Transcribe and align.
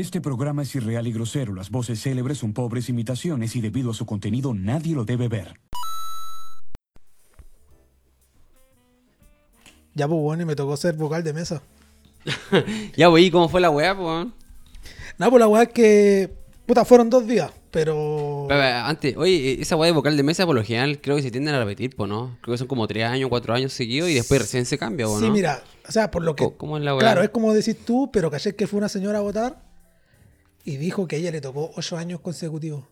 Este 0.00 0.22
programa 0.22 0.62
es 0.62 0.74
irreal 0.74 1.06
y 1.06 1.12
grosero. 1.12 1.52
Las 1.52 1.68
voces 1.68 2.00
célebres 2.00 2.38
son 2.38 2.54
pobres 2.54 2.88
imitaciones 2.88 3.54
y 3.54 3.60
debido 3.60 3.90
a 3.90 3.94
su 3.94 4.06
contenido 4.06 4.54
nadie 4.54 4.94
lo 4.94 5.04
debe 5.04 5.28
ver. 5.28 5.60
Ya, 9.94 10.08
pues, 10.08 10.18
bueno, 10.22 10.42
y 10.42 10.46
me 10.46 10.56
tocó 10.56 10.74
ser 10.78 10.94
vocal 10.94 11.22
de 11.22 11.34
mesa. 11.34 11.62
ya, 12.96 13.10
pues, 13.10 13.24
¿y 13.24 13.30
cómo 13.30 13.50
fue 13.50 13.60
la 13.60 13.68
weá, 13.68 13.94
pues? 13.94 14.28
Nada, 15.18 15.28
pues 15.30 15.38
la 15.40 15.48
weá 15.48 15.64
es 15.64 15.68
que. 15.68 16.32
Puta, 16.64 16.86
fueron 16.86 17.10
dos 17.10 17.26
días, 17.26 17.50
pero. 17.70 18.46
Pero, 18.48 18.58
pero, 18.62 18.76
antes, 18.78 19.14
oye, 19.18 19.60
esa 19.60 19.76
weá 19.76 19.88
de 19.88 19.92
vocal 19.92 20.16
de 20.16 20.22
mesa, 20.22 20.46
por 20.46 20.54
lo 20.54 20.64
general, 20.64 20.98
creo 21.02 21.16
que 21.16 21.22
se 21.22 21.30
tienden 21.30 21.54
a 21.56 21.58
repetir, 21.58 21.94
pues, 21.94 22.08
¿no? 22.08 22.38
Creo 22.40 22.54
que 22.54 22.58
son 22.58 22.68
como 22.68 22.88
tres 22.88 23.04
años, 23.04 23.28
cuatro 23.28 23.52
años 23.52 23.74
seguidos 23.74 24.08
y 24.08 24.14
después 24.14 24.40
recién 24.40 24.64
se 24.64 24.78
cambia, 24.78 25.06
¿o 25.08 25.20
no? 25.20 25.26
Sí, 25.26 25.30
mira, 25.30 25.62
o 25.86 25.92
sea, 25.92 26.10
por 26.10 26.22
lo 26.22 26.34
que. 26.34 26.44
¿Cómo- 26.44 26.56
cómo 26.56 26.78
es 26.78 26.84
la 26.84 26.94
weá? 26.94 27.00
Claro, 27.00 27.22
es 27.22 27.28
como 27.28 27.52
decís 27.52 27.76
tú, 27.84 28.08
pero 28.10 28.30
caché 28.30 28.54
que 28.56 28.66
fue 28.66 28.78
una 28.78 28.88
señora 28.88 29.18
a 29.18 29.20
votar 29.20 29.69
y 30.64 30.76
dijo 30.76 31.06
que 31.08 31.16
a 31.16 31.18
ella 31.18 31.30
le 31.30 31.40
tocó 31.40 31.70
ocho 31.76 31.96
años 31.96 32.20
consecutivos. 32.20 32.84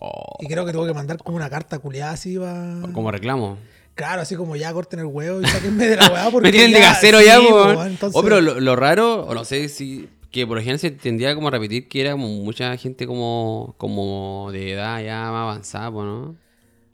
Oh, 0.00 0.36
Y 0.40 0.46
creo 0.46 0.64
que 0.64 0.72
tuvo 0.72 0.86
que 0.86 0.94
mandar 0.94 1.18
como 1.18 1.36
una 1.36 1.50
carta 1.50 1.78
culiada 1.78 2.12
así 2.12 2.36
va. 2.36 2.80
como 2.92 3.10
reclamo. 3.10 3.58
Claro, 3.94 4.22
así 4.22 4.36
como 4.36 4.54
ya 4.54 4.72
corten 4.72 5.00
el 5.00 5.06
huevo 5.06 5.40
y 5.42 5.46
sáquenme 5.46 5.86
de 5.88 5.96
la 5.96 6.08
weá 6.12 6.24
porque. 6.30 6.48
Me 6.48 6.52
tienen 6.52 6.72
de 6.72 6.78
ya- 6.80 6.92
casero 6.92 7.18
sí, 7.18 7.26
ya, 7.26 7.40
po, 7.40 7.54
weón. 7.64 7.86
entonces- 7.88 8.16
Oh, 8.18 8.22
pero 8.22 8.40
lo, 8.40 8.60
lo 8.60 8.76
raro, 8.76 9.26
o 9.26 9.34
no 9.34 9.44
sé 9.44 9.68
si. 9.68 10.08
Que 10.30 10.46
por 10.46 10.58
ejemplo 10.58 10.78
se 10.78 10.90
tendría 10.90 11.34
como 11.34 11.48
a 11.48 11.50
repetir 11.50 11.88
que 11.88 12.02
era 12.02 12.12
como 12.12 12.28
mucha 12.28 12.76
gente 12.76 13.06
como, 13.06 13.74
como 13.78 14.50
de 14.52 14.72
edad 14.72 15.02
ya 15.02 15.22
más 15.32 15.42
avanzada, 15.42 15.90
¿no? 15.90 16.36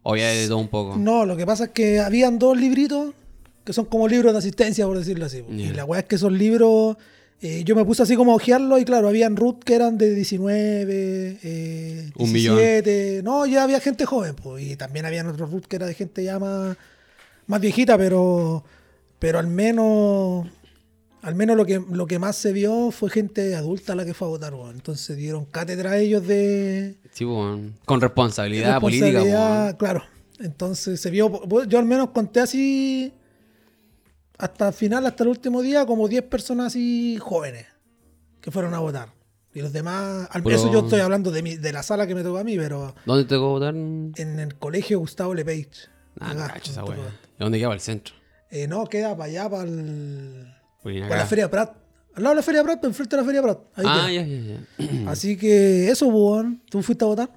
O 0.04 0.16
ya 0.16 0.28
de 0.28 0.46
todo 0.46 0.58
un 0.58 0.68
poco. 0.68 0.96
No, 0.96 1.26
lo 1.26 1.36
que 1.36 1.44
pasa 1.44 1.64
es 1.64 1.70
que 1.70 1.98
habían 1.98 2.38
dos 2.38 2.56
libritos 2.56 3.12
que 3.64 3.72
son 3.72 3.86
como 3.86 4.06
libros 4.06 4.32
de 4.32 4.38
asistencia, 4.38 4.86
por 4.86 4.96
decirlo 4.98 5.26
así. 5.26 5.44
Y 5.50 5.70
la 5.70 5.84
weá 5.84 6.00
es 6.00 6.06
que 6.06 6.14
esos 6.14 6.30
libros, 6.30 6.96
eh, 7.40 7.62
yo 7.64 7.76
me 7.76 7.84
puse 7.84 8.02
así 8.02 8.16
como 8.16 8.32
a 8.32 8.36
ojearlos 8.36 8.80
y 8.80 8.84
claro, 8.84 9.08
habían 9.08 9.36
root 9.36 9.62
que 9.64 9.74
eran 9.74 9.98
de 9.98 10.14
19, 10.14 11.38
eh, 11.42 12.10
Un 12.16 12.32
millón. 12.32 12.56
17. 12.56 13.22
No, 13.22 13.44
ya 13.46 13.64
había 13.64 13.80
gente 13.80 14.06
joven, 14.06 14.34
pues. 14.34 14.64
Y 14.64 14.76
también 14.76 15.04
habían 15.04 15.26
otros 15.26 15.50
root 15.50 15.66
que 15.66 15.76
era 15.76 15.86
de 15.86 15.94
gente 15.94 16.24
ya 16.24 16.38
más, 16.38 16.76
más 17.46 17.60
viejita, 17.60 17.98
pero, 17.98 18.64
pero 19.18 19.38
al 19.38 19.48
menos... 19.48 20.46
Al 21.22 21.34
menos 21.34 21.56
lo 21.56 21.64
que, 21.64 21.82
lo 21.90 22.06
que 22.06 22.18
más 22.18 22.36
se 22.36 22.52
vio 22.52 22.90
fue 22.90 23.08
gente 23.08 23.56
adulta 23.56 23.94
la 23.94 24.04
que 24.04 24.12
fue 24.12 24.28
a 24.28 24.30
votar, 24.30 24.52
weón. 24.52 24.74
Entonces 24.74 25.16
dieron 25.16 25.46
cátedra 25.46 25.92
a 25.92 25.98
ellos 25.98 26.26
de, 26.26 26.96
Sí, 27.14 27.24
weón. 27.24 27.74
Con 27.86 28.00
responsabilidad, 28.00 28.80
política, 28.80 29.06
responsabilidad, 29.06 29.76
claro. 29.78 30.02
Entonces 30.40 31.00
se 31.00 31.10
vio, 31.10 31.30
yo 31.66 31.78
al 31.78 31.84
menos 31.86 32.10
conté 32.10 32.40
así 32.40 33.12
hasta 34.38 34.68
el 34.68 34.74
final, 34.74 35.06
hasta 35.06 35.22
el 35.24 35.28
último 35.30 35.62
día, 35.62 35.86
como 35.86 36.08
10 36.08 36.24
personas 36.24 36.66
así 36.68 37.18
jóvenes 37.20 37.66
que 38.40 38.50
fueron 38.50 38.74
a 38.74 38.78
votar. 38.80 39.08
Y 39.54 39.60
los 39.62 39.72
demás, 39.72 40.26
al 40.32 40.42
Puro- 40.42 40.56
eso 40.56 40.72
yo 40.72 40.80
estoy 40.80 41.00
hablando 41.00 41.30
de, 41.30 41.42
mi, 41.42 41.56
de 41.56 41.72
la 41.72 41.82
sala 41.84 42.06
que 42.06 42.14
me 42.14 42.22
tocó 42.24 42.38
a 42.38 42.44
mí, 42.44 42.56
pero 42.56 42.94
¿Dónde 43.06 43.24
te 43.24 43.36
tocó 43.36 43.50
votar? 43.50 43.74
en 43.74 44.38
el 44.40 44.56
colegio 44.56 44.98
Gustavo 44.98 45.32
Lepage. 45.34 45.68
Ah, 46.20 46.34
no 46.34 46.46
cacho 46.46 46.72
esa. 46.72 46.82
¿De 46.82 46.94
dónde 47.38 47.58
queda 47.58 47.72
el 47.72 47.80
centro? 47.80 48.14
Eh, 48.50 48.66
no, 48.66 48.84
queda 48.86 49.16
para 49.16 49.24
allá, 49.30 49.48
para 49.48 49.62
el... 49.64 50.46
Ahí 50.84 51.00
Para 51.02 51.16
la 51.18 51.26
Feria 51.26 51.50
Prat. 51.50 51.76
Al 52.16 52.22
lado 52.22 52.34
de 52.34 52.36
la 52.36 52.42
Feria 52.42 52.62
Prat, 52.62 52.78
pero 52.80 52.88
enfrente 52.90 53.16
de 53.16 53.22
la 53.22 53.26
Feria 53.26 53.42
Prat. 53.42 53.58
Ahí 53.76 53.84
Ah, 53.88 54.10
ya, 54.12 54.22
ya, 54.22 54.58
ya. 54.76 55.10
Así 55.10 55.36
que 55.36 55.88
eso, 55.88 56.10
Bugón. 56.10 56.60
¿Tú 56.70 56.82
fuiste 56.82 57.04
a 57.04 57.08
votar? 57.08 57.30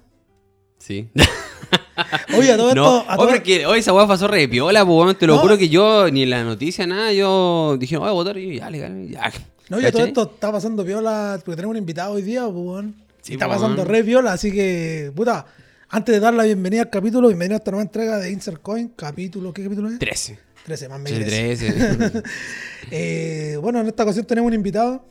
Sí. 0.78 1.08
Oye, 2.38 2.52
a 2.52 2.56
todo 2.56 2.74
No, 2.74 2.98
esto... 2.98 3.10
a 3.10 3.16
todo- 3.16 3.28
porque 3.28 3.66
hoy 3.66 3.80
esa 3.80 3.92
weá 3.92 4.06
pasó 4.06 4.28
re 4.28 4.48
piola, 4.48 4.84
pues. 4.86 5.18
Te 5.18 5.26
lo 5.26 5.34
No. 5.36 5.40
juro 5.40 5.58
que 5.58 5.68
yo, 5.68 6.10
ni 6.10 6.22
en 6.22 6.30
la 6.30 6.44
noticia, 6.44 6.86
nada, 6.86 7.12
yo 7.12 7.76
dije, 7.78 7.96
voy 7.96 8.08
a 8.08 8.12
votar 8.12 8.36
y 8.38 8.58
ya, 8.58 8.70
legal, 8.70 9.08
ya. 9.08 9.32
No, 9.68 9.80
y 9.80 9.84
a 9.84 9.92
todo 9.92 10.04
esto 10.04 10.30
está 10.34 10.50
pasando 10.52 10.82
viola, 10.84 11.38
porque 11.44 11.56
tenemos 11.56 11.72
un 11.72 11.78
invitado 11.78 12.12
hoy 12.14 12.22
día, 12.22 12.46
pues. 12.48 12.86
Sí, 13.22 13.32
está 13.34 13.48
pasando 13.48 13.84
re 13.84 14.02
viola, 14.02 14.32
así 14.32 14.50
que, 14.52 15.12
puta, 15.14 15.44
antes 15.90 16.14
de 16.14 16.20
dar 16.20 16.32
la 16.34 16.44
bienvenida 16.44 16.82
al 16.82 16.90
capítulo, 16.90 17.28
bienvenido 17.28 17.56
a 17.56 17.58
esta 17.58 17.70
nueva 17.72 17.82
entrega 17.82 18.18
de 18.18 18.30
Insert 18.30 18.62
Coin, 18.62 18.92
capítulo, 18.96 19.52
¿qué 19.52 19.64
capítulo 19.64 19.88
es? 19.90 19.98
13. 19.98 20.38
13, 20.64 20.88
más 20.88 21.00
me 21.00 21.10
Sí, 21.10 21.16
crece. 21.16 21.72
13. 21.72 22.22
Eh, 22.90 23.58
bueno, 23.60 23.80
en 23.80 23.86
esta 23.88 24.02
ocasión 24.04 24.24
tenemos 24.24 24.48
un 24.48 24.54
invitado, 24.54 25.04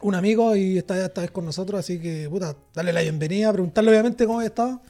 un 0.00 0.14
amigo, 0.16 0.56
y 0.56 0.78
está 0.78 1.04
esta 1.04 1.20
vez 1.20 1.30
con 1.30 1.44
nosotros, 1.44 1.78
así 1.78 2.00
que, 2.00 2.26
puta, 2.28 2.56
darle 2.74 2.92
la 2.92 3.02
bienvenida, 3.02 3.52
preguntarle 3.52 3.90
obviamente 3.92 4.26
cómo 4.26 4.40
ha 4.40 4.44
estado. 4.44 4.80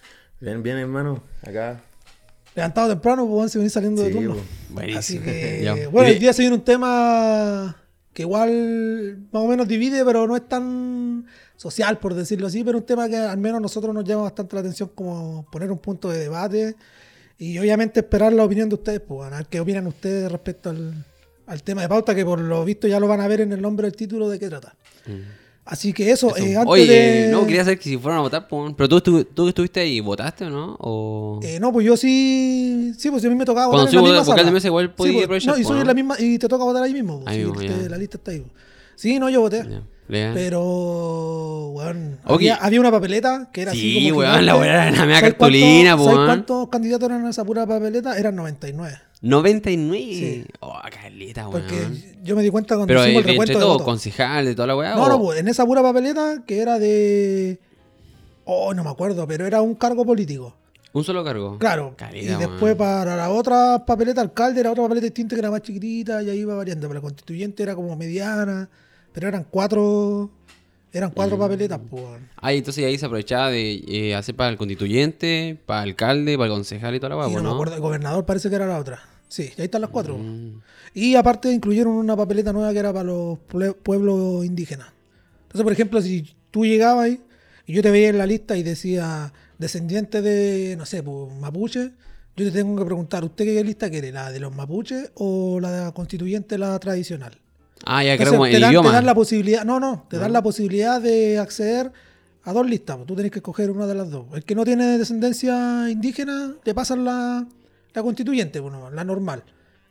Bien, 0.42 0.60
bien, 0.60 0.76
hermano. 0.76 1.22
Acá. 1.46 1.80
Levantado 2.56 2.88
temprano, 2.88 3.28
pues, 3.28 3.54
venir 3.54 3.70
saliendo 3.70 4.02
de 4.02 4.10
turno. 4.10 4.34
pues. 4.34 4.44
Buenísimo. 4.70 4.98
Así 4.98 5.30
que, 5.30 5.86
bueno, 5.92 6.08
Y- 6.08 6.12
el 6.14 6.18
día 6.18 6.32
se 6.32 6.42
viene 6.42 6.56
un 6.56 6.64
tema 6.64 7.76
que 8.12 8.22
igual 8.22 9.18
más 9.30 9.40
o 9.44 9.46
menos 9.46 9.68
divide, 9.68 10.04
pero 10.04 10.26
no 10.26 10.34
es 10.34 10.46
tan 10.48 11.26
social, 11.56 11.98
por 11.98 12.14
decirlo 12.14 12.48
así, 12.48 12.64
pero 12.64 12.78
un 12.78 12.84
tema 12.84 13.08
que 13.08 13.16
al 13.16 13.38
menos 13.38 13.60
nosotros 13.62 13.94
nos 13.94 14.02
llama 14.04 14.22
bastante 14.24 14.56
la 14.56 14.60
atención 14.60 14.90
como 14.96 15.46
poner 15.52 15.70
un 15.70 15.78
punto 15.78 16.10
de 16.10 16.18
debate 16.18 16.74
y 17.38 17.56
obviamente 17.60 18.00
esperar 18.00 18.32
la 18.32 18.44
opinión 18.44 18.68
de 18.68 18.74
ustedes, 18.74 19.00
pues, 19.00 19.32
a 19.32 19.36
ver 19.36 19.46
qué 19.46 19.60
opinan 19.60 19.86
ustedes 19.86 20.30
respecto 20.30 20.70
al, 20.70 20.92
al 21.46 21.62
tema 21.62 21.82
de 21.82 21.88
pauta, 21.88 22.16
que 22.16 22.24
por 22.24 22.40
lo 22.40 22.64
visto 22.64 22.88
ya 22.88 22.98
lo 22.98 23.06
van 23.06 23.20
a 23.20 23.28
ver 23.28 23.42
en 23.42 23.52
el 23.52 23.62
nombre 23.62 23.86
del 23.86 23.96
título 23.96 24.28
de 24.28 24.40
qué 24.40 24.48
trata. 24.48 24.74
Así 25.64 25.92
que 25.92 26.10
eso, 26.10 26.34
Eso. 26.34 26.44
eh, 26.44 26.56
antes 26.56 26.66
Oye, 26.72 26.86
de... 26.86 27.28
no, 27.30 27.46
quería 27.46 27.62
saber 27.62 27.78
que 27.78 27.84
si 27.84 27.96
fueron 27.96 28.18
a 28.18 28.22
votar, 28.22 28.48
pero 28.48 28.88
tú, 28.88 29.00
tú 29.24 29.44
que 29.44 29.48
estuviste 29.50 29.78
ahí, 29.80 30.00
¿votaste 30.00 30.46
o 30.46 30.50
no? 30.50 30.76
O... 30.80 31.38
Eh, 31.42 31.60
no, 31.60 31.72
pues 31.72 31.86
yo 31.86 31.96
sí, 31.96 32.92
sí, 32.98 33.10
pues 33.10 33.24
a 33.24 33.28
mí 33.28 33.34
me 33.36 33.44
tocaba 33.44 33.68
Cuando 33.70 33.84
votar 33.86 33.94
en 33.98 34.04
la 34.12 34.20
misma 34.20 34.36
sala. 34.36 34.50
mesa 34.50 34.66
igual 34.66 34.92
podía 34.92 35.12
pues, 35.12 35.24
aprovechar, 35.24 35.54
No, 35.54 35.58
y 35.58 35.62
pues, 35.62 35.68
soy 35.68 35.76
¿no? 35.76 35.80
en 35.82 35.86
la 35.86 35.94
misma 35.94 36.16
y 36.18 36.36
te 36.38 36.48
toca 36.48 36.64
votar 36.64 36.82
ahí 36.82 36.92
mismo. 36.92 37.22
Ahí 37.26 37.38
sí, 37.38 37.44
mismo, 37.44 37.60
te- 37.60 37.68
ya. 37.68 37.88
la 37.88 37.96
lista 37.96 38.16
está 38.16 38.32
ahí. 38.32 38.40
pues. 38.40 38.52
Sí, 38.96 39.18
no, 39.20 39.30
yo 39.30 39.40
voté. 39.40 39.64
Legal. 40.08 40.34
Pero, 40.34 41.68
weón, 41.74 42.18
había, 42.24 42.56
había 42.56 42.80
una 42.80 42.90
papeleta 42.90 43.48
que 43.52 43.62
era 43.62 43.70
así 43.70 43.80
Sí, 43.80 44.12
weón, 44.12 44.30
gigante. 44.32 44.42
la 44.46 44.56
weá 44.56 44.88
era 44.88 44.90
la 44.90 45.06
media 45.06 45.20
¿Sabes 45.20 45.34
cartulina, 45.34 45.96
po, 45.96 46.02
¿Sabes 46.04 46.16
weón? 46.16 46.26
cuántos 46.28 46.68
candidatos 46.70 47.08
eran 47.08 47.20
en 47.22 47.28
esa 47.30 47.44
pura 47.44 47.66
papeleta? 47.66 48.18
Eran 48.18 48.34
99. 48.34 48.98
99. 49.22 49.98
Sí. 50.04 50.44
Oh, 50.60 50.74
caleta, 50.90 51.48
weón. 51.48 51.62
Porque 51.62 51.88
yo 52.22 52.36
me 52.36 52.42
di 52.42 52.50
cuenta 52.50 52.74
cuando 52.74 52.86
Pero 52.88 53.00
hicimos 53.04 53.22
eh, 53.22 53.24
el 53.24 53.30
recuento 53.32 53.52
entre 53.52 53.66
todo, 53.66 53.84
concejal, 53.84 54.44
de 54.44 54.54
toda 54.54 54.66
la 54.68 54.76
weá. 54.76 54.94
No, 54.94 55.04
o- 55.04 55.08
no, 55.08 55.20
pues 55.20 55.38
en 55.40 55.48
esa 55.48 55.64
pura 55.64 55.80
papeleta 55.82 56.42
que 56.46 56.58
era 56.58 56.78
de... 56.78 57.58
Oh, 58.44 58.74
no 58.74 58.82
me 58.82 58.90
acuerdo, 58.90 59.26
pero 59.26 59.46
era 59.46 59.62
un 59.62 59.74
cargo 59.76 60.04
político. 60.04 60.56
Un 60.92 61.04
solo 61.04 61.24
cargo. 61.24 61.56
Claro. 61.58 61.94
Caleta, 61.96 62.32
y 62.34 62.36
después 62.36 62.74
para 62.74 63.16
la 63.16 63.30
otra 63.30 63.84
papeleta 63.86 64.20
alcalde 64.20 64.60
era 64.60 64.72
otra 64.72 64.82
papeleta 64.82 65.06
distinta 65.06 65.34
que 65.36 65.40
era 65.40 65.50
más 65.50 65.62
chiquitita 65.62 66.22
y 66.22 66.28
ahí 66.28 66.40
iba 66.40 66.54
variando. 66.54 66.86
Pero 66.88 66.94
la 66.98 67.00
constituyente 67.02 67.62
era 67.62 67.74
como 67.74 67.96
mediana. 67.96 68.68
Pero 69.12 69.28
eran 69.28 69.46
cuatro. 69.48 70.30
Eran 70.92 71.10
cuatro 71.12 71.36
Mm. 71.36 71.40
papeletas, 71.40 71.80
pues. 71.88 72.04
Ah, 72.36 72.52
entonces 72.52 72.84
ahí 72.84 72.98
se 72.98 73.06
aprovechaba 73.06 73.48
de 73.50 73.82
eh, 73.88 74.14
hacer 74.14 74.34
para 74.36 74.50
el 74.50 74.58
constituyente, 74.58 75.58
para 75.64 75.84
el 75.84 75.90
alcalde, 75.90 76.36
para 76.36 76.48
el 76.48 76.52
concejal 76.52 76.94
y 76.94 76.98
toda 77.00 77.10
la 77.10 77.16
weá, 77.16 77.28
y 77.28 77.30
no, 77.30 77.34
pues, 77.36 77.44
me 77.44 77.50
acuerdo, 77.50 77.74
el 77.76 77.80
gobernador 77.80 78.26
parece 78.26 78.50
que 78.50 78.56
era 78.56 78.66
la 78.66 78.78
otra. 78.78 79.00
Sí, 79.32 79.44
ahí 79.56 79.64
están 79.64 79.80
las 79.80 79.88
cuatro. 79.88 80.18
Mm. 80.18 80.60
Y 80.92 81.14
aparte 81.14 81.50
incluyeron 81.50 81.94
una 81.94 82.14
papeleta 82.14 82.52
nueva 82.52 82.70
que 82.74 82.78
era 82.80 82.92
para 82.92 83.04
los 83.04 83.38
pue- 83.50 83.74
pueblos 83.74 84.44
indígenas. 84.44 84.88
Entonces, 85.44 85.62
por 85.64 85.72
ejemplo, 85.72 86.02
si 86.02 86.34
tú 86.50 86.66
llegabas 86.66 87.06
ahí 87.06 87.20
y 87.66 87.72
yo 87.72 87.82
te 87.82 87.90
veía 87.90 88.10
en 88.10 88.18
la 88.18 88.26
lista 88.26 88.58
y 88.58 88.62
decía 88.62 89.32
descendiente 89.58 90.20
de, 90.20 90.74
no 90.76 90.84
sé, 90.84 91.02
pues, 91.02 91.32
mapuche, 91.40 91.92
yo 92.36 92.44
te 92.44 92.50
tengo 92.50 92.76
que 92.76 92.84
preguntar, 92.84 93.24
¿usted 93.24 93.44
qué 93.46 93.64
lista 93.64 93.88
quiere? 93.88 94.12
¿La 94.12 94.30
de 94.30 94.38
los 94.38 94.54
mapuches 94.54 95.12
o 95.14 95.58
la 95.60 95.92
constituyente, 95.94 96.58
la 96.58 96.78
tradicional? 96.78 97.38
Ah, 97.86 98.04
ya 98.04 98.18
creo 98.18 98.44
el 98.44 98.52
dan, 98.52 98.60
te 98.62 98.68
idioma. 98.68 98.92
dan 98.92 99.06
la 99.06 99.14
posibilidad, 99.14 99.64
no, 99.64 99.80
no, 99.80 100.06
te 100.10 100.18
dan 100.18 100.32
la 100.34 100.42
posibilidad 100.42 101.00
de 101.00 101.38
acceder 101.38 101.90
a 102.44 102.52
dos 102.52 102.68
listas. 102.68 102.96
pues, 102.96 103.06
Tú 103.08 103.16
tenés 103.16 103.30
que 103.32 103.38
escoger 103.38 103.70
una 103.70 103.86
de 103.86 103.94
las 103.94 104.10
dos. 104.10 104.26
El 104.34 104.44
que 104.44 104.54
no 104.54 104.64
tiene 104.64 104.98
descendencia 104.98 105.88
indígena, 105.90 106.54
te 106.62 106.74
pasan 106.74 107.04
la, 107.06 107.46
la 107.94 108.02
constituyente, 108.02 108.60
bueno, 108.60 108.90
la 108.90 109.04
normal. 109.04 109.42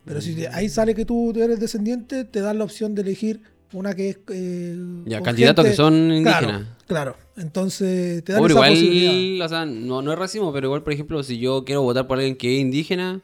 Pero 0.04 0.20
si 0.20 0.34
te- 0.34 0.48
ahí 0.48 0.68
sale 0.68 0.94
que 0.94 1.04
tú 1.04 1.32
eres 1.36 1.60
descendiente, 1.60 2.24
te 2.24 2.40
dan 2.40 2.58
la 2.58 2.64
opción 2.64 2.94
de 2.94 3.02
elegir 3.02 3.40
una 3.72 3.94
que 3.94 4.10
es. 4.10 4.18
eh, 4.32 4.76
Ya, 5.06 5.20
candidatos 5.22 5.64
que 5.64 5.74
son 5.74 5.94
indígenas. 6.12 6.66
Claro, 6.88 7.16
entonces 7.36 8.22
te 8.24 8.32
dan 8.32 8.40
Hombre, 8.40 8.52
esa 8.52 8.58
igual, 8.58 8.70
posibilidad. 8.72 9.46
o 9.46 9.48
sea, 9.48 9.64
no, 9.64 10.02
no 10.02 10.12
es 10.12 10.18
racismo, 10.18 10.52
pero 10.52 10.66
igual, 10.66 10.82
por 10.82 10.92
ejemplo, 10.92 11.22
si 11.22 11.38
yo 11.38 11.64
quiero 11.64 11.82
votar 11.82 12.06
por 12.08 12.18
alguien 12.18 12.36
que 12.36 12.56
es 12.56 12.60
indígena, 12.60 13.20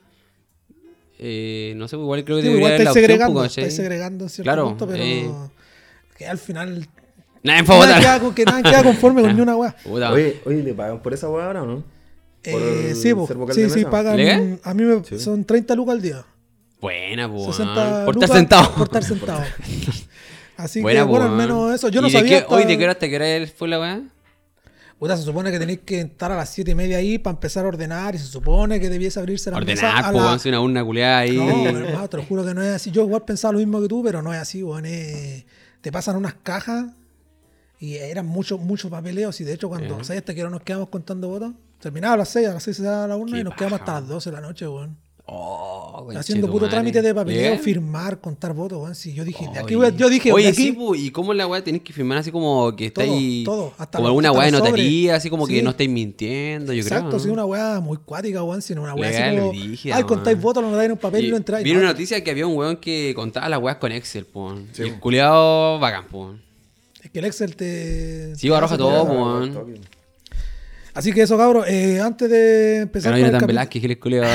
eh, 1.19 1.75
no 1.77 1.89
sé, 1.89 1.97
igual 1.97 2.25
creo 2.25 2.37
que 2.37 2.43
Sí, 2.43 2.49
debería 2.49 2.69
igual 2.69 2.73
estáis 2.73 2.89
opción, 2.91 3.03
segregando, 3.05 3.41
¿cachai? 3.43 3.65
estáis 3.65 3.77
segregando 3.77 4.25
en 4.25 4.31
cierto 4.31 4.47
Claro, 4.47 4.69
punto, 4.69 4.87
pero 4.87 5.03
eh. 5.03 5.31
que 6.17 6.27
al 6.27 6.39
final 6.39 6.87
Nadie 7.43 7.63
votar. 7.63 8.01
queda, 8.01 8.21
con- 8.21 8.35
que 8.35 8.45
nada 8.45 8.63
queda 8.63 8.83
conforme 8.85 9.23
con 9.23 9.35
ni 9.37 9.41
una 9.43 9.57
weá. 9.57 9.75
Oye, 9.85 10.41
oye, 10.45 10.63
¿te 10.63 10.75
pagan 10.75 11.03
por 11.03 11.13
esa 11.13 11.29
weá 11.29 11.47
ahora 11.47 11.63
o 11.63 11.67
no? 11.67 11.85
¿Por 12.43 12.63
Eh, 12.63 12.95
sí, 12.95 13.15
po. 13.15 13.27
sí, 13.53 13.69
sí, 13.69 13.77
mesa? 13.79 13.91
pagan. 13.91 14.17
¿Legal? 14.17 14.61
A 14.63 14.75
mí 14.75 14.83
me, 14.85 15.05
Sí. 15.05 15.19
son 15.19 15.45
30 15.45 15.75
lucas 15.75 15.95
al 15.97 16.03
día. 16.03 16.25
Buena, 16.81 17.31
pues. 17.31 17.47
60 17.57 18.05
Por 18.05 18.15
estar 18.17 18.37
sentado. 18.37 18.75
Por 18.75 18.85
estar 18.85 19.05
sentado. 19.05 19.43
Así 20.57 20.81
Buena, 20.81 21.01
que, 21.01 21.07
bueno, 21.07 21.27
al 21.27 21.33
menos 21.37 21.75
eso. 21.75 21.89
Yo 21.89 22.01
no 22.01 22.09
¿Y 22.09 22.13
de 22.13 22.19
sabía. 22.19 22.31
qué- 22.31 22.37
hasta- 22.45 22.55
Hoy, 22.55 22.65
¿de 22.65 22.77
qué 22.79 22.85
hora 22.85 22.93
hasta 22.93 23.09
qué 23.09 23.17
hora 23.17 23.53
fue 23.57 23.69
la 23.69 23.79
weá? 23.81 24.03
Puta, 24.99 25.17
se 25.17 25.23
supone 25.23 25.53
que 25.53 25.61
tenéis 25.61 25.81
que 25.85 26.01
estar 26.01 26.33
a 26.33 26.37
las 26.37 26.51
7 26.51 26.73
y 26.73 26.75
media 26.75 26.99
ahí 26.99 27.19
para 27.19 27.35
empezar 27.35 27.65
a 27.65 27.69
ordenar. 27.69 28.17
Y 28.17 28.19
se 28.19 28.27
supone 28.27 28.81
que 28.81 28.89
debiese 28.91 29.21
abrirse 29.21 29.51
la 29.53 29.61
mesa 29.61 29.87
Ordenar, 29.87 30.05
a 30.05 30.11
pues, 30.11 30.23
la- 30.23 30.29
weón, 30.29 30.41
si 30.41 30.49
una 30.49 30.61
urna 30.61 30.85
culeada 30.85 31.19
ahí. 31.19 31.37
No, 31.37 31.67
hermano, 31.69 32.09
te 32.09 32.17
lo 32.17 32.25
juro 32.25 32.45
que 32.45 32.55
no 32.55 32.63
es 32.63 32.71
así. 32.75 32.91
Yo 32.91 33.03
igual 33.05 33.23
pensaba 33.25 33.53
lo 33.53 33.59
mismo 33.61 33.81
que 33.81 33.87
tú, 33.89 34.03
pero 34.03 34.23
no 34.23 34.35
es 34.35 34.41
así, 34.41 34.63
weón. 34.65 34.83
Te 34.85 35.93
pasan 35.93 36.17
unas 36.17 36.35
cajas 36.43 36.87
Y 37.81 37.95
eran 37.95 38.27
muchos, 38.27 38.59
muchos 38.59 38.91
papeleos. 38.91 39.41
Y 39.41 39.45
de 39.45 39.53
hecho, 39.55 39.69
cuando. 39.69 40.03
¿sabes 40.03 40.19
hasta 40.23 40.35
que 40.35 40.41
ahora 40.41 40.51
nos 40.51 40.63
quedamos 40.63 40.89
contando 40.89 41.29
votos? 41.29 41.53
Terminaba 41.81 42.15
a 42.15 42.17
las 42.19 42.29
6, 42.31 42.49
a 42.49 42.55
las 42.55 42.63
6 42.63 42.77
se 42.77 42.83
daba 42.83 43.07
la 43.07 43.17
urna 43.17 43.39
y 43.41 43.45
nos 43.45 43.55
quedamos 43.55 43.81
hasta 43.81 44.01
las 44.01 44.09
12 44.09 44.31
de 44.31 44.37
la 44.37 44.41
noche, 44.43 44.67
weón. 44.67 44.97
Oh, 45.31 46.09
Haciendo 46.17 46.51
puro 46.51 46.71
trámite 46.71 47.03
de 47.03 47.15
papeleo, 47.15 47.51
Bien. 47.51 47.61
firmar, 47.63 48.19
contar 48.19 48.55
votos, 48.55 48.79
weón. 48.81 48.95
Sí, 48.95 49.13
yo 49.13 49.25
dije, 49.27 49.47
de 49.53 49.59
aquí, 49.59 49.75
voy- 49.75 49.95
yo 49.95 50.09
dije, 50.09 50.33
Oye, 50.33 50.45
de 50.47 50.51
aquí, 50.53 50.63
sí, 50.69 50.73
pu, 50.73 50.95
¿y 50.95 51.11
cómo 51.11 51.35
la 51.35 51.47
weá 51.47 51.63
tenés 51.63 51.83
que 51.83 51.93
firmar 51.93 52.17
así 52.17 52.33
como 52.33 52.75
que 52.75 52.87
está 52.87 53.05
Todo, 53.05 53.13
ahí? 53.15 53.45
todo, 53.45 53.75
hasta 53.77 53.99
como 53.99 54.09
alguna 54.09 54.33
weá 54.33 54.47
de 54.47 54.53
notaría, 54.53 55.17
así 55.17 55.29
como 55.29 55.47
que 55.47 55.59
Sí. 55.59 55.63
no 55.63 55.71
estáis 55.71 55.91
mintiendo, 55.91 56.73
yo 56.73 56.81
Exacto, 56.81 57.09
creo. 57.11 57.21
sí, 57.21 57.27
¿no? 57.27 57.35
una 57.35 57.45
weá 57.45 57.79
muy 57.81 57.99
cuática, 57.99 58.43
weón. 58.43 58.63
Sino 58.63 58.83
una 58.83 58.95
weá 58.95 59.11
así 59.11 59.37
como. 59.39 59.51
brígida, 59.51 59.97
Ay, 59.97 60.05
contáis 60.05 60.37
weón. 60.37 60.43
votos, 60.45 60.63
lo 60.63 60.71
notáis 60.71 60.87
en 60.87 60.93
un 60.93 60.99
papel 60.99 61.25
y, 61.25 61.27
Y 61.27 61.31
lo 61.31 61.37
entráis. 61.37 61.63
Vi 61.65 61.73
No, 61.75 61.79
una 61.81 61.89
noticia 61.89 62.25
que 62.25 62.31
había 62.31 62.47
un 62.47 62.57
weón 62.57 62.77
que 62.79 63.13
contaba 63.15 63.51
las 63.51 63.61
weas 63.61 63.77
con 63.77 63.93
Excel, 63.93 64.25
po. 64.25 64.55
Sí, 64.73 64.83
y 64.83 64.87
el 64.87 64.95
po. 64.95 65.01
culiado 65.01 65.79
bacán, 65.79 66.07
po. 66.09 66.35
Es 67.03 67.11
que 67.11 67.19
el 67.19 67.27
Excel 67.27 67.55
te. 67.55 68.35
Sí, 68.35 68.51
arroja 68.51 68.77
te 68.77 68.79
todo, 68.79 69.43
hace- 69.43 69.53
po. 69.53 69.67
Así 70.99 71.13
que 71.13 71.23
eso, 71.23 71.39
cabros. 71.39 71.65
eh, 71.69 72.01
antes 72.01 72.29
de 72.29 72.79
empezar 72.81 73.15
el 73.15 73.21
Jonathan 73.21 73.47
Velázquez, 73.47 73.81
que 73.81 73.87
el 73.87 73.99
culiado. 74.01 74.27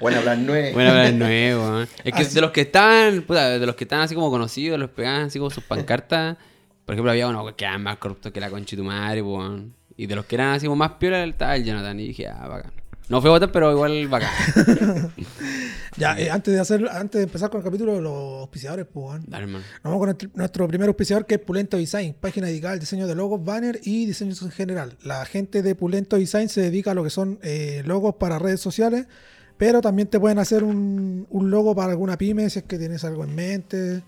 Buena 0.00 0.20
plan 0.20 0.46
nueve. 0.46 0.70
Bueno, 0.72 0.90
hablar 0.90 1.12
nuevo, 1.14 1.62
weón. 1.64 1.88
Es 2.04 2.12
que 2.14 2.22
Así- 2.22 2.34
de 2.34 2.40
los 2.40 2.50
que 2.52 2.60
estaban, 2.60 3.22
puta, 3.22 3.58
de 3.58 3.66
los 3.66 3.74
que 3.74 3.82
estaban 3.84 4.04
así 4.04 4.14
como 4.14 4.30
conocidos, 4.30 4.78
los 4.78 4.90
pegaban 4.90 5.22
así 5.26 5.38
como 5.40 5.50
sus 5.50 5.64
pancartas. 5.64 6.36
Por 6.84 6.94
ejemplo, 6.94 7.10
había 7.10 7.26
uno 7.26 7.56
que 7.56 7.64
era 7.64 7.76
más 7.78 7.96
corrupto 7.96 8.32
que 8.32 8.40
la 8.40 8.50
concha 8.50 8.76
de 8.76 8.82
tu 8.82 8.84
madre, 8.86 9.20
weón. 9.22 9.74
Y 9.96 10.06
de 10.06 10.14
los 10.16 10.26
que 10.26 10.36
eran 10.36 10.54
así 10.54 10.66
como 10.66 10.76
más 10.76 10.92
piola, 10.92 11.24
estaba 11.24 11.56
el 11.56 11.64
Jonathan. 11.64 11.98
Y 11.98 12.08
dije, 12.08 12.28
ah, 12.28 12.46
bacán. 12.46 12.72
No 13.08 13.20
fue 13.20 13.30
votar, 13.30 13.52
pero 13.52 13.70
igual 13.72 14.08
bacán. 14.08 14.30
Ya, 15.96 16.18
eh, 16.18 16.28
antes 16.28 16.52
de 16.52 16.58
hacer, 16.58 16.88
antes 16.90 17.20
de 17.20 17.22
empezar 17.22 17.50
con 17.50 17.60
el 17.60 17.64
capítulo 17.64 18.00
los 18.00 18.40
auspiciadores, 18.40 18.84
pues. 18.92 19.20
Dale, 19.28 19.46
vamos 19.46 19.98
con 20.00 20.06
nuestro- 20.06 20.28
nuestro 20.34 20.66
primer 20.66 20.88
auspiciador 20.88 21.24
que 21.24 21.36
es 21.36 21.40
Pulento 21.40 21.76
Design, 21.76 22.16
página 22.20 22.48
dedicada 22.48 22.72
al 22.74 22.80
diseño 22.80 23.06
de 23.06 23.14
logos, 23.14 23.44
banner 23.44 23.78
y 23.84 24.04
diseños 24.04 24.42
en 24.42 24.50
general. 24.50 24.96
La 25.04 25.24
gente 25.24 25.62
de 25.62 25.76
Pulento 25.76 26.16
Design 26.16 26.48
se 26.48 26.62
dedica 26.62 26.90
a 26.90 26.94
lo 26.94 27.04
que 27.04 27.10
son 27.10 27.38
eh, 27.42 27.82
logos 27.86 28.16
para 28.16 28.40
redes 28.40 28.60
sociales, 28.60 29.06
pero 29.56 29.80
también 29.80 30.08
te 30.08 30.18
pueden 30.18 30.40
hacer 30.40 30.64
un, 30.64 31.28
un 31.30 31.50
logo 31.50 31.76
para 31.76 31.92
alguna 31.92 32.18
pyme 32.18 32.50
si 32.50 32.58
es 32.58 32.64
que 32.64 32.76
tienes 32.76 33.04
algo 33.04 33.22
en 33.22 33.32
mente. 33.36 34.02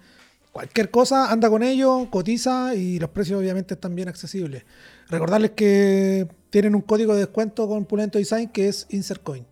Cualquier 0.51 0.91
cosa, 0.91 1.31
anda 1.31 1.49
con 1.49 1.63
ello, 1.63 2.09
cotiza 2.11 2.75
y 2.75 2.99
los 2.99 3.11
precios 3.11 3.39
obviamente 3.39 3.75
están 3.75 3.95
bien 3.95 4.09
accesibles. 4.09 4.65
Recordarles 5.09 5.53
que 5.53 6.29
tienen 6.51 6.75
un 6.75 6.83
código 6.83 7.15
de 7.15 7.21
descuento 7.21 7.69
con 7.69 7.85
Pulento 7.85 8.19
Design 8.19 8.49
que 8.49 8.69
es 8.69 8.87
InsertCoin. 8.91 9.47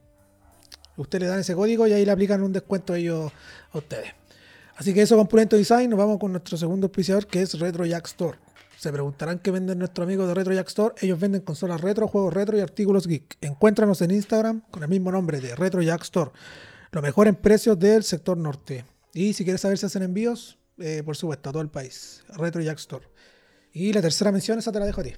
Usted 0.96 1.20
le 1.20 1.26
dan 1.26 1.40
ese 1.40 1.54
código 1.54 1.86
y 1.86 1.92
ahí 1.92 2.04
le 2.04 2.12
aplican 2.12 2.42
un 2.42 2.52
descuento 2.52 2.94
ellos 2.94 3.32
a 3.72 3.78
ustedes. 3.78 4.10
Así 4.76 4.92
que 4.92 5.02
eso 5.02 5.16
con 5.16 5.26
Pulento 5.26 5.56
Design, 5.56 5.90
nos 5.90 5.98
vamos 5.98 6.18
con 6.18 6.32
nuestro 6.32 6.56
segundo 6.56 6.86
auspiciador 6.86 7.26
que 7.26 7.42
es 7.42 7.58
Retro 7.58 7.84
Jack 7.86 8.06
Store. 8.06 8.38
Se 8.78 8.92
preguntarán 8.92 9.38
qué 9.38 9.50
venden 9.50 9.78
nuestros 9.78 10.04
amigos 10.04 10.28
de 10.28 10.34
Retro 10.34 10.52
Jack 10.52 10.68
Store. 10.68 10.94
Ellos 11.00 11.18
venden 11.18 11.42
consolas 11.42 11.80
retro, 11.80 12.08
juegos 12.08 12.34
retro 12.34 12.56
y 12.58 12.60
artículos 12.60 13.06
geek. 13.06 13.38
Encuéntranos 13.40 14.02
en 14.02 14.10
Instagram 14.10 14.62
con 14.70 14.82
el 14.82 14.88
mismo 14.88 15.10
nombre 15.10 15.40
de 15.40 15.54
Retro 15.54 15.80
Jack 15.80 16.02
Store. 16.02 16.32
Lo 16.90 17.00
mejor 17.00 17.28
en 17.28 17.36
precios 17.36 17.78
del 17.78 18.02
sector 18.02 18.36
norte. 18.36 18.84
Y 19.12 19.32
si 19.32 19.44
quieres 19.44 19.60
saber 19.60 19.78
si 19.78 19.86
hacen 19.86 20.02
envíos, 20.02 20.58
eh, 20.78 21.02
por 21.04 21.16
supuesto, 21.16 21.50
a 21.50 21.52
todo 21.52 21.62
el 21.62 21.70
país. 21.70 22.24
Retro 22.28 22.60
Jack 22.60 22.78
Store. 22.78 23.06
Y 23.72 23.92
la 23.92 24.02
tercera 24.02 24.32
mención, 24.32 24.58
esa 24.58 24.70
te 24.70 24.80
la 24.80 24.86
dejo 24.86 25.00
a 25.00 25.04
ti. 25.04 25.14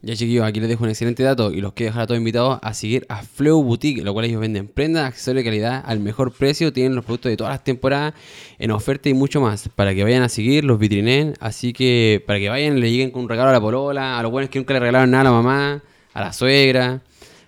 Ya 0.00 0.14
chiquillos, 0.14 0.46
aquí 0.46 0.60
les 0.60 0.68
dejo 0.68 0.84
un 0.84 0.90
excelente 0.90 1.24
dato 1.24 1.52
y 1.52 1.60
los 1.60 1.72
quiero 1.72 1.90
dejar 1.90 2.02
a 2.02 2.06
todos 2.06 2.18
invitados 2.18 2.60
a 2.62 2.72
seguir 2.72 3.04
a 3.08 3.22
Fleu 3.22 3.60
Boutique, 3.64 4.04
lo 4.04 4.12
cual 4.12 4.26
ellos 4.26 4.40
venden 4.40 4.68
prendas, 4.68 5.04
accesorios 5.06 5.42
de 5.42 5.50
calidad 5.50 5.82
al 5.84 5.98
mejor 5.98 6.30
precio, 6.32 6.72
tienen 6.72 6.94
los 6.94 7.04
productos 7.04 7.30
de 7.30 7.36
todas 7.36 7.52
las 7.52 7.64
temporadas 7.64 8.14
en 8.60 8.70
oferta 8.70 9.08
y 9.08 9.14
mucho 9.14 9.40
más, 9.40 9.68
para 9.74 9.92
que 9.96 10.04
vayan 10.04 10.22
a 10.22 10.28
seguir, 10.28 10.62
los 10.64 10.78
vitrinen, 10.78 11.34
así 11.40 11.72
que 11.72 12.22
para 12.28 12.38
que 12.38 12.48
vayan, 12.48 12.78
le 12.78 12.92
lleguen 12.92 13.10
con 13.10 13.22
un 13.24 13.28
regalo 13.28 13.50
a 13.50 13.52
la 13.52 13.60
polola, 13.60 14.20
a 14.20 14.22
los 14.22 14.30
buenos 14.30 14.50
que 14.50 14.60
nunca 14.60 14.72
le 14.74 14.78
regalaron 14.80 15.10
nada 15.10 15.22
a 15.22 15.24
la 15.24 15.32
mamá, 15.32 15.82
a 16.14 16.20
la 16.20 16.32
suegra, 16.32 17.02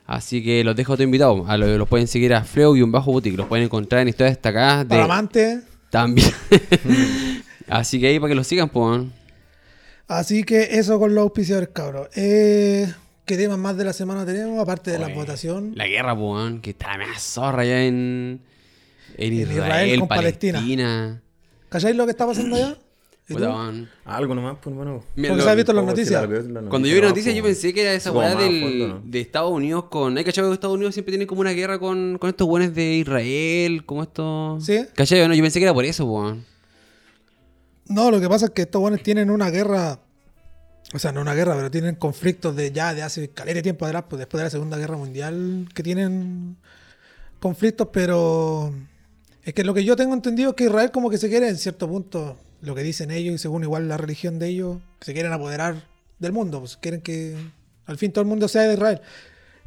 así 0.08 0.42
que 0.42 0.64
los 0.64 0.74
dejo 0.74 0.94
a 0.94 0.96
todos 0.96 1.04
invitados, 1.04 1.48
a 1.48 1.56
los, 1.56 1.78
los 1.78 1.88
pueden 1.88 2.08
seguir 2.08 2.34
a 2.34 2.42
Fleu 2.42 2.74
y 2.74 2.82
un 2.82 2.90
bajo 2.90 3.12
boutique, 3.12 3.36
los 3.36 3.46
pueden 3.46 3.66
encontrar 3.66 4.02
en 4.02 4.08
historias 4.08 4.34
destacadas 4.34 4.88
de 4.88 4.88
Para 4.88 5.04
amantes. 5.04 5.62
también. 5.88 6.32
así 7.68 8.00
que 8.00 8.08
ahí 8.08 8.18
para 8.18 8.30
que 8.30 8.34
los 8.34 8.46
sigan, 8.48 8.68
pues. 8.68 9.02
Así 10.10 10.42
que 10.42 10.70
eso 10.72 10.98
con 10.98 11.14
los 11.14 11.22
auspiciadores, 11.22 11.68
cabros. 11.72 12.08
Eh, 12.16 12.92
¿Qué 13.24 13.36
temas 13.36 13.58
más 13.58 13.76
de 13.76 13.84
la 13.84 13.92
semana 13.92 14.26
tenemos? 14.26 14.58
Aparte 14.60 14.90
de 14.90 14.98
la 14.98 15.06
Oye, 15.06 15.14
votación. 15.14 15.70
La 15.76 15.86
guerra, 15.86 16.16
pues, 16.16 16.24
weón, 16.26 16.60
que 16.60 16.70
está 16.70 16.88
la 16.88 16.98
mea 16.98 17.16
zorra 17.16 17.64
ya 17.64 17.84
en, 17.84 18.40
en 19.16 19.32
En 19.32 19.32
Israel, 19.34 19.56
Israel 19.56 19.98
con 20.00 20.08
Palestina. 20.08 20.58
Palestina. 20.58 21.22
¿Cacháis 21.68 21.94
lo 21.94 22.06
que 22.06 22.10
está 22.10 22.26
pasando 22.26 22.56
allá? 22.56 22.76
Algo 24.04 24.34
nomás, 24.34 24.56
pues, 24.60 24.74
bueno. 24.74 25.04
Mira, 25.14 25.28
Porque 25.28 25.42
lo- 25.42 25.44
se 25.44 25.50
ha 25.50 25.54
visto 25.54 25.72
las 25.72 25.84
noticias. 25.84 26.26
Cuando 26.68 26.88
yo 26.88 26.94
vi 26.96 27.00
la 27.02 27.08
noticia, 27.10 27.30
no, 27.30 27.36
yo 27.36 27.42
pues. 27.44 27.54
pensé 27.58 27.72
que 27.72 27.82
era 27.82 27.94
esa 27.94 28.10
weá 28.10 28.34
más 28.34 28.42
del, 28.42 28.60
fondo, 28.62 28.88
¿no? 28.88 29.02
de 29.04 29.20
Estados 29.20 29.52
Unidos 29.52 29.84
con. 29.84 30.18
¿Hay 30.18 30.24
cachado 30.24 30.48
que 30.48 30.54
Estados 30.54 30.74
Unidos 30.74 30.94
siempre 30.94 31.12
tiene 31.12 31.28
como 31.28 31.40
una 31.42 31.52
guerra 31.52 31.78
con, 31.78 32.18
con 32.18 32.28
estos 32.28 32.48
buenos 32.48 32.74
de 32.74 32.94
Israel? 32.94 33.84
Como 33.86 34.02
estos. 34.02 34.66
Sí. 34.66 34.84
¿Cachai? 34.96 35.28
No, 35.28 35.34
yo 35.34 35.42
pensé 35.44 35.60
que 35.60 35.66
era 35.66 35.74
por 35.74 35.84
eso, 35.84 36.04
weón. 36.06 36.44
No, 37.90 38.12
lo 38.12 38.20
que 38.20 38.28
pasa 38.28 38.46
es 38.46 38.50
que 38.52 38.62
estos 38.62 38.80
buenos 38.80 39.02
tienen 39.02 39.30
una 39.30 39.50
guerra. 39.50 39.98
O 40.94 40.98
sea, 41.00 41.10
no 41.10 41.20
una 41.20 41.34
guerra, 41.34 41.56
pero 41.56 41.72
tienen 41.72 41.96
conflictos 41.96 42.54
de 42.54 42.70
ya 42.70 42.94
de 42.94 43.02
hace 43.02 43.30
caleta 43.30 43.56
de 43.56 43.62
tiempo 43.62 43.84
atrás, 43.84 44.04
pues 44.08 44.18
después 44.20 44.38
de 44.38 44.44
la 44.44 44.50
Segunda 44.50 44.78
Guerra 44.78 44.96
Mundial, 44.96 45.68
que 45.74 45.82
tienen 45.82 46.56
conflictos, 47.40 47.88
pero 47.92 48.72
es 49.42 49.54
que 49.54 49.64
lo 49.64 49.74
que 49.74 49.84
yo 49.84 49.96
tengo 49.96 50.14
entendido 50.14 50.50
es 50.50 50.56
que 50.56 50.64
Israel 50.64 50.92
como 50.92 51.10
que 51.10 51.18
se 51.18 51.28
quiere 51.28 51.48
en 51.48 51.56
cierto 51.56 51.88
punto, 51.88 52.36
lo 52.60 52.76
que 52.76 52.82
dicen 52.82 53.10
ellos 53.10 53.34
y 53.34 53.38
según 53.38 53.64
igual 53.64 53.88
la 53.88 53.96
religión 53.96 54.38
de 54.38 54.48
ellos, 54.48 54.78
que 55.00 55.06
se 55.06 55.12
quieren 55.12 55.32
apoderar 55.32 55.88
del 56.20 56.32
mundo, 56.32 56.60
pues 56.60 56.76
quieren 56.76 57.00
que 57.00 57.36
al 57.86 57.98
fin 57.98 58.12
todo 58.12 58.22
el 58.22 58.28
mundo 58.28 58.46
sea 58.46 58.62
de 58.62 58.74
Israel. 58.74 59.00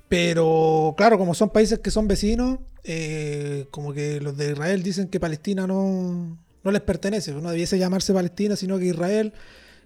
Pero 0.07 0.93
claro, 0.95 1.17
como 1.17 1.33
son 1.33 1.49
países 1.49 1.79
que 1.79 1.91
son 1.91 2.07
vecinos, 2.07 2.59
eh, 2.85 3.67
como 3.69 3.93
que 3.93 4.21
los 4.21 4.37
de 4.37 4.51
Israel 4.51 4.81
dicen 4.81 5.09
que 5.09 5.19
Palestina 5.19 5.67
no, 5.67 6.37
no 6.63 6.71
les 6.71 6.81
pertenece, 6.81 7.33
no 7.33 7.51
debiese 7.51 7.77
llamarse 7.77 8.13
Palestina, 8.13 8.55
sino 8.55 8.77
que 8.77 8.85
Israel, 8.85 9.33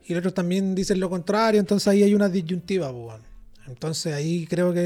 y 0.05 0.13
los 0.13 0.19
otros 0.19 0.33
también 0.33 0.75
dicen 0.75 0.99
lo 0.99 1.09
contrario, 1.09 1.59
entonces 1.59 1.87
ahí 1.87 2.03
hay 2.03 2.13
una 2.13 2.29
disyuntiva. 2.29 2.91
pues, 2.91 3.03
bueno. 3.03 3.23
Entonces 3.67 4.13
ahí 4.13 4.47
creo 4.47 4.73
que 4.73 4.79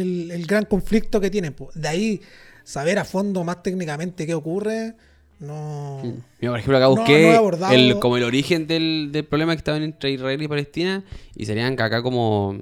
el, 0.00 0.30
el 0.30 0.46
gran 0.46 0.64
conflicto 0.64 1.20
que 1.20 1.30
tienen. 1.30 1.52
pues. 1.52 1.70
De 1.74 1.88
ahí 1.88 2.20
saber 2.64 2.98
a 2.98 3.04
fondo 3.04 3.44
más 3.44 3.62
técnicamente 3.62 4.26
qué 4.26 4.34
ocurre, 4.34 4.94
no... 5.38 6.00
Mira, 6.40 6.52
por 6.52 6.58
ejemplo, 6.58 6.76
acá 6.78 6.86
busqué 6.86 7.38
no 7.38 7.70
el, 7.70 7.98
como 7.98 8.16
el 8.16 8.22
origen 8.22 8.66
del, 8.66 9.10
del 9.12 9.24
problema 9.24 9.52
que 9.52 9.58
estaba 9.58 9.76
entre 9.76 10.12
Israel 10.12 10.40
y 10.40 10.48
Palestina 10.48 11.04
y 11.34 11.44
salían 11.44 11.74
acá 11.74 12.02
como, 12.02 12.56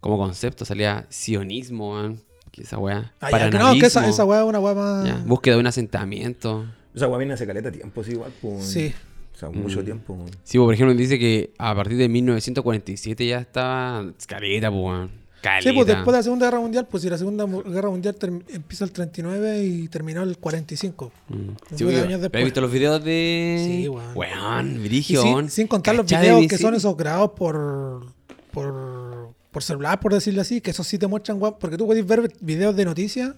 como 0.00 0.18
concepto, 0.18 0.64
salía 0.64 1.06
sionismo. 1.08 2.16
Que 2.52 2.62
esa 2.62 2.78
weá. 2.78 3.14
Ah, 3.18 3.30
no, 3.30 3.30
que 3.30 3.86
esa, 3.86 4.00
paranalismo, 4.00 4.00
esa 4.00 4.24
weá 4.24 4.42
es 4.42 4.46
una 4.46 4.60
weá 4.60 4.74
más... 4.74 5.06
ya, 5.06 5.22
búsqueda 5.24 5.54
de 5.54 5.60
un 5.60 5.66
asentamiento. 5.66 6.66
O 6.94 6.98
sea, 6.98 7.08
viene 7.16 7.32
hace 7.34 7.46
caleta 7.46 7.70
tiempo, 7.72 8.02
sí, 8.04 8.12
igual, 8.12 8.32
pues. 8.40 8.64
Sí. 8.66 8.92
O 9.34 9.38
sea, 9.38 9.48
Mm. 9.50 9.58
mucho 9.62 9.82
tiempo. 9.82 10.12
weón. 10.14 10.30
Sí, 10.44 10.58
pues, 10.58 10.64
por 10.66 10.74
ejemplo, 10.74 10.94
dice 10.94 11.18
que 11.18 11.52
a 11.58 11.74
partir 11.74 11.96
de 11.96 12.08
1947 12.08 13.26
ya 13.26 13.38
estaba 13.38 14.12
caleta, 14.26 14.70
pues. 14.70 15.10
Caleta. 15.40 15.70
Sí, 15.70 15.74
pues 15.74 15.86
después 15.88 16.06
de 16.12 16.18
la 16.18 16.22
Segunda 16.22 16.46
Guerra 16.46 16.60
Mundial, 16.60 16.86
pues 16.88 17.02
si 17.02 17.10
la 17.10 17.18
Segunda 17.18 17.46
Guerra 17.46 17.90
Mundial 17.90 18.14
empieza 18.52 18.84
el 18.84 18.92
39 18.92 19.64
y 19.64 19.88
terminó 19.88 20.22
el 20.22 20.38
45. 20.38 21.10
Mm. 21.28 21.34
nueve 21.34 21.56
Sí, 21.74 21.82
porque- 21.84 21.96
años 21.98 22.02
pero 22.06 22.18
después. 22.20 22.40
¿Has 22.40 22.44
visto 22.44 22.60
los 22.60 22.70
videos 22.72 23.04
de...? 23.04 23.64
Sí, 23.66 23.88
weón. 23.88 24.16
Weón, 24.16 24.74
Y 24.76 24.78
brigio, 24.88 25.48
sin, 25.48 25.66
contar 25.66 25.96
los 25.96 26.06
videos 26.06 26.46
que 26.46 26.58
son 26.58 26.74
esos 26.76 26.96
grabados 26.96 27.30
por, 27.32 28.06
por, 28.52 29.30
por 29.50 29.62
celular, 29.64 29.98
por 29.98 30.12
decirlo 30.14 30.42
así, 30.42 30.60
que 30.60 30.70
esos 30.70 30.86
sí 30.86 30.96
te 30.98 31.06
muestran, 31.08 31.40
weón, 31.42 31.56
porque 31.58 31.76
tú 31.76 31.86
puedes 31.86 32.06
ver 32.06 32.30
videos 32.40 32.76
de 32.76 32.84
noticias 32.84 33.34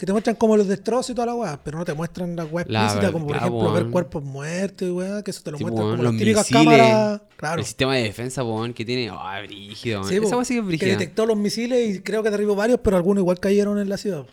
que 0.00 0.06
te 0.06 0.12
muestran 0.12 0.34
como 0.36 0.56
los 0.56 0.66
destrozos 0.66 1.10
y 1.10 1.14
toda 1.14 1.26
la 1.26 1.34
weá, 1.34 1.60
pero 1.62 1.76
no 1.76 1.84
te 1.84 1.92
muestran 1.92 2.34
la 2.34 2.46
weá 2.46 2.64
La 2.66 2.84
explícita, 2.84 3.00
verdad, 3.00 3.12
como 3.12 3.26
por 3.26 3.36
claro, 3.36 3.46
ejemplo 3.54 3.72
ver 3.74 3.86
cuerpos 3.90 4.24
muertos 4.24 4.88
y 4.88 4.90
weá, 4.90 5.22
que 5.22 5.30
eso 5.30 5.42
te 5.42 5.50
lo 5.50 5.58
Sí, 5.58 5.64
muestran 5.64 5.84
weón, 5.86 5.96
como 5.98 6.10
las 6.10 6.18
típicas 6.18 6.50
misiles, 6.50 6.78
cámaras. 6.78 7.20
Claro. 7.36 7.58
El 7.60 7.66
sistema 7.66 7.94
de 7.96 8.02
defensa, 8.04 8.42
weón, 8.42 8.72
que 8.72 8.84
tiene... 8.86 9.10
Ah, 9.12 9.42
brígido, 9.44 10.00
weón. 10.00 10.10
Sí, 10.10 10.16
Esa 10.16 10.36
weá 10.36 10.44
sí 10.46 10.54
que 10.54 10.60
es 10.60 10.64
que 10.64 10.68
brígida. 10.68 10.88
detectó 10.92 11.26
los 11.26 11.36
misiles 11.36 11.96
y 11.96 12.00
creo 12.00 12.22
que 12.22 12.30
derribó 12.30 12.54
varios, 12.54 12.80
pero 12.82 12.96
algunos 12.96 13.20
igual 13.20 13.38
cayeron 13.40 13.78
en 13.78 13.90
la 13.90 13.98
ciudad. 13.98 14.24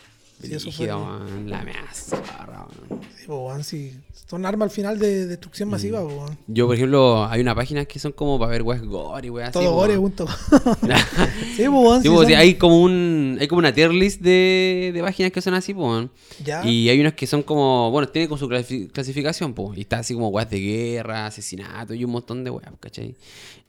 Sí, 0.41 0.53
eso 0.53 0.71
fue. 0.71 0.85
Brígido, 0.85 1.03
weón. 1.03 1.49
La 1.49 1.63
mea 1.63 1.85
zorra, 1.93 2.65
weón. 2.89 3.01
Sí, 3.17 3.25
weón, 3.27 3.63
sí. 3.65 3.93
Son 4.29 4.45
armas 4.45 4.65
al 4.65 4.71
final 4.75 4.99
de 4.99 5.25
Mm. 5.25 5.29
destrucción 5.29 5.69
masiva, 5.69 6.01
po, 6.01 6.07
weón. 6.07 6.37
Yo, 6.47 6.65
por 6.67 6.75
ejemplo, 6.75 7.25
hay 7.25 7.39
unas 7.39 7.55
páginas 7.55 7.87
que 7.87 7.97
son 7.97 8.11
como 8.11 8.37
para 8.37 8.51
ver 8.51 8.61
weas 8.61 8.81
gore 8.83 9.27
y 9.27 9.29
weas 9.29 9.49
así. 9.49 9.59
Todo 9.59 9.73
gore 9.73 9.97
weón. 9.97 10.01
junto. 10.01 10.27
sí, 11.55 11.63
po, 11.65 11.79
weón, 11.81 12.01
Sí, 12.01 12.09
sí 12.09 12.13
sí, 12.15 12.23
son- 12.23 12.33
hay 12.35 12.53
como 12.55 12.81
un 12.81 13.37
hay 13.39 13.47
como 13.47 13.59
una 13.59 13.73
tier 13.73 13.91
list 13.93 14.21
de, 14.21 14.91
de 14.93 15.01
páginas 15.01 15.31
que 15.31 15.41
son 15.41 15.53
así, 15.53 15.71
weón. 15.73 16.11
Ya. 16.43 16.65
Y 16.65 16.89
hay 16.89 16.99
unas 16.99 17.13
que 17.13 17.25
son 17.25 17.41
como, 17.41 17.89
bueno, 17.91 18.09
tiene 18.09 18.27
con 18.27 18.37
su 18.37 18.47
clasi- 18.49 18.91
clasificación, 18.91 19.53
pues. 19.53 19.77
Y 19.77 19.81
está 19.81 19.99
así 19.99 20.13
como 20.13 20.27
weas 20.29 20.49
de 20.49 20.59
guerra, 20.59 21.25
asesinato 21.27 21.93
y 21.93 22.03
un 22.03 22.11
montón 22.11 22.43
de 22.43 22.49
weas, 22.51 22.69
¿cachai? 22.79 23.15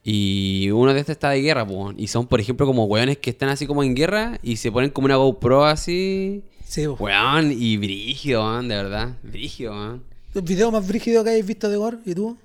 Y 0.03 0.69
uno 0.71 0.93
de 0.93 0.99
estas 0.99 1.13
está 1.15 1.29
de 1.29 1.41
guerra, 1.41 1.65
pues. 1.65 1.95
Y 1.97 2.07
son, 2.07 2.27
por 2.27 2.39
ejemplo, 2.41 2.65
como 2.65 2.85
weones 2.85 3.17
que 3.17 3.29
están 3.29 3.49
así 3.49 3.65
como 3.65 3.83
en 3.83 3.95
guerra 3.95 4.39
y 4.43 4.57
se 4.57 4.71
ponen 4.71 4.89
como 4.89 5.05
una 5.05 5.15
GoPro 5.15 5.65
así. 5.65 6.43
Sí, 6.65 6.85
po. 6.85 6.97
Weón, 6.99 7.51
y 7.51 7.77
brígido, 7.77 8.61
de 8.61 8.67
verdad. 8.67 9.17
Brígido. 9.23 10.01
¿El 10.35 10.41
video 10.43 10.71
más 10.71 10.87
brígido 10.87 11.23
que 11.23 11.31
hayas 11.31 11.45
visto 11.45 11.69
de 11.69 11.77
gore? 11.77 11.97
¿Y 12.05 12.13
tú? 12.13 12.37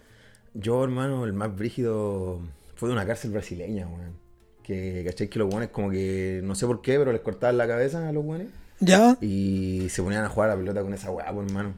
Yo, 0.54 0.82
hermano, 0.82 1.24
el 1.24 1.32
más 1.32 1.54
brígido 1.54 2.40
Fue 2.76 2.88
de 2.88 2.94
una 2.94 3.06
cárcel 3.06 3.32
brasileña, 3.32 3.86
weón. 3.86 4.14
Que, 4.62 5.02
¿cachai? 5.06 5.28
Que 5.28 5.38
los 5.38 5.48
weones 5.48 5.68
como 5.68 5.90
que, 5.90 6.40
no 6.42 6.54
sé 6.54 6.66
por 6.66 6.80
qué, 6.80 6.98
pero 6.98 7.12
les 7.12 7.20
cortaban 7.20 7.58
la 7.58 7.66
cabeza 7.66 8.08
a 8.08 8.12
los 8.12 8.24
weones. 8.24 8.48
¿Ya? 8.80 9.18
Y 9.20 9.88
se 9.90 10.02
ponían 10.02 10.24
a 10.24 10.28
jugar 10.28 10.50
a 10.50 10.54
la 10.54 10.58
pelota 10.58 10.82
con 10.82 10.94
esa 10.94 11.10
weá, 11.10 11.30
por 11.32 11.44
hermano. 11.44 11.74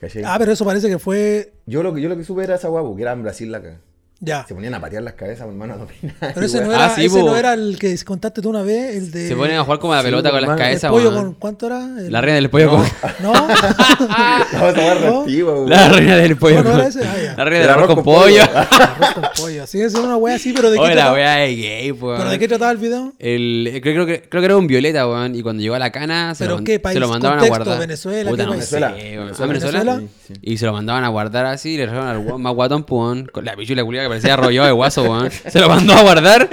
¿Cachai? 0.00 0.22
Ah, 0.24 0.36
pero 0.38 0.52
eso 0.52 0.64
parece 0.64 0.88
que 0.88 0.98
fue. 1.00 1.52
Yo 1.66 1.82
lo 1.82 1.92
que 1.92 2.00
yo 2.00 2.08
lo 2.08 2.16
que 2.16 2.24
supe 2.24 2.44
era 2.44 2.54
esa 2.54 2.70
weá, 2.70 2.82
porque 2.82 3.02
era 3.02 3.12
en 3.12 3.22
Brasil 3.22 3.50
la 3.50 3.60
caga. 3.60 3.80
Ya. 4.20 4.44
Se 4.48 4.52
ponían 4.54 4.74
a 4.74 4.80
patear 4.80 5.02
las 5.04 5.14
cabezas, 5.14 5.46
hermano, 5.46 5.74
a 5.74 5.76
dominar. 5.76 6.32
Pero 6.34 6.44
ese, 6.46 6.60
no 6.60 6.72
Ah, 6.72 6.74
era, 6.86 6.94
sí, 6.96 7.04
ese 7.04 7.22
no 7.22 7.36
era 7.36 7.54
el 7.54 7.78
que 7.78 7.96
contaste 8.04 8.42
tú 8.42 8.50
una 8.50 8.62
vez, 8.62 8.96
el 8.96 9.10
de. 9.12 9.28
Se 9.28 9.36
ponen 9.36 9.56
a 9.56 9.62
jugar 9.62 9.78
como 9.78 9.94
la 9.94 10.00
Sí, 10.00 10.06
pelota 10.06 10.30
con 10.32 10.40
las 10.40 10.50
el 10.50 10.56
cabezas, 10.56 10.90
pollo 10.90 11.10
weón. 11.10 11.24
con. 11.24 11.34
¿Cuánto 11.34 11.66
era? 11.66 11.84
El- 11.84 12.10
La 12.12 12.20
reina 12.20 12.34
del 12.36 12.50
pollo 12.50 12.66
No. 12.66 12.72
con... 12.72 12.86
¿No? 13.22 13.32
Esa. 14.68 15.66
La 15.68 15.88
reina 15.88 16.16
del 16.16 16.36
pollo 16.36 16.64
con... 16.64 16.80
ese. 16.80 17.00
Ah. 17.04 17.34
La 17.36 17.44
reina 17.44 17.56
El 17.60 17.62
del 17.62 17.70
arroz 17.70 17.94
con 17.94 18.02
pollo. 18.04 18.42
Arroz 18.42 19.14
con 19.14 19.24
pollo. 19.40 19.66
Sí, 19.66 19.80
eso 19.80 19.98
era 19.98 20.06
una 20.08 20.16
wea 20.16 20.34
así, 20.36 20.52
pero 20.52 20.70
¿de 20.70 20.76
qué 20.76 20.82
Oye, 20.82 20.88
la 20.90 21.02
trataba? 21.02 21.14
wea 21.16 21.44
es 21.44 21.56
gay, 21.56 21.92
pues. 21.92 22.18
¿Pero 22.18 22.30
de 22.30 22.38
qué 22.38 22.48
trataba 22.48 22.70
el 22.72 22.78
video? 22.78 23.12
El, 23.18 23.78
creo, 23.82 23.94
creo 23.94 24.06
que, 24.06 24.28
creo 24.28 24.40
que 24.40 24.46
era 24.46 24.56
un 24.56 24.66
violeta, 24.66 25.06
weón. 25.08 25.34
Y 25.34 25.42
cuando 25.42 25.62
llegó 25.62 25.74
a 25.74 25.78
la 25.78 25.92
cana, 25.92 26.34
se, 26.34 26.44
¿Pero 26.44 26.58
lo, 26.58 26.64
qué 26.64 26.80
país? 26.80 26.94
se 26.94 27.00
lo 27.00 27.08
mandaban 27.08 27.38
a 27.38 27.46
guardar. 27.46 27.78
¿Venezuela? 27.78 28.30
Puta, 28.30 28.46
Venezuela. 28.48 28.94
¿Ah. 28.96 30.00
Y 30.42 30.56
se 30.58 30.66
lo 30.66 30.72
mandaban 30.72 31.04
a 31.04 31.08
guardar 31.08 31.46
así, 31.46 31.76
le 31.76 31.82
dejaron 31.86 32.06
al 32.08 32.18
weón 32.18 32.42
más 32.42 32.54
guatón, 32.54 32.82
pues, 32.84 33.24
con 33.32 33.44
la 33.44 33.54
pichula 33.56 33.84
culiada 33.84 34.07
que 34.08 34.10
parecía 34.10 34.34
arrollado 34.34 34.66
de 34.66 34.72
guaso, 34.72 35.02
weón. 35.04 35.30
Se 35.30 35.60
lo 35.60 35.68
mandó 35.68 35.92
a 35.94 36.02
guardar 36.02 36.48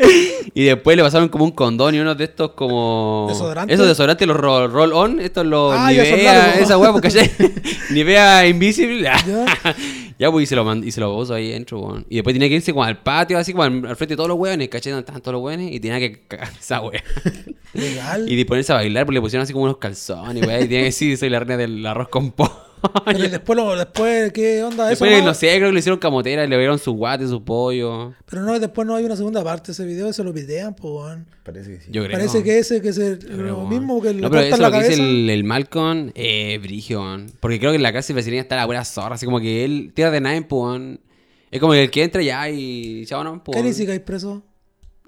y 0.53 0.63
después 0.65 0.95
le 0.97 1.03
pasaron 1.03 1.29
como 1.29 1.45
un 1.45 1.51
condón 1.51 1.95
y 1.95 1.99
uno 1.99 2.13
de 2.15 2.23
estos 2.25 2.51
como... 2.51 3.25
¿Desodorante? 3.29 3.73
Esos 3.73 3.87
desodorantes, 3.87 4.27
los 4.27 4.37
roll, 4.37 4.71
roll 4.71 4.93
on, 4.93 5.19
estos 5.19 5.45
los 5.45 5.73
Ah, 5.75 5.89
Nivea, 5.91 6.53
esa 6.59 6.77
weá, 6.77 6.91
porque 6.91 7.09
ya 7.09 7.21
Nivea 7.91 8.47
Invisible. 8.47 9.09
Ya. 10.17 10.31
Pues, 10.31 10.43
y 10.43 10.45
se 10.45 10.55
lo, 10.55 10.63
mand- 10.63 10.85
y 10.85 10.93
se 10.93 11.01
lo 11.01 11.13
puso 11.13 11.33
ahí 11.33 11.49
dentro, 11.49 11.77
weón. 11.81 12.05
Y 12.09 12.15
después 12.15 12.33
tenía 12.33 12.47
que 12.47 12.55
irse 12.55 12.71
como 12.71 12.85
al 12.85 12.97
patio, 12.99 13.37
así 13.37 13.51
como 13.51 13.63
al, 13.63 13.85
al 13.85 13.97
frente 13.97 14.13
de 14.13 14.15
todos 14.15 14.29
los 14.29 14.37
weones, 14.37 14.69
¿cachai? 14.69 14.91
Donde 14.93 15.01
estaban 15.01 15.21
todos 15.21 15.33
los 15.33 15.41
weones, 15.43 15.73
y 15.73 15.79
tenía 15.81 15.99
que 15.99 16.21
cagar 16.25 16.53
esa 16.57 16.79
weá. 16.79 17.03
Legal. 17.73 18.23
y 18.31 18.35
de 18.37 18.45
ponerse 18.45 18.71
a 18.71 18.75
bailar, 18.75 19.05
porque 19.05 19.15
le 19.15 19.21
pusieron 19.21 19.43
así 19.43 19.51
como 19.51 19.65
unos 19.65 19.75
calzones, 19.75 20.47
weá, 20.47 20.59
y 20.59 20.63
tenía 20.63 20.79
que 20.79 20.85
decir, 20.85 21.17
soy 21.17 21.29
la 21.29 21.39
reina 21.39 21.57
del 21.57 21.85
arroz 21.85 22.07
con 22.07 22.31
pollo. 22.31 22.53
Pero 23.05 23.19
y 23.19 23.27
después, 23.29 23.57
lo- 23.57 23.75
después, 23.75 24.31
¿qué 24.33 24.63
onda? 24.63 24.91
Eso 24.91 25.03
Después, 25.05 25.19
no- 25.21 25.27
no 25.29 25.33
sé, 25.33 25.55
creo 25.55 25.69
que 25.69 25.73
le 25.73 25.79
hicieron 25.79 25.99
camotera, 25.99 26.45
le 26.45 26.57
dieron 26.57 26.79
su 26.79 26.91
guate, 26.93 27.27
su 27.27 27.43
pollo. 27.43 28.13
Pero 28.29 28.41
no, 28.43 28.59
después 28.59 28.87
no 28.87 28.95
hay 28.95 29.05
una 29.05 29.15
segunda 29.15 29.43
parte 29.43 29.67
de 29.67 29.71
ese 29.73 29.85
video, 29.85 30.11
se 30.13 30.23
lo 30.23 30.31
videan, 30.33 30.73
pues, 30.75 30.93
weón. 30.93 31.27
Parece 31.43 31.71
que 31.75 31.81
sí. 31.81 31.91
Yo 31.91 32.03
creo. 32.03 32.17
Parece 32.17 32.43
que 32.43 32.59
ese, 32.59 32.81
que 32.81 32.91
Yo 32.91 33.17
creo, 33.17 33.57
lo 33.61 33.67
mismo 33.67 34.01
que 34.01 34.13
le 34.13 34.21
No, 34.21 34.29
pero 34.29 34.41
cortan 34.43 34.53
eso 34.53 34.61
la 34.61 34.69
lo 34.69 34.71
que 34.73 34.79
dice 34.89 34.97
cabeza. 34.97 35.09
el, 35.11 35.29
el 35.29 35.43
Malcolm, 35.43 36.11
eh, 36.15 36.57
brigio, 36.61 37.01
weón. 37.01 37.31
Porque 37.39 37.59
creo 37.59 37.71
que 37.71 37.77
en 37.77 37.83
la 37.83 37.93
cárcel 37.93 38.13
brasileña 38.15 38.41
está 38.41 38.55
la 38.55 38.65
buena 38.65 38.83
zorra, 38.85 39.15
así 39.15 39.25
como 39.25 39.39
que 39.39 39.63
él 39.65 39.91
tira 39.93 40.11
de 40.11 40.21
nada, 40.21 40.39
pues, 40.47 40.61
weón. 40.61 40.99
Es 41.51 41.59
como 41.61 41.73
el 41.73 41.89
que 41.91 42.03
entra 42.03 42.21
ya 42.21 42.49
y 42.49 43.05
chao, 43.05 43.23
no, 43.23 43.43
pues. 43.43 43.55
¿Qué 43.57 43.63
dice 43.65 43.85
que 43.85 43.93
hay 43.93 43.99
preso? 43.99 44.43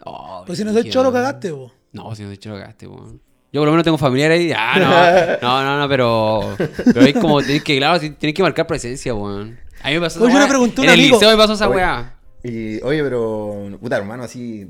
Oh, 0.06 0.44
Pues 0.46 0.58
si 0.60 0.64
no 0.64 0.72
soy 0.74 0.84
weón. 0.90 1.12
cagaste, 1.14 1.52
vos. 1.52 1.72
No, 1.92 2.14
si 2.16 2.22
no 2.24 2.30
soy 2.30 2.38
cholo, 2.38 2.56
cagaste, 2.58 2.88
weón. 2.88 3.20
Yo 3.54 3.62
por 3.62 3.68
lo 3.68 3.72
menos 3.72 3.84
tengo 3.86 3.98
familiares 3.98 4.40
ahí. 4.40 4.54
Ah, 4.56 5.38
no. 5.42 5.48
No, 5.48 5.64
no, 5.64 5.80
no, 5.80 5.88
pero. 5.90 6.56
Pero 6.86 7.02
es 7.02 7.14
como, 7.18 7.42
tenés 7.42 7.64
que, 7.64 7.78
claro, 7.78 8.00
tenés 8.00 8.36
que 8.36 8.42
marcar 8.44 8.68
presencia, 8.68 9.14
weón. 9.14 9.58
A 9.84 9.88
mí 9.90 9.94
me 9.96 10.02
pasó 10.02 10.20
Oye, 10.22 10.30
esa 10.32 10.40
yo 10.40 10.46
le 10.46 10.50
pregunté 10.50 10.82
a 10.82 10.84
un 10.84 10.88
En 10.88 10.94
el 10.94 11.00
amigo- 11.00 11.16
liceo 11.18 11.30
me 11.32 11.38
pasó 11.38 11.54
esa 11.54 11.68
Oye, 11.70 11.78
weá. 11.78 12.14
Y, 12.44 12.82
oye, 12.84 13.04
pero, 13.04 13.78
puta, 13.80 13.98
hermano, 13.98 14.24
así, 14.24 14.68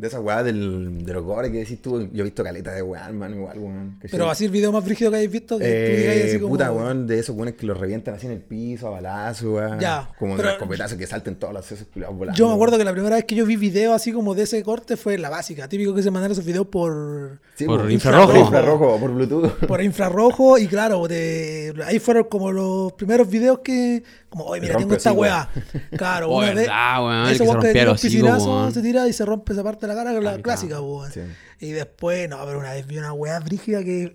de 0.00 0.06
esa 0.08 0.20
weá 0.20 0.42
del, 0.42 1.04
de 1.04 1.12
los 1.12 1.22
gore 1.24 1.50
que 1.52 1.58
decís 1.58 1.80
tú, 1.82 2.08
yo 2.12 2.20
he 2.20 2.24
visto 2.24 2.42
caleta 2.42 2.72
de 2.72 2.82
weá, 2.82 3.06
hermano, 3.06 3.36
igual, 3.36 3.58
weón. 3.58 3.98
que 4.00 4.08
Pero 4.08 4.24
sí. 4.26 4.30
así 4.30 4.44
el 4.46 4.50
video 4.50 4.72
más 4.72 4.84
brígido 4.84 5.10
que 5.10 5.18
hayáis 5.18 5.30
visto, 5.30 5.58
que 5.58 5.64
Eh, 5.66 6.24
así 6.28 6.38
como... 6.38 6.50
puta, 6.54 6.72
weón, 6.72 7.06
de 7.06 7.18
esos 7.18 7.34
weones 7.36 7.54
que 7.54 7.66
los 7.66 7.78
revientan 7.78 8.14
así 8.14 8.26
en 8.26 8.32
el 8.32 8.40
piso, 8.40 8.88
a 8.88 8.90
balazo, 8.90 9.52
weón. 9.54 9.78
Ya, 9.78 10.10
Como 10.18 10.36
pero- 10.36 10.48
de 10.48 10.54
los 10.54 10.62
escopetazos 10.62 10.98
que 10.98 11.06
salten 11.06 11.36
todos 11.36 11.52
los 11.54 12.16
volando. 12.16 12.36
Yo 12.38 12.48
me 12.48 12.54
acuerdo 12.54 12.78
que 12.78 12.84
la 12.84 12.92
primera 12.92 13.16
vez 13.16 13.24
que 13.24 13.34
yo 13.34 13.44
vi 13.46 13.56
video 13.56 13.92
así 13.94 14.12
como 14.12 14.34
de 14.34 14.42
ese 14.44 14.62
corte 14.62 14.96
fue 14.96 15.18
la 15.18 15.28
básica. 15.30 15.68
Típico 15.68 15.94
que 15.94 16.02
se 16.02 16.10
mandaron 16.10 16.32
esos 16.32 16.44
videos 16.44 16.66
por, 16.66 17.40
Sí, 17.56 17.66
por 17.66 17.80
por 17.82 17.90
infrarrojo. 17.90 18.36
infrarrojo, 18.38 18.98
por 18.98 19.10
Bluetooth. 19.12 19.66
por 19.66 19.82
infrarrojo 19.82 20.58
y 20.58 20.66
claro, 20.66 21.06
de, 21.08 21.74
ahí 21.86 21.98
fueron 21.98 22.24
como 22.24 22.50
los 22.52 22.92
primeros 22.94 23.28
videos 23.28 23.58
que... 23.60 24.02
Como, 24.30 24.44
oye, 24.44 24.60
mira, 24.60 24.76
tengo 24.76 24.94
esta 24.94 25.12
weá. 25.12 25.48
Claro, 25.96 26.28
Oh, 26.30 26.38
una 26.38 26.46
vez... 26.46 26.56
verdad, 26.56 27.04
weón, 27.04 27.24
Ese 27.26 27.32
que 27.32 27.36
se 27.38 27.42
weón 27.42 27.52
que 27.60 27.66
rompía 27.66 27.72
tira 27.82 27.90
un 27.90 27.98
piscinazo, 27.98 28.70
se 28.70 28.82
tira 28.82 29.08
y 29.08 29.12
se 29.12 29.24
rompe 29.26 29.52
esa 29.52 29.64
parte 29.64 29.86
de 29.86 29.88
la 29.88 29.94
cara, 29.98 30.12
que 30.12 30.18
es 30.18 30.24
la 30.24 30.30
Ay, 30.32 30.42
clásica, 30.42 30.80
weón. 30.80 31.10
Sí. 31.12 31.20
Y 31.58 31.72
después, 31.72 32.28
no, 32.28 32.38
pero 32.46 32.58
una 32.58 32.72
vez 32.72 32.86
vi 32.86 32.98
una 32.98 33.12
weá 33.12 33.40
brígida 33.40 33.82
que... 33.84 34.14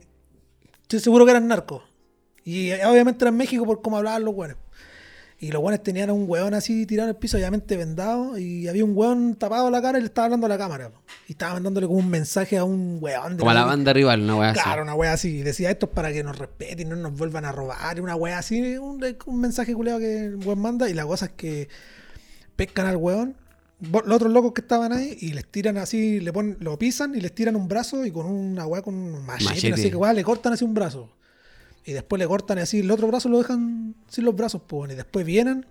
Estoy 0.84 1.00
seguro 1.00 1.26
que 1.26 1.32
eran 1.32 1.48
narcos. 1.48 1.84
Y 2.46 2.72
eh, 2.72 2.86
obviamente 2.86 3.24
era 3.26 3.30
en 3.30 3.38
México 3.38 3.66
por 3.66 3.82
cómo 3.82 3.98
hablaban 3.98 4.24
los 4.24 4.34
weones. 4.34 4.58
Y 5.38 5.52
los 5.52 5.62
weones 5.62 5.84
tenían 5.84 6.10
a 6.10 6.14
un 6.14 6.30
weón 6.30 6.54
así 6.54 6.86
tirado 6.86 7.10
en 7.10 7.16
el 7.16 7.20
piso, 7.20 7.36
obviamente 7.36 7.76
vendado. 7.76 8.38
Y 8.38 8.68
había 8.70 8.86
un 8.86 8.96
weón 8.96 9.36
tapado 9.36 9.70
la 9.70 9.82
cara 9.82 9.98
y 9.98 10.02
le 10.02 10.08
estaba 10.08 10.26
hablando 10.26 10.46
a 10.46 10.50
la 10.50 10.58
cámara. 10.58 10.90
po. 10.90 11.02
Y 11.28 11.34
estaba 11.34 11.54
mandándole 11.56 11.88
como 11.88 12.00
un 12.00 12.10
mensaje 12.10 12.58
a 12.58 12.64
un 12.64 13.00
weón. 13.02 13.34
de 13.34 13.40
Como 13.40 13.52
a 13.52 13.54
la 13.54 13.66
banda 13.66 13.92
rival, 13.92 14.22
una 14.22 14.36
weá 14.38 14.50
así. 14.52 14.62
Claro, 14.62 14.84
una 14.84 14.96
wea 14.96 15.12
así. 15.14 15.38
Y 15.40 15.44
decía 15.44 15.70
esto 15.72 15.88
es 15.88 15.92
para 15.92 16.14
que 16.14 16.24
nos 16.24 16.38
respeten 16.38 16.80
y 16.88 16.90
no 16.90 16.96
nos 16.96 17.18
vuelvan 17.18 17.44
a 17.46 17.52
robar. 17.52 17.98
y 17.98 18.00
Una 18.00 18.16
wea 18.16 18.38
así, 18.38 18.78
un, 18.78 19.04
un 19.26 19.40
mensaje 19.42 19.74
culeado 19.74 20.00
que 20.00 20.26
el 20.26 20.36
weón 20.38 20.60
manda. 20.60 20.90
Y 20.90 20.94
la 20.94 21.06
cosa 21.06 21.26
es 21.26 21.32
que 21.34 21.68
pescan 22.56 22.86
al 22.86 22.96
weón, 22.96 23.36
los 23.82 24.16
otros 24.16 24.32
locos 24.32 24.54
que 24.54 24.62
estaban 24.62 24.94
ahí, 24.94 25.18
y 25.20 25.34
les 25.34 25.46
tiran 25.46 25.78
así, 25.78 26.22
le 26.22 26.32
ponen, 26.32 26.56
lo 26.62 26.80
pisan 26.80 27.14
y 27.14 27.20
les 27.20 27.36
tiran 27.36 27.58
un 27.58 27.68
brazo 27.68 28.06
y 28.06 28.12
con 28.12 28.26
una 28.26 28.66
wea 28.66 28.82
con 28.82 28.96
un 28.96 29.26
machete, 29.26 29.50
Machete. 29.54 29.74
así 29.74 29.90
que 29.90 29.98
wea, 29.98 30.14
le 30.14 30.24
cortan 30.24 30.54
así 30.54 30.64
un 30.64 30.74
brazo. 30.74 31.10
Y 31.86 31.94
después 31.94 32.20
le 32.20 32.28
cortan 32.28 32.58
así, 32.58 32.80
el 32.80 32.90
otro 32.90 33.08
brazo 33.08 33.30
lo 33.30 33.38
dejan 33.38 33.96
sin 34.08 34.26
los 34.26 34.36
brazos, 34.36 34.62
pues. 34.68 34.92
Y 34.92 34.96
después 34.96 35.26
vienen 35.26 35.66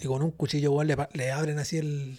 y 0.00 0.06
con 0.06 0.22
un 0.22 0.30
cuchillo, 0.30 0.72
weón, 0.72 0.88
le, 1.12 1.30
abren 1.30 1.58
así 1.58 1.76
el. 1.78 2.18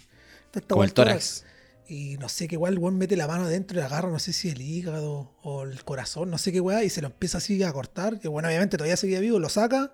Como 0.68 0.84
el 0.84 0.92
tórax. 0.92 1.44
y 1.88 2.16
no 2.18 2.28
sé 2.28 2.46
qué 2.48 2.56
weá, 2.56 2.70
el 2.72 2.78
weón 2.78 2.98
mete 2.98 3.16
la 3.16 3.26
mano 3.26 3.44
adentro 3.44 3.78
y 3.80 3.82
agarra, 3.82 4.10
no 4.10 4.18
sé 4.18 4.32
si 4.32 4.48
el 4.48 4.60
hígado 4.60 5.32
o 5.42 5.62
el 5.64 5.82
corazón, 5.84 6.30
no 6.30 6.38
sé 6.38 6.52
qué 6.52 6.60
weá, 6.60 6.84
y 6.84 6.90
se 6.90 7.00
lo 7.00 7.08
empieza 7.08 7.38
así 7.38 7.62
a 7.62 7.72
cortar. 7.72 8.18
Que 8.20 8.28
bueno, 8.28 8.48
obviamente 8.48 8.76
todavía 8.76 8.96
seguía 8.96 9.20
vivo, 9.20 9.38
lo 9.38 9.48
saca 9.48 9.92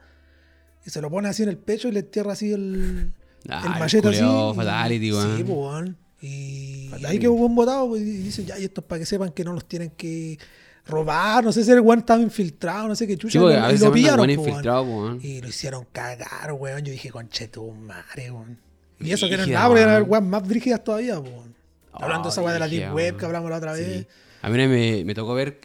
y 0.85 0.90
se 0.90 1.00
lo 1.00 1.11
pone 1.11 1.28
así 1.28 1.42
en 1.42 1.49
el 1.49 1.58
pecho 1.58 1.88
y 1.88 1.92
le 1.92 2.00
entierra 2.00 2.32
así 2.32 2.52
el, 2.52 3.12
Ah, 3.49 3.62
el 3.64 3.80
machete 3.80 4.08
así. 4.08 4.18
culiao 4.18 4.52
y- 4.52 4.56
fatality, 4.56 5.12
weón. 5.12 5.37
Sí, 5.37 5.42
weón. 5.44 5.96
Y 6.20 6.87
Fatality. 6.90 7.06
ahí 7.12 7.18
quedó 7.18 7.32
un 7.32 7.40
buen 7.40 7.54
botado 7.54 7.88
pues, 7.88 8.02
y 8.02 8.04
dice, 8.04 8.44
ya, 8.44 8.58
y 8.58 8.64
esto 8.64 8.80
es 8.80 8.87
para 8.87 8.99
que 8.99 9.06
sepan 9.06 9.30
que 9.32 9.44
no 9.44 9.52
los 9.52 9.66
tienen 9.68 9.90
que 9.90 10.38
robar, 10.87 11.45
no 11.45 11.52
sé 11.52 11.64
si 11.64 11.71
el 11.71 11.81
weón 11.81 12.00
estaba 12.00 12.23
infiltrado, 12.23 12.88
no 12.88 12.95
sé 12.95 13.07
qué 13.07 13.16
chucha. 13.16 13.33
Sí, 13.33 13.38
porque 13.38 13.55
y 13.55 13.59
a 13.59 13.66
veces 13.66 13.81
lo 13.83 13.93
pillaron, 13.93 14.26
pues, 14.26 14.38
weón. 14.64 14.88
weón. 14.88 15.21
Y 15.23 15.40
lo 15.40 15.49
hicieron 15.49 15.87
cagar, 15.93 16.52
weón. 16.52 16.85
Yo 16.85 16.93
dije, 16.93 17.11
conche 17.11 17.49
tu 17.49 17.71
madre, 17.73 18.31
weón. 18.31 18.59
Y 19.00 19.11
eso 19.12 19.28
que 19.28 19.37
no 19.37 19.43
es 19.43 19.49
nada, 19.49 19.69
porque 19.69 19.83
eran 19.83 20.05
weón. 20.09 20.31
más 20.31 20.47
brígidas 20.47 20.83
todavía, 20.85 21.19
weón. 21.19 21.55
Hablando 21.93 22.28
de 22.28 22.33
esa 22.33 22.43
weá 22.43 22.52
de 22.52 22.61
la 22.61 22.69
Deep 22.69 22.93
Web 22.93 22.95
weón. 22.95 23.16
que 23.19 23.25
hablamos 23.26 23.50
la 23.50 23.57
otra 23.57 23.73
vez. 23.73 24.00
Sí. 24.00 24.07
A 24.43 24.49
mí 24.49 24.57
me, 24.69 25.05
me 25.05 25.14
tocó 25.14 25.35
ver 25.35 25.61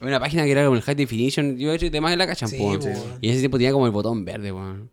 una 0.00 0.20
página 0.20 0.44
que 0.44 0.52
era 0.52 0.64
como 0.64 0.76
el 0.76 0.82
High 0.82 0.94
Definition. 0.94 1.58
Yo 1.58 1.72
he 1.72 1.76
hecho 1.76 1.90
temas 1.90 2.12
en 2.12 2.18
la 2.18 2.34
Sí, 2.34 2.56
po. 2.58 2.78
Y 3.20 3.28
en 3.28 3.32
ese 3.32 3.40
tiempo 3.40 3.58
tenía 3.58 3.72
como 3.72 3.86
el 3.86 3.92
botón 3.92 4.24
verde, 4.24 4.52
weón. 4.52 4.90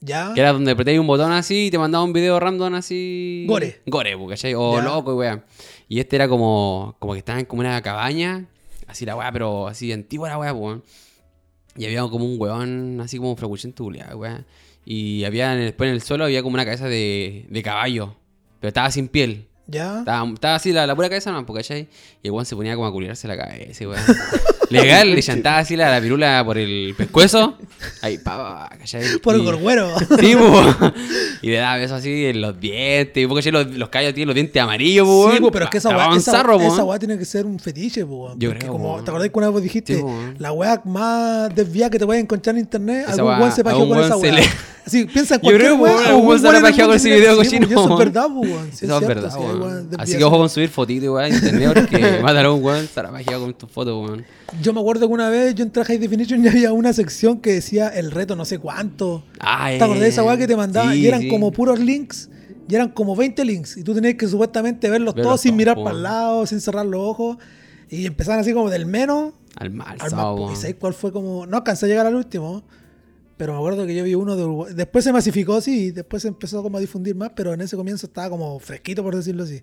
¿Ya? 0.00 0.32
Que 0.34 0.40
era 0.40 0.52
donde 0.52 0.72
apretáis 0.72 0.98
un 0.98 1.06
botón 1.06 1.32
así 1.32 1.66
y 1.66 1.70
te 1.70 1.78
mandaba 1.78 2.04
un 2.04 2.12
video 2.12 2.38
random 2.38 2.74
así. 2.74 3.46
Gore. 3.48 3.80
Gore, 3.86 4.16
¿cachai? 4.28 4.54
O 4.54 4.76
Ya. 4.76 4.82
loco, 4.84 5.14
weá. 5.14 5.44
Y 5.88 5.98
este 6.00 6.16
era 6.16 6.28
como, 6.28 6.96
como 6.98 7.14
que 7.14 7.20
estaba 7.20 7.40
en 7.40 7.46
como 7.46 7.60
una 7.60 7.80
cabaña. 7.80 8.46
Así 8.94 9.04
la 9.04 9.16
weá, 9.16 9.32
pero 9.32 9.66
así 9.66 9.90
antigua 9.90 10.28
la 10.28 10.38
weá, 10.38 10.52
weón. 10.52 10.84
Y 11.76 11.84
había 11.84 12.02
como 12.02 12.24
un 12.26 12.40
weón 12.40 13.00
así 13.00 13.18
como 13.18 13.34
fracuchento, 13.34 13.86
weá. 13.86 14.44
Y 14.84 15.24
había 15.24 15.50
después 15.56 15.88
en 15.88 15.94
el 15.94 16.00
suelo 16.00 16.22
había 16.22 16.44
como 16.44 16.54
una 16.54 16.64
cabeza 16.64 16.86
de, 16.86 17.44
de 17.50 17.62
caballo. 17.64 18.14
Pero 18.60 18.68
estaba 18.68 18.92
sin 18.92 19.08
piel. 19.08 19.48
¿Ya? 19.66 19.98
Estaba, 19.98 20.30
estaba 20.32 20.54
así 20.54 20.72
la, 20.72 20.86
la 20.86 20.94
pura 20.94 21.08
cabeza 21.08 21.32
no, 21.32 21.44
¿cachai? 21.44 21.88
Y 22.22 22.28
el 22.28 22.30
weón 22.30 22.46
se 22.46 22.54
ponía 22.54 22.76
como 22.76 22.86
a 22.86 22.92
culiarse 22.92 23.26
la 23.26 23.36
cabeza, 23.36 23.88
weón. 23.88 24.00
Legal, 24.70 25.10
le 25.14 25.22
chantaba 25.22 25.58
así 25.58 25.76
la, 25.76 25.90
la 25.90 26.00
pirula 26.00 26.42
por 26.44 26.58
el 26.58 26.94
pescuezo. 26.96 27.56
Ahí, 28.02 28.18
pa, 28.18 28.70
¿cachai? 28.78 29.18
Por 29.22 29.34
el 29.34 29.42
gorgüero. 29.42 29.90
Sí, 30.20 30.34
po. 30.36 30.92
Y 31.42 31.48
le 31.48 31.56
daba 31.56 31.76
besos 31.76 31.98
así 31.98 32.26
en 32.26 32.40
los 32.40 32.58
dientes. 32.58 33.26
Porque 33.26 33.50
los, 33.52 33.66
los 33.74 33.88
callos 33.88 34.14
tienen 34.14 34.28
los 34.28 34.34
dientes 34.34 34.62
amarillos, 34.62 35.06
po. 35.06 35.30
Sí, 35.32 35.40
po, 35.40 35.50
pero 35.50 35.66
es 35.66 35.70
que 35.70 35.78
esa 35.78 35.90
weá, 35.90 36.16
esa, 36.16 36.40
esa 36.40 36.84
weá 36.84 36.98
tiene 36.98 37.18
que 37.18 37.24
ser 37.24 37.46
un 37.46 37.58
fetiche, 37.58 38.04
po. 38.06 38.34
Yo 38.36 38.50
creo, 38.50 38.72
como. 38.72 39.02
¿te 39.02 39.10
acordás 39.10 39.28
que 39.28 39.38
una 39.38 39.50
vez 39.50 39.62
dijiste? 39.62 39.96
Sí, 39.96 40.04
la 40.38 40.52
weá 40.52 40.80
más 40.84 41.54
desviada 41.54 41.90
que 41.90 41.98
te 41.98 42.06
puedes 42.06 42.22
encontrar 42.22 42.56
en 42.56 42.60
internet, 42.62 43.06
Esa 43.08 43.12
algún 43.22 43.38
weón 43.38 43.52
se 43.52 43.64
pajeó 43.64 43.88
con 43.88 43.98
esa 43.98 44.16
se 44.18 44.30
weá. 44.30 44.42
Así, 44.86 45.04
piensa 45.06 45.36
en 45.36 45.40
Yo 45.40 45.44
cualquier 45.44 45.72
creo, 45.72 45.76
weá, 45.76 46.08
algún 46.08 46.26
weón 46.26 46.40
se 46.40 46.60
pajeó 46.60 46.86
con 46.86 46.96
ese 46.96 47.10
video 47.10 47.36
cochino, 47.36 47.66
Eso 47.66 47.92
es 47.92 47.98
verdad, 47.98 48.26
po, 48.26 48.40
weón. 48.40 48.68
Eso 48.68 48.98
es 48.98 49.06
verdad, 49.06 49.88
Así 49.98 50.16
que 50.16 50.24
ojo 50.24 50.38
con 50.38 50.48
subir 50.48 50.68
fotitos, 50.68 51.08
weón, 51.08 51.26
en 51.26 51.34
internet 51.34 51.70
porque 51.74 52.20
mataron 52.22 52.52
a 52.52 52.54
un 52.54 52.64
weón, 52.64 52.84
estará 52.84 53.10
pajeado 53.10 53.42
con 53.42 53.54
tus 53.54 53.70
fotos, 53.70 54.08
weón. 54.08 54.24
Yo 54.64 54.72
me 54.72 54.80
acuerdo 54.80 55.06
que 55.08 55.12
una 55.12 55.28
vez 55.28 55.54
yo 55.54 55.62
entré 55.62 55.82
a 55.82 55.84
High 55.84 55.98
Definition 55.98 56.42
y 56.42 56.48
había 56.48 56.72
una 56.72 56.94
sección 56.94 57.38
que 57.42 57.52
decía 57.52 57.88
el 57.88 58.10
reto 58.10 58.34
no 58.34 58.46
sé 58.46 58.58
cuánto. 58.58 59.22
Ah, 59.38 59.68
¿Te 59.68 59.76
acordás 59.84 60.00
de 60.00 60.08
esa 60.08 60.24
weá 60.24 60.38
que 60.38 60.46
te 60.46 60.56
mandaban? 60.56 60.94
sí, 60.94 61.00
y 61.00 61.06
eran 61.06 61.20
sí. 61.20 61.28
como 61.28 61.52
puros 61.52 61.78
links. 61.78 62.30
Y 62.66 62.74
eran 62.74 62.88
como 62.88 63.14
20 63.14 63.44
links. 63.44 63.76
Y 63.76 63.84
tú 63.84 63.94
tenías 63.94 64.14
que 64.14 64.26
supuestamente 64.26 64.88
verlos 64.88 65.14
Verlos 65.14 65.28
todos 65.28 65.40
sin 65.42 65.54
mirar 65.54 65.76
para 65.76 65.90
el 65.90 66.02
lado, 66.02 66.46
sin 66.46 66.62
cerrar 66.62 66.86
los 66.86 66.98
ojos. 66.98 67.36
Y 67.90 68.06
empezaban 68.06 68.40
así 68.40 68.54
como 68.54 68.70
del 68.70 68.86
menos 68.86 69.34
Al 69.56 69.70
mal, 69.70 69.98
al 70.00 70.10
más. 70.12 70.52
¿Y 70.52 70.56
sabes 70.56 70.76
cuál 70.76 70.94
fue 70.94 71.12
como.? 71.12 71.44
No 71.44 71.58
alcancé 71.58 71.84
a 71.84 71.88
llegar 71.90 72.06
al 72.06 72.14
último. 72.14 72.64
Pero 73.36 73.52
me 73.52 73.58
acuerdo 73.58 73.86
que 73.86 73.94
yo 73.94 74.02
vi 74.02 74.14
uno 74.14 74.34
de 74.34 74.44
Uruguay. 74.44 74.72
Después 74.74 75.04
se 75.04 75.12
masificó, 75.12 75.60
sí, 75.60 75.90
después 75.90 76.22
se 76.22 76.28
empezó 76.28 76.62
como 76.62 76.78
a 76.78 76.80
difundir 76.80 77.14
más, 77.14 77.32
pero 77.36 77.52
en 77.52 77.60
ese 77.60 77.76
comienzo 77.76 78.06
estaba 78.06 78.30
como 78.30 78.58
fresquito, 78.60 79.02
por 79.02 79.14
decirlo 79.14 79.44
así. 79.44 79.60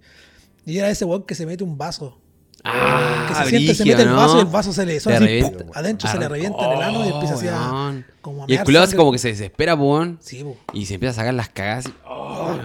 Y 0.63 0.77
era 0.77 0.91
ese 0.91 1.05
weón 1.05 1.23
que 1.23 1.33
se 1.33 1.47
mete 1.47 1.63
un 1.63 1.75
vaso. 1.75 2.19
Ah, 2.63 3.25
que 3.27 3.35
se 3.35 3.49
siente, 3.49 3.73
se 3.75 3.85
mete 3.85 4.01
el 4.03 4.09
vaso 4.09 4.33
¿no? 4.35 4.39
y 4.39 4.41
el 4.43 4.47
vaso 4.47 4.71
se 4.73 4.85
le 4.85 4.99
Se 4.99 5.11
así, 5.13 5.23
revienta. 5.25 5.57
¡pum! 5.63 5.71
adentro 5.73 6.09
se 6.09 6.17
le 6.19 6.29
revienta 6.29 6.65
en 6.65 6.71
el 6.71 6.81
ano 6.83 7.05
y 7.05 7.09
empieza 7.09 7.33
así 7.35 7.47
a, 7.49 8.03
como 8.21 8.43
a 8.43 8.45
Y 8.47 8.53
el 8.53 8.59
así 8.59 8.73
sangre. 8.73 8.97
como 8.97 9.11
que 9.11 9.17
se 9.17 9.27
desespera, 9.29 9.73
weón. 9.75 10.19
Sí, 10.21 10.43
po. 10.43 10.57
Y 10.73 10.85
se 10.85 10.93
empieza 10.95 11.13
a 11.13 11.15
sacar 11.15 11.33
las 11.33 11.49
cagadas. 11.49 11.85
así, 11.87 11.93
Oh. 12.07 12.55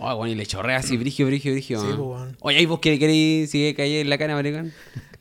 Oh, 0.00 0.14
weón, 0.14 0.28
y 0.28 0.34
le 0.34 0.46
chorrea 0.46 0.76
así, 0.78 0.96
brigio, 0.96 1.26
brigio, 1.26 1.52
brigio. 1.52 1.80
Sí, 1.80 1.86
weón. 1.88 2.36
Oye, 2.40 2.60
¿y 2.60 2.66
vos 2.66 2.78
qué 2.80 2.98
queréis 2.98 3.50
sigue 3.50 3.74
caer 3.74 4.02
en 4.02 4.10
la 4.10 4.18
cana, 4.18 4.34
maricón? 4.34 4.72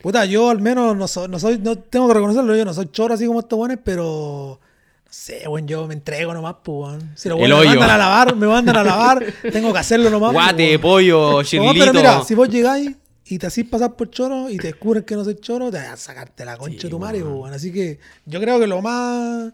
Puta, 0.01 0.25
yo 0.25 0.50
al 0.51 0.60
menos 0.62 0.96
no 0.96 1.08
soy, 1.08 1.27
no 1.27 1.39
soy, 1.39 1.58
no 1.58 1.75
tengo 1.77 2.08
que 2.08 2.13
reconocerlo, 2.13 2.56
yo 2.56 2.63
no 2.65 2.74
soy 2.74 2.88
choro 2.91 3.15
así 3.15 3.25
como 3.25 3.39
estos 3.39 3.58
buenos, 3.58 3.79
pero 3.84 4.60
no 5.06 5.12
sé, 5.12 5.48
weón, 5.48 5.67
yo 5.67 5.88
me 5.88 5.96
entrego 5.96 6.34
nomás, 6.34 6.58
pues, 6.63 6.89
weón. 6.91 7.12
Si 7.15 7.27
los 7.29 7.39
weones 7.39 7.58
me 7.60 7.65
mandan 7.77 7.89
a 7.89 7.98
lavar, 7.98 8.36
me 8.36 8.48
mandan 8.48 8.77
a 8.77 8.84
lavar, 8.84 9.25
tengo 9.51 9.74
que 9.74 9.79
hacerlo 9.79 10.10
nomás. 10.12 10.34
Guate, 10.34 10.67
weón. 10.72 10.82
pollo, 10.82 11.32
No, 11.32 11.44
chirlito. 11.44 11.74
pero 11.79 11.94
mira, 11.94 12.24
si 12.24 12.36
vos 12.36 12.48
llegáis 12.48 12.91
y 13.30 13.38
te 13.40 13.48
hacís 13.48 13.66
pasar 13.68 13.96
por 13.96 14.10
choro 14.10 14.50
y 14.50 14.58
te 14.58 14.68
descubren 14.68 15.04
que 15.04 15.16
no 15.16 15.24
soy 15.24 15.36
choro, 15.36 15.70
te 15.72 15.78
vas 15.78 15.88
a 15.90 15.98
sacarte 15.98 16.46
la 16.46 16.58
concha 16.58 16.78
Sí, 16.78 16.84
de 16.84 16.90
tu 16.90 17.00
madre, 17.00 17.24
weón. 17.24 17.54
Así 17.54 17.72
que 17.72 18.00
yo 18.26 18.40
creo 18.40 18.60
que 18.60 18.68
lo 18.68 18.82
más. 18.82 19.54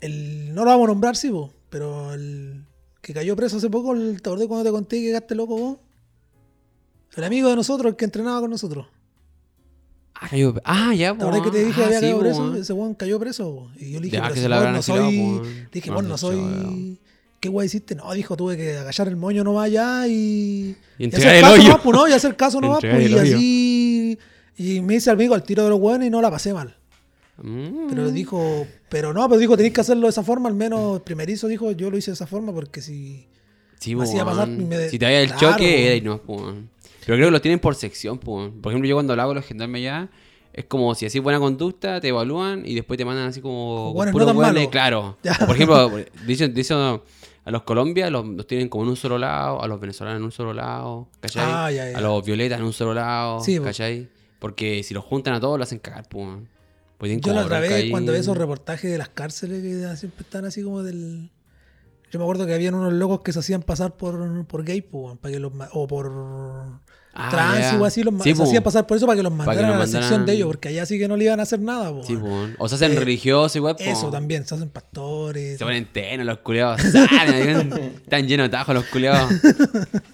El, 0.00 0.54
no 0.54 0.64
lo 0.64 0.70
vamos 0.70 0.84
a 0.84 0.88
nombrar, 0.88 1.16
sí, 1.16 1.30
po, 1.30 1.52
pero 1.70 2.12
el 2.14 2.64
que 3.00 3.14
cayó 3.14 3.34
preso 3.36 3.56
hace 3.56 3.70
poco, 3.70 3.94
el, 3.94 4.20
¿te 4.22 4.28
acordás 4.28 4.46
cuando 4.48 4.64
te 4.64 4.70
conté 4.70 4.96
que 4.96 5.02
llegaste 5.06 5.34
loco 5.34 5.56
vos? 5.56 5.78
El 7.16 7.24
amigo 7.24 7.48
de 7.48 7.56
nosotros, 7.56 7.90
el 7.90 7.96
que 7.96 8.04
entrenaba 8.04 8.40
con 8.40 8.50
nosotros. 8.50 8.86
Ah, 10.14 10.28
cayó- 10.28 10.54
ah, 10.64 10.94
ya, 10.94 11.14
¿Te 11.16 11.22
acordás 11.24 11.42
que 11.42 11.50
te 11.50 11.58
dije 11.64 11.74
que 11.74 11.82
Ah, 11.82 11.86
había 11.86 11.98
sí, 11.98 12.04
caído 12.06 12.20
preso? 12.20 12.54
Ese 12.54 12.72
weón 12.72 12.94
cayó 12.94 13.18
preso. 13.18 13.44
po. 13.54 13.70
Y 13.76 13.92
yo 13.92 13.98
le 14.00 14.04
dije, 14.06 14.16
Ya, 14.16 14.22
pero 14.22 14.34
que 14.34 14.40
si 14.40 14.42
se 14.44 14.48
la 14.48 14.72
no 14.72 14.82
soy. 14.82 15.40
dije, 15.72 15.88
No, 15.90 15.96
vos 15.96 16.04
no 16.04 16.16
soy. 16.18 17.00
¿Qué 17.42 17.48
guay 17.48 17.66
hiciste? 17.66 17.96
No, 17.96 18.12
dijo, 18.12 18.36
tuve 18.36 18.56
que 18.56 18.76
agachar 18.76 19.08
el 19.08 19.16
moño 19.16 19.42
nomás 19.42 19.64
allá 19.66 20.06
y. 20.06 20.76
Y 20.96 21.04
el 21.06 21.12
hacer 21.12 21.40
caso 21.40 21.52
hoyo. 21.54 21.62
nomás, 21.64 21.80
pues, 21.82 21.96
no, 21.96 22.08
y 22.08 22.12
hacer 22.12 22.36
caso 22.36 22.60
nomás, 22.60 22.78
pues, 22.80 22.94
el 22.94 23.10
y 23.10 23.18
así. 23.18 24.18
Y 24.58 24.80
me 24.80 24.94
hice 24.94 25.10
amigo 25.10 25.34
al 25.34 25.42
tiro 25.42 25.64
de 25.64 25.70
los 25.70 25.80
buenos 25.80 26.06
y 26.06 26.10
no 26.10 26.22
la 26.22 26.30
pasé 26.30 26.54
mal. 26.54 26.76
Mm. 27.42 27.88
Pero 27.88 28.12
dijo, 28.12 28.64
pero 28.88 29.12
no, 29.12 29.28
pero 29.28 29.40
dijo, 29.40 29.56
tenéis 29.56 29.74
que 29.74 29.80
hacerlo 29.80 30.02
de 30.06 30.10
esa 30.10 30.22
forma, 30.22 30.48
al 30.48 30.54
menos 30.54 31.00
primerizo 31.00 31.48
dijo, 31.48 31.72
yo 31.72 31.90
lo 31.90 31.96
hice 31.98 32.12
de 32.12 32.14
esa 32.14 32.28
forma 32.28 32.52
porque 32.52 32.80
si. 32.80 33.26
Sí, 33.80 33.96
Me 33.96 34.04
po, 34.04 34.08
hacía 34.08 34.24
pasar 34.24 34.48
weón. 34.48 34.60
y 34.62 34.64
me- 34.64 34.88
Si 34.88 34.96
te 35.00 35.04
vaya 35.06 35.20
el 35.22 35.32
Claro, 35.32 35.50
choque, 35.54 35.86
era 35.88 35.96
y 35.96 36.00
no, 36.00 36.20
weón. 36.28 36.70
Pero 37.04 37.16
creo 37.16 37.26
que 37.26 37.32
lo 37.32 37.40
tienen 37.40 37.58
por 37.58 37.74
sección, 37.74 38.20
weón. 38.24 38.60
Por 38.62 38.70
ejemplo, 38.70 38.88
yo 38.88 38.94
cuando 38.94 39.16
lo 39.16 39.22
hago 39.22 39.34
los 39.34 39.44
gendarmes 39.44 39.82
ya, 39.82 40.08
es 40.52 40.66
como 40.66 40.94
si 40.94 41.06
así 41.06 41.18
buena 41.18 41.40
conducta, 41.40 42.00
te 42.00 42.06
evalúan 42.06 42.62
y 42.64 42.76
después 42.76 42.98
te 42.98 43.04
mandan 43.04 43.26
así 43.26 43.40
como. 43.40 43.92
puros 43.94 44.12
no 44.14 44.26
tan 44.26 44.36
malos. 44.36 44.68
claro. 44.68 45.18
Ya. 45.24 45.34
Por 45.44 45.56
ejemplo, 45.56 45.90
dicen, 46.26 46.54
dicen 46.54 47.00
a 47.44 47.50
los 47.50 47.62
Colombia 47.62 48.08
los, 48.10 48.26
los 48.26 48.46
tienen 48.46 48.68
como 48.68 48.84
en 48.84 48.90
un 48.90 48.96
solo 48.96 49.18
lado, 49.18 49.62
a 49.62 49.66
los 49.68 49.80
venezolanos 49.80 50.18
en 50.18 50.24
un 50.24 50.32
solo 50.32 50.52
lado, 50.54 51.08
¿cachai? 51.20 51.44
Ah, 51.46 51.70
ya, 51.70 51.90
ya. 51.90 51.98
A 51.98 52.00
los 52.00 52.24
violetas 52.24 52.58
en 52.60 52.64
un 52.66 52.72
solo 52.72 52.94
lado, 52.94 53.40
Sí. 53.40 53.58
¿cachai? 53.58 54.08
Porque 54.38 54.82
si 54.82 54.94
los 54.94 55.04
juntan 55.04 55.34
a 55.34 55.40
todos, 55.40 55.56
lo 55.58 55.64
hacen 55.64 55.78
cagar. 55.78 56.08
Pues 56.08 57.20
Yo 57.20 57.32
la 57.32 57.42
otra 57.44 57.58
vez, 57.60 57.72
ahí. 57.72 57.90
cuando 57.90 58.12
veo 58.12 58.20
esos 58.20 58.36
reportajes 58.36 58.90
de 58.90 58.98
las 58.98 59.08
cárceles 59.08 59.62
que 59.62 59.96
siempre 59.96 60.22
están 60.22 60.44
así 60.44 60.62
como 60.62 60.82
del. 60.82 61.30
Yo 62.12 62.18
me 62.18 62.24
acuerdo 62.24 62.46
que 62.46 62.54
habían 62.54 62.74
unos 62.74 62.92
locos 62.92 63.22
que 63.22 63.32
se 63.32 63.38
hacían 63.38 63.62
pasar 63.62 63.96
por, 63.96 64.46
por 64.46 64.64
gay, 64.64 64.86
weón, 64.92 65.16
para 65.18 65.32
que 65.32 65.40
los 65.40 65.52
o 65.72 65.86
por 65.88 66.12
Ah, 67.14 67.28
trans 67.30 67.78
o 67.80 67.84
así, 67.84 68.02
los 68.02 68.14
Sí, 68.22 68.30
se 68.30 68.36
po. 68.36 68.44
hacían 68.44 68.62
pasar 68.62 68.86
por 68.86 68.96
eso 68.96 69.04
para 69.06 69.16
que 69.18 69.22
los 69.22 69.32
mandaran 69.32 69.66
que 69.70 69.74
a 69.74 69.78
la 69.78 69.86
sección 69.86 70.24
de 70.24 70.32
ellos, 70.32 70.46
porque 70.46 70.68
allá 70.68 70.86
sí 70.86 70.98
que 70.98 71.08
no 71.08 71.16
le 71.18 71.24
iban 71.24 71.40
a 71.40 71.42
hacer 71.42 71.60
nada, 71.60 71.90
po, 71.90 72.02
Sí, 72.04 72.14
weón. 72.16 72.22
po, 72.22 72.28
weón. 72.34 72.56
O 72.58 72.68
se 72.68 72.76
hacen 72.76 72.92
Eh, 72.92 72.94
religiosos 73.00 73.54
igual. 73.56 73.76
Eso 73.78 74.10
también, 74.10 74.46
se 74.46 74.54
hacen 74.54 74.70
pastores. 74.70 75.58
Se 75.58 75.64
ponen 75.64 75.84
tenos 75.92 76.24
los 76.24 76.38
culiados. 76.38 76.80
salen, 76.92 77.72
Están 78.02 78.26
llenos 78.26 78.44
de 78.46 78.48
tajos 78.50 78.74
los 78.74 78.84
culiados. 78.86 79.30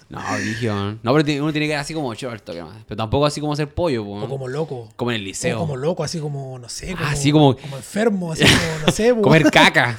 No, 0.09 0.19
dije, 0.39 0.67
No, 1.03 1.13
pero 1.13 1.43
uno 1.43 1.51
tiene 1.51 1.67
que 1.67 1.73
ir 1.73 1.77
así 1.77 1.93
como 1.93 2.11
short, 2.15 2.43
toque 2.43 2.63
más. 2.63 2.77
Pero 2.87 2.97
tampoco 2.97 3.27
así 3.27 3.39
como 3.39 3.55
ser 3.55 3.69
pollo, 3.69 4.03
po. 4.03 4.23
O 4.23 4.27
como 4.27 4.47
loco. 4.47 4.89
Como 4.95 5.11
en 5.11 5.17
el 5.17 5.21
O 5.21 5.25
liceo. 5.25 5.59
como 5.59 5.75
loco, 5.77 6.03
así 6.03 6.19
como, 6.19 6.57
no 6.57 6.67
sé. 6.67 6.93
Como, 6.95 7.05
Ah, 7.05 7.11
así 7.11 7.31
como- 7.31 7.55
Como 7.55 7.77
enfermo, 7.77 8.31
así 8.33 8.43
como, 8.43 8.55
no 8.87 8.91
sé, 8.91 9.13
po. 9.15 9.21
Comer 9.21 9.43
caca. 9.51 9.95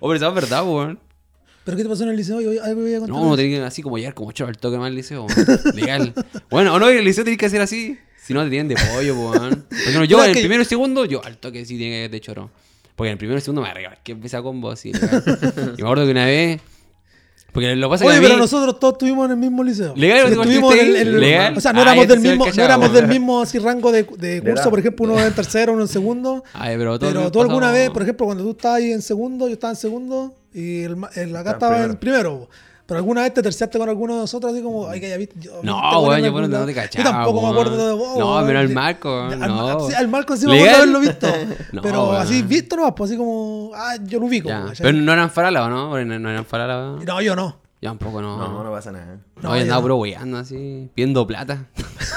oh, 0.00 0.08
pero 0.08 0.14
eso 0.14 0.28
es 0.28 0.34
verdad, 0.34 0.64
weón. 0.64 0.98
¿Pero 1.68 1.76
qué 1.76 1.82
te 1.82 1.88
pasó 1.90 2.04
en 2.04 2.08
el 2.08 2.16
liceo? 2.16 2.40
Yo 2.40 2.48
voy 2.48 2.58
a 2.94 2.98
contar. 2.98 3.08
No, 3.10 3.20
uno 3.20 3.36
que 3.36 3.60
así 3.62 3.82
como 3.82 3.98
llegar 3.98 4.14
como 4.14 4.32
short, 4.32 4.58
toque 4.58 4.78
más 4.78 4.86
al 4.86 4.94
liceo. 4.94 5.26
Legal. 5.74 6.14
Bueno, 6.50 6.72
o 6.72 6.78
no, 6.78 6.88
en 6.88 6.96
el 6.96 7.04
liceo 7.04 7.24
tenés 7.24 7.38
que 7.38 7.44
hacer 7.44 7.60
así. 7.60 7.98
Si 8.24 8.32
no, 8.32 8.42
te 8.42 8.48
tienen 8.48 8.68
de 8.68 8.76
pollo, 8.76 9.14
po, 9.14 9.30
weón. 9.32 9.66
Por 9.68 9.78
ejemplo, 9.78 10.04
yo 10.04 10.22
en 10.24 10.30
el 10.30 10.34
que- 10.34 10.40
primero 10.40 10.62
y 10.62 10.64
segundo, 10.64 11.04
yo 11.04 11.22
al 11.22 11.36
toque 11.36 11.66
sí 11.66 11.76
tiene 11.76 11.96
que 11.96 12.04
ir 12.06 12.10
de 12.10 12.20
choro. 12.22 12.50
Porque 12.96 13.08
en 13.10 13.12
el 13.12 13.18
primero 13.18 13.38
y 13.38 13.42
segundo 13.42 13.60
me 13.60 13.68
arregla 13.68 13.98
que 14.02 14.12
empieza 14.12 14.40
combo 14.40 14.70
así. 14.70 14.94
legal. 14.94 15.22
Y 15.76 15.82
me 15.82 15.88
acuerdo 15.88 16.06
que 16.06 16.10
una 16.12 16.24
vez. 16.24 16.58
Porque 17.52 17.76
lo 17.76 17.88
que 17.88 17.90
pasa 17.90 18.04
es 18.04 18.08
que. 18.08 18.08
Oye, 18.08 18.16
a 18.16 18.20
mí- 18.20 18.26
pero 18.28 18.38
nosotros 18.38 18.80
todos 18.80 18.94
estuvimos 18.94 19.26
en 19.26 19.32
el 19.32 19.36
mismo 19.36 19.62
liceo. 19.62 19.92
Legal, 19.94 20.20
Sí, 20.28 20.34
¿te 20.34 20.40
estuvimos 20.40 20.74
en 20.74 20.96
el, 20.96 21.20
Legal. 21.20 21.54
O 21.56 21.60
sea, 21.60 21.72
no 21.74 21.80
Ah, 21.80 21.82
éramos 21.82 22.08
del 22.08 22.20
mismo, 22.20 22.46
no 22.46 22.62
éramos 22.62 22.92
del 22.94 23.08
mismo 23.08 23.42
así, 23.42 23.58
rango 23.58 23.92
de, 23.92 24.04
de 24.04 24.40
curso, 24.42 24.70
por 24.70 24.78
ejemplo, 24.78 25.04
uno 25.04 25.22
en 25.22 25.34
tercero, 25.34 25.74
uno 25.74 25.82
en 25.82 25.88
segundo. 25.88 26.44
Ay, 26.54 26.76
pero 26.78 26.98
todo 26.98 27.10
Pero 27.10 27.30
tú 27.30 27.42
alguna 27.42 27.70
vez, 27.72 27.90
por 27.90 28.00
ejemplo, 28.02 28.24
cuando 28.24 28.42
tú 28.44 28.52
estabas 28.52 28.78
ahí 28.78 28.92
en 28.92 29.02
segundo, 29.02 29.46
yo 29.48 29.52
estaba 29.52 29.72
en 29.72 29.76
segundo 29.76 30.34
y 30.52 30.82
el, 30.82 30.96
ma- 30.96 31.10
el 31.14 31.34
acá 31.36 31.52
Estaba 31.52 31.76
en 31.76 31.80
estaba 31.82 31.84
en 31.84 31.96
primero. 31.98 32.48
Pero 32.86 32.96
alguna 33.00 33.20
vez 33.20 33.34
te 33.34 33.42
terciaste 33.42 33.78
con 33.78 33.86
alguno 33.86 34.14
de 34.14 34.20
nosotros, 34.20 34.50
así 34.50 34.62
como, 34.62 34.88
ay, 34.88 34.98
que 34.98 35.06
haya 35.06 35.18
visto. 35.18 35.34
yo- 35.38 35.60
No, 35.62 35.74
viste, 35.78 35.96
weón, 36.08 36.22
yo 36.22 36.32
bueno, 36.32 36.48
no 36.48 36.64
te 36.64 36.72
Yo 36.72 36.80
cachaba, 36.80 37.10
tampoco 37.10 37.42
me 37.42 37.48
acuerdo 37.50 37.86
de 37.88 37.92
vos. 37.92 38.18
No, 38.18 38.46
pero 38.46 38.58
al 38.60 38.68
De- 38.68 38.74
Marco, 38.74 39.20
al, 39.24 39.38
no. 39.40 39.88
al 39.94 40.08
Marco 40.08 40.36
sí 40.38 40.46
me 40.46 40.54
acuerdo 40.58 40.76
haberlo 40.76 41.00
visto. 41.00 41.26
No, 41.72 41.82
pero 41.82 42.12
así 42.12 42.40
visto 42.42 42.76
nomás, 42.76 42.94
pues 42.96 43.10
así 43.10 43.18
como, 43.18 43.72
ah, 43.74 43.96
yo 44.04 44.18
lo 44.18 44.24
ubico. 44.24 44.48
Ya, 44.48 44.64
¿cachai? 44.68 44.86
Pero 44.86 44.98
no 45.02 45.12
eran 45.12 45.30
faralas, 45.30 45.68
¿no? 45.68 46.02
No, 46.02 46.18
no 46.18 46.30
eran 46.30 46.46
faralas. 46.46 47.04
No, 47.04 47.20
yo 47.20 47.36
no. 47.36 47.58
Ya 47.82 47.92
un 47.92 47.98
poco 47.98 48.22
no. 48.22 48.38
No, 48.38 48.64
no 48.64 48.70
pasa 48.72 48.90
nada. 48.90 49.18
No, 49.36 49.54
yo 49.54 49.60
andaba 49.62 49.78
ya. 49.78 49.82
puro 49.82 49.96
weyando 49.98 50.38
así, 50.38 50.88
pidiendo 50.94 51.26
plata. 51.26 51.66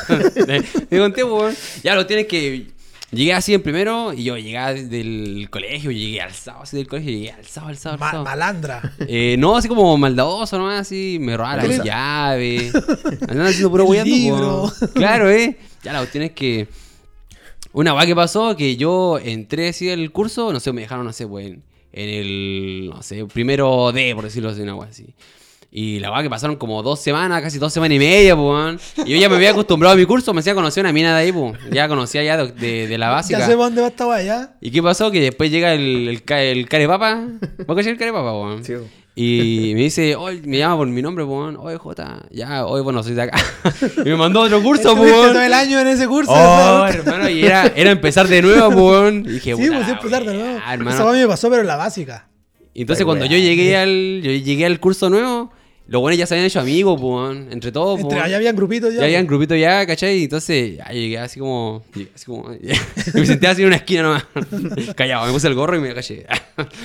Te 0.89 0.97
conté, 0.99 1.23
weón. 1.23 1.53
Ya 1.83 1.95
lo 1.95 2.05
tienes 2.07 2.27
que. 2.27 2.71
Llegué 3.11 3.33
así 3.33 3.53
en 3.53 3.61
primero 3.61 4.13
y 4.13 4.23
yo 4.23 4.37
llegaba 4.37 4.73
del 4.73 5.47
colegio, 5.49 5.91
llegué 5.91 6.21
alzado 6.21 6.61
así 6.63 6.77
del 6.77 6.87
colegio, 6.87 7.11
llegué 7.11 7.31
alzado, 7.31 7.67
alzado, 7.67 7.97
Ma- 7.97 8.05
alzado. 8.07 8.23
malandra. 8.23 8.93
Eh, 8.99 9.35
no, 9.37 9.57
así 9.57 9.67
como 9.67 9.97
maldadoso, 9.97 10.57
¿no? 10.57 10.69
Así, 10.69 11.17
me 11.19 11.35
robaba 11.35 11.57
las 11.57 11.65
Utiliza- 11.65 11.83
llaves. 11.83 12.73
Haciendo 13.27 13.69
puro 13.69 13.85
El. 13.93 14.71
Claro, 14.93 15.29
¿eh? 15.29 15.57
Ya 15.83 15.91
la 15.93 15.99
cuestión 15.99 16.23
es 16.23 16.31
que. 16.31 16.67
Una 17.73 17.93
weá 17.93 18.05
que 18.05 18.15
pasó, 18.15 18.55
que 18.55 18.75
yo 18.77 19.17
entré 19.17 19.69
así 19.69 19.89
al 19.89 20.11
curso, 20.11 20.51
no 20.53 20.59
sé, 20.59 20.71
me 20.73 20.81
dejaron, 20.81 21.05
no 21.05 21.13
sé, 21.13 21.25
pues, 21.27 21.47
en, 21.47 21.63
en 21.93 22.09
el, 22.09 22.89
no 22.93 23.01
sé, 23.01 23.25
primero 23.25 23.91
D, 23.93 24.13
por 24.13 24.25
decirlo 24.25 24.49
así, 24.49 24.61
una 24.61 24.75
weá 24.75 24.89
así. 24.89 25.13
Y 25.73 25.99
la 25.99 26.11
weá 26.11 26.21
que 26.21 26.29
pasaron 26.29 26.57
como 26.57 26.83
dos 26.83 26.99
semanas, 26.99 27.41
casi 27.41 27.57
dos 27.57 27.71
semanas 27.71 27.95
y 27.95 27.99
media, 27.99 28.35
pues, 28.35 28.45
weón. 28.45 28.79
Y 29.05 29.11
yo 29.11 29.17
ya 29.17 29.29
me 29.29 29.35
había 29.37 29.51
acostumbrado 29.51 29.93
a 29.93 29.97
mi 29.97 30.05
curso, 30.05 30.33
me 30.33 30.41
hacía 30.41 30.53
conocer 30.53 30.83
una 30.83 30.91
mina 30.91 31.15
de 31.15 31.23
ahí, 31.23 31.31
pues. 31.31 31.57
Ya 31.71 31.87
conocía 31.87 32.21
ya 32.23 32.35
de, 32.35 32.51
de- 32.51 32.87
de 32.87 32.97
la 32.97 33.09
básica. 33.09 33.39
Ya 33.39 33.45
sé 33.45 33.53
para 33.53 33.63
dónde 33.65 33.81
va 33.81 33.87
esta 33.87 34.05
weá, 34.05 34.21
ya. 34.21 34.53
¿Y 34.59 34.69
qué 34.69 34.83
pasó? 34.83 35.09
Que 35.11 35.21
después 35.21 35.49
llega 35.49 35.73
el, 35.73 36.09
el, 36.09 36.23
el 36.29 36.67
carepapa. 36.67 37.25
¿Vos 37.65 37.87
el 37.87 37.97
carepapa, 37.97 38.33
weón? 38.33 38.65
Sí. 38.65 38.73
Y 39.15 39.71
me 39.75 39.81
dice, 39.81 40.15
oye, 40.17 40.41
me 40.45 40.57
llama 40.57 40.75
por 40.77 40.87
mi 40.87 41.01
nombre, 41.01 41.23
weón. 41.23 41.55
Oye, 41.57 41.77
Jota, 41.77 42.19
ya, 42.31 42.65
oye, 42.65 42.83
bueno, 42.83 43.01
soy 43.01 43.13
de 43.13 43.21
acá. 43.23 43.37
y 43.97 44.09
me 44.09 44.15
mandó 44.17 44.41
otro 44.41 44.61
curso, 44.61 44.93
weón. 44.93 45.31
todo 45.33 45.41
el 45.41 45.53
año 45.53 45.79
en 45.79 45.87
ese 45.87 46.05
curso. 46.05 46.31
Oh, 46.33 46.85
hermano, 46.85 47.29
y 47.29 47.45
era, 47.45 47.67
era 47.75 47.91
empezar 47.91 48.27
de 48.27 48.41
nuevo, 48.41 48.67
weón. 48.69 49.23
Y 49.25 49.33
dije, 49.33 49.55
Sí, 49.55 49.67
pues 49.69 49.87
empezar 49.87 50.25
de 50.25 50.33
nuevo. 50.33 50.59
hermano. 50.69 50.91
Eso 50.97 51.07
a 51.07 51.13
mí 51.13 51.19
me 51.19 51.27
pasó, 51.27 51.49
pero 51.49 51.61
en 51.61 51.67
la 51.67 51.77
básica. 51.77 52.27
Y 52.73 52.81
entonces 52.81 53.01
Ay, 53.01 53.05
cuando 53.05 53.25
yo 53.25 53.37
llegué 53.37 53.75
al 53.77 54.21
yo 54.23 54.31
llegué 54.31 54.65
al 54.65 54.79
curso 54.79 55.09
nuevo, 55.09 55.51
los 55.87 55.99
buenos 56.01 56.17
ya 56.17 56.25
se 56.25 56.35
habían 56.35 56.47
hecho 56.47 56.59
amigos, 56.61 56.99
pues, 56.99 57.11
weón. 57.13 57.47
Entre 57.51 57.71
todos, 57.71 57.99
Entre, 57.99 58.19
allá 58.19 58.37
habían 58.37 58.55
grupitos 58.55 58.93
ya. 58.93 58.99
Ya 59.01 59.05
habían 59.05 59.27
grupito 59.27 59.55
ya, 59.55 59.85
¿cachai? 59.85 60.19
Y 60.19 60.23
entonces 60.23 60.77
ya 60.77 60.85
llegué 60.89 61.17
así 61.19 61.39
como. 61.39 61.83
Llegué 61.93 62.11
así 62.15 62.25
como. 62.25 62.49
me 63.13 63.25
senté 63.25 63.47
así 63.47 63.61
en 63.61 63.67
una 63.67 63.75
esquina 63.77 64.03
nomás. 64.03 64.25
Callado, 64.95 65.25
me 65.27 65.33
puse 65.33 65.47
el 65.47 65.55
gorro 65.55 65.75
y 65.75 65.79
me 65.81 65.93
callé. 65.93 66.25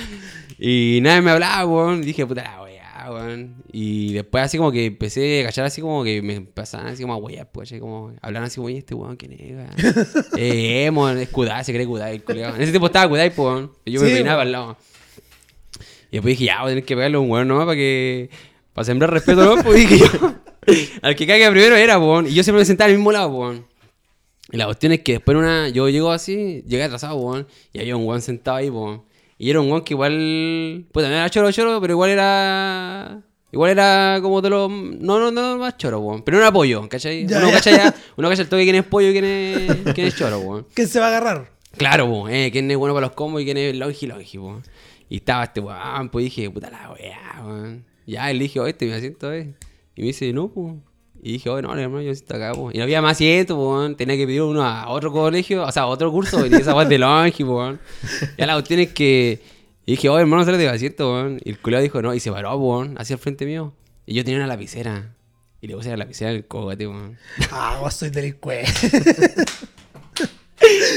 y 0.59 0.99
nadie 1.01 1.21
me 1.21 1.31
hablaba, 1.31 1.65
weón. 1.65 2.03
Y 2.03 2.07
dije, 2.07 2.25
puta 2.25 2.43
la 2.43 2.61
weá, 2.63 3.11
weón. 3.11 3.55
Y 3.71 4.13
después 4.13 4.43
así 4.43 4.57
como 4.57 4.71
que 4.71 4.87
empecé 4.87 5.41
a 5.41 5.45
cachar 5.45 5.65
así 5.65 5.79
como 5.81 6.03
que 6.03 6.21
me 6.21 6.41
pasaban 6.41 6.87
así 6.87 7.01
como 7.03 7.13
a 7.13 7.17
weá, 7.17 7.45
pues, 7.45 7.69
¿cachai? 7.69 7.79
Como 7.79 8.11
hablan 8.21 8.43
así 8.43 8.55
como, 8.57 8.67
oye, 8.67 8.79
este 8.79 8.93
weón, 8.93 9.15
¿quién 9.15 9.33
es, 9.33 9.39
weón? 9.51 10.07
eh, 10.37 10.85
emo, 10.85 11.07
es 11.09 11.29
Kudai, 11.29 11.63
se 11.63 11.71
cree 11.71 11.85
Kudai, 11.85 12.15
el 12.15 12.23
colega. 12.23 12.49
En 12.55 12.61
ese 12.61 12.71
tiempo 12.71 12.87
estaba 12.87 13.07
Kudai, 13.07 13.29
pues, 13.29 13.45
weón. 13.47 13.71
Yo 13.85 14.01
me 14.01 14.07
Sí, 14.09 14.13
peinaba 14.15 14.37
weón. 14.43 14.47
al 14.47 14.51
lado. 14.51 14.77
Y 16.09 16.15
después 16.15 16.31
dije, 16.37 16.45
ya, 16.45 16.61
voy 16.61 16.67
a 16.67 16.69
tener 16.71 16.85
que 16.85 16.95
pegarle 16.95 17.17
un 17.17 17.29
weón 17.29 17.47
nomás 17.49 17.65
para 17.65 17.75
que. 17.75 18.29
Para 18.77 18.85
sembrar 18.85 19.11
respeto, 19.11 19.43
¿no? 19.43 19.63
Pues 19.63 19.89
dije 19.89 19.97
yo. 19.97 20.35
Al 21.01 21.15
que 21.15 21.25
caiga 21.25 21.49
primero 21.49 21.75
era, 21.75 21.97
weón. 21.97 22.27
Y 22.27 22.35
yo 22.35 22.43
siempre 22.43 22.59
me 22.61 22.65
sentaba 22.65 22.87
al 22.91 22.95
mismo 22.95 23.11
lado, 23.11 23.29
weón. 23.29 23.65
Y 24.51 24.57
la 24.57 24.65
cuestión 24.65 24.91
es 24.91 24.99
que 24.99 25.13
después 25.13 25.35
una. 25.35 25.67
Yo 25.69 25.89
llego 25.89 26.11
así, 26.11 26.61
llegué 26.67 26.83
atrasado, 26.83 27.15
weón. 27.15 27.47
Y 27.73 27.79
había 27.79 27.95
un 27.95 28.05
weón 28.05 28.21
sentado 28.21 28.57
ahí, 28.57 28.69
weón. 28.69 29.01
Y 29.39 29.49
era 29.49 29.61
un 29.61 29.71
weón 29.71 29.83
que 29.83 29.95
igual. 29.95 30.85
Pues 30.91 31.03
también 31.03 31.21
era 31.21 31.29
choro, 31.31 31.51
choro, 31.51 31.81
pero 31.81 31.93
igual 31.93 32.11
era. 32.11 33.19
Igual 33.51 33.71
era 33.71 34.19
como 34.21 34.43
de 34.43 34.51
los. 34.51 34.69
No, 34.69 35.19
no, 35.19 35.31
no, 35.31 35.57
más 35.57 35.75
choro, 35.77 35.99
weón. 35.99 36.21
Pero 36.21 36.37
no 36.37 36.43
era 36.43 36.53
pollo, 36.53 36.87
¿cachai? 36.87 37.25
Ya, 37.25 37.39
uno, 37.39 37.47
ya. 37.47 37.53
Cacha 37.55 37.71
ya, 37.71 37.95
uno 38.15 38.29
cacha 38.29 38.43
el 38.43 38.47
toque 38.47 38.63
quién 38.63 38.75
es 38.75 38.85
pollo 38.85 39.09
y 39.09 39.11
quién 39.13 39.25
es, 39.25 39.93
quién 39.95 40.05
es 40.05 40.15
choro, 40.15 40.37
weón. 40.37 40.67
¿Quién 40.75 40.87
se 40.87 40.99
va 40.99 41.07
a 41.07 41.09
agarrar? 41.09 41.51
Claro, 41.77 42.07
po, 42.07 42.29
eh, 42.29 42.51
quién 42.51 42.69
es 42.69 42.77
bueno 42.77 42.93
para 42.93 43.07
los 43.07 43.15
combos 43.15 43.41
y 43.41 43.45
quién 43.45 43.57
es 43.57 43.75
longi, 43.75 44.05
longi, 44.05 44.37
po. 44.37 44.61
Y 45.09 45.15
estaba 45.15 45.45
este 45.45 45.61
weón, 45.61 46.09
pues 46.09 46.25
dije, 46.25 46.47
puta 46.51 46.69
la 46.69 46.91
weá, 46.91 47.41
weón. 47.43 47.96
Ya, 48.07 48.31
él 48.31 48.39
dije, 48.39 48.59
oh, 48.59 48.65
este 48.65 48.85
me 48.85 48.95
asiento, 48.95 49.31
eh. 49.33 49.53
Y 49.95 50.01
me 50.01 50.07
dice, 50.07 50.31
no, 50.31 50.47
pues. 50.47 50.75
Y 51.21 51.33
dije, 51.33 51.49
oh, 51.49 51.61
no, 51.61 51.77
hermano, 51.77 52.01
yo 52.01 52.15
siento 52.15 52.35
acá. 52.35 52.53
Y 52.73 52.77
no 52.77 52.83
había 52.83 53.01
más 53.01 53.17
asiento, 53.17 53.57
weón. 53.57 53.97
Tenía 53.97 54.15
que 54.15 54.25
pedir 54.25 54.43
uno 54.43 54.63
a 54.63 54.87
otro 54.89 55.11
colegio, 55.11 55.63
o 55.65 55.71
sea, 55.71 55.83
a 55.83 55.87
otro 55.87 56.09
curso, 56.09 56.45
y 56.45 56.53
esa 56.53 56.73
de 56.85 56.97
weón. 57.43 57.79
Ya 58.37 58.45
la 58.47 58.53
cuestión 58.53 58.79
es 58.79 58.93
que. 58.93 59.41
Y 59.85 59.91
dije, 59.91 60.07
oh, 60.07 60.17
hermano, 60.17 60.45
sale 60.45 60.57
de 60.57 60.69
asiento, 60.69 61.11
weón. 61.11 61.39
Y 61.43 61.49
el 61.49 61.59
culiao 61.59 61.81
dijo, 61.81 62.01
no, 62.01 62.13
y 62.13 62.21
se 62.21 62.31
paró, 62.31 62.55
weón, 62.55 62.95
hacia 62.97 63.15
el 63.15 63.19
frente 63.19 63.45
mío. 63.45 63.73
Y 64.05 64.13
yo 64.13 64.23
tenía 64.23 64.39
una 64.39 64.47
lapicera. 64.47 65.13
Y 65.59 65.67
le 65.67 65.75
puse 65.75 65.89
la 65.89 65.97
lapicera 65.97 66.31
en 66.31 66.37
el 66.37 66.47
cogate, 66.47 66.87
weón. 66.87 67.17
Ah, 67.51 67.77
vos 67.81 67.93
sois 67.93 68.11
delincuente. 68.11 68.71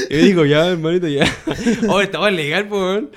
Y 0.09 0.15
me 0.15 0.21
dijo, 0.23 0.45
ya, 0.45 0.67
hermanito, 0.67 1.07
ya. 1.07 1.25
Oh, 1.87 2.01
estaba 2.01 2.31
legal, 2.31 2.67
weón. 2.69 3.11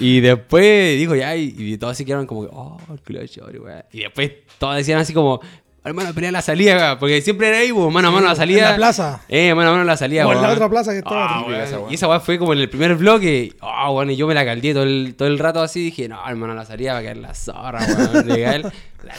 Y 0.00 0.20
después 0.20 0.98
dijo, 0.98 1.14
ya, 1.14 1.36
y, 1.36 1.54
y 1.56 1.76
todos 1.78 1.96
se 1.96 2.04
quedaron 2.04 2.26
como 2.26 2.42
que, 2.42 2.48
oh, 2.52 2.78
el 2.92 3.00
culo 3.00 3.20
de 3.20 3.28
chori, 3.28 3.58
weón. 3.58 3.82
Y 3.92 4.00
después 4.00 4.32
todos 4.58 4.76
decían 4.76 4.98
así 4.98 5.12
como, 5.12 5.40
hermano, 5.84 6.12
pelea 6.14 6.32
la 6.32 6.42
salida, 6.42 6.74
weón. 6.76 6.98
Porque 6.98 7.20
siempre 7.22 7.48
era 7.48 7.58
ahí, 7.58 7.70
weón, 7.70 7.92
mano 7.92 8.08
a 8.08 8.10
mano 8.10 8.26
la 8.26 8.34
salida. 8.34 8.64
En 8.64 8.70
la 8.70 8.76
plaza. 8.76 9.22
Eh, 9.28 9.54
mano 9.54 9.70
a 9.70 9.72
mano 9.72 9.84
la 9.84 9.96
salida, 9.96 10.26
O 10.26 10.30
en 10.32 10.36
la 10.36 10.42
weón. 10.42 10.54
otra 10.54 10.68
plaza 10.70 10.92
que 10.92 10.98
estaba. 10.98 11.42
Weón. 11.46 11.60
esa 11.60 11.78
weá. 11.78 11.90
Y 11.90 11.94
esa 11.94 12.08
weá 12.08 12.20
fue 12.20 12.38
como 12.38 12.52
en 12.54 12.60
el 12.60 12.68
primer 12.70 12.94
bloque. 12.96 13.52
Ah, 13.60 13.90
bueno, 13.90 14.10
y 14.12 14.16
yo 14.16 14.26
me 14.26 14.34
la 14.34 14.44
caldeé 14.44 14.72
todo 14.72 14.84
el, 14.84 15.14
todo 15.16 15.28
el 15.28 15.38
rato 15.38 15.60
así. 15.62 15.84
Dije, 15.84 16.08
no, 16.08 16.18
hermano, 16.26 16.54
la 16.54 16.64
salida 16.64 16.94
va 16.94 16.98
a 17.00 17.02
caer 17.02 17.16
la 17.18 17.34
zorra, 17.34 17.80
weón. 17.86 18.26
Legal. 18.28 18.72
La 19.02 19.14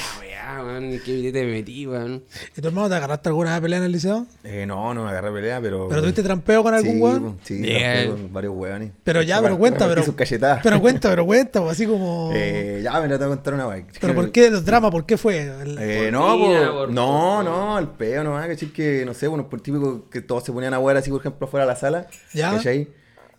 weá, 0.56 0.64
weón. 0.66 1.00
Qué 1.04 1.14
billete 1.14 1.44
me 1.46 1.52
metí, 1.52 1.88
weón. 1.88 2.24
¿Y 2.56 2.62
tu 2.62 2.68
hermano 2.68 2.90
te 2.90 2.96
agarraste 2.96 3.30
alguna 3.30 3.52
vez 3.52 3.62
pelea 3.62 3.78
en 3.80 3.86
el 3.86 3.92
liceo? 3.92 4.26
Eh, 4.44 4.66
no, 4.66 4.94
no 4.94 5.04
me 5.06 5.10
agarré 5.10 5.32
pelea, 5.32 5.60
pero. 5.62 5.88
¿Pero 5.90 6.02
tuviste 6.02 6.24
trampeo 6.24 6.64
con 6.64 6.74
algún 6.74 6.94
sí, 6.94 7.00
weón? 7.00 7.38
Sí, 7.44 7.62
trampé 7.62 8.08
con 8.10 8.34
varios 8.34 8.54
weones. 8.56 8.92
Pero 9.04 9.22
ya, 9.22 9.42
pero 9.42 9.58
cuenta, 9.58 9.88
pero. 9.88 10.04
Pero 10.64 10.82
cuenta, 10.82 11.10
pero 11.10 11.26
cuenta, 11.26 11.60
pues, 11.62 11.72
así 11.74 11.86
como. 11.86 12.32
Eh, 12.36 12.82
ya 12.84 12.94
me 13.00 13.08
la 13.08 13.18
tengo 13.18 13.32
que 13.32 13.38
contar 13.38 13.54
una 13.54 13.68
weá. 13.68 13.86
¿Pero 14.00 14.14
por 14.16 14.32
qué 14.32 14.50
los 14.50 14.66
dramas? 14.66 14.92
¿Por 14.92 15.06
qué 15.06 15.18
fue? 15.18 15.42
El- 15.62 15.78
Eh, 15.80 16.04
Por 16.06 16.14
no, 16.14 16.38
no, 16.38 16.74
por- 16.74 16.92
no, 16.92 17.80
el 17.80 17.88
peo 17.88 18.24
nomás, 18.24 18.48
¿cachai? 18.48 18.70
Que 18.70 19.04
no 19.06 19.14
sé, 19.14 19.28
bueno, 19.28 19.50
por 19.50 19.62
típico 19.62 20.10
que 20.10 20.22
todos 20.22 20.44
se 20.44 20.52
ponían 20.52 20.74
a 20.74 20.78
jugar 20.78 20.98
así, 20.98 21.10
por 21.12 21.20
ejemplo, 21.20 21.48
afuera 21.48 21.66
de 21.66 21.72
la 21.72 21.76
sala, 21.78 22.08
Ya. 22.34 22.52
¿cachai? 22.52 22.88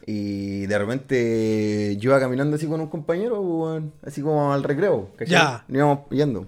Y 0.06 0.66
de 0.66 0.78
repente 0.78 1.96
yo 1.98 2.10
iba 2.10 2.20
caminando 2.20 2.56
así 2.56 2.66
con 2.66 2.80
un 2.80 2.88
compañero, 2.88 3.40
weón, 3.40 3.92
así 4.04 4.20
como 4.20 4.52
al 4.52 4.62
recreo, 4.64 5.10
¿cachai? 5.16 5.32
Ya. 5.32 5.64
Nos 5.68 5.76
íbamos 5.76 5.98
yendo. 6.10 6.46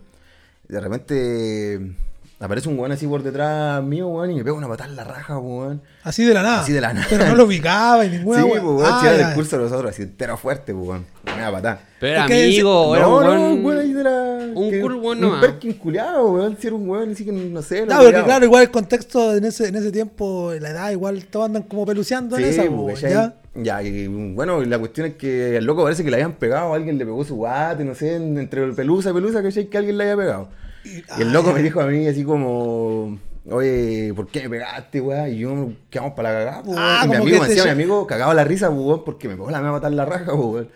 De 0.68 0.80
repente 0.80 1.92
aparece 2.40 2.68
un 2.68 2.78
weón 2.78 2.92
así 2.92 3.06
por 3.06 3.22
detrás 3.22 3.82
mío, 3.82 4.08
weón, 4.08 4.30
y 4.30 4.34
me 4.36 4.44
pega 4.44 4.54
una 4.56 4.68
patada 4.68 4.90
en 4.90 4.96
la 4.96 5.04
raja, 5.04 5.38
weón. 5.38 5.82
Así 6.02 6.24
de 6.24 6.34
la 6.34 6.42
nada. 6.42 6.60
Así 6.60 6.72
de 6.72 6.80
la 6.80 6.92
nada. 6.92 7.06
Pero 7.08 7.26
no 7.26 7.34
lo 7.36 7.44
ubicaba 7.44 8.04
y 8.04 8.10
ninguna 8.10 8.42
sí, 8.42 8.48
pues, 8.50 8.62
weón, 8.62 8.82
Ah, 8.84 9.00
era 9.04 9.16
ya. 9.18 9.26
del 9.28 9.34
curso 9.34 9.56
de 9.56 9.62
nosotros, 9.64 9.90
así 9.92 10.02
entero 10.02 10.36
fuerte, 10.36 10.74
pues, 10.74 10.86
weón. 10.88 11.06
Una 11.36 11.52
patada. 11.52 11.80
Pero 12.00 12.20
Es 12.20 12.26
que 12.26 12.44
amigo, 12.44 12.96
era 12.96 13.04
no, 13.06 13.16
un 13.18 13.24
no, 13.24 13.30
weón. 13.30 13.42
un 13.52 13.64
weón 13.64 13.78
ahí 13.80 13.92
de 13.92 14.02
la. 14.04 14.38
un 14.54 14.70
que- 14.70 14.80
cool 14.80 14.94
weón 14.96 15.24
Un 15.24 15.40
perkin 15.40 15.72
culiado, 15.74 16.32
weón. 16.32 16.56
Si 16.60 16.66
era 16.66 16.76
un 16.76 16.88
weón, 16.88 17.12
así 17.12 17.24
que 17.24 17.32
no 17.32 17.62
sé. 17.62 17.80
No, 17.86 17.86
porque 17.96 18.04
culiao. 18.06 18.24
claro, 18.24 18.44
igual 18.44 18.62
el 18.62 18.70
contexto 18.70 19.36
en 19.36 19.44
ese, 19.44 19.68
en 19.68 19.76
ese 19.76 19.90
tiempo, 19.92 20.52
la 20.60 20.70
edad, 20.70 20.90
igual 20.90 21.24
todos 21.26 21.46
andan 21.46 21.62
como 21.62 21.86
peluceando 21.86 22.36
en 22.38 22.44
Sí, 22.44 22.50
esa, 22.50 22.62
pues, 22.70 23.00
pues. 23.00 23.12
¿ya? 23.12 23.34
Ya, 23.56 23.82
y 23.82 24.08
bueno, 24.08 24.62
la 24.64 24.78
cuestión 24.78 25.06
es 25.06 25.14
que 25.14 25.56
el 25.56 25.64
loco 25.64 25.84
parece 25.84 26.02
que 26.04 26.10
le 26.10 26.16
habían 26.16 26.32
pegado, 26.34 26.74
alguien 26.74 26.98
le 26.98 27.04
pegó 27.04 27.24
su 27.24 27.36
guate, 27.36 27.84
no 27.84 27.94
sé, 27.94 28.16
en- 28.16 28.36
entre 28.38 28.66
pelusa 28.72 29.10
y 29.10 29.12
pelusa, 29.12 29.42
¿cachai? 29.42 29.66
Que 29.66 29.78
alguien 29.78 29.96
le 29.96 30.04
había 30.10 30.16
pegado. 30.24 30.48
Y 30.84 31.22
el 31.22 31.28
ah, 31.28 31.32
loco 31.32 31.52
me 31.52 31.62
dijo 31.62 31.80
a 31.80 31.86
mí 31.86 32.06
así 32.08 32.24
como, 32.24 33.16
oye, 33.48 34.12
¿por 34.14 34.26
qué 34.26 34.42
me 34.42 34.50
pegaste, 34.50 35.00
weá? 35.00 35.28
Y 35.28 35.38
yo, 35.38 35.70
quedamos 35.88 36.14
para 36.14 36.32
la 36.32 36.38
cagada, 36.40 36.62
pues, 36.64 36.76
Ah, 36.78 37.04
weón. 37.06 37.06
Y 37.06 37.08
mi 37.10 37.16
amigo 37.16 37.36
que 37.36 37.42
me 37.42 37.48
decía, 37.48 37.62
mi 37.64 37.68
lle- 37.70 37.72
amigo, 37.72 38.06
cagaba 38.08 38.34
la 38.34 38.44
risa, 38.44 38.68
weón, 38.70 39.04
porque 39.04 39.28
me 39.28 39.36
pegó 39.36 39.50
la 39.50 39.58
me 39.58 39.64
va 39.64 39.68
a 39.70 39.72
matar 39.74 39.92
la 39.92 40.04
raja, 40.04 40.34
weón. 40.34 40.68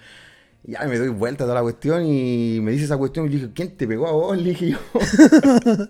Y 0.64 0.72
ya 0.72 0.84
me 0.84 0.98
doy 0.98 1.08
vuelta 1.08 1.44
a 1.44 1.46
toda 1.46 1.54
la 1.56 1.62
cuestión 1.62 2.04
y 2.04 2.60
me 2.60 2.72
dice 2.72 2.84
esa 2.84 2.96
cuestión 2.96 3.26
y 3.26 3.28
le 3.30 3.34
dije, 3.36 3.50
¿quién 3.54 3.76
te 3.76 3.86
pegó 3.86 4.08
a 4.08 4.12
vos? 4.12 4.36
Le 4.42 4.50
dije 4.50 4.70
yo. 4.70 4.78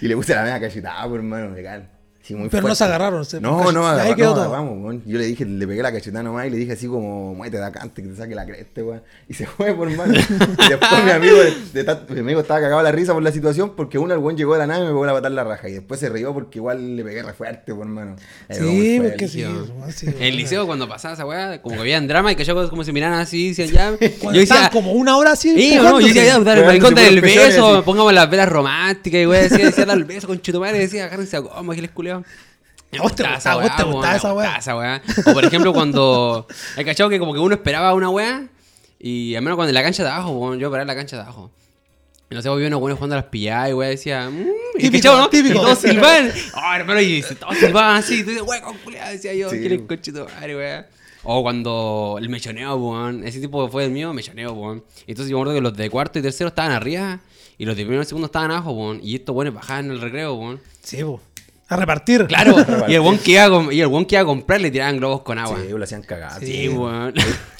y 0.00 0.08
le 0.08 0.16
puse 0.16 0.34
la 0.34 0.42
media 0.42 0.60
cachetada, 0.60 1.08
pues, 1.08 1.16
hermano, 1.16 1.50
legal. 1.50 1.99
Sí, 2.22 2.34
muy 2.34 2.48
Pero 2.50 2.58
no 2.60 2.62
fuerte. 2.68 2.76
se 2.76 2.84
agarraron. 2.84 3.24
se- 3.24 3.40
No, 3.40 3.60
cach- 3.64 3.72
no, 3.72 3.88
ahí 3.88 4.14
quedó 4.14 4.36
no, 4.36 4.42
todo. 4.44 4.50
weón. 4.62 5.02
Yo 5.06 5.18
le 5.18 5.24
dije, 5.24 5.44
le 5.46 5.66
pegué 5.66 5.82
la 5.82 5.90
cachetada 5.90 6.22
nomás 6.22 6.46
y 6.46 6.50
le 6.50 6.58
dije 6.58 6.72
así 6.72 6.86
como, 6.86 7.34
muévete 7.34 7.56
de 7.56 7.64
acá 7.64 7.80
antes 7.82 8.04
que 8.04 8.10
te 8.10 8.16
saque 8.16 8.34
la 8.34 8.44
cresta, 8.44 8.82
weón. 8.84 9.02
Y 9.28 9.34
se 9.34 9.46
fue, 9.46 9.74
por 9.74 9.90
hermano. 9.90 10.12
Y 10.14 10.68
después 10.68 11.04
mi 11.04 11.10
amigo, 11.12 11.36
de- 11.38 11.82
de 11.82 12.14
mi 12.14 12.20
amigo 12.20 12.40
estaba 12.40 12.60
cagado 12.60 12.82
la 12.82 12.92
risa 12.92 13.14
por 13.14 13.22
la 13.22 13.32
situación 13.32 13.72
porque 13.74 13.98
uno, 13.98 14.12
el 14.12 14.20
weón 14.20 14.36
llegó 14.36 14.52
de 14.52 14.58
la 14.58 14.66
nave 14.66 14.80
y 14.82 14.86
me 14.86 14.92
pegó 14.92 15.06
la 15.06 15.12
patada 15.12 15.28
en 15.28 15.34
la 15.36 15.44
raja. 15.44 15.68
Y 15.70 15.72
después 15.72 15.98
se 15.98 16.10
rió 16.10 16.34
porque 16.34 16.58
igual 16.58 16.94
le 16.96 17.02
pegué 17.04 17.22
re 17.22 17.32
fuerte, 17.32 17.74
por 17.74 17.86
muy 17.86 18.04
Sí, 18.50 19.00
porque 19.02 19.26
sí. 19.26 19.42
Weón, 19.44 19.66
En 20.02 20.08
el 20.08 20.14
weón. 20.20 20.36
liceo, 20.36 20.66
cuando 20.66 20.88
pasaba 20.88 21.14
esa 21.14 21.24
weá, 21.26 21.62
como 21.62 21.76
que 21.76 21.80
habían 21.80 22.06
drama 22.06 22.32
y 22.32 22.36
que 22.36 22.44
yo 22.44 22.68
como 22.68 22.84
se 22.84 22.92
miraban 22.92 23.18
así, 23.18 23.48
decían 23.54 23.68
ya. 23.70 23.90
Cuando 24.20 24.34
yo 24.34 24.40
decía, 24.40 24.68
como 24.70 24.92
una 24.92 25.16
hora 25.16 25.32
así. 25.32 25.54
Sí, 25.58 25.76
no, 25.76 25.98
yo 26.00 26.06
decía, 26.06 26.24
ya, 26.26 26.36
el 26.36 26.80
por 26.82 26.94
del 26.94 27.20
beso, 27.22 27.82
pongamos 27.84 28.12
las 28.12 28.28
velas 28.30 28.48
románticas, 28.48 29.20
y 29.20 29.24
güey, 29.24 29.42
decía, 29.44 29.64
decía 29.66 29.86
dar 29.86 29.96
el 29.96 30.04
beso 30.04 30.26
con 30.26 30.40
chutumare, 30.40 30.78
decía, 30.78 31.06
agárrense 31.06 31.36
a 31.36 31.40
goma, 31.40 31.74
que 31.74 31.82
les 31.82 31.90
culeo. 32.18 32.24
A 32.98 33.02
vos 33.02 33.14
te 33.14 33.22
gustaba, 33.22 33.54
vos 33.54 33.64
esa 34.16 34.34
weá. 34.34 34.56
esa 34.56 34.76
weá. 34.76 35.02
O 35.26 35.32
por 35.32 35.44
ejemplo, 35.44 35.72
cuando. 35.72 36.46
Hay 36.76 36.84
cachado 36.84 37.08
que 37.08 37.18
como 37.18 37.32
que 37.32 37.38
uno 37.38 37.54
esperaba 37.54 37.94
una 37.94 38.10
weá, 38.10 38.46
y 38.98 39.34
al 39.36 39.42
menos 39.42 39.56
cuando 39.56 39.70
en 39.70 39.74
la 39.74 39.82
cancha 39.82 40.02
de 40.02 40.08
abajo, 40.10 40.30
weón, 40.32 40.58
yo 40.58 40.70
paraba 40.70 40.82
en 40.82 40.88
la 40.88 40.94
cancha 40.96 41.16
de 41.16 41.22
abajo. 41.22 41.50
Y 42.30 42.34
no 42.34 42.42
sé, 42.42 42.48
vi 42.54 42.64
unos 42.66 42.78
buenos 42.80 42.98
jugando 42.98 43.16
a 43.16 43.20
las 43.22 43.26
pilladas 43.30 43.70
y 43.70 43.72
weá 43.72 43.88
decía. 43.90 44.28
Mmm, 44.30 44.44
y 44.76 44.82
Típico, 44.82 45.02
cachado, 45.02 45.18
¿no? 45.18 45.30
típico. 45.30 45.54
Y 45.54 45.58
todos 45.58 45.78
silban. 45.80 46.32
Oh, 46.54 46.74
hermano, 46.74 47.00
y 47.00 47.22
todos 47.22 47.56
silbaban 47.58 47.96
así. 47.96 48.20
Y 48.20 48.22
tú 48.24 48.30
dices, 48.30 48.44
culiada, 48.84 49.10
decía 49.10 49.34
yo, 49.34 49.50
Sí. 49.50 49.60
que 49.60 49.68
les 49.68 49.82
conchetumare, 49.82 50.56
weá. 50.56 50.88
O 51.22 51.42
cuando 51.42 52.16
el 52.20 52.28
mechoneo, 52.28 52.76
weón. 52.76 53.24
Ese 53.26 53.40
tipo 53.40 53.68
fue 53.68 53.84
el 53.84 53.90
mío, 53.90 54.12
mechoneo, 54.12 54.52
weón. 54.52 54.84
Entonces 55.06 55.30
yo 55.30 55.36
me 55.36 55.42
acuerdo 55.42 55.54
que 55.54 55.60
los 55.62 55.76
de 55.76 55.90
cuarto 55.90 56.18
y 56.18 56.22
tercero 56.22 56.48
estaban 56.48 56.72
arriba. 56.72 57.20
Y 57.58 57.66
los 57.66 57.76
de 57.76 57.82
primero 57.84 58.02
y 58.02 58.06
segundo 58.06 58.26
estaban 58.26 58.50
abajo, 58.52 58.70
weón. 58.72 59.00
Y 59.02 59.16
estos 59.16 59.34
weones 59.34 59.52
bajaban 59.52 59.86
en 59.86 59.90
el 59.92 60.00
recreo, 60.00 60.34
weón. 60.34 60.60
Sí, 60.82 61.02
po. 61.04 61.20
A 61.70 61.76
repartir. 61.76 62.26
Claro, 62.26 62.56
y 62.88 62.94
el 62.94 63.18
que 63.20 63.30
iba 63.32 63.44
a, 63.44 63.48
com- 63.50 63.72
y 63.72 63.80
el 63.80 63.86
weón 63.86 64.04
que 64.04 64.16
iba 64.16 64.22
a 64.22 64.26
comprar 64.26 64.60
le 64.60 64.70
tiraban 64.70 64.98
globos 64.98 65.22
con 65.22 65.38
agua. 65.38 65.58
Sí, 65.62 65.68
lo 65.72 65.82
hacían 65.82 66.02
cagar. 66.02 66.38
Sí, 66.40 66.68
weón. 66.68 67.14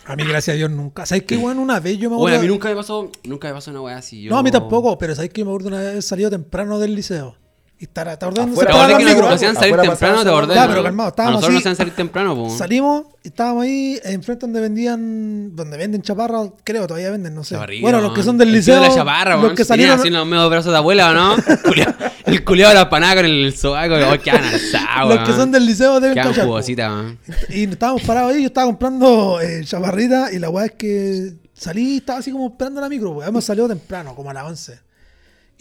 A 0.05 0.17
mí, 0.17 0.25
gracias 0.25 0.55
a 0.55 0.57
Dios, 0.59 0.71
nunca. 0.71 1.07
¿Sabes 1.07 1.23
qué, 1.25 1.37
weón? 1.37 1.59
Una 1.61 1.79
vez 1.81 1.97
yo 1.97 2.11
me 2.11 2.17
Bueno, 2.17 2.35
acuerdo. 2.37 2.39
a 2.39 2.43
mí 2.43 2.49
nunca 2.49 2.69
me 2.69 2.75
pasó, 2.75 3.11
nunca 3.25 3.49
me 3.49 3.55
pasó 3.55 3.71
una 3.71 3.81
weá 3.81 3.97
así. 3.99 4.23
Yo... 4.23 4.31
No, 4.31 4.39
a 4.39 4.43
mí 4.43 4.51
tampoco, 4.51 4.99
pero 4.99 5.15
¿sabes 5.15 5.31
que 5.31 5.45
me 5.45 5.51
acuerdo 5.51 5.69
una 5.69 5.79
vez 5.79 6.05
salido 6.05 6.29
temprano 6.29 6.79
del 6.81 6.95
liceo? 6.97 7.37
Y 7.81 7.85
estar, 7.85 8.07
estar 8.09 8.29
ordenando 8.29 8.53
Afuera, 8.53 8.73
¿Te 8.73 8.77
acordás 8.77 8.99
que 8.99 9.05
la 9.05 9.15
nos 9.15 9.33
hacían 9.33 9.55
salir 9.55 9.77
temprano? 9.77 10.23
¿Te 10.23 10.29
acordás? 10.29 10.55
Ya, 10.55 10.67
no? 10.67 10.69
pero 10.69 10.83
calmado, 10.83 11.07
A 11.07 11.09
estábamos 11.09 11.35
nosotros 11.37 11.55
nos 11.55 11.61
hacían 11.61 11.77
salir 11.77 11.95
temprano, 11.95 12.37
po. 12.37 12.51
Salimos 12.55 13.05
y 13.25 13.29
estábamos 13.29 13.65
ahí 13.65 13.99
enfrente 14.05 14.41
donde 14.43 14.61
vendían, 14.61 15.57
donde 15.57 15.79
venden 15.79 16.03
chaparras, 16.03 16.51
creo, 16.63 16.87
todavía 16.87 17.11
venden, 17.11 17.35
no 17.35 17.43
sé. 17.43 17.55
Chaparrilla, 17.55 17.81
bueno, 17.81 18.03
los 18.03 18.13
que 18.13 18.23
son 18.23 18.37
del 18.37 18.53
liceo, 18.53 18.75
de 18.83 18.87
la 18.87 18.95
chaparra, 18.95 19.37
los 19.39 19.55
que 19.55 19.65
salieron, 19.65 19.99
así 19.99 20.11
los 20.11 20.27
medios 20.27 20.51
brazos 20.51 20.73
de 20.73 20.77
abuela, 20.77 21.11
¿o 21.11 21.15
no? 21.15 21.37
El 22.27 22.45
culiado 22.45 22.75
de 22.75 22.81
la 22.81 22.91
panada 22.91 23.17
con 23.17 23.25
el 23.25 23.57
sobaco. 23.57 23.95
Oh, 23.95 24.23
qué 24.23 24.31
anasado, 24.31 25.15
los 25.15 25.27
que 25.27 25.33
son 25.33 25.51
del 25.51 25.65
liceo 25.65 26.01
deben 26.01 26.17
cachar. 26.17 26.47
weón. 26.47 27.19
Y 27.49 27.65
estábamos 27.65 28.03
parados 28.03 28.35
ahí, 28.35 28.43
yo 28.43 28.49
estaba 28.49 28.67
comprando 28.67 29.41
eh, 29.41 29.63
chaparrita 29.65 30.31
y 30.31 30.39
la 30.39 30.51
weá 30.51 30.67
es 30.67 30.73
que 30.73 31.33
salí 31.55 31.95
y 31.95 31.97
estaba 31.97 32.19
así 32.19 32.31
como 32.31 32.49
esperando 32.49 32.79
la 32.83 32.91
micro, 32.91 33.15
pues 33.15 33.27
hemos 33.27 33.43
salido 33.43 33.67
temprano, 33.69 34.15
como 34.15 34.29
a 34.29 34.35
las 34.35 34.45
11. 34.45 34.90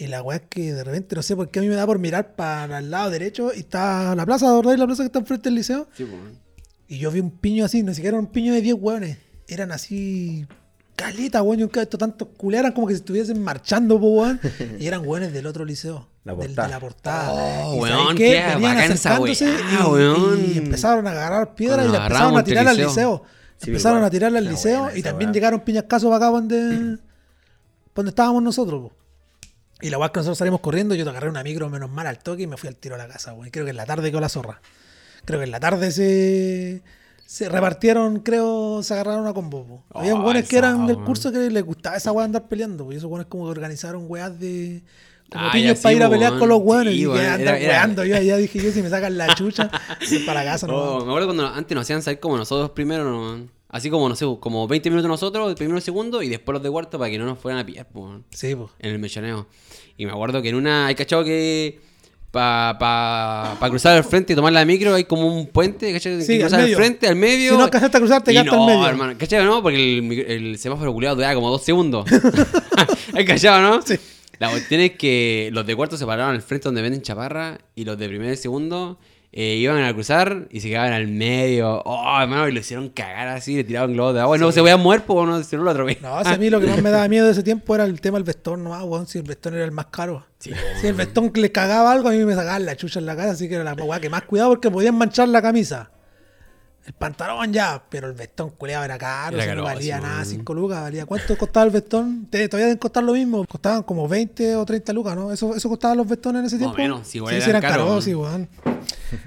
Y 0.01 0.07
la 0.07 0.21
weá 0.21 0.37
es 0.37 0.43
que 0.49 0.71
de 0.73 0.81
repente 0.85 1.13
no 1.13 1.21
sé 1.21 1.35
por 1.35 1.49
qué 1.51 1.59
a 1.59 1.61
mí 1.61 1.67
me 1.67 1.75
da 1.75 1.85
por 1.85 1.99
mirar 1.99 2.33
para 2.35 2.77
el 2.79 2.89
lado 2.89 3.09
derecho 3.09 3.51
y 3.53 3.59
está 3.59 4.15
la 4.15 4.25
plaza, 4.25 4.55
¿verdad? 4.55 4.77
La 4.77 4.85
plaza 4.85 5.03
que 5.03 5.07
está 5.07 5.19
enfrente 5.19 5.49
del 5.49 5.55
liceo. 5.55 5.87
Sí, 5.93 6.05
weón. 6.05 6.39
Y 6.87 6.99
yo 6.99 7.11
vi 7.11 7.19
un 7.19 7.31
piño 7.31 7.65
así, 7.65 7.83
ni 7.83 7.93
siquiera 7.93 8.15
era 8.15 8.21
un 8.25 8.31
piño 8.31 8.53
de 8.53 8.61
10 8.61 8.77
hueones. 8.79 9.17
Eran 9.49 9.73
así. 9.73 10.47
Caleta, 10.95 11.43
weón. 11.43 11.59
Yo 11.59 11.65
nunca 11.65 11.81
he 11.81 11.83
visto 11.83 11.97
tantos 11.97 12.29
culeros. 12.37 12.61
Eran 12.67 12.71
como 12.73 12.87
que 12.87 12.93
si 12.93 12.99
estuviesen 12.99 13.43
marchando, 13.43 13.99
po, 13.99 14.07
weón. 14.21 14.39
Y 14.79 14.87
eran 14.87 15.05
hueones 15.05 15.33
del 15.33 15.45
otro 15.47 15.65
liceo. 15.65 16.07
La 16.23 16.33
del- 16.33 16.55
de 16.55 16.67
la 16.67 16.79
portada. 16.79 17.31
Oh, 17.65 17.75
Y 17.75 17.79
weón, 17.79 17.97
¿sabes 18.05 18.15
qué 18.17 18.43
Venían 18.55 18.77
acercándose 18.77 19.45
weá, 19.45 19.59
y, 19.59 19.83
weón. 19.91 20.45
y 20.53 20.57
empezaron 20.59 21.07
a 21.07 21.11
agarrar 21.11 21.55
piedras 21.55 21.79
Cuando 21.79 21.93
y 21.93 21.97
la 21.99 22.05
empezaron 22.05 22.37
a 22.37 22.43
tirar 22.45 22.67
al 22.69 22.77
liceo. 22.77 23.23
Sí, 23.57 23.69
empezaron 23.71 23.97
igual. 23.97 24.07
a 24.07 24.11
tirarle 24.11 24.37
al 24.37 24.45
liceo 24.45 24.89
y 24.95 25.01
también 25.03 25.29
weá. 25.29 25.33
llegaron 25.33 25.59
piñascasos 25.59 26.09
para 26.09 26.17
acá 26.27 26.33
donde, 26.33 26.97
donde 27.93 28.09
estábamos 28.09 28.41
nosotros, 28.41 28.83
po. 28.89 28.93
Y 29.81 29.89
la 29.89 29.97
weá 29.97 30.11
que 30.11 30.19
nosotros 30.19 30.37
salimos 30.37 30.59
corriendo, 30.59 30.93
yo 30.95 31.03
te 31.05 31.09
agarré 31.09 31.29
una 31.29 31.43
micro 31.43 31.69
menos 31.69 31.89
mal 31.89 32.05
al 32.07 32.19
toque 32.19 32.43
y 32.43 32.47
me 32.47 32.57
fui 32.57 32.67
al 32.67 32.75
tiro 32.75 32.95
a 32.95 32.97
la 32.97 33.07
casa, 33.07 33.33
weón. 33.33 33.49
Creo 33.49 33.65
que 33.65 33.71
en 33.71 33.77
la 33.77 33.85
tarde 33.85 34.09
quedó 34.11 34.19
la 34.19 34.29
zorra. 34.29 34.61
Creo 35.25 35.39
que 35.39 35.45
en 35.45 35.51
la 35.51 35.59
tarde 35.59 35.91
se, 35.91 36.81
se 37.25 37.47
repartieron, 37.49 38.19
creo, 38.19 38.81
se 38.83 38.93
agarraron 38.93 39.27
a 39.27 39.33
combo. 39.33 39.65
po. 39.65 39.83
Oh, 39.93 40.01
weones 40.01 40.49
que 40.49 40.57
esa, 40.57 40.67
eran 40.67 40.87
del 40.87 40.97
curso 40.97 41.31
que 41.31 41.49
les 41.49 41.63
gustaba 41.63 41.95
esa 41.95 42.11
weá 42.11 42.25
andar 42.25 42.47
peleando. 42.47 42.91
Y 42.91 42.97
esos 42.97 43.09
weones 43.09 43.27
como 43.27 43.45
que 43.45 43.51
organizaron 43.51 44.05
weas 44.07 44.37
de. 44.39 44.83
Como 45.31 45.45
Ah, 45.45 45.51
piños 45.53 45.77
para 45.79 45.91
sí, 45.93 45.97
ir 45.97 46.03
a 46.03 46.09
pelear 46.09 46.39
con 46.39 46.49
los 46.49 46.59
weones. 46.61 46.93
Sí, 46.95 47.05
y 47.05 47.13
que 47.13 47.27
andan 47.27 47.55
weando. 47.55 48.03
Yo 48.03 48.19
ya 48.19 48.35
dije, 48.37 48.59
yo 48.59 48.71
si 48.71 48.81
me 48.81 48.89
sacan 48.89 49.15
la 49.17 49.33
chucha, 49.35 49.69
para 50.25 50.43
la 50.43 50.51
casa, 50.51 50.67
no. 50.67 50.73
Oh, 50.77 51.05
me 51.05 51.11
acuerdo 51.11 51.27
cuando 51.27 51.47
antes 51.47 51.75
nos 51.75 51.83
hacían 51.83 52.01
salir 52.01 52.19
como 52.19 52.35
nosotros 52.35 52.71
primero, 52.71 53.03
¿no? 53.03 53.47
Así 53.69 53.89
como, 53.91 54.09
no 54.09 54.15
sé, 54.15 54.25
como 54.39 54.67
20 54.67 54.89
minutos 54.89 55.07
nosotros, 55.07 55.47
el 55.49 55.55
primero 55.55 55.79
segundo, 55.79 56.23
y 56.23 56.27
después 56.29 56.53
los 56.53 56.63
de 56.63 56.69
cuarto 56.71 56.97
para 56.97 57.11
que 57.11 57.19
no 57.19 57.25
nos 57.25 57.37
fueran 57.37 57.59
a 57.61 57.65
pillar, 57.65 57.87
Sí, 58.31 58.55
pues. 58.55 58.71
en 58.79 58.91
el 58.91 58.99
mechoneo. 58.99 59.47
Y 59.95 60.05
me 60.05 60.11
acuerdo 60.11 60.41
que 60.41 60.49
en 60.49 60.55
una, 60.55 60.87
hay 60.87 60.95
cachado 60.95 61.23
que 61.23 61.79
para 62.31 62.77
pa, 62.79 63.57
pa 63.59 63.69
cruzar 63.69 63.97
al 63.97 64.03
frente 64.03 64.33
y 64.33 64.35
tomar 64.35 64.53
la 64.53 64.63
micro, 64.65 64.93
hay 64.95 65.03
como 65.03 65.27
un 65.27 65.47
puente, 65.47 65.91
¿cachai? 65.93 66.21
Sí, 66.21 66.37
que 66.37 66.43
al 66.43 66.49
cruzar 66.49 66.59
al 66.59 66.65
medio. 66.65 66.77
frente, 66.77 67.07
al 67.07 67.15
medio. 67.15 67.51
Si 67.51 67.57
no 67.57 67.63
alcanzaste 67.63 67.97
a 67.97 67.99
cruzar, 67.99 68.23
te 68.23 68.31
Y 68.31 68.33
quedaste 68.35 68.51
no, 68.55 68.61
al 68.63 68.67
medio. 68.75 68.87
hermano, 68.87 69.13
¿cachai? 69.17 69.43
No, 69.45 69.61
porque 69.61 69.77
el, 69.99 70.11
el 70.27 70.57
semáforo 70.57 70.91
culiado 70.93 71.15
duraba 71.15 71.33
como 71.35 71.49
dos 71.51 71.63
segundos. 71.63 72.07
¿Hay 73.13 73.25
cachado, 73.25 73.61
no? 73.61 73.81
Sí. 73.81 73.95
La 74.39 74.49
cuestión 74.49 74.79
es 74.81 74.91
que 74.91 75.49
los 75.51 75.65
de 75.67 75.75
cuarto 75.75 75.97
se 75.97 76.05
pararon 76.05 76.33
al 76.33 76.41
frente 76.41 76.65
donde 76.65 76.81
venden 76.81 77.01
chaparra 77.01 77.59
y 77.75 77.83
los 77.83 77.97
de 77.97 78.07
primer 78.07 78.33
y 78.33 78.37
segundo 78.37 78.97
eh, 79.31 79.55
iban 79.55 79.83
a 79.83 79.93
cruzar 79.93 80.47
y 80.49 80.59
se 80.59 80.69
quedaban 80.69 80.93
al 80.93 81.07
medio. 81.07 81.81
Oh, 81.85 82.19
hermano, 82.19 82.47
y 82.47 82.51
lo 82.51 82.59
hicieron 82.59 82.89
cagar 82.89 83.27
así, 83.27 83.55
le 83.55 83.63
tiraban 83.63 83.93
globos 83.93 84.15
de 84.15 84.21
agua. 84.21 84.37
No 84.37 84.51
se 84.51 84.61
voy 84.61 84.71
a 84.71 84.77
mover, 84.77 85.03
pues 85.03 85.27
no, 85.27 85.43
si 85.43 85.55
no 85.55 85.63
lo 85.63 85.71
atropellan. 85.71 86.01
No, 86.01 86.23
si 86.23 86.33
a 86.33 86.37
mí 86.37 86.49
lo 86.49 86.59
que 86.59 86.67
más 86.67 86.81
me 86.81 86.89
daba 86.89 87.07
miedo 87.07 87.25
de 87.25 87.33
ese 87.33 87.43
tiempo 87.43 87.75
era 87.75 87.83
el 87.83 88.01
tema 88.01 88.17
del 88.17 88.23
vestón, 88.23 88.63
no, 88.63 88.71
weón, 88.85 89.05
si 89.05 89.19
el 89.19 89.23
vestón 89.23 89.53
era 89.53 89.65
el 89.65 89.71
más 89.71 89.87
caro. 89.87 90.25
Sí. 90.39 90.51
Si 90.81 90.87
el 90.87 90.93
vestón 90.93 91.31
le 91.35 91.51
cagaba 91.51 91.91
algo, 91.91 92.09
a 92.09 92.11
mí 92.11 92.17
me 92.25 92.33
sacaban 92.33 92.65
la 92.65 92.75
chucha 92.75 92.99
en 92.99 93.05
la 93.05 93.15
cara, 93.15 93.31
así 93.31 93.47
que 93.47 93.55
era 93.55 93.63
la 93.63 93.73
weá 93.73 93.99
que 93.99 94.09
más 94.09 94.23
cuidado 94.23 94.49
porque 94.49 94.71
podían 94.71 94.97
manchar 94.97 95.27
la 95.27 95.41
camisa. 95.41 95.91
El 96.89 96.95
pantalón 96.95 97.53
ya, 97.53 97.83
pero 97.87 98.07
el 98.07 98.13
vestón 98.13 98.49
culeado 98.49 98.83
era 98.83 98.97
caro, 98.97 99.35
Era 99.35 99.43
o 99.43 99.45
sea, 99.45 99.55
no 99.55 99.63
caro, 99.63 99.75
valía 99.75 99.97
sí, 99.97 100.01
nada, 100.01 100.15
weón. 100.15 100.25
5 100.25 100.53
lucas, 100.55 100.81
valía. 100.81 101.05
¿Cuánto 101.05 101.37
costaba 101.37 101.65
el 101.67 101.71
vestón? 101.71 102.25
Te- 102.31 102.47
todavía 102.49 102.65
deben 102.65 102.79
costar 102.79 103.03
lo 103.03 103.13
mismo, 103.13 103.45
costaban 103.45 103.83
como 103.83 104.07
20 104.07 104.55
o 104.55 104.65
30 104.65 104.91
lucas, 104.93 105.15
¿no? 105.15 105.31
¿Eso, 105.31 105.55
eso 105.55 105.69
costaban 105.69 105.97
los 105.97 106.07
vestones 106.07 106.39
en 106.39 106.45
ese 106.47 106.57
tiempo? 106.57 106.75
menos, 106.75 107.07
sí, 107.07 107.19
igual 107.19 107.35
sí, 107.35 107.37
eran 107.41 107.49
eran 107.57 107.61
caros, 107.61 107.87
weón. 107.89 108.01
sí, 108.01 108.15
weón. 108.15 108.49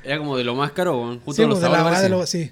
Era 0.02 0.18
como 0.18 0.36
de 0.36 0.42
lo 0.42 0.56
más 0.56 0.72
caro, 0.72 0.98
weón. 1.00 1.20
Justo 1.20 1.40
Sí, 1.40 1.48
los 1.48 1.60
pues, 1.60 1.70
de 1.72 1.78
la 1.78 2.00
de 2.02 2.08
lo- 2.08 2.26
sí. 2.26 2.50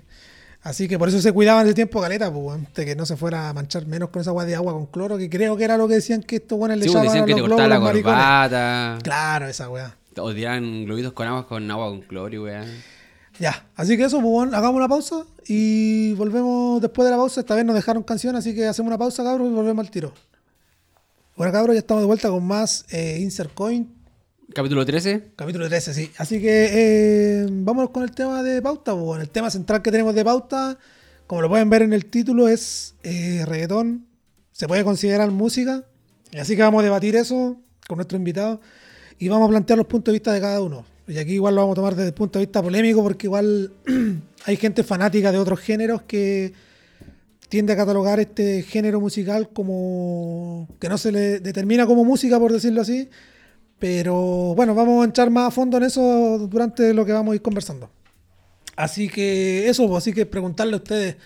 Así 0.62 0.86
que 0.86 0.96
por 0.96 1.08
eso 1.08 1.20
se 1.20 1.32
cuidaban 1.32 1.64
ese 1.66 1.74
tiempo 1.74 2.00
caleta, 2.00 2.32
pues, 2.32 2.60
de 2.72 2.84
que 2.84 2.94
no 2.94 3.04
se 3.04 3.16
fuera 3.16 3.48
a 3.48 3.52
manchar 3.52 3.86
menos 3.86 4.10
con 4.10 4.20
esa 4.22 4.30
agua 4.30 4.44
de 4.44 4.54
agua 4.54 4.74
con 4.74 4.86
cloro, 4.86 5.18
que 5.18 5.28
creo 5.28 5.56
que 5.56 5.64
era 5.64 5.76
lo 5.76 5.88
que 5.88 5.94
decían 5.94 6.22
que 6.22 6.36
estos 6.36 6.56
buenos 6.56 6.76
le 6.78 6.84
Sí, 6.84 6.90
pues, 6.92 7.02
echaban 7.04 7.24
a 7.24 7.26
los 7.26 7.42
globos 7.48 7.68
la 7.68 7.80
corbata. 7.80 8.98
Claro, 9.02 9.48
esa 9.48 9.68
weá. 9.68 9.96
O 10.18 10.32
tiraban 10.32 10.84
globitos 10.84 11.14
con 11.14 11.26
agua 11.26 11.48
con 11.48 11.68
agua 11.68 11.86
con 11.88 12.02
cloro 12.02 12.32
y 12.34 12.38
weá. 12.38 12.64
Ya, 13.40 13.66
así 13.74 13.96
que 13.96 14.04
eso, 14.04 14.20
pues, 14.20 14.52
hagamos 14.52 14.76
una 14.76 14.86
pausa 14.86 15.24
y 15.46 16.12
volvemos 16.12 16.80
después 16.82 17.06
de 17.06 17.10
la 17.10 17.16
pausa. 17.16 17.40
Esta 17.40 17.54
vez 17.54 17.64
nos 17.64 17.74
dejaron 17.74 18.02
canción, 18.02 18.36
así 18.36 18.54
que 18.54 18.66
hacemos 18.66 18.88
una 18.88 18.98
pausa, 18.98 19.24
cabros, 19.24 19.48
y 19.48 19.52
volvemos 19.52 19.82
al 19.82 19.90
tiro. 19.90 20.12
Bueno, 21.36 21.50
cabros, 21.50 21.74
ya 21.74 21.80
estamos 21.80 22.02
de 22.02 22.06
vuelta 22.06 22.28
con 22.28 22.44
más 22.46 22.84
eh, 22.90 23.18
Insert 23.18 23.54
Coin, 23.54 24.00
Capítulo 24.52 24.84
13. 24.84 25.30
capítulo 25.36 25.68
13, 25.68 25.94
sí. 25.94 26.10
Así 26.18 26.40
que 26.40 26.68
eh, 26.72 27.46
vámonos 27.48 27.90
con 27.90 28.02
el 28.02 28.10
tema 28.10 28.42
de 28.42 28.60
pauta, 28.60 28.92
pues, 28.92 29.04
bueno, 29.04 29.22
el 29.22 29.30
tema 29.30 29.48
central 29.48 29.80
que 29.80 29.90
tenemos 29.90 30.14
de 30.14 30.22
pauta, 30.22 30.76
como 31.26 31.40
lo 31.40 31.48
pueden 31.48 31.70
ver 31.70 31.82
en 31.82 31.94
el 31.94 32.06
título, 32.06 32.46
es 32.46 32.94
eh, 33.04 33.44
reggaetón. 33.46 34.06
Se 34.52 34.68
puede 34.68 34.84
considerar 34.84 35.30
música. 35.30 35.84
Y 36.30 36.38
así 36.38 36.56
que 36.56 36.62
vamos 36.62 36.80
a 36.80 36.84
debatir 36.84 37.16
eso 37.16 37.56
con 37.88 37.96
nuestro 37.96 38.18
invitado 38.18 38.60
y 39.18 39.28
vamos 39.28 39.46
a 39.46 39.50
plantear 39.50 39.78
los 39.78 39.86
puntos 39.86 40.12
de 40.12 40.18
vista 40.18 40.32
de 40.32 40.40
cada 40.40 40.60
uno. 40.60 40.84
Y 41.10 41.18
aquí 41.18 41.32
igual 41.32 41.56
lo 41.56 41.62
vamos 41.62 41.74
a 41.74 41.76
tomar 41.76 41.96
desde 41.96 42.08
el 42.08 42.14
punto 42.14 42.38
de 42.38 42.46
vista 42.46 42.62
polémico 42.62 43.02
porque 43.02 43.26
igual 43.26 43.72
hay 44.44 44.56
gente 44.56 44.84
fanática 44.84 45.32
de 45.32 45.38
otros 45.38 45.58
géneros 45.58 46.02
que 46.02 46.52
tiende 47.48 47.72
a 47.72 47.76
catalogar 47.76 48.20
este 48.20 48.62
género 48.62 49.00
musical 49.00 49.48
como 49.48 50.68
que 50.78 50.88
no 50.88 50.96
se 50.96 51.10
le 51.10 51.40
determina 51.40 51.84
como 51.84 52.04
música, 52.04 52.38
por 52.38 52.52
decirlo 52.52 52.82
así. 52.82 53.08
Pero 53.80 54.54
bueno, 54.54 54.72
vamos 54.72 55.02
a 55.02 55.04
entrar 55.04 55.30
más 55.30 55.48
a 55.48 55.50
fondo 55.50 55.78
en 55.78 55.82
eso 55.82 56.46
durante 56.48 56.94
lo 56.94 57.04
que 57.04 57.12
vamos 57.12 57.32
a 57.32 57.34
ir 57.34 57.42
conversando. 57.42 57.90
Así 58.76 59.08
que 59.08 59.68
eso, 59.68 59.88
pues, 59.88 60.04
así 60.04 60.12
que 60.12 60.26
preguntarle 60.26 60.74
a 60.74 60.76
ustedes, 60.76 61.16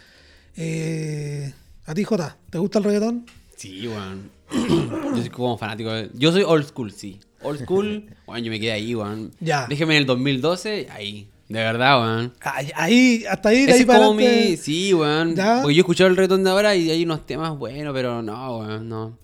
eh, 0.56 1.52
a 1.84 1.92
ti 1.92 2.04
Jota, 2.04 2.38
¿te 2.48 2.56
gusta 2.56 2.78
el 2.78 2.84
reggaetón? 2.84 3.26
Sí, 3.56 3.86
weón. 3.86 4.30
Yo 4.52 5.16
soy 5.16 5.30
como 5.30 5.56
fanático. 5.58 5.90
de- 5.92 6.10
Yo 6.14 6.32
soy 6.32 6.42
old 6.42 6.64
school, 6.66 6.92
sí. 6.92 7.20
Old 7.42 7.60
school, 7.62 8.06
weón, 8.26 8.42
yo 8.42 8.50
me 8.50 8.58
quedé 8.60 8.72
ahí, 8.72 8.94
weón. 8.94 9.30
Ya. 9.40 9.66
Déjeme 9.66 9.94
en 9.96 10.00
el 10.02 10.06
2012, 10.06 10.88
ahí. 10.90 11.28
De 11.48 11.58
verdad, 11.58 12.00
weón. 12.00 12.32
Ahí, 12.74 13.24
hasta 13.28 13.50
ahí, 13.50 13.64
de 13.66 13.72
Ese 13.72 13.80
ahí 13.80 13.84
para 13.84 13.98
como 14.00 14.14
mi... 14.14 14.24
adelante. 14.26 14.56
Sí, 14.56 14.94
weón. 14.94 15.34
¿Ya? 15.36 15.60
Porque 15.62 15.74
yo 15.74 15.80
he 15.80 15.82
escuchado 15.82 16.08
el 16.08 16.16
reggaetón 16.16 16.42
de 16.44 16.50
ahora 16.50 16.74
y 16.74 16.90
hay 16.90 17.04
unos 17.04 17.26
temas 17.26 17.56
buenos, 17.58 17.92
pero 17.92 18.22
no, 18.22 18.58
weón, 18.58 18.88
no. 18.88 19.18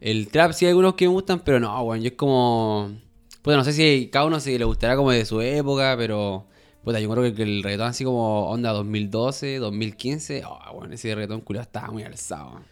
El 0.00 0.28
trap 0.28 0.52
sí 0.52 0.64
hay 0.64 0.70
algunos 0.70 0.94
que 0.94 1.06
me 1.06 1.12
gustan, 1.12 1.40
pero 1.40 1.58
no, 1.60 1.82
weón. 1.82 2.00
Yo 2.02 2.08
es 2.08 2.14
como... 2.14 2.90
Pues 3.42 3.56
no 3.56 3.64
sé 3.64 3.72
si 3.72 4.08
cada 4.12 4.26
uno 4.26 4.38
se 4.38 4.58
le 4.58 4.64
gustará 4.64 4.96
como 4.96 5.10
de 5.10 5.24
su 5.24 5.40
época, 5.40 5.94
pero... 5.98 6.46
Puta, 6.84 7.00
yo 7.00 7.10
creo 7.10 7.34
que 7.34 7.42
el 7.42 7.62
reggaetón 7.62 7.88
así 7.88 8.04
como 8.04 8.48
onda 8.48 8.70
2012, 8.72 9.58
2015... 9.58 10.44
Oh, 10.46 10.58
weón, 10.78 10.92
ese 10.92 11.14
reggaetón 11.14 11.40
culiado 11.40 11.64
estaba 11.64 11.90
muy 11.90 12.04
alzado. 12.04 12.50
weón. 12.50 12.62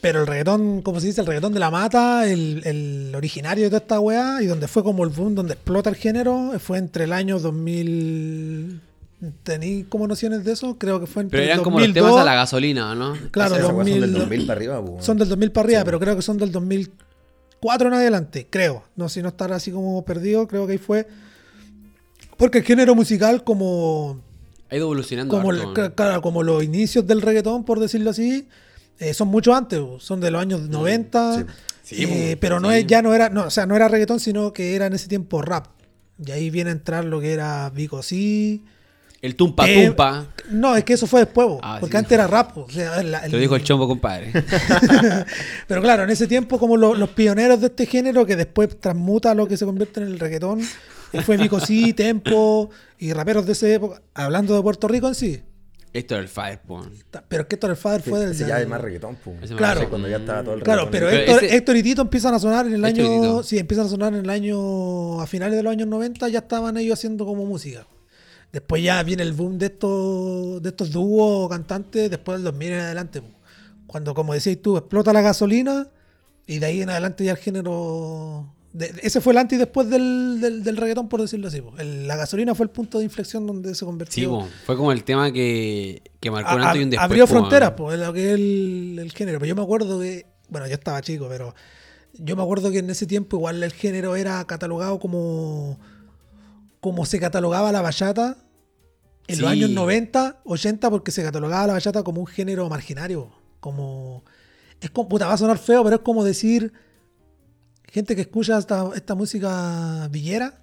Pero 0.00 0.20
el 0.20 0.26
reggaetón, 0.26 0.82
como 0.82 1.00
se 1.00 1.06
dice, 1.08 1.20
el 1.22 1.26
reggaetón 1.26 1.52
de 1.54 1.58
la 1.60 1.70
mata, 1.70 2.28
el, 2.30 2.62
el 2.64 3.12
originario 3.14 3.64
de 3.64 3.70
toda 3.70 3.78
esta 3.80 3.98
weá, 4.00 4.42
y 4.42 4.46
donde 4.46 4.68
fue 4.68 4.84
como 4.84 5.02
el 5.04 5.10
boom, 5.10 5.34
donde 5.34 5.54
explota 5.54 5.90
el 5.90 5.96
género, 5.96 6.52
fue 6.60 6.78
entre 6.78 7.04
el 7.04 7.12
año 7.12 7.38
2000. 7.40 8.80
¿Tení 9.42 9.84
como 9.84 10.06
nociones 10.06 10.44
de 10.44 10.52
eso? 10.52 10.76
Creo 10.78 11.00
que 11.00 11.06
fue 11.06 11.22
entre 11.22 11.38
Pero 11.38 11.46
eran 11.46 11.58
el 11.60 11.64
como 11.64 11.78
los 11.80 11.88
2002. 11.88 12.10
temas 12.10 12.22
a 12.22 12.24
la 12.24 12.34
gasolina, 12.34 12.94
¿no? 12.94 13.16
Claro, 13.30 13.56
Esas 13.56 13.72
weas 13.72 13.88
son 13.88 14.00
del 14.00 14.12
2000 14.12 14.18
2000 14.20 14.46
para 14.46 14.56
arriba. 14.58 14.84
Son 15.00 15.16
del 15.18 15.28
2000 15.30 15.52
para 15.52 15.64
arriba, 15.66 15.84
pero 15.84 15.98
creo 15.98 16.14
que 16.16 16.22
son 16.22 16.36
del 16.38 16.52
2004 16.52 17.88
en 17.88 17.94
adelante, 17.94 18.46
creo. 18.50 18.84
No 18.94 19.08
si 19.08 19.22
no 19.22 19.28
estar 19.28 19.50
así 19.52 19.70
como 19.72 20.04
perdido, 20.04 20.46
creo 20.46 20.66
que 20.66 20.72
ahí 20.72 20.78
fue. 20.78 21.08
Porque 22.36 22.58
el 22.58 22.64
género 22.64 22.94
musical, 22.94 23.42
como, 23.42 24.20
Ha 24.68 24.76
ido 24.76 24.84
evolucionando. 24.84 25.34
como, 25.34 25.50
el- 25.50 25.94
claro, 25.94 26.20
como 26.20 26.42
los 26.42 26.62
inicios 26.62 27.06
del 27.06 27.22
reggaetón, 27.22 27.64
por 27.64 27.80
decirlo 27.80 28.10
así, 28.10 28.46
eh, 28.98 29.14
son 29.14 29.28
mucho 29.28 29.54
antes, 29.54 29.80
son 29.98 30.20
de 30.20 30.30
los 30.30 30.40
años 30.42 30.62
90. 30.68 31.38
Sí. 31.38 31.44
Sí, 31.82 32.04
eh, 32.04 32.36
pero 32.40 32.58
no 32.58 32.72
es, 32.72 32.84
ya 32.86 33.00
no 33.00 33.14
era, 33.14 33.28
no, 33.28 33.44
o 33.44 33.50
sea, 33.50 33.64
no 33.64 33.76
era 33.76 33.86
reggaetón, 33.86 34.18
sino 34.18 34.52
que 34.52 34.74
era 34.74 34.86
en 34.86 34.92
ese 34.94 35.06
tiempo 35.08 35.40
rap. 35.40 35.66
Y 36.24 36.30
ahí 36.32 36.50
viene 36.50 36.70
a 36.70 36.72
entrar 36.72 37.04
lo 37.04 37.20
que 37.20 37.32
era 37.32 37.70
Vico 37.70 38.02
sí. 38.02 38.64
El 39.22 39.36
tumpa 39.36 39.68
Eh, 39.68 39.86
tumpa. 39.86 40.26
No, 40.50 40.76
es 40.76 40.82
que 40.84 40.94
eso 40.94 41.06
fue 41.06 41.20
después, 41.20 41.46
Ah, 41.62 41.76
porque 41.80 41.92
sí. 41.92 41.98
antes 41.98 42.12
era 42.12 42.26
rap. 42.26 42.52
po, 42.54 42.62
o 42.62 42.70
sea, 42.70 43.02
la- 43.02 43.22
Te 43.22 43.28
lo 43.30 43.38
dijo 43.38 43.54
el 43.56 43.62
chombo, 43.62 43.86
compadre. 43.86 44.32
Pero 45.68 45.80
claro, 45.82 46.02
en 46.04 46.10
ese 46.10 46.26
tiempo, 46.26 46.58
como 46.58 46.76
lo- 46.76 46.94
los 46.94 47.10
pioneros 47.10 47.60
de 47.60 47.66
este 47.68 47.86
género, 47.86 48.26
que 48.26 48.36
después 48.36 48.80
transmuta 48.80 49.34
lo 49.34 49.46
que 49.46 49.56
se 49.56 49.64
convierte 49.64 50.00
en 50.00 50.06
el 50.08 50.18
reggaetón, 50.18 50.60
fue 51.24 51.36
Vico 51.36 51.60
sí, 51.60 51.92
Tempo 51.92 52.70
y 52.98 53.12
raperos 53.12 53.46
de 53.46 53.52
esa 53.52 53.68
época, 53.68 54.02
hablando 54.14 54.54
de 54.54 54.62
Puerto 54.62 54.88
Rico 54.88 55.08
en 55.08 55.14
sí. 55.14 55.42
Esto 55.92 56.14
era 56.14 56.22
el 56.22 56.28
Fire, 56.28 56.60
po. 56.60 56.84
Pero 57.28 57.42
es 57.42 57.48
que 57.48 57.54
Héctor 57.54 57.70
el 57.70 57.76
Father 57.76 58.02
fue 58.02 58.20
del. 58.20 58.32
Ese 58.32 58.46
ya 58.46 58.60
es 58.60 58.68
más 58.68 58.80
reggaetón, 58.80 59.16
pues. 59.24 59.42
Ese 59.42 59.54
Claro. 59.54 59.74
parece- 59.80 59.88
Cuando 59.90 60.08
ya 60.08 60.16
estaba 60.18 60.42
todo 60.44 60.54
el 60.54 60.62
Claro, 60.62 60.84
reggaetón. 60.86 60.92
pero, 60.92 61.06
Pero 61.10 61.22
Héctor, 61.32 61.44
ese- 61.44 61.56
Héctor 61.56 61.76
y 61.76 61.82
Tito 61.82 62.02
empiezan 62.02 62.34
a 62.34 62.38
sonar 62.38 62.66
en 62.66 62.74
el 62.74 62.84
Héctor 62.84 63.04
y 63.04 63.06
año. 63.08 63.20
Tito. 63.20 63.42
Sí, 63.42 63.58
empiezan 63.58 63.86
a 63.86 63.88
sonar 63.88 64.12
en 64.14 64.20
el 64.20 64.30
año. 64.30 65.20
A 65.20 65.26
finales 65.26 65.56
de 65.56 65.62
los 65.62 65.70
años 65.72 65.88
90 65.88 66.28
ya 66.28 66.40
estaban 66.40 66.76
ellos 66.76 66.98
haciendo 66.98 67.24
como 67.24 67.46
música. 67.46 67.86
Después 68.52 68.82
ya 68.82 69.02
viene 69.02 69.22
el 69.22 69.32
boom 69.32 69.58
de 69.58 69.66
estos, 69.66 70.62
de 70.62 70.68
estos 70.68 70.90
dúos 70.90 71.48
cantantes, 71.48 72.10
después 72.10 72.36
del 72.38 72.44
2000 72.44 72.72
en 72.72 72.80
adelante. 72.80 73.22
po. 73.22 73.28
Cuando, 73.86 74.14
como 74.14 74.34
decías 74.34 74.58
tú, 74.62 74.76
explota 74.76 75.12
la 75.12 75.20
gasolina 75.22 75.88
y 76.46 76.58
de 76.58 76.66
ahí 76.66 76.82
en 76.82 76.90
adelante 76.90 77.24
ya 77.24 77.32
el 77.32 77.38
género. 77.38 78.52
De- 78.78 78.92
ese 79.02 79.20
fue 79.20 79.32
el 79.32 79.38
antes 79.38 79.56
y 79.56 79.58
después 79.58 79.88
del, 79.88 80.38
del, 80.40 80.62
del 80.62 80.76
reggaetón, 80.76 81.08
por 81.08 81.20
decirlo 81.20 81.48
así. 81.48 81.60
po. 81.60 81.72
El- 81.78 82.06
la 82.06 82.16
gasolina 82.16 82.54
fue 82.54 82.64
el 82.64 82.70
punto 82.70 82.98
de 82.98 83.04
inflexión 83.04 83.46
donde 83.46 83.74
se 83.74 83.84
convirtió. 83.84 84.22
Sí, 84.22 84.26
po. 84.28 84.46
Fue 84.66 84.76
como 84.76 84.92
el 84.92 85.04
tema 85.04 85.32
que, 85.32 86.02
que 86.20 86.30
marcó 86.30 86.54
un 86.56 86.62
antes 86.62 86.80
y 86.80 86.84
un 86.84 86.90
después. 86.90 87.04
abrió 87.04 87.26
po, 87.26 87.32
fronteras, 87.34 87.72
en 87.78 88.00
lo 88.00 88.12
que 88.12 88.26
es 88.28 88.34
el, 88.34 88.98
el 89.00 89.12
género. 89.12 89.38
Pero 89.38 89.48
yo 89.48 89.56
me 89.56 89.62
acuerdo 89.62 90.00
que, 90.00 90.26
bueno, 90.48 90.66
yo 90.66 90.74
estaba 90.74 91.00
chico, 91.00 91.26
pero 91.28 91.54
yo 92.14 92.36
me 92.36 92.42
acuerdo 92.42 92.70
que 92.70 92.78
en 92.78 92.90
ese 92.90 93.06
tiempo 93.06 93.36
igual 93.36 93.62
el 93.62 93.72
género 93.72 94.16
era 94.16 94.44
catalogado 94.46 94.98
como, 94.98 95.78
como 96.80 97.04
se 97.06 97.18
catalogaba 97.18 97.72
la 97.72 97.80
bachata 97.82 98.36
en 99.28 99.40
los 99.40 99.50
años 99.50 99.70
90, 99.70 100.40
80, 100.44 100.88
porque 100.90 101.10
se 101.10 101.22
catalogaba 101.22 101.66
la 101.66 101.72
bachata 101.74 102.02
como 102.04 102.20
un 102.20 102.26
género 102.26 102.68
marginario. 102.68 103.30
Como, 103.60 104.22
es 104.80 104.90
como, 104.90 105.08
puta, 105.08 105.26
va 105.26 105.32
a 105.34 105.38
sonar 105.38 105.58
feo, 105.58 105.82
pero 105.82 105.96
es 105.96 106.02
como 106.02 106.22
decir, 106.22 106.72
gente 107.88 108.14
que 108.14 108.22
escucha 108.22 108.58
esta, 108.58 108.90
esta 108.94 109.14
música 109.14 110.08
villera, 110.10 110.62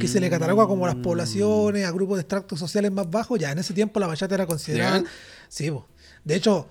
que 0.00 0.08
se 0.08 0.18
le 0.18 0.30
cataloga 0.30 0.66
como 0.66 0.86
las 0.86 0.94
poblaciones, 0.96 1.84
a 1.84 1.90
grupos 1.90 2.16
de 2.16 2.22
extractos 2.22 2.58
sociales 2.58 2.90
más 2.90 3.10
bajos, 3.10 3.38
ya 3.38 3.52
en 3.52 3.58
ese 3.58 3.74
tiempo 3.74 4.00
la 4.00 4.06
bachata 4.06 4.34
era 4.34 4.46
considerada. 4.46 5.00
¿Sí? 5.00 5.64
Sí, 5.64 5.70
po. 5.70 5.86
de 6.24 6.36
hecho, 6.36 6.66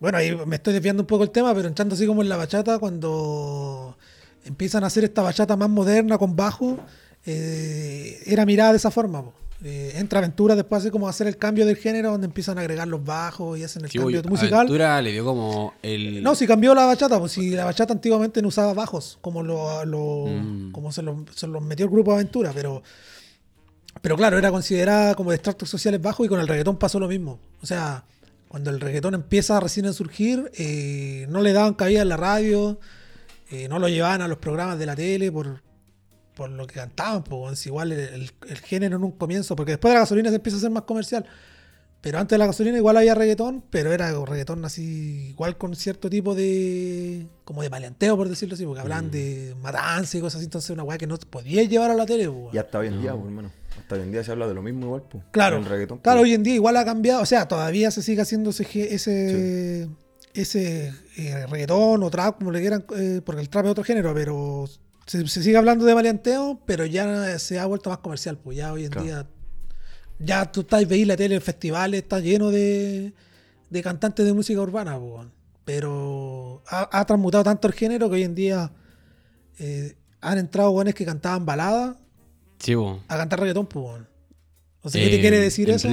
bueno, 0.00 0.16
ahí 0.16 0.34
me 0.46 0.56
estoy 0.56 0.72
desviando 0.72 1.02
un 1.02 1.06
poco 1.06 1.24
el 1.24 1.30
tema, 1.30 1.54
pero 1.54 1.68
entrando 1.68 1.94
así 1.94 2.06
como 2.06 2.22
en 2.22 2.30
la 2.30 2.36
bachata, 2.36 2.78
cuando 2.78 3.98
empiezan 4.44 4.84
a 4.84 4.86
hacer 4.86 5.04
esta 5.04 5.20
bachata 5.20 5.56
más 5.56 5.68
moderna 5.68 6.16
con 6.16 6.36
bajo, 6.36 6.78
eh, 7.26 8.22
era 8.24 8.46
mirada 8.46 8.72
de 8.72 8.78
esa 8.78 8.90
forma. 8.90 9.22
po. 9.22 9.34
Eh, 9.64 9.92
entra 9.96 10.18
Aventura 10.18 10.54
después 10.54 10.80
hace 10.82 10.90
como 10.90 11.08
hacer 11.08 11.26
el 11.26 11.38
cambio 11.38 11.64
del 11.64 11.76
género, 11.76 12.10
donde 12.10 12.26
empiezan 12.26 12.58
a 12.58 12.60
agregar 12.60 12.86
los 12.88 13.02
bajos 13.02 13.58
y 13.58 13.64
hacen 13.64 13.84
el 13.84 13.90
Sí, 13.90 13.98
cambio 13.98 14.22
musical. 14.24 14.54
Aventura 14.60 15.00
le 15.00 15.12
dio 15.12 15.24
como 15.24 15.72
el. 15.82 16.22
No, 16.22 16.34
si 16.34 16.46
cambió 16.46 16.74
la 16.74 16.84
bachata, 16.84 17.18
pues 17.18 17.32
si 17.32 17.50
la 17.50 17.64
bachata 17.64 17.94
antiguamente 17.94 18.42
no 18.42 18.48
usaba 18.48 18.74
bajos, 18.74 19.18
como 19.22 19.42
lo, 19.42 19.84
lo- 19.86 20.26
Mm. 20.26 20.72
como 20.72 20.92
se 20.92 21.02
los 21.02 21.16
se 21.34 21.46
los 21.46 21.62
metió 21.62 21.86
el 21.86 21.90
grupo 21.90 22.12
Aventura, 22.12 22.52
pero 22.54 22.82
pero 24.02 24.14
claro, 24.16 24.36
era 24.38 24.50
considerada 24.50 25.14
como 25.14 25.30
de 25.30 25.36
extractos 25.36 25.70
sociales 25.70 26.02
bajos 26.02 26.26
y 26.26 26.28
con 26.28 26.38
el 26.38 26.46
reggaetón 26.48 26.76
pasó 26.76 27.00
lo 27.00 27.08
mismo. 27.08 27.40
O 27.62 27.66
sea, 27.66 28.04
cuando 28.48 28.68
el 28.70 28.78
reggaetón 28.78 29.14
empieza 29.14 29.58
recién 29.58 29.86
a 29.86 29.92
surgir, 29.94 30.50
eh, 30.58 31.26
no 31.30 31.40
le 31.40 31.52
daban 31.54 31.74
cabida 31.74 32.02
en 32.02 32.10
la 32.10 32.16
radio, 32.18 32.78
eh, 33.50 33.68
no 33.68 33.78
lo 33.78 33.88
llevaban 33.88 34.20
a 34.20 34.28
los 34.28 34.36
programas 34.38 34.78
de 34.78 34.86
la 34.86 34.94
tele 34.94 35.32
por 35.32 35.62
por 36.36 36.50
lo 36.50 36.66
que 36.66 36.74
cantaban, 36.74 37.24
pues, 37.24 37.66
igual 37.66 37.90
el, 37.92 37.98
el- 37.98 38.30
el 38.48 38.58
género 38.58 38.96
en 38.96 39.02
un 39.04 39.12
comienzo, 39.12 39.56
porque 39.56 39.72
después 39.72 39.90
de 39.90 39.94
la 39.94 40.00
gasolina 40.00 40.28
se 40.28 40.36
empieza 40.36 40.56
a 40.56 40.58
hacer 40.58 40.70
más 40.70 40.82
comercial. 40.84 41.24
Pero 42.02 42.18
antes 42.18 42.34
de 42.34 42.38
la 42.38 42.46
gasolina 42.46 42.76
igual 42.76 42.96
había 42.98 43.14
reggaetón, 43.16 43.64
pero 43.68 43.90
era 43.92 44.12
reggaetón 44.24 44.64
así, 44.64 45.30
igual 45.30 45.56
con 45.56 45.74
cierto 45.74 46.08
tipo 46.08 46.36
de. 46.36 47.26
como 47.44 47.62
de 47.62 47.70
maleanteo, 47.70 48.16
por 48.16 48.28
decirlo 48.28 48.54
así, 48.54 48.64
porque 48.64 48.80
hablaban 48.82 49.10
de 49.10 49.56
matanza 49.60 50.16
y 50.16 50.20
cosas 50.20 50.36
así, 50.36 50.44
entonces 50.44 50.70
una 50.70 50.84
weá 50.84 50.98
que 50.98 51.06
no 51.08 51.16
podía 51.16 51.64
llevar 51.64 51.90
a 51.90 51.94
la 51.94 52.06
tele, 52.06 52.28
pues. 52.30 52.54
Y 52.54 52.58
hasta 52.58 52.78
hoy 52.78 52.88
en 52.88 53.00
día, 53.00 53.12
pues, 53.12 53.24
hermano. 53.24 53.50
Hasta 53.78 53.94
hoy 53.96 54.02
en 54.02 54.12
día 54.12 54.22
se 54.22 54.30
habla 54.30 54.46
de 54.46 54.54
lo 54.54 54.62
mismo 54.62 54.84
igual, 54.86 55.02
pues. 55.10 55.24
Claro, 55.32 55.56
El 55.56 55.64
reggaetón. 55.64 55.98
claro, 55.98 56.20
pues. 56.20 56.28
hoy 56.28 56.34
en 56.34 56.42
día 56.44 56.54
igual 56.54 56.76
ha 56.76 56.84
cambiado, 56.84 57.22
o 57.22 57.26
sea, 57.26 57.48
todavía 57.48 57.90
se 57.90 58.02
sigue 58.02 58.20
haciendo 58.20 58.50
ese, 58.50 58.64
ge- 58.64 58.94
ese, 58.94 59.88
ese 60.34 60.92
eh, 61.16 61.46
reggaetón 61.46 62.02
o 62.04 62.10
trap, 62.10 62.38
como 62.38 62.52
le 62.52 62.60
quieran, 62.60 62.84
eh, 62.94 63.20
porque 63.24 63.40
el 63.40 63.48
trap 63.48 63.64
es 63.64 63.70
otro 63.72 63.82
género, 63.84 64.14
pero 64.14 64.66
se, 65.06 65.26
se 65.28 65.42
sigue 65.42 65.56
hablando 65.56 65.84
de 65.84 65.94
maleanteo, 65.94 66.60
pero 66.66 66.84
ya 66.86 67.38
se 67.38 67.58
ha 67.58 67.66
vuelto 67.66 67.90
más 67.90 67.98
comercial, 67.98 68.38
pues 68.38 68.56
ya 68.56 68.72
hoy 68.72 68.84
en 68.84 68.90
Claro. 68.90 69.04
día, 69.06 69.26
ya 70.18 70.50
tú 70.50 70.60
estás 70.62 70.86
veis 70.88 71.06
la 71.06 71.16
tele 71.16 71.36
en 71.36 71.42
festivales, 71.42 72.02
está 72.02 72.20
lleno 72.20 72.50
de, 72.50 73.12
de 73.70 73.82
cantantes 73.82 74.24
de 74.26 74.32
música 74.32 74.60
urbana, 74.60 74.98
pues, 74.98 75.26
pero 75.64 76.62
ha, 76.68 76.88
ha 77.00 77.04
transmutado 77.06 77.44
tanto 77.44 77.68
el 77.68 77.74
género 77.74 78.08
que 78.08 78.16
hoy 78.16 78.22
en 78.24 78.34
día 78.34 78.70
eh, 79.58 79.94
han 80.20 80.38
entrado 80.38 80.70
buenos 80.72 80.94
que 80.94 81.04
cantaban 81.04 81.44
baladas 81.46 81.96
Sí, 82.58 82.72
a 82.74 83.16
cantar 83.18 83.38
reggaetón, 83.40 83.66
pues. 83.66 84.00
O 84.82 84.88
sea, 84.88 85.02
¿qué 85.02 85.10
te 85.10 85.16
Eh, 85.16 85.20
quiere 85.20 85.38
decir 85.38 85.68
eso? 85.68 85.88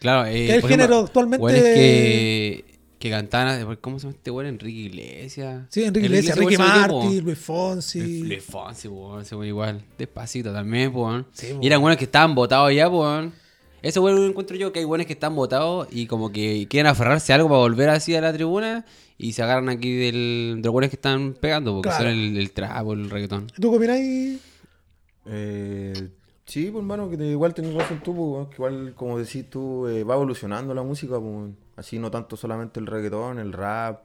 Claro, 0.00 0.26
eh, 0.26 0.46
Que 0.46 0.54
el 0.56 0.62
género 0.62 0.66
ejemplo, 0.84 0.98
actualmente- 0.98 1.44
weones 1.44 1.62
que, 1.62 2.71
que 3.02 3.10
cantaban, 3.10 3.76
¿cómo 3.80 3.98
se 3.98 4.04
llama 4.06 4.16
este 4.16 4.30
weón? 4.30 4.46
Enrique 4.46 4.78
Iglesias. 4.80 5.64
Sí, 5.70 5.82
Enrique 5.82 6.06
Iglesias, 6.06 6.38
po. 6.38 6.48
Martin, 6.58 7.24
Luis 7.24 7.38
Fonsi. 7.38 8.22
Le 8.22 8.40
Fonsi, 8.40 8.86
weón, 8.88 9.22
ese 9.22 9.34
weón 9.34 9.48
igual. 9.48 9.82
Despacito 9.98 10.52
también, 10.52 10.94
weón. 10.94 11.26
Sí, 11.32 11.48
y 11.60 11.66
eran 11.66 11.80
buenos 11.80 11.98
que 11.98 12.04
estaban 12.04 12.34
votados 12.34 12.72
ya, 12.74 12.88
weón. 12.88 13.32
Eso 13.82 14.00
weón 14.02 14.16
lo 14.16 14.26
encuentro 14.28 14.56
yo, 14.56 14.72
que 14.72 14.78
hay 14.78 14.84
buenos 14.84 15.06
que 15.08 15.14
están 15.14 15.34
votados 15.34 15.88
y 15.90 16.06
como 16.06 16.30
que 16.30 16.68
quieren 16.70 16.86
aferrarse 16.86 17.32
a 17.32 17.36
algo 17.36 17.48
para 17.48 17.58
volver 17.60 17.88
así 17.88 18.14
a 18.14 18.20
la 18.20 18.32
tribuna 18.32 18.84
y 19.18 19.32
se 19.32 19.42
agarran 19.42 19.68
aquí 19.68 19.92
del, 19.96 20.54
de 20.58 20.62
los 20.62 20.72
buenos 20.72 20.88
que 20.90 20.96
están 20.96 21.34
pegando, 21.34 21.74
porque 21.74 21.88
Claro. 21.88 22.04
son 22.04 22.12
el, 22.12 22.36
el 22.36 22.50
trap 22.52 22.86
o 22.86 22.92
el 22.92 23.10
reggaetón. 23.10 23.48
¿Tú 23.60 23.70
qué 23.72 23.76
opináis? 23.78 24.38
Eh, 25.26 26.10
sí, 26.46 26.70
pues 26.70 26.82
hermano, 26.82 27.08
que 27.10 27.16
te- 27.16 27.26
igual 27.26 27.54
tenés 27.54 27.74
razón 27.74 28.00
tú, 28.02 28.14
pues, 28.14 28.48
que 28.48 28.54
igual 28.54 28.94
como 28.94 29.18
decís 29.18 29.48
tú, 29.50 29.86
eh, 29.88 30.04
va 30.04 30.14
evolucionando 30.14 30.74
la 30.74 30.82
música, 30.82 31.18
pues, 31.20 31.50
así 31.82 31.98
no 31.98 32.10
tanto 32.10 32.36
solamente 32.36 32.80
el 32.80 32.86
reggaetón, 32.86 33.38
el 33.38 33.52
rap, 33.52 34.00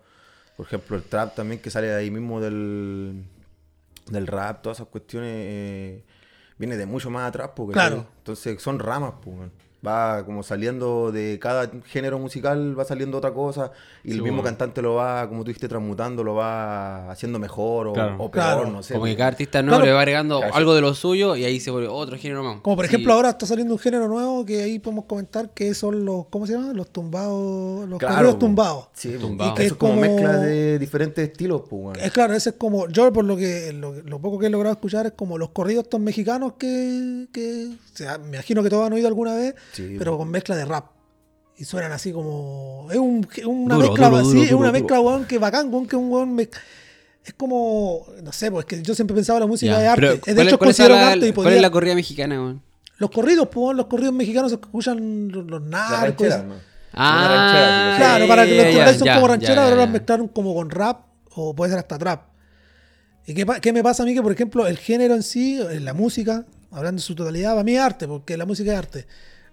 por 0.56 0.66
ejemplo 0.66 0.98
el 0.98 1.04
trap 1.04 1.36
también 1.36 1.62
que 1.62 1.70
sale 1.70 1.88
de 1.88 1.96
ahí 1.96 2.12
mismo 2.12 2.42
del, 2.42 3.24
del 4.10 4.28
rap, 4.28 4.62
todas 4.62 4.78
esas 4.80 4.88
cuestiones, 4.90 5.32
eh, 5.34 6.04
viene 6.58 6.76
de 6.78 6.86
mucho 6.86 7.10
más 7.10 7.28
atrás, 7.30 7.52
porque 7.56 7.74
Claro. 7.74 8.06
entonces 8.18 8.62
son 8.62 8.80
ramas, 8.80 9.14
pues. 9.24 9.50
Va 9.86 10.26
como 10.26 10.42
saliendo 10.44 11.12
de 11.12 11.38
cada 11.40 11.70
género 11.86 12.18
musical, 12.20 12.78
va 12.78 12.84
saliendo 12.84 13.18
otra 13.18 13.32
cosa, 13.34 13.72
y 14.04 14.10
Sí, 14.12 14.16
el 14.18 14.24
mismo 14.24 14.38
bueno. 14.38 14.44
cantante 14.50 14.82
lo 14.82 14.96
va, 14.96 15.28
como 15.30 15.44
tú 15.44 15.50
dijiste, 15.50 15.68
transmutando, 15.68 16.24
lo 16.24 16.34
va 16.36 17.12
haciendo 17.12 17.38
mejor 17.40 17.88
o, 17.88 17.94
Claro. 17.94 18.16
o 18.16 18.32
peor, 18.32 18.32
Claro. 18.32 18.72
no 18.72 18.82
sé. 18.84 18.94
como 18.96 19.06
que 19.06 19.16
cada 19.16 19.28
artista 19.30 19.62
nuevo 19.62 19.78
Claro. 19.78 19.86
le 19.86 19.94
va 19.94 20.00
agregando 20.02 20.42
algo 20.52 20.74
de 20.74 20.82
lo 20.82 20.94
suyo 20.94 21.36
y 21.36 21.46
ahí 21.46 21.60
se 21.60 21.70
vuelve 21.72 21.88
otro 21.88 22.18
género 22.18 22.44
más. 22.44 22.62
Como 22.62 22.76
por 22.76 22.86
Sí. 22.88 22.94
ejemplo 22.96 23.14
ahora 23.14 23.30
está 23.30 23.46
saliendo 23.46 23.74
un 23.76 23.80
género 23.80 24.08
nuevo 24.08 24.46
que 24.46 24.64
ahí 24.64 24.80
podemos 24.80 25.06
comentar 25.06 25.52
que 25.54 25.74
son 25.74 26.04
los, 26.06 26.26
¿cómo 26.28 26.48
se 26.48 26.54
llama? 26.54 26.74
Los 26.74 26.90
tumbados, 26.90 27.88
los 27.88 28.00
Claro, 28.00 28.16
corridos 28.16 28.40
tumbados. 28.40 28.88
Sí. 28.94 29.16
Tumbado. 29.20 29.52
Y 29.52 29.54
que 29.54 29.58
que 29.58 29.62
es 29.64 29.66
eso 29.68 29.76
es 29.76 29.80
como, 29.80 29.94
como- 29.94 30.02
mezcla 30.02 30.38
de 30.38 30.80
diferentes 30.80 31.28
estilos, 31.30 31.62
pues, 31.70 31.82
weón. 31.84 31.96
Es 32.00 32.12
claro, 32.12 32.34
ese 32.34 32.50
es 32.50 32.56
como, 32.58 32.88
yo 32.90 33.12
por 33.14 33.26
lo 33.26 33.38
que 33.38 33.72
lo, 33.74 33.94
lo 33.94 34.20
poco 34.20 34.40
que 34.40 34.48
he 34.48 34.50
logrado 34.50 34.74
escuchar 34.74 35.06
es 35.06 35.12
como 35.14 35.38
los 35.38 35.50
corridos 35.50 35.84
estos 35.84 36.00
mexicanos 36.00 36.54
que, 36.58 37.28
que 37.32 37.68
o 37.68 37.98
sea, 37.98 38.18
me 38.18 38.30
imagino 38.38 38.64
que 38.64 38.70
todos 38.70 38.86
han 38.88 38.94
oído 38.94 39.08
alguna 39.08 39.36
vez, 39.36 39.56
Sí, 39.74 39.96
pero 39.98 40.18
con 40.18 40.30
mezcla 40.30 40.56
de 40.56 40.66
rap. 40.66 40.86
Y 41.58 41.66
suenan 41.66 41.92
así 41.92 42.12
como. 42.12 42.88
Es 42.92 42.98
un- 42.98 43.28
es 43.36 43.46
una 43.46 43.76
Duro, 43.76 43.88
mezcla, 43.90 44.10
duro, 44.10 44.22
sí, 44.24 44.28
duro, 44.30 44.42
es 44.44 44.50
duro, 44.50 44.60
una 44.60 44.68
duro. 44.70 44.80
mezcla, 44.80 45.00
weón, 45.02 45.26
que 45.26 45.38
bacán, 45.40 45.74
weón, 45.74 45.88
que 45.88 45.96
un 45.96 46.12
weón 46.12 46.36
me- 46.36 46.50
Es 47.26 47.34
como. 47.34 48.06
No 48.24 48.32
sé, 48.32 48.52
pues 48.52 48.66
que 48.66 48.82
yo 48.82 48.94
siempre 48.96 49.16
pensaba 49.16 49.40
la 49.40 49.48
música 49.48 49.72
Ya, 49.74 49.80
de 49.80 49.88
arte. 49.88 50.02
pero 50.02 50.14
de 50.14 50.20
¿cuál, 50.36 50.48
hecho, 50.48 50.58
cuál 50.58 50.70
es 50.70 50.78
considero 50.78 50.96
la, 50.96 51.08
arte 51.12 51.28
y 51.28 51.32
cuál 51.34 51.46
podría- 51.46 51.56
es 51.58 51.62
la 51.62 51.70
corrida 51.72 51.96
mexicana, 51.96 52.36
weón? 52.36 52.62
Los 53.00 53.12
corridos, 53.12 53.48
pues, 53.48 53.64
weón, 53.64 53.78
los 53.78 53.88
corridos 53.88 54.14
mexicanos 54.14 54.52
se 54.52 54.56
escuchan 54.56 55.30
los, 55.32 55.46
los 55.46 55.62
narcos. 55.62 56.28
Ah, 56.94 57.94
sí, 57.96 58.02
Claro, 58.02 58.28
para 58.28 58.46
que 58.46 58.52
lo 58.56 58.64
ya, 58.64 58.70
entendáis 58.70 58.98
son 58.98 59.08
como 59.10 59.28
rancheras, 59.28 59.70
ya. 59.70 59.76
las 59.76 59.90
mezclaron 59.90 60.28
como 60.30 60.56
con 60.56 60.70
rap 60.70 61.02
o 61.36 61.56
puede 61.56 61.72
ser 61.72 61.80
hasta 61.80 61.98
trap. 61.98 62.22
¿Y 63.26 63.34
qué, 63.34 63.46
qué 63.62 63.74
me 63.74 63.84
pasa 63.84 64.04
a 64.04 64.06
mí? 64.06 64.14
Que, 64.16 64.22
por 64.22 64.32
ejemplo, 64.32 64.66
el 64.68 64.78
género 64.78 65.14
en 65.14 65.22
sí, 65.24 65.60
la 65.82 65.94
música, 65.94 66.46
hablando 66.72 67.00
en 67.00 67.04
su 67.04 67.14
totalidad, 67.14 67.52
para 67.52 67.64
mí 67.64 67.74
es 67.76 67.82
arte, 67.82 68.08
porque 68.08 68.38
la 68.38 68.46
música 68.46 68.72
es 68.72 68.78
arte. 68.78 69.06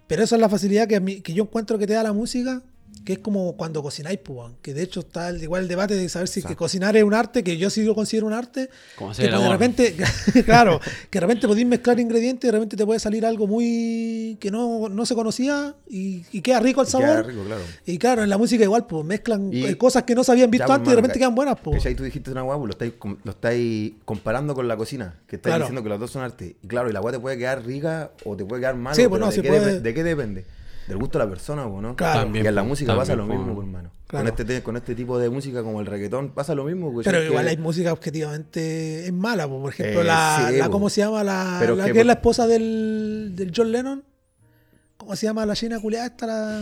Pero 0.06 0.22
eso 0.22 0.34
es 0.34 0.40
la 0.40 0.48
facilidad 0.48 0.86
que, 0.88 0.96
a 0.96 1.00
mí- 1.00 1.20
que 1.20 1.32
yo 1.34 1.44
encuentro 1.44 1.78
que 1.78 1.86
te 1.86 1.94
da 1.94 2.02
la 2.02 2.12
música, 2.12 2.62
que 3.04 3.14
es 3.14 3.18
como 3.18 3.56
cuando 3.56 3.82
cocináis, 3.82 4.18
pues, 4.22 4.50
que 4.62 4.72
de 4.74 4.82
hecho 4.82 5.00
está 5.00 5.28
el- 5.28 5.42
igual 5.42 5.62
el 5.62 5.68
debate 5.68 5.94
de 5.94 6.08
saber 6.08 6.28
si 6.28 6.42
que 6.42 6.56
cocinar 6.56 6.96
es 6.96 7.04
un 7.04 7.12
arte, 7.14 7.42
que 7.44 7.56
yo 7.58 7.68
sí 7.70 7.82
lo 7.82 7.94
considero 7.94 8.26
un 8.26 8.32
arte. 8.32 8.70
Como 8.96 9.12
que 9.12 9.28
pues, 9.28 9.42
de 9.42 9.48
repente, 9.48 9.94
claro, 10.46 10.80
que 11.10 11.16
de 11.18 11.20
repente 11.20 11.46
podéis 11.46 11.66
mezclar 11.66 12.00
ingredientes 12.00 12.44
y 12.44 12.48
de 12.48 12.52
repente 12.52 12.76
te 12.76 12.86
puede 12.86 13.00
salir 13.00 13.26
algo 13.26 13.46
muy 13.46 14.38
que 14.40 14.50
no, 14.50 14.88
no 14.88 15.06
se 15.06 15.14
conocía 15.14 15.74
y, 15.88 16.24
y 16.32 16.40
queda 16.40 16.60
rico 16.60 16.80
el 16.80 16.86
sabor. 16.86 17.08
queda 17.08 17.22
rico, 17.22 17.44
claro. 17.44 17.62
Y 17.86 17.98
claro, 17.98 18.22
en 18.22 18.30
la 18.30 18.38
música 18.38 18.64
igual, 18.64 18.86
pues 18.86 19.04
mezclan 19.04 19.52
Y- 19.52 19.64
eh, 19.66 19.76
cosas 19.78 20.04
que 20.04 20.14
no 20.14 20.24
se 20.24 20.32
habían 20.32 20.50
visto 20.50 20.62
Ya, 20.64 20.66
pues, 20.68 20.76
antes 20.78 20.88
y 20.88 20.90
de 20.92 20.96
repente 20.96 21.12
que- 21.14 21.18
quedan 21.20 21.34
buenas, 21.34 21.58
pues. 21.62 21.76
¿Cachai? 21.76 21.94
Tú 21.94 22.04
dijiste 22.04 22.30
una 22.30 22.42
guapo, 22.42 22.66
lo 22.66 22.72
estáis, 22.72 22.92
lo 23.24 23.30
estáis 23.30 23.92
comparando 24.04 24.54
con 24.54 24.66
la 24.68 24.76
cocina, 24.76 25.20
que 25.26 25.36
estáis 25.36 25.50
Claro. 25.52 25.64
diciendo 25.64 25.82
que 25.82 25.88
los 25.90 26.00
dos 26.00 26.10
son 26.10 26.22
arte. 26.22 26.56
Y 26.62 26.66
claro, 26.68 26.88
y 26.88 26.92
la 26.92 27.00
agua 27.00 27.12
te 27.12 27.18
puede 27.20 27.36
quedar 27.38 27.64
rica 27.64 28.12
o 28.24 28.36
te 28.36 28.44
puede 28.44 28.62
quedar 28.62 28.76
mal. 28.76 28.94
Sí, 28.94 29.06
pues 29.08 29.20
no, 29.20 29.26
¿de, 29.26 29.32
sí 29.32 29.42
qué 29.42 29.48
puede- 29.48 29.78
depe- 29.78 29.82
¿de 29.82 29.94
qué 29.94 30.04
depende? 30.04 30.44
Del 30.88 30.98
gusto 30.98 31.18
de 31.18 31.24
la 31.24 31.30
persona, 31.30 31.68
pues, 31.68 31.82
¿no? 31.82 31.96
Claro. 31.96 32.20
También, 32.20 32.44
y 32.44 32.48
en 32.48 32.54
la 32.54 32.62
música 32.62 32.94
pasa 32.96 33.16
lo 33.16 33.26
mismo, 33.26 33.60
hermano. 33.62 33.90
Claro. 34.06 34.24
Con, 34.24 34.28
este, 34.28 34.44
te- 34.44 34.62
con 34.62 34.76
este 34.76 34.94
tipo 34.94 35.18
de 35.18 35.30
música 35.30 35.62
como 35.62 35.80
el 35.80 35.86
reggaetón 35.86 36.30
pasa 36.30 36.54
lo 36.54 36.64
mismo. 36.64 36.92
pues, 36.92 37.04
Pero 37.06 37.20
que- 37.20 37.26
igual 37.26 37.48
hay 37.48 37.56
música 37.56 37.92
objetivamente 37.92 39.06
es 39.06 39.12
mala, 39.12 39.48
pues. 39.48 39.60
por 39.60 39.70
ejemplo, 39.72 40.02
Eh, 40.02 40.04
la, 40.04 40.46
sí, 40.50 40.56
la- 40.58 40.66
po. 40.66 40.70
¿cómo 40.72 40.90
se 40.90 41.00
llama? 41.00 41.24
La, 41.24 41.56
Pero 41.60 41.74
la 41.76 41.86
que 41.86 41.92
que 41.92 42.00
es 42.00 42.06
la 42.06 42.12
esposa 42.14 42.46
del, 42.46 43.32
del 43.34 43.52
John 43.56 43.72
Lennon. 43.72 44.04
¿Cómo 45.04 45.16
se 45.16 45.26
llama 45.26 45.44
la 45.46 45.54
china 45.54 45.78
culiada 45.80 46.06
esta? 46.06 46.26
La, 46.26 46.60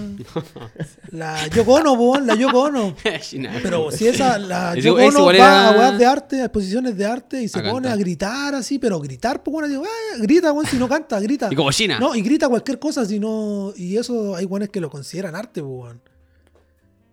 la 1.10 1.46
Yoko 1.48 1.74
Ono, 1.74 1.96
po, 1.96 2.18
la 2.20 2.34
Yoko 2.34 2.62
Ono. 2.64 2.94
Pero 3.62 3.90
si 3.90 4.08
esa, 4.08 4.38
la 4.38 4.74
Yoko 4.74 5.02
Ono 5.02 5.24
va 5.26 5.34
era- 5.34 5.68
a 5.68 5.72
weas 5.78 5.98
de 5.98 6.06
arte, 6.06 6.40
a 6.40 6.44
exposiciones 6.46 6.96
de 6.96 7.04
arte 7.06 7.42
y 7.42 7.48
se 7.48 7.58
A 7.58 7.62
pone 7.62 7.72
cantar. 7.74 7.92
a 7.92 7.96
gritar 7.96 8.54
así, 8.54 8.78
pero 8.78 8.98
gritar, 9.00 9.42
pues 9.42 9.52
bueno, 9.52 9.68
digo, 9.68 9.84
"Ah, 9.84 10.16
grita, 10.20 10.52
weón, 10.52 10.66
si 10.66 10.76
no 10.76 10.88
canta, 10.88 11.18
grita. 11.20 11.48
Y 11.50 11.54
como 11.54 11.70
China. 11.72 11.98
No, 11.98 12.14
y 12.14 12.22
grita 12.22 12.48
cualquier 12.48 12.78
cosa, 12.78 13.04
si 13.04 13.18
no. 13.18 13.72
Y 13.76 13.96
eso 13.96 14.34
hay 14.36 14.44
buenos 14.44 14.68
que 14.68 14.80
lo 14.80 14.90
consideran 14.90 15.34
arte, 15.34 15.60
pues, 15.62 15.72
weón. 15.72 16.00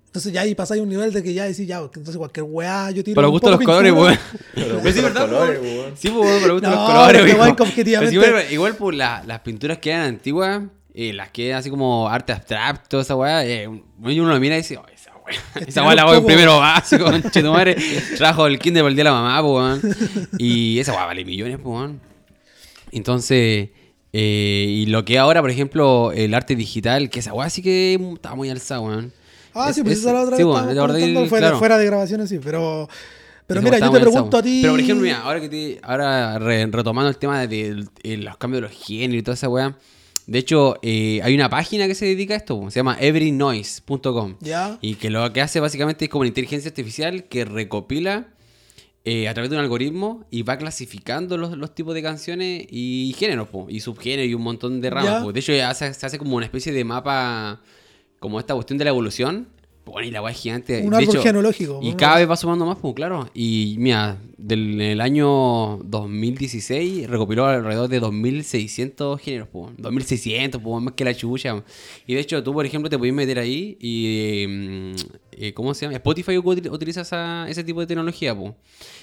Entonces 0.08 0.34
ya 0.34 0.42
ahí 0.42 0.56
pasáis 0.56 0.82
un 0.82 0.90
nivel 0.90 1.14
de 1.14 1.22
que 1.22 1.36
ya 1.36 1.44
decís, 1.46 1.68
ya, 1.68 1.78
entonces 1.78 2.18
cualquier 2.18 2.44
weá, 2.50 2.90
yo 2.90 3.04
tiro. 3.04 3.30
Gusto 3.30 3.52
los 3.52 3.60
colores, 3.60 3.94
weón. 3.94 4.18
Pero 4.56 4.66
Pero 4.68 4.74
gusto 4.80 4.90
sí, 4.92 5.02
los 5.02 5.14
¿verdad, 5.14 5.30
colores, 5.30 5.62
weón? 5.62 5.78
weón. 5.78 5.94
Sí, 5.98 6.10
pues, 6.10 6.42
para 6.42 6.54
gusto 6.54 6.70
los 6.72 6.80
colores, 6.80 7.22
pero 7.22 7.24
weón. 7.26 7.50
igual 7.56 7.56
Pero 7.76 8.12
igual, 8.12 8.46
igual, 8.52 8.76
pues, 8.76 8.98
la- 8.98 9.24
las 9.28 9.40
pinturas 9.42 9.78
que 9.78 9.92
eran 9.92 10.02
antiguas, 10.08 10.64
eh, 10.94 11.14
las 11.14 11.30
que 11.32 11.54
así 11.54 11.70
como 11.70 12.08
arte 12.10 12.34
abstracto, 12.34 13.00
esa 13.02 13.16
weá, 13.16 13.46
eh, 13.46 13.68
uno 13.68 13.84
lo 14.34 14.40
mira 14.40 14.56
y 14.56 14.60
dice, 14.60 14.78
oh, 14.78 14.86
esa 14.94 15.12
weá. 15.18 15.20
Esa 15.68 15.84
weá 15.86 15.94
la 15.96 16.06
poco. 16.06 16.26
primero 16.26 16.58
básico, 16.60 17.06
conche 17.12 17.42
tu 17.44 17.52
madre. 17.52 17.76
Trajo 18.18 18.48
el 18.48 18.58
kinder 18.60 18.82
para 18.84 18.90
el 18.90 18.96
día 18.96 19.04
de 19.04 19.10
la 19.12 19.16
mamá, 19.16 19.42
pues, 19.42 19.84
weón. 19.84 20.32
Y 20.40 20.80
esa 20.80 20.94
weá 20.94 21.06
vale 21.06 21.24
millones, 21.24 21.58
pues, 21.62 21.68
weón. 21.76 22.02
Entonces, 22.92 23.70
eh, 24.14 24.66
y 24.68 24.86
lo 24.88 25.06
que 25.06 25.20
ahora, 25.20 25.42
por 25.42 25.52
ejemplo, 25.52 26.12
el 26.14 26.34
arte 26.34 26.56
digital, 26.56 27.10
que 27.10 27.20
esa 27.20 27.34
weá 27.34 27.50
sí 27.50 27.62
que 27.62 27.94
está 28.16 28.34
muy 28.36 28.50
alzada, 28.50 28.82
weón. 28.82 29.14
Ah, 29.54 29.68
Es- 29.70 29.76
sí, 29.76 29.84
pues 29.84 29.96
es- 29.98 30.00
esa 30.02 30.14
la 30.14 30.22
otra 30.24 30.38
sí, 30.38 30.44
vez 30.44 30.54
que- 30.56 30.76
comentando 30.80 31.26
fuera, 31.28 31.48
claro. 31.48 31.60
fuera 31.60 31.78
de 31.78 31.86
grabaciones, 31.86 32.30
sí, 32.30 32.40
pero. 32.44 32.88
Pero 33.48 33.62
mira, 33.64 33.80
yo 33.80 33.92
te 33.92 34.00
pregunto 34.00 34.38
a 34.38 34.44
ti. 34.44 34.60
Pero 34.62 34.74
por 34.74 34.80
ejemplo, 34.80 35.04
mira, 35.04 35.22
ahora 35.22 35.42
que 35.42 35.50
te, 35.50 35.80
ahora 35.82 36.38
re- 36.38 36.68
retomando 36.68 37.10
el 37.10 37.18
tema 37.18 37.40
de, 37.42 37.48
de- 37.48 37.86
de 38.04 38.18
los 38.18 38.38
cambios 38.38 38.62
de 38.62 38.68
los 38.70 38.78
géneros 38.86 39.20
y 39.20 39.24
toda 39.24 39.34
esa 39.36 39.50
weá. 39.50 39.76
De 40.30 40.38
hecho, 40.38 40.78
eh, 40.84 41.22
hay 41.24 41.34
una 41.34 41.50
página 41.50 41.88
que 41.88 41.96
se 41.96 42.06
dedica 42.06 42.36
a 42.36 42.38
esto, 42.38 42.70
se 42.70 42.80
llama 42.80 42.98
everynoise.com. 43.00 44.36
Y 44.80 44.94
que 44.94 45.10
lo 45.10 45.34
que 45.34 45.42
hace 45.42 45.60
básicamente 45.60 46.06
es 46.06 46.12
como 46.12 46.22
una 46.22 46.28
inteligencia 46.28 46.70
artificial 46.70 47.24
que 47.24 47.46
recopila 47.46 48.28
eh, 49.06 49.28
a 49.28 49.34
través 49.34 49.50
de 49.50 49.56
un 49.56 49.64
algoritmo 49.64 50.26
y 50.30 50.44
va 50.44 50.60
clasificando 50.60 51.36
los, 51.36 51.58
los 51.58 51.74
tipos 51.74 51.96
de 51.96 52.04
canciones 52.04 52.68
y 52.70 53.16
géneros, 53.18 53.50
po, 53.50 53.66
y 53.70 53.80
subgéneros 53.80 54.30
y 54.30 54.36
un 54.36 54.44
montón 54.44 54.82
de 54.82 54.92
ramas. 54.92 55.34
De 55.34 55.40
hecho, 55.40 55.52
se 55.52 55.64
hace 55.64 56.20
como 56.20 56.36
una 56.36 56.46
especie 56.46 56.72
de 56.74 56.84
mapa, 56.84 57.62
como 58.20 58.40
esta 58.40 58.54
cuestión 58.54 58.78
de 58.78 58.84
la 58.84 58.92
evolución. 58.92 59.48
Bueno, 59.92 60.08
y 60.08 60.12
la 60.12 60.22
weá 60.22 60.34
gigante. 60.34 60.82
Un 60.82 60.92
De 60.92 60.98
árbol 60.98 61.16
hecho, 61.16 61.24
genealógico, 61.24 61.80
Y 61.82 61.94
cada 61.94 62.18
vez 62.18 62.30
va 62.30 62.36
sumando 62.36 62.66
más, 62.66 62.78
pues 62.78 62.94
claro. 62.94 63.30
Y 63.34 63.76
mira, 63.80 64.18
del 64.38 64.80
el 64.80 65.02
año 65.02 65.78
2016 65.84 67.10
recopiló 67.10 67.46
alrededor 67.46 67.90
de 67.90 68.00
2600 68.00 69.20
géneros, 69.22 69.48
pues. 69.52 69.72
2600, 69.78 70.62
pues 70.62 70.84
más 70.84 70.94
que 70.94 71.04
la 71.06 71.14
chucha. 71.14 71.64
Y 72.08 72.14
de 72.14 72.20
hecho, 72.22 72.44
tú, 72.44 72.54
por 72.54 72.66
ejemplo, 72.66 72.90
te 72.90 72.98
podías 72.98 73.16
meter 73.16 73.40
ahí 73.40 73.78
y, 73.80 74.46
mm, 74.48 74.92
eh, 75.40 75.54
¿cómo 75.54 75.74
se 75.74 75.86
llama? 75.86 75.96
Spotify 75.98 76.34
util- 76.38 76.70
utiliza 76.72 77.02
esa- 77.02 77.48
ese 77.50 77.64
tipo 77.64 77.80
de 77.80 77.88
tecnología, 77.88 78.36
po. 78.36 78.56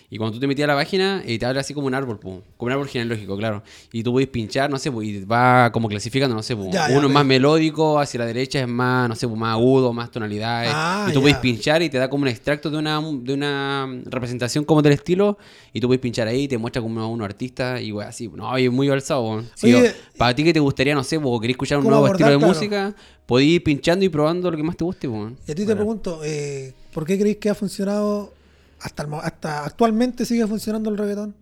Y 0.09 0.19
cuando 0.19 0.35
tú 0.35 0.41
te 0.41 0.47
metías 0.47 0.69
a 0.69 0.73
la 0.73 0.79
página, 0.79 1.23
eh, 1.27 1.37
te 1.39 1.47
abre 1.47 1.59
así 1.59 1.75
como 1.75 1.87
un 1.89 1.95
árbol, 1.95 2.19
po. 2.21 2.43
Como 2.57 2.67
un 2.69 2.73
árbol 2.73 2.87
genealógico, 2.89 3.37
claro. 3.37 3.63
Y 3.93 4.03
tú 4.05 4.13
puedes 4.13 4.29
pinchar, 4.29 4.71
no 4.71 4.79
sé, 4.79 4.93
po, 4.93 5.03
y 5.03 5.25
va 5.25 5.73
como 5.73 5.89
clasificando, 5.89 6.37
no 6.37 6.43
sé, 6.43 6.55
po. 6.55 6.71
Ya, 6.73 6.89
ya, 6.89 6.97
Uno 6.97 7.09
es 7.09 7.13
más 7.13 7.27
melódico, 7.27 7.99
hacia 7.99 8.19
la 8.21 8.27
derecha 8.27 8.61
es 8.61 8.69
más, 8.69 9.09
no 9.09 9.17
sé, 9.17 9.27
po, 9.27 9.35
más 9.35 9.53
agudo, 9.55 9.93
más 9.93 10.11
tonalidades. 10.13 10.73
Ah, 10.75 11.07
y 11.09 11.13
tú 11.13 11.19
ya. 11.19 11.23
puedes 11.23 11.39
pinchar 11.39 11.83
y 11.83 11.89
te 11.91 11.99
da 11.99 12.09
como 12.09 12.23
un 12.23 12.29
extracto 12.29 12.71
de 12.71 12.79
una, 12.79 13.01
de 13.01 13.35
una 13.35 13.89
representación 14.05 14.65
como 14.65 14.81
del 14.83 14.93
estilo. 14.93 15.39
Y 15.73 15.81
tú 15.81 15.89
puedes 15.89 16.01
pinchar 16.01 16.29
ahí 16.29 16.43
y 16.45 16.49
te 16.49 16.57
muestra 16.59 16.81
como 16.81 17.09
uno 17.11 17.25
artista 17.25 17.81
y 17.81 17.91
wey, 17.93 18.07
así. 18.07 18.29
No, 18.29 18.57
y 18.59 18.67
es 18.67 18.73
muy 18.73 18.89
alzado. 18.89 19.43
Sí, 19.55 19.75
para 20.17 20.35
ti 20.35 20.45
que 20.45 20.53
te 20.53 20.61
gustaría, 20.61 20.95
no 20.95 21.03
sé, 21.03 21.19
po, 21.19 21.41
querés 21.41 21.55
escuchar 21.55 21.79
un 21.79 21.85
¿Cómo 21.85 21.91
nuevo 21.97 22.07
abordar, 22.07 22.29
estilo 22.29 22.31
de 22.31 22.39
claro? 22.39 22.55
música, 22.55 22.95
podés 23.27 23.47
ir 23.47 23.65
pinchando 23.65 24.05
y 24.05 24.09
probando 24.09 24.51
lo 24.51 24.57
que 24.57 24.63
más 24.63 24.77
te 24.77 24.85
guste, 24.85 25.09
weón. 25.09 25.37
Y 25.47 25.53
a 25.53 25.55
ti 25.55 25.67
te 25.67 25.75
pregunto, 25.75 26.21
eh, 26.25 26.73
¿por 26.95 27.05
qué 27.05 27.19
creéis 27.19 27.39
que 27.39 27.51
ha 27.51 27.55
funcionado 27.55 28.33
hasta, 28.81 29.03
el 29.03 29.15
hasta 29.15 29.65
actualmente 29.65 30.25
sigue 30.25 30.47
funcionando 30.47 30.91
el 30.91 30.97
reggaetón? 30.97 31.35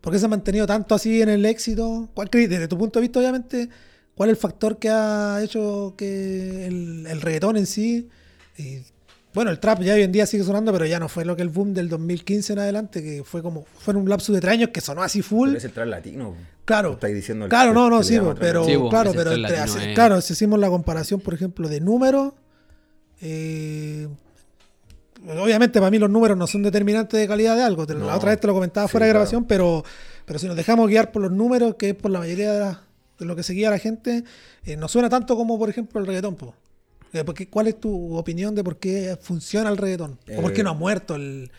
¿Por 0.00 0.12
qué 0.12 0.18
se 0.18 0.24
ha 0.24 0.28
mantenido 0.28 0.66
tanto 0.66 0.94
así 0.94 1.20
en 1.20 1.28
el 1.28 1.44
éxito? 1.44 2.08
¿Cuál 2.14 2.30
creéis, 2.30 2.48
desde 2.48 2.68
tu 2.68 2.78
punto 2.78 2.98
de 2.98 3.02
vista, 3.02 3.20
obviamente, 3.20 3.68
cuál 4.14 4.30
es 4.30 4.36
el 4.36 4.40
factor 4.40 4.78
que 4.78 4.88
ha 4.88 5.42
hecho 5.42 5.94
que 5.96 6.66
el, 6.66 7.06
el 7.06 7.20
reggaetón 7.20 7.58
en 7.58 7.66
sí, 7.66 8.08
y, 8.56 8.78
bueno, 9.34 9.50
el 9.50 9.60
trap 9.60 9.80
ya 9.82 9.94
hoy 9.94 10.02
en 10.02 10.12
día 10.12 10.26
sigue 10.26 10.42
sonando, 10.44 10.72
pero 10.72 10.86
ya 10.86 10.98
no 10.98 11.08
fue 11.08 11.24
lo 11.24 11.36
que 11.36 11.42
el 11.42 11.48
boom 11.50 11.72
del 11.74 11.88
2015 11.88 12.52
en 12.54 12.58
adelante, 12.58 13.02
que 13.02 13.22
fue 13.24 13.42
como, 13.42 13.64
fue 13.78 13.92
en 13.92 13.98
un 14.00 14.08
lapso 14.08 14.32
de 14.32 14.40
tres 14.40 14.52
años 14.54 14.70
que 14.72 14.80
sonó 14.80 15.02
así 15.02 15.22
full. 15.22 15.48
Pero 15.50 15.58
es 15.58 15.64
el 15.64 15.72
trap 15.72 15.86
latino. 15.88 16.34
Claro. 16.64 16.92
Estáis 16.92 17.14
diciendo 17.14 17.44
el- 17.46 17.48
Claro, 17.48 17.72
no, 17.72 17.88
no, 17.90 18.02
sí, 18.02 18.18
pero 18.38 18.64
Sí, 18.64 18.76
claro, 18.90 19.12
pero 19.12 19.32
entre- 19.32 19.36
latino 19.38 19.78
es- 19.80 19.94
claro, 19.94 20.20
si 20.20 20.32
hicimos 20.32 20.58
la 20.58 20.68
comparación, 20.68 21.20
por 21.20 21.34
ejemplo, 21.34 21.68
de 21.68 21.80
números, 21.80 22.32
eh, 23.20 24.08
obviamente 25.28 25.78
para 25.78 25.90
mí 25.90 25.98
los 25.98 26.10
números 26.10 26.36
no 26.36 26.46
son 26.46 26.62
determinantes 26.62 27.18
de 27.20 27.26
calidad 27.28 27.56
de 27.56 27.62
algo. 27.62 27.86
te- 27.86 27.94
La 27.94 28.00
No. 28.00 28.14
otra 28.16 28.30
vez 28.30 28.40
te 28.40 28.46
lo 28.46 28.54
comentaba 28.54 28.86
Sí, 28.86 28.92
fuera 28.92 29.06
de 29.06 29.10
claro. 29.12 29.20
grabación, 29.20 29.44
pero, 29.44 29.84
pero 30.24 30.38
si 30.38 30.46
nos 30.46 30.56
dejamos 30.56 30.88
guiar 30.88 31.12
por 31.12 31.22
los 31.22 31.32
números, 31.32 31.74
que 31.76 31.90
es 31.90 31.94
por 31.94 32.10
la 32.10 32.20
mayoría 32.20 32.52
de, 32.52 32.60
la- 32.60 32.80
de 33.18 33.26
lo 33.26 33.36
que 33.36 33.42
seguía 33.42 33.70
la 33.70 33.78
gente, 33.78 34.24
eh, 34.64 34.76
no 34.76 34.88
suena 34.88 35.08
tanto 35.10 35.36
como, 35.36 35.58
por 35.58 35.68
ejemplo, 35.68 36.00
el 36.00 36.06
reggaetón. 36.06 36.36
po. 36.36 36.54
Eh, 37.12 37.24
porque- 37.24 37.48
¿Cuál 37.48 37.66
es 37.68 37.80
tu 37.80 38.16
opinión 38.16 38.54
de 38.54 38.62
por 38.64 38.78
qué 38.78 39.16
funciona 39.20 39.70
el 39.70 39.76
reggaetón? 39.76 40.18
¿O 40.36 40.42
por 40.42 40.52
qué 40.52 40.60
Eh, 40.60 40.64
no 40.64 40.70
ha 40.70 40.74
muerto 40.74 41.14
el...? 41.16 41.50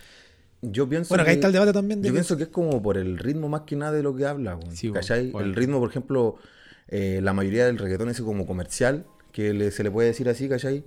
Yo 0.63 0.87
pienso 0.87 1.09
Bueno, 1.09 1.23
que 1.23 1.31
ahí 1.31 1.35
está 1.35 1.47
el 1.47 1.53
debate 1.53 1.73
también 1.73 2.01
de 2.01 2.07
Yo 2.07 2.13
que- 2.13 2.17
pienso 2.19 2.37
que 2.37 2.43
es 2.43 2.49
como 2.49 2.81
por 2.83 2.97
el 2.97 3.17
ritmo 3.17 3.49
más 3.49 3.61
que 3.61 3.75
nada 3.75 3.93
de 3.93 4.03
lo 4.03 4.15
que 4.15 4.25
habla, 4.25 4.59
Sí, 4.73 4.91
¿cachai? 4.91 5.31
bueno. 5.31 5.47
El 5.47 5.55
ritmo, 5.55 5.79
por 5.79 5.89
ejemplo, 5.89 6.35
eh, 6.87 7.19
la 7.23 7.33
mayoría 7.33 7.65
del 7.65 7.77
reggaetón 7.79 8.09
es 8.09 8.21
como 8.21 8.45
comercial, 8.45 9.05
que 9.31 9.53
le- 9.53 9.71
se 9.71 9.83
le 9.83 9.89
puede 9.89 10.09
decir 10.09 10.29
así, 10.29 10.47
¿cachai? 10.47 10.83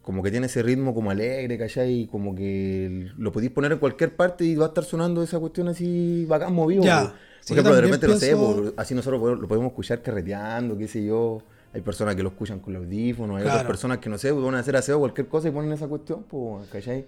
Como 0.00 0.22
que 0.22 0.30
tiene 0.30 0.46
ese 0.46 0.62
ritmo 0.62 0.94
como 0.94 1.10
alegre, 1.10 1.58
¿cachai? 1.58 2.08
Como 2.10 2.34
que 2.34 3.10
lo 3.18 3.30
podéis 3.30 3.52
poner 3.52 3.72
en 3.72 3.78
cualquier 3.78 4.16
parte 4.16 4.44
y 4.46 4.54
va 4.54 4.64
a 4.64 4.68
estar 4.68 4.84
sonando 4.84 5.22
esa 5.22 5.38
cuestión 5.38 5.68
así 5.68 6.24
bacán 6.26 6.54
movido. 6.54 6.82
Ya. 6.82 7.14
Sí, 7.42 7.48
Por 7.54 7.58
ejemplo, 7.58 7.74
de 7.76 7.80
repente, 7.82 8.06
no 8.08 8.16
sé, 8.16 8.26
pienso- 8.28 8.54
por- 8.54 8.74
así 8.78 8.94
nosotros 8.94 9.20
podemos- 9.20 9.42
lo 9.42 9.48
podemos 9.48 9.68
escuchar 9.70 10.00
carreteando, 10.02 10.78
qué 10.78 10.88
sé 10.88 11.04
yo. 11.04 11.42
Hay 11.74 11.80
personas 11.82 12.14
que 12.16 12.22
lo 12.22 12.30
escuchan 12.30 12.60
con 12.60 12.72
los 12.72 12.82
audífonos, 12.84 13.36
hay 13.36 13.42
otras 13.42 13.56
Claro. 13.56 13.68
personas 13.68 13.98
que 13.98 14.08
no 14.08 14.16
sé, 14.18 14.32
van 14.32 14.54
a 14.54 14.60
hacer 14.60 14.74
aseo 14.76 14.98
cualquier 14.98 15.26
cosa 15.28 15.48
y 15.48 15.50
ponen 15.50 15.72
esa 15.72 15.86
cuestión, 15.86 16.24
pues, 16.28 16.66
¿cachai? 16.70 17.04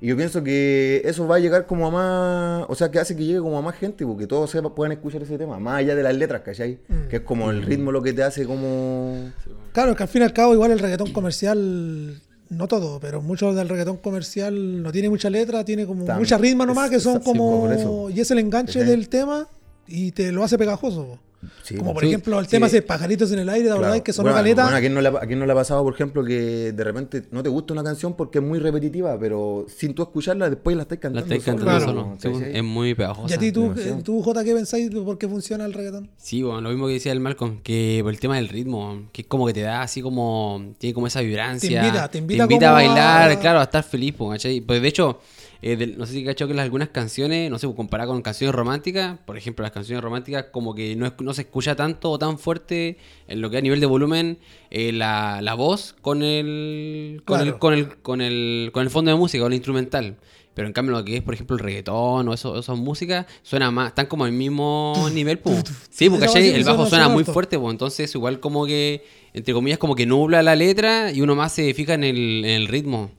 Y 0.00 0.06
yo 0.06 0.16
pienso 0.16 0.44
que 0.44 1.02
eso 1.04 1.26
va 1.26 1.34
a 1.36 1.38
llegar 1.40 1.66
como 1.66 1.88
a 1.88 1.90
más, 1.90 2.66
o 2.68 2.74
sea, 2.76 2.88
que 2.92 3.00
hace 3.00 3.16
que 3.16 3.24
llegue 3.24 3.40
como 3.40 3.58
a 3.58 3.62
más 3.62 3.74
gente, 3.74 4.06
porque 4.06 4.28
todos 4.28 4.54
sepa- 4.54 4.72
puedan 4.72 4.92
escuchar 4.92 5.20
ese 5.22 5.36
tema, 5.36 5.58
más 5.58 5.78
allá 5.78 5.96
de 5.96 6.04
las 6.04 6.14
letras, 6.16 6.42
¿cachai? 6.42 6.78
Mm. 6.86 7.08
Que 7.08 7.16
es 7.16 7.22
como 7.22 7.50
el 7.50 7.62
ritmo 7.62 7.90
lo 7.90 8.00
que 8.00 8.12
te 8.12 8.22
hace 8.22 8.46
como... 8.46 9.32
Claro, 9.72 9.96
que 9.96 10.04
al 10.04 10.08
fin 10.08 10.22
y 10.22 10.24
al 10.26 10.32
cabo 10.32 10.54
igual 10.54 10.70
el 10.70 10.78
reggaetón 10.78 11.12
comercial, 11.12 12.20
no 12.50 12.68
todo, 12.68 13.00
pero 13.00 13.20
mucho 13.20 13.52
del 13.52 13.68
reggaetón 13.68 13.96
comercial 13.96 14.84
no 14.84 14.92
tiene 14.92 15.08
mucha 15.10 15.28
letra, 15.30 15.64
tiene 15.64 15.84
como 15.84 16.04
Tam- 16.04 16.18
mucha 16.18 16.38
ritma 16.38 16.64
nomás 16.64 16.84
es- 16.86 16.90
que 16.92 17.00
son 17.00 17.18
sí, 17.18 17.24
como... 17.24 17.62
por 17.62 17.72
eso. 17.72 18.10
y 18.10 18.20
es 18.20 18.30
el 18.30 18.38
enganche 18.38 18.74
¿Cachai? 18.78 18.88
del 18.88 19.08
tema 19.08 19.48
y 19.88 20.12
te 20.12 20.30
lo 20.32 20.44
hace 20.44 20.58
pegajoso. 20.58 21.18
Sí, 21.62 21.76
como 21.76 21.94
por 21.94 22.02
Sí, 22.02 22.08
ejemplo 22.08 22.36
el 22.40 22.46
sí. 22.46 22.50
tema 22.50 22.66
ese 22.66 22.82
pajaritos 22.82 23.30
en 23.30 23.38
el 23.38 23.48
aire, 23.48 23.66
la 23.68 23.74
Claro. 23.76 23.80
verdad 23.82 23.96
es 23.98 24.02
que 24.02 24.12
sonó 24.12 24.32
bueno, 24.32 24.42
bueno, 24.54 24.76
¿a, 24.76 24.80
quién 24.80 24.92
no 24.92 25.00
le, 25.00 25.08
ha- 25.08 25.18
a 25.22 25.26
quién 25.26 25.38
no 25.38 25.46
le 25.46 25.52
ha 25.52 25.54
pasado, 25.54 25.84
por 25.84 25.94
ejemplo, 25.94 26.24
que 26.24 26.72
de 26.72 26.82
repente 26.84 27.22
no 27.30 27.44
te 27.44 27.48
gusta 27.48 27.72
una 27.74 27.84
canción 27.84 28.14
porque 28.16 28.38
es 28.38 28.44
muy 28.44 28.58
repetitiva, 28.58 29.16
pero 29.20 29.64
sin 29.68 29.94
tú 29.94 30.02
escucharla, 30.02 30.50
después 30.50 30.74
la 30.74 30.82
estás 30.82 30.96
La 30.96 31.00
cantando. 31.02 31.20
estáis 31.34 31.44
solo, 31.44 31.56
cantando 31.58 31.78
Claro. 31.94 32.18
solo. 32.18 32.30
weón, 32.32 32.40
¿Cachai? 32.42 32.56
es 32.56 32.64
muy 32.64 32.94
pegajosa. 32.96 33.32
y 33.32 33.36
a 33.36 33.38
ti 33.38 33.52
tú, 33.52 33.72
eh, 33.76 33.98
tú 34.02 34.20
J, 34.20 34.42
¿qué 34.44 34.52
pensáis 34.52 34.90
de 34.90 35.00
por 35.00 35.16
qué 35.16 35.28
funciona 35.28 35.64
el 35.64 35.74
reggaetón? 35.74 36.10
Sí, 36.16 36.42
bueno, 36.42 36.60
lo 36.60 36.70
mismo 36.70 36.88
que 36.88 36.94
decía 36.94 37.12
el 37.12 37.20
Malcolm, 37.20 37.60
que 37.62 38.00
por 38.02 38.12
el 38.12 38.18
tema 38.18 38.34
del 38.34 38.48
ritmo, 38.48 39.02
que 39.12 39.22
es 39.22 39.28
como 39.28 39.46
que 39.46 39.52
te 39.52 39.60
da 39.60 39.82
así 39.82 40.02
como, 40.02 40.74
tiene 40.78 40.92
como 40.92 41.06
esa 41.06 41.20
vibrancia. 41.20 41.80
Te 41.80 41.86
invita, 41.86 42.08
te 42.10 42.18
invita 42.18 42.44
a 42.44 42.48
como 42.48 42.60
bailar, 42.72 43.30
a- 43.30 43.38
claro, 43.38 43.60
a 43.60 43.62
estar 43.62 43.84
feliz, 43.84 44.12
¿cachai? 44.18 44.60
Pues 44.60 44.82
de 44.82 44.88
hecho, 44.88 45.20
eh, 45.62 45.94
no 45.96 46.06
sé 46.06 46.12
si 46.12 46.24
cachado 46.24 46.48
que 46.48 46.54
las, 46.54 46.64
algunas 46.64 46.88
canciones, 46.90 47.50
no 47.50 47.58
sé, 47.58 47.66
comparadas 47.74 48.12
con 48.12 48.22
canciones 48.22 48.54
románticas, 48.54 49.18
por 49.26 49.36
ejemplo, 49.36 49.62
las 49.64 49.72
canciones 49.72 50.02
románticas 50.04 50.46
como 50.52 50.74
que 50.74 50.94
no, 50.96 51.06
es- 51.06 51.12
no 51.20 51.34
se 51.34 51.42
escucha 51.42 51.74
tanto 51.74 52.10
o 52.12 52.18
tan 52.18 52.38
fuerte 52.38 52.96
en 53.26 53.40
lo 53.40 53.50
que 53.50 53.58
a 53.58 53.60
nivel 53.60 53.80
de 53.80 53.86
volumen 53.86 54.38
eh, 54.70 54.92
la, 54.92 55.40
la 55.42 55.54
voz 55.54 55.94
con 56.00 56.22
el 56.22 57.22
con, 57.24 57.38
Claro. 57.38 57.52
el, 57.52 57.58
con, 57.58 57.74
el, 57.74 57.96
con, 58.02 58.20
el, 58.20 58.70
con 58.72 58.82
el 58.84 58.90
fondo 58.90 59.10
de 59.10 59.16
música, 59.16 59.42
con 59.42 59.52
el 59.52 59.56
instrumental. 59.56 60.16
Pero 60.54 60.66
en 60.66 60.72
cambio 60.72 60.96
lo 60.96 61.04
que 61.04 61.16
es, 61.18 61.22
por 61.22 61.34
ejemplo, 61.34 61.54
el 61.56 61.62
reggaetón 61.62 62.26
o 62.28 62.34
eso, 62.34 62.58
esas 62.58 62.76
músicas, 62.76 63.26
suena 63.42 63.70
más, 63.70 63.90
están 63.90 64.06
como 64.06 64.24
al 64.24 64.32
mismo 64.32 64.92
nivel, 65.12 65.38
pues. 65.38 65.62
Sí, 65.88 66.10
porque 66.10 66.26
base 66.26 66.56
el 66.56 66.64
bajo 66.64 66.84
suena- 66.86 67.08
muy 67.08 67.22
fuerte, 67.22 67.56
pues. 67.58 67.70
Entonces 67.72 68.12
igual 68.16 68.40
como 68.40 68.66
que, 68.66 69.04
entre 69.34 69.54
comillas, 69.54 69.78
como 69.78 69.94
que 69.94 70.04
nubla 70.04 70.42
la 70.42 70.56
letra 70.56 71.12
y 71.12 71.20
uno 71.20 71.36
más 71.36 71.52
se 71.52 71.72
fija 71.74 71.94
en 71.94 72.02
el, 72.02 72.44
en 72.44 72.50
el 72.62 72.66
ritmo. 72.66 73.12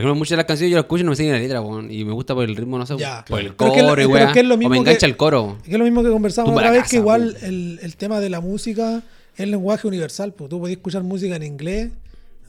Por 0.00 0.08
ejemplo, 0.08 0.14
muchas 0.16 0.30
de 0.30 0.36
las 0.38 0.46
canciones 0.46 0.70
yo 0.70 0.76
las 0.76 0.84
escucho 0.84 1.00
y 1.02 1.04
no 1.04 1.10
me 1.10 1.16
siguen 1.16 1.32
la 1.32 1.38
letra, 1.38 1.62
y 1.90 2.04
me 2.04 2.12
gusta 2.12 2.34
por 2.34 2.44
el 2.44 2.56
ritmo, 2.56 2.78
no 2.78 2.86
sé, 2.86 2.96
Ya. 2.98 3.24
por 3.28 3.40
el 3.40 3.52
Pero 3.54 3.72
que 3.72 3.80
coro 3.80 4.02
y 4.02 4.08
pero 4.08 4.32
que 4.32 4.40
es 4.40 4.46
lo 4.46 4.54
o 4.54 4.58
me 4.58 4.64
engancha 4.78 5.00
que- 5.00 5.06
el 5.06 5.16
coro. 5.16 5.56
Es 5.58 5.64
que 5.68 5.72
es 5.72 5.78
lo 5.78 5.84
mismo 5.84 6.02
que 6.02 6.10
conversamos 6.10 6.52
otra 6.54 6.70
vez, 6.70 6.88
que 6.88 6.96
igual 6.96 7.36
el, 7.42 7.78
el 7.82 7.96
tema 7.96 8.18
de 8.20 8.30
la 8.30 8.40
música 8.40 9.02
es 9.34 9.40
el 9.40 9.50
lenguaje 9.50 9.86
universal. 9.86 10.32
Pues. 10.32 10.48
Tú 10.50 10.58
podés 10.60 10.76
escuchar 10.76 11.02
música 11.02 11.36
en 11.36 11.42
inglés, 11.42 11.90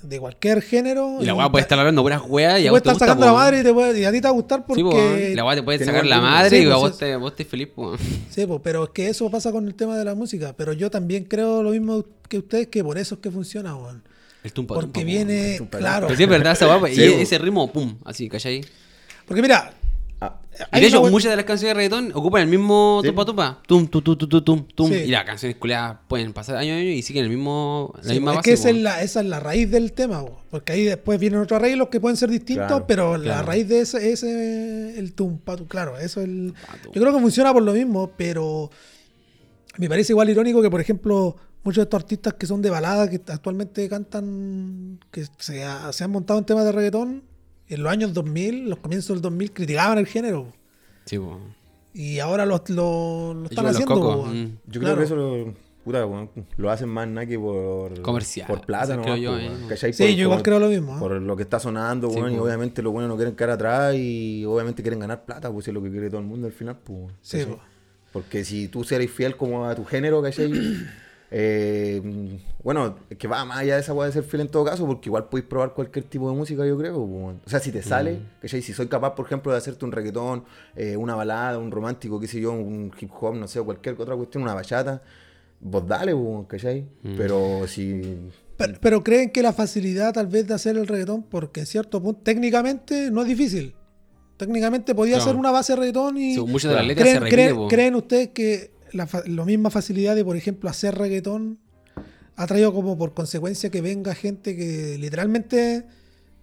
de 0.02 0.20
cualquier 0.20 0.62
género. 0.64 1.18
Y 1.22 1.26
la 1.26 1.36
weá 1.36 1.48
puede 1.52 1.62
estar 1.62 1.78
hablando 1.78 2.02
puras 2.02 2.22
weas 2.28 2.60
y 2.60 2.64
Te 2.64 2.68
a 2.70 2.72
vos 2.72 2.82
te 2.82 2.90
gusta, 2.90 3.06
sacando 3.06 3.28
po. 3.28 3.32
la 3.34 3.38
madre 3.38 3.60
y, 3.60 3.64
te 3.64 3.72
puede- 3.74 4.00
y 4.00 4.04
a 4.06 4.12
ti 4.12 4.18
te 4.18 4.24
va 4.24 4.30
a 4.30 4.34
gustar 4.34 4.66
porque... 4.66 4.82
Sí, 4.82 4.84
po, 4.84 5.36
la 5.36 5.46
weá 5.46 5.56
te 5.56 5.62
puede 5.64 5.86
sacar 5.86 6.06
la 6.08 6.20
madre 6.20 6.50
Sí, 6.50 6.56
y 6.56 6.66
a 6.66 6.70
pues, 6.70 6.78
vos, 6.80 6.92
es- 6.94 6.98
te, 6.98 7.16
vos 7.18 7.32
estés 7.32 7.48
feliz, 7.48 7.68
po. 7.68 7.96
Sí, 8.32 8.46
pues, 8.48 8.62
pero 8.64 8.86
es 8.86 8.90
que 8.90 9.10
eso 9.10 9.30
pasa 9.30 9.52
con 9.52 9.68
el 9.68 9.76
tema 9.76 9.96
de 9.98 10.06
la 10.06 10.16
música. 10.16 10.54
Pero 10.58 10.74
yo 10.74 10.90
también 10.90 11.26
creo 11.26 11.62
lo 11.62 11.70
mismo 11.70 12.04
que 12.28 12.40
ustedes, 12.40 12.68
que 12.68 12.84
por 12.84 12.98
eso 12.98 13.16
es 13.16 13.22
que 13.22 13.30
funciona, 13.30 13.76
weón. 13.76 14.02
El 14.44 14.54
tumpa, 14.54 14.74
Porque 14.76 14.88
tumpa, 14.88 15.00
po. 15.02 15.06
viene, 15.06 15.56
tumpa, 15.58 15.78
claro. 15.78 16.08
Pero 16.08 16.18
sí 16.18 16.24
es 16.24 16.30
verdad 16.30 16.54
esa 16.54 16.88
Sí, 16.88 17.02
y 17.02 17.22
ese 17.22 17.38
ritmo, 17.38 17.72
pum, 17.72 17.96
así, 18.06 18.28
¿cachai? 18.30 18.62
Porque 19.26 19.42
mira, 19.42 19.74
Ah, 20.24 20.38
Y 20.78 20.82
de 20.82 20.86
hecho, 20.88 21.02
muchas 21.10 21.32
de 21.32 21.36
las 21.36 21.46
canciones 21.46 21.72
de 21.72 21.74
reggaetón 21.74 22.12
ocupan 22.14 22.44
el 22.44 22.48
mismo 22.48 23.00
Sí. 23.02 23.10
tupa 23.10 23.26
tupa. 23.26 23.60
Tum, 23.66 23.88
tum, 23.88 24.04
tum, 24.04 24.16
tum, 24.18 24.30
tum, 24.30 24.44
tum, 24.44 24.68
tum. 24.76 24.90
Sí. 24.90 24.96
Y 24.96 25.08
las 25.08 25.24
canciones 25.24 25.58
culiadas 25.58 25.98
pueden 26.08 26.32
pasar 26.32 26.58
años 26.58 26.76
y 26.78 26.80
años 26.82 26.94
y 26.96 27.02
siguen 27.02 27.24
el 27.24 27.30
mismo, 27.32 27.92
la 27.98 28.04
Sí, 28.04 28.10
misma 28.12 28.32
es 28.32 28.36
base. 28.38 28.50
que 28.50 28.54
esa 28.54 28.70
es, 28.70 28.76
la, 28.76 29.02
esa 29.02 29.22
es 29.22 29.26
la 29.26 29.40
raíz 29.40 29.72
del 29.72 29.94
tema, 29.94 30.22
bo, 30.22 30.40
porque 30.52 30.74
ahí 30.74 30.84
después 30.84 31.20
vienen 31.20 31.40
otros 31.40 31.58
arreglos 31.60 31.88
que 31.90 32.00
pueden 32.00 32.18
ser 32.18 32.30
distintos, 32.30 32.68
Claro, 32.68 32.86
pero 32.88 33.18
la 33.18 33.42
raíz 33.42 33.68
de 33.68 33.80
ese 33.80 34.12
es 34.12 34.22
el 34.22 35.14
tumpa, 35.16 35.56
tu- 35.58 35.66
claro, 35.68 35.98
eso 35.98 36.22
es 36.22 36.28
el... 36.28 36.54
Yo 36.94 37.02
creo 37.02 37.12
que 37.16 37.20
funciona 37.20 37.52
por 37.52 37.64
lo 37.64 37.74
mismo, 37.74 38.12
pero 38.16 38.70
me 39.78 39.90
parece 39.90 40.14
igual 40.14 40.30
irónico 40.30 40.62
que, 40.62 40.70
por 40.70 40.82
ejemplo, 40.82 41.36
muchos 41.64 41.78
de 41.78 41.84
estos 41.84 42.00
artistas 42.02 42.34
que 42.36 42.46
son 42.48 42.62
de 42.62 42.70
balada, 42.70 43.10
que 43.10 43.22
actualmente 43.28 43.88
cantan, 43.90 45.00
que 45.12 45.26
se, 45.38 45.64
ha- 45.64 45.92
se 45.94 46.04
han 46.04 46.12
montado 46.12 46.40
en 46.40 46.46
temas 46.46 46.66
de 46.66 46.72
reggaetón, 46.72 47.24
en 47.68 47.84
los 47.84 47.92
años 47.92 48.14
2000, 48.14 48.70
los 48.70 48.80
comienzos 48.80 49.16
del 49.16 49.22
2000, 49.22 49.52
criticaban 49.54 49.98
el 49.98 50.08
género, 50.08 50.44
bo, 50.44 50.54
Sí, 51.06 51.18
po. 51.18 51.40
y 51.94 52.20
ahora 52.20 52.46
lo, 52.46 52.62
lo, 52.68 53.34
lo 53.34 53.46
están 53.46 53.66
haciendo. 53.68 53.96
bo, 54.00 54.26
mm. 54.26 54.58
Yo 54.68 54.80
claro. 54.82 54.96
creo 54.96 54.98
que 54.98 55.04
eso 55.04 55.16
lo, 55.16 55.54
puta, 55.84 56.06
weón, 56.06 56.30
lo 56.58 56.70
hacen 56.70 56.90
más 56.90 57.08
que 57.28 57.40
por... 57.40 58.02
Comercial, 58.02 58.48
Por 58.48 58.62
plata, 58.66 58.96
¿no? 58.98 59.16
yo, 59.18 59.38
eh. 59.38 59.52
Sí, 59.94 60.16
yo 60.16 60.24
igual 60.24 60.44
creo 60.44 60.60
lo 60.60 60.68
mismo. 60.70 60.96
¿eh? 60.96 61.00
Por 61.00 61.14
lo 61.22 61.36
que 61.36 61.44
está 61.44 61.60
sonando, 61.60 62.10
Sí, 62.10 62.18
weón, 62.20 62.34
y 62.34 62.38
obviamente 62.40 62.82
los 62.82 62.92
buenos 62.94 63.10
no 63.10 63.16
quieren 63.16 63.36
quedar 63.36 63.52
atrás 63.52 63.96
y 63.96 64.44
obviamente 64.46 64.82
quieren 64.84 65.00
ganar 65.00 65.26
plata, 65.26 65.52
pues 65.52 65.68
es 65.68 65.74
lo 65.74 65.82
que 65.82 65.90
quiere 65.90 66.10
todo 66.10 66.20
el 66.22 66.28
mundo 66.28 66.48
al 66.48 66.54
final, 66.54 66.78
pues. 66.84 67.14
Sí. 67.22 67.46
Porque 68.12 68.44
si 68.44 68.68
tú 68.68 68.86
eres 68.92 69.10
fiel 69.10 69.38
como 69.38 69.66
a 69.66 69.74
tu 69.74 69.86
género, 69.86 70.22
¿cachai? 70.22 70.52
Eh, 71.34 72.40
bueno, 72.62 72.96
es 73.10 73.18
que 73.18 73.28
va 73.28 73.46
más 73.46 73.60
allá 73.60 73.76
de 73.76 73.82
esa 73.82 73.94
weá 73.94 74.08
de 74.08 74.14
ser 74.14 74.24
fiel 74.24 74.42
en 74.42 74.50
todo 74.50 74.66
caso, 74.66 74.86
porque 74.86 75.08
igual 75.08 75.30
podéis 75.30 75.48
probar 75.48 75.74
cualquier 75.74 76.04
tipo 76.06 76.30
de 76.30 76.36
música, 76.36 76.66
yo 76.66 76.78
creo. 76.78 76.96
po. 76.96 77.34
O 77.46 77.50
sea, 77.50 77.60
si 77.62 77.72
te 77.72 77.82
sale, 77.82 78.14
Mm. 78.16 78.42
¿cachai? 78.42 78.62
Si 78.62 78.74
soy 78.74 78.88
capaz, 78.88 79.16
por 79.16 79.26
ejemplo, 79.26 79.52
de 79.52 79.58
hacerte 79.58 79.86
un 79.86 79.92
reggaetón, 79.94 80.44
eh, 80.76 80.98
una 80.98 81.16
balada, 81.16 81.58
un 81.58 81.72
romántico, 81.72 82.20
qué 82.20 82.28
sé 82.28 82.42
yo, 82.42 82.52
un 82.52 82.92
hip 83.00 83.10
hop, 83.20 83.36
no 83.36 83.48
sé, 83.48 83.60
o 83.60 83.66
cualquier 83.66 83.96
otra 84.00 84.16
cuestión, 84.16 84.44
una 84.44 84.54
bachata, 84.54 85.02
vos 85.62 85.88
dale, 85.88 86.14
po, 86.14 86.46
¿cachai? 86.50 86.82
Mm. 87.04 87.16
Pero 87.18 87.66
si. 87.68 88.18
Pero, 88.58 88.74
pero 88.82 89.04
creen 89.04 89.30
que 89.32 89.42
la 89.42 89.54
facilidad 89.54 90.14
tal 90.14 90.28
vez 90.28 90.46
de 90.48 90.54
hacer 90.54 90.76
el 90.78 90.86
reggaetón, 90.86 91.24
porque 91.24 91.62
en 91.62 91.66
cierto 91.66 92.02
punto, 92.04 92.22
técnicamente 92.24 93.10
no 93.10 93.22
es 93.22 93.28
difícil. 93.28 93.74
Técnicamente 94.38 94.94
podía 94.96 95.18
hacer 95.18 95.36
una 95.36 95.52
base 95.52 95.74
de 95.74 95.78
reggaetón 95.80 96.18
y... 96.18 96.34
Sí, 96.34 96.42
muchas 96.42 96.72
de 96.72 96.78
las 96.78 96.86
letras 96.88 97.08
se 97.08 97.20
¿Creen, 97.20 97.24
repiten, 97.24 97.50
creen- 97.50 97.56
po. 97.56 97.68
creen 97.68 97.96
ustedes 97.96 98.30
que 98.30 98.71
la, 98.92 99.08
la 99.26 99.46
misma 99.46 99.70
facilidad 99.70 100.16
de, 100.16 100.24
por 100.24 100.38
ejemplo, 100.38 100.70
hacer 100.70 100.96
reggaetón 100.96 101.60
ha 102.36 102.48
traído 102.48 102.74
como 102.74 102.98
por 102.98 103.14
consecuencia 103.14 103.70
que 103.70 103.82
venga 103.82 104.16
gente 104.16 104.56
que 104.56 104.98
literalmente 104.98 105.86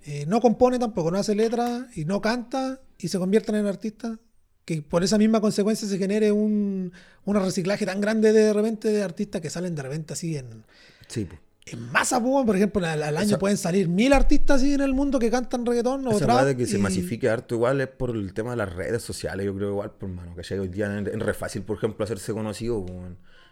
eh, 0.05 0.25
no 0.27 0.41
compone 0.41 0.79
tampoco, 0.79 1.11
no 1.11 1.19
hace 1.19 1.35
letra 1.35 1.89
y 1.95 2.05
no 2.05 2.21
canta 2.21 2.81
y 2.99 3.09
se 3.09 3.19
convierten 3.19 3.57
en 3.57 3.67
artistas, 3.67 4.19
que 4.65 4.83
por 4.83 5.05
esa 5.05 5.19
misma 5.19 5.41
consecuencia 5.41 5.89
se 5.89 5.99
genere 5.99 6.33
un, 6.33 6.93
reciclaje 7.27 7.85
tan 7.85 8.01
grande 8.01 8.33
de 8.33 8.53
repente 8.53 8.89
de 8.89 9.03
artistas 9.03 9.41
que 9.41 9.51
salen 9.51 9.75
de 9.75 9.83
repente 9.83 10.15
así 10.15 10.37
en, 10.37 10.65
Sí. 11.09 11.27
En 11.73 11.91
masa, 11.93 12.23
po, 12.23 12.45
por 12.45 12.57
ejemplo, 12.57 12.85
al, 12.87 13.03
al 13.03 13.17
año 13.17 13.27
Esa- 13.27 13.39
pueden 13.39 13.57
salir 13.57 13.89
mil 13.89 14.13
artistas 14.13 14.61
así 14.61 14.75
en 14.75 14.81
el 14.81 14.95
mundo 14.95 15.19
que 15.19 15.31
cantan 15.31 15.65
reggaetón 15.67 16.07
o 16.07 16.11
Esa 16.11 16.45
de 16.45 16.57
que 16.57 16.67
se 16.67 16.79
y- 16.79 16.81
masifique 16.81 17.29
harto 17.29 17.55
igual 17.55 17.81
es 17.81 17.89
por 17.89 18.11
el 18.11 18.33
tema 18.35 18.51
de 18.51 18.57
las 18.57 18.73
redes 18.75 19.03
sociales, 19.03 19.47
yo 19.47 19.55
creo 19.55 19.71
igual, 19.71 19.91
por 19.93 20.09
mano, 20.09 20.35
que 20.35 20.59
hoy 20.59 20.69
día 20.69 20.99
es 21.01 21.07
es 21.09 21.19
re 21.21 21.35
fácil, 21.35 21.63
por 21.63 21.77
ejemplo, 21.77 22.05
hacerse 22.05 22.33
conocido, 22.33 22.85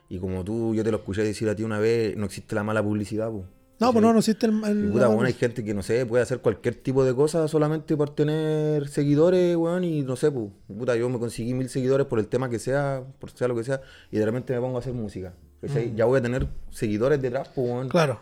y 0.08 0.18
como 0.18 0.44
tú, 0.44 0.74
yo 0.74 0.84
te 0.84 0.90
lo 0.90 0.98
escuché 0.98 1.22
decir 1.22 1.48
a 1.48 1.54
ti 1.56 1.62
una 1.64 1.78
vez, 1.78 2.16
no 2.16 2.26
existe 2.26 2.54
la 2.54 2.62
mala 2.62 2.82
publicidad, 2.82 3.28
po. 3.30 3.44
No, 3.78 3.92
pues 3.92 4.02
no, 4.02 4.10
no 4.14 4.20
existe 4.20 4.46
el... 4.46 4.64
el- 4.64 4.90
puta, 4.90 5.06
weón, 5.10 5.26
hay 5.26 5.34
gente 5.34 5.62
que, 5.62 5.74
no 5.74 5.82
sé, 5.82 6.06
puede 6.06 6.22
hacer 6.22 6.38
cualquier 6.40 6.76
tipo 6.76 7.04
de 7.04 7.14
cosa 7.14 7.46
solamente 7.46 7.94
por 7.94 8.08
tener 8.14 8.88
seguidores, 8.88 9.54
weón, 9.54 9.84
y 9.84 10.00
no 10.02 10.16
sé, 10.16 10.30
pues, 10.30 10.46
puta, 10.66 10.96
yo 10.96 11.10
me 11.10 11.18
conseguí 11.18 11.52
mil 11.52 11.68
seguidores 11.68 12.06
por 12.06 12.18
el 12.18 12.26
tema 12.28 12.48
que 12.48 12.58
sea, 12.58 13.02
por 13.18 13.30
sea 13.32 13.48
lo 13.48 13.54
que 13.56 13.64
sea, 13.64 13.82
y 14.10 14.16
de 14.16 14.24
repente 14.24 14.54
me 14.54 14.60
pongo 14.60 14.76
a 14.76 14.80
hacer 14.80 14.94
música. 14.94 15.34
¿Cachai? 15.60 15.94
Ya 15.96 16.04
voy 16.04 16.18
a 16.18 16.22
tener 16.22 16.46
seguidores 16.70 17.20
detrás, 17.20 17.48
pues, 17.54 17.68
weón. 17.68 17.88
Claro. 17.88 18.20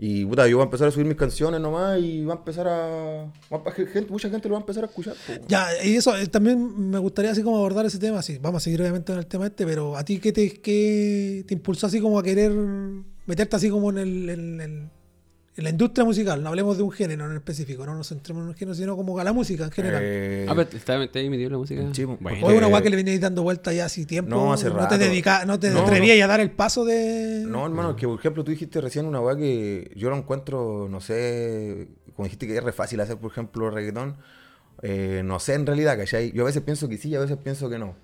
Y 0.00 0.24
puta, 0.26 0.46
yo 0.46 0.58
voy 0.58 0.62
a 0.62 0.66
empezar 0.66 0.86
a 0.86 0.90
subir 0.92 1.06
mis 1.06 1.16
canciones 1.16 1.60
nomás 1.60 1.98
y 2.00 2.24
va 2.24 2.34
a 2.34 2.36
empezar 2.36 2.68
a. 2.68 2.76
va 3.52 3.62
a- 3.66 3.72
gente, 3.72 4.06
mucha 4.10 4.30
gente 4.30 4.48
lo 4.48 4.52
va 4.54 4.58
a 4.58 4.62
empezar 4.62 4.84
a 4.84 4.86
escuchar. 4.86 5.14
Ya, 5.48 5.66
y 5.84 5.96
eso 5.96 6.16
eh, 6.16 6.28
también 6.28 6.90
me 6.90 6.98
gustaría 6.98 7.32
así 7.32 7.42
como 7.42 7.56
abordar 7.56 7.84
ese 7.84 7.98
tema, 7.98 8.22
sí, 8.22 8.38
vamos 8.40 8.62
a 8.62 8.64
seguir 8.64 8.80
obviamente 8.80 9.12
en 9.12 9.18
el 9.18 9.26
tema 9.26 9.46
este, 9.46 9.66
pero 9.66 9.96
a 9.96 10.04
ti 10.04 10.20
qué 10.20 10.30
te, 10.30 10.60
qué 10.60 11.44
te 11.48 11.54
impulsó 11.54 11.88
así 11.88 12.00
como 12.00 12.16
a 12.18 12.22
querer 12.22 12.52
meterte 13.26 13.56
así 13.56 13.70
como 13.70 13.90
en, 13.90 13.98
el, 13.98 14.30
en, 14.30 14.60
el- 14.60 14.88
en 15.58 15.64
la 15.64 15.70
industria 15.70 16.04
musical, 16.04 16.42
no 16.42 16.48
hablemos 16.50 16.76
de 16.76 16.84
un 16.84 16.90
género 16.92 17.26
en 17.28 17.36
específico, 17.36 17.84
no 17.84 17.94
nos 17.94 18.08
centremos 18.08 18.42
en 18.44 18.48
un 18.50 18.54
género, 18.54 18.74
sino 18.74 18.96
como 18.96 19.18
a 19.18 19.24
la 19.24 19.32
música 19.32 19.64
en 19.64 19.70
general. 19.72 20.00
Eh, 20.04 20.46
Ah, 20.48 20.54
pero 20.54 20.70
está, 20.78 21.02
está 21.02 21.18
la 21.20 21.58
música. 21.58 21.82
Sí, 21.92 22.04
bueno. 22.04 22.46
o 22.46 22.50
es 22.50 22.56
una 22.58 22.68
weá 22.68 22.80
que 22.80 22.90
le 22.90 22.96
veníais 22.96 23.20
dando 23.20 23.42
vuelta 23.42 23.72
ya 23.72 23.84
así 23.86 24.06
tiempo, 24.06 24.30
no, 24.30 24.52
hace 24.52 24.70
te 24.70 24.70
rato. 24.70 24.96
dedica, 24.96 25.44
no 25.44 25.58
te 25.58 25.70
No, 25.70 25.80
atrevías 25.80 26.20
a 26.22 26.26
dar 26.28 26.40
el 26.40 26.52
paso 26.52 26.84
de... 26.84 27.44
No, 27.46 27.66
hermano, 27.66 27.96
que 27.96 28.06
por 28.06 28.18
ejemplo 28.18 28.44
tú 28.44 28.52
dijiste 28.52 28.80
recién 28.80 29.04
una 29.04 29.20
weá 29.20 29.36
que 29.36 29.90
yo 29.96 30.08
lo 30.10 30.16
encuentro, 30.16 30.86
no 30.88 31.00
sé, 31.00 31.88
como 32.14 32.24
dijiste 32.26 32.46
que 32.46 32.56
es 32.56 32.62
re 32.62 32.72
fácil 32.72 33.00
hacer, 33.00 33.16
por 33.18 33.30
ejemplo, 33.32 33.68
reggaetón. 33.70 34.16
eh, 34.82 35.22
no 35.24 35.40
sé 35.40 35.54
en 35.54 35.66
realidad, 35.66 35.96
¿cachai? 35.98 36.30
Yo 36.32 36.42
a 36.44 36.46
veces 36.46 36.62
pienso 36.62 36.88
que 36.88 36.98
sí 36.98 37.08
y 37.08 37.14
a 37.16 37.20
veces 37.20 37.36
pienso 37.36 37.68
que 37.68 37.78
no. 37.80 37.96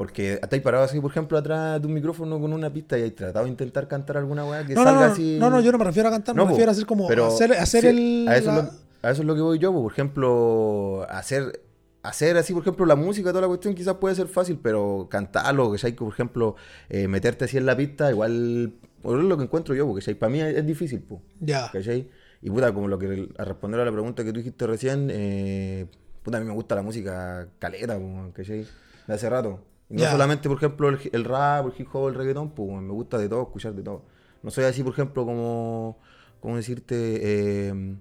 Porque 0.00 0.38
estáis 0.42 0.62
parado 0.62 0.84
así, 0.84 0.98
por 0.98 1.10
ejemplo, 1.10 1.36
atrás 1.36 1.78
de 1.78 1.86
un 1.86 1.92
micrófono 1.92 2.40
con 2.40 2.54
una 2.54 2.72
pista 2.72 2.98
y 2.98 3.02
hay 3.02 3.10
tratado 3.10 3.44
de 3.44 3.50
intentar 3.50 3.86
cantar 3.86 4.16
alguna 4.16 4.46
weá 4.46 4.64
que 4.64 4.74
no, 4.74 4.82
salga 4.82 5.08
no, 5.08 5.12
así. 5.12 5.36
no, 5.38 5.50
no, 5.50 5.60
yo 5.60 5.70
no 5.72 5.76
me 5.76 5.84
refiero 5.84 6.08
a 6.08 6.12
cantar, 6.12 6.34
No, 6.34 6.44
me 6.44 6.46
po, 6.46 6.52
refiero 6.54 6.70
a 6.70 6.72
hacer 6.72 6.86
como 6.86 7.06
pero 7.06 7.26
hacer, 7.26 7.52
hacer 7.52 7.82
sí, 7.82 7.88
el... 7.88 8.26
A 8.26 8.38
eso, 8.38 8.46
la- 8.50 8.58
es 8.60 8.64
lo, 8.64 8.70
a 9.02 9.10
eso 9.10 9.20
es 9.20 9.26
lo 9.26 9.34
que 9.34 9.42
voy 9.42 9.58
yo, 9.58 9.70
po. 9.74 9.82
por 9.82 9.92
ejemplo, 9.92 11.06
hacer, 11.10 11.62
hacer 12.02 12.38
así, 12.38 12.54
por 12.54 12.62
ejemplo, 12.62 12.86
la 12.86 12.96
música, 12.96 13.28
toda 13.28 13.42
la 13.42 13.48
cuestión 13.48 13.74
quizás 13.74 13.96
puede 13.96 14.14
ser 14.14 14.26
fácil, 14.28 14.58
pero 14.62 15.06
cantarlo, 15.10 15.70
que 15.70 15.86
hay 15.86 15.92
que, 15.92 15.98
por 15.98 16.14
ejemplo, 16.14 16.56
eh, 16.88 17.06
meterte 17.06 17.44
así 17.44 17.58
en 17.58 17.66
la 17.66 17.76
pista, 17.76 18.10
igual, 18.10 18.72
por 19.02 19.18
lo 19.18 19.36
que 19.36 19.44
encuentro 19.44 19.74
yo, 19.74 19.86
porque 19.86 20.14
para 20.14 20.32
mí 20.32 20.40
es, 20.40 20.56
es 20.56 20.64
difícil, 20.66 21.00
po, 21.00 21.20
Ya. 21.40 21.70
¿cachai? 21.70 22.08
Y 22.40 22.48
puta, 22.48 22.72
como 22.72 22.88
lo 22.88 22.98
que, 22.98 23.28
a 23.36 23.44
responder 23.44 23.78
a 23.80 23.84
la 23.84 23.92
pregunta 23.92 24.24
que 24.24 24.32
tú 24.32 24.38
dijiste 24.38 24.66
recién, 24.66 25.08
eh, 25.12 25.84
puta, 26.22 26.38
a 26.38 26.40
mí 26.40 26.46
me 26.46 26.54
gusta 26.54 26.74
la 26.74 26.80
música 26.80 27.48
caleta, 27.58 27.98
¿cachai? 28.32 28.66
De 29.06 29.12
hace 29.14 29.28
rato. 29.28 29.66
Y 29.90 29.94
no 29.94 30.10
solamente, 30.10 30.48
por 30.48 30.56
ejemplo, 30.58 30.88
el, 30.88 30.98
el 31.12 31.24
rap, 31.24 31.66
el 31.66 31.72
hip 31.78 31.88
hop, 31.92 32.08
el 32.08 32.14
reggaetón, 32.14 32.50
pues 32.50 32.70
me 32.80 32.92
gusta 32.92 33.18
de 33.18 33.28
todo, 33.28 33.42
escuchar 33.42 33.74
de 33.74 33.82
todo. 33.82 34.02
No 34.42 34.50
soy 34.50 34.64
así, 34.64 34.82
por 34.82 34.92
ejemplo, 34.92 35.24
como, 35.26 35.98
¿cómo 36.40 36.56
decirte? 36.56 36.94
Eh, 37.22 37.96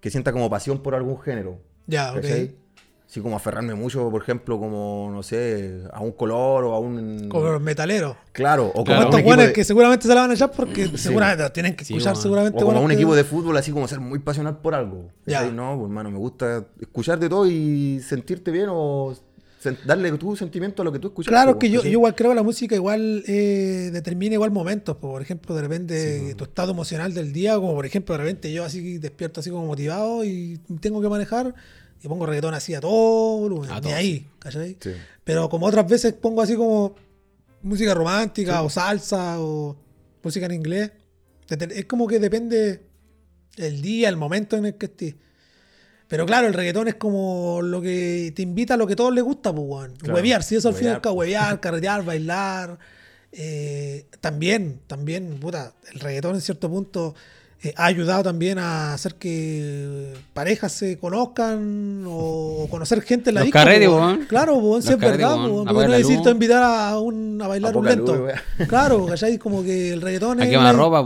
que 0.00 0.10
sienta 0.10 0.32
como 0.32 0.50
pasión 0.50 0.82
por 0.82 0.94
algún 0.94 1.18
género. 1.20 1.58
Ya, 1.86 2.10
ok. 2.10 2.16
¿cachai? 2.20 2.56
Así 3.08 3.20
como 3.20 3.36
aferrarme 3.36 3.74
mucho, 3.74 4.10
por 4.10 4.20
ejemplo, 4.22 4.58
como, 4.58 5.08
no 5.12 5.22
sé, 5.22 5.82
a 5.92 6.00
un 6.00 6.10
color 6.12 6.64
o 6.64 6.74
a 6.74 6.80
un... 6.80 7.28
Como 7.28 7.44
los 7.48 7.60
metaleros. 7.62 8.16
Claro, 8.32 8.66
o 8.68 8.72
Como 8.72 8.84
como 8.86 8.98
un 8.98 9.04
estos 9.04 9.22
buenos 9.22 9.46
de- 9.46 9.52
que 9.52 9.62
seguramente 9.62 10.08
se 10.08 10.14
la 10.14 10.22
van 10.22 10.30
a 10.32 10.34
echar 10.34 10.50
porque 10.50 10.88
seguramente 10.98 11.48
tienen 11.50 11.76
que 11.76 11.84
Sí, 11.84 11.94
escuchar 11.94 12.16
seguramente. 12.16 12.60
O 12.60 12.66
como 12.66 12.80
un 12.80 12.88
que- 12.88 12.94
equipo 12.94 13.14
de 13.14 13.22
fútbol, 13.22 13.56
así 13.56 13.70
como 13.70 13.86
ser 13.86 14.00
muy 14.00 14.18
pasional 14.18 14.58
por 14.58 14.74
algo. 14.74 15.10
Ya. 15.26 15.42
No, 15.48 15.74
pues, 15.76 15.84
hermano, 15.88 16.10
me 16.10 16.18
gusta 16.18 16.66
escuchar 16.80 17.20
de 17.20 17.28
todo 17.28 17.46
y 17.46 18.00
sentirte 18.00 18.50
bien 18.50 18.66
o 18.70 19.14
darle 19.86 20.12
tu 20.12 20.36
sentimiento 20.36 20.82
a 20.82 20.84
lo 20.84 20.92
que 20.92 20.98
tú 20.98 21.08
escuchas. 21.08 21.30
Claro 21.30 21.58
que 21.58 21.70
yo, 21.70 21.84
igual 21.84 22.14
creo 22.14 22.30
que 22.30 22.36
la 22.36 22.42
música 22.42 22.74
igual 22.74 23.24
eh, 23.26 23.90
determina 23.92 24.34
igual 24.34 24.50
momentos. 24.50 24.96
Por 24.96 25.22
ejemplo, 25.22 25.54
de 25.54 25.62
repente 25.62 26.34
tu 26.34 26.44
estado 26.44 26.72
emocional 26.72 27.14
del 27.14 27.32
día, 27.32 27.54
como 27.54 27.74
por 27.74 27.86
ejemplo, 27.86 28.14
de 28.16 28.24
repente 28.24 28.52
yo 28.52 28.64
así 28.64 28.98
despierto 28.98 29.40
así 29.40 29.50
como 29.50 29.66
motivado 29.66 30.24
y 30.24 30.60
tengo 30.80 31.00
que 31.00 31.08
manejar 31.08 31.54
y 32.02 32.08
pongo 32.08 32.26
reggaetón 32.26 32.54
así 32.54 32.74
a 32.74 32.80
todo 32.80 33.38
volumen, 33.38 33.70
A 33.70 33.76
ni 33.76 33.80
todo, 33.80 33.94
ahí, 33.94 34.26
¿cachai? 34.38 34.76
Sí. 34.80 34.92
Pero 35.24 35.48
como 35.48 35.66
otras 35.66 35.88
veces 35.88 36.12
pongo 36.12 36.42
así 36.42 36.54
como 36.54 36.94
música 37.62 37.94
romántica 37.94 38.62
o 38.62 38.70
salsa 38.70 39.40
o 39.40 39.76
música 40.22 40.46
en 40.46 40.52
inglés. 40.52 40.92
Es 41.48 41.84
como 41.86 42.06
que 42.06 42.18
depende 42.18 42.82
el 43.56 43.82
día, 43.82 44.08
el 44.08 44.16
momento 44.16 44.56
en 44.56 44.66
el 44.66 44.74
que 44.74 44.86
estés. 44.86 45.14
Pero 46.14 46.26
claro, 46.26 46.46
el 46.46 46.54
reggaetón 46.54 46.86
es 46.86 46.94
como 46.94 47.60
lo 47.60 47.82
que 47.82 48.32
te 48.36 48.42
invita 48.42 48.74
a 48.74 48.76
lo 48.76 48.86
que 48.86 48.92
a 48.92 48.96
todos 48.96 49.12
les 49.12 49.24
gusta, 49.24 49.52
pues, 49.52 49.66
weón. 49.66 49.96
Claro, 49.96 50.14
Huevear, 50.14 50.44
si 50.44 50.54
eso 50.54 50.68
al 50.68 50.74
fin 50.76 50.84
y 50.84 50.90
al 50.90 50.92
huevear, 50.92 51.02
cabo, 51.02 51.16
huevear, 51.16 51.60
carretear, 51.60 52.04
bailar. 52.04 52.78
Eh, 53.32 54.06
también, 54.20 54.78
también, 54.86 55.40
puta, 55.40 55.74
el 55.92 55.98
reggaetón 55.98 56.36
en 56.36 56.40
cierto 56.40 56.70
punto 56.70 57.16
eh, 57.64 57.72
ha 57.76 57.86
ayudado 57.86 58.22
también 58.22 58.58
a 58.58 58.92
hacer 58.94 59.14
que 59.14 60.12
parejas 60.34 60.70
se 60.72 60.98
conozcan 60.98 62.04
o 62.06 62.66
conocer 62.70 63.00
gente 63.02 63.30
en 63.30 63.34
la 63.36 63.40
Los 63.40 63.46
disco, 63.46 63.58
carretes. 63.58 63.88
Claro, 64.28 64.56
weón, 64.58 64.82
si 64.82 64.92
es 64.92 64.98
verdad, 64.98 65.36
carretes, 65.36 65.50
Apagar 65.62 65.74
porque 65.74 65.88
no 65.88 65.94
es 65.94 66.00
invitar 66.32 66.62
a, 66.62 66.98
un, 66.98 67.40
a 67.42 67.48
bailar 67.48 67.74
A 67.74 67.78
un 67.78 67.84
lento. 67.86 68.14
luz, 68.16 68.32
claro, 68.68 69.06
¿cachai? 69.06 69.38
Como 69.38 69.62
que 69.62 69.92
el 69.94 70.00
reggaetón 70.02 70.40
es 70.42 70.48
la- 70.72 70.72
ropa, 70.72 71.02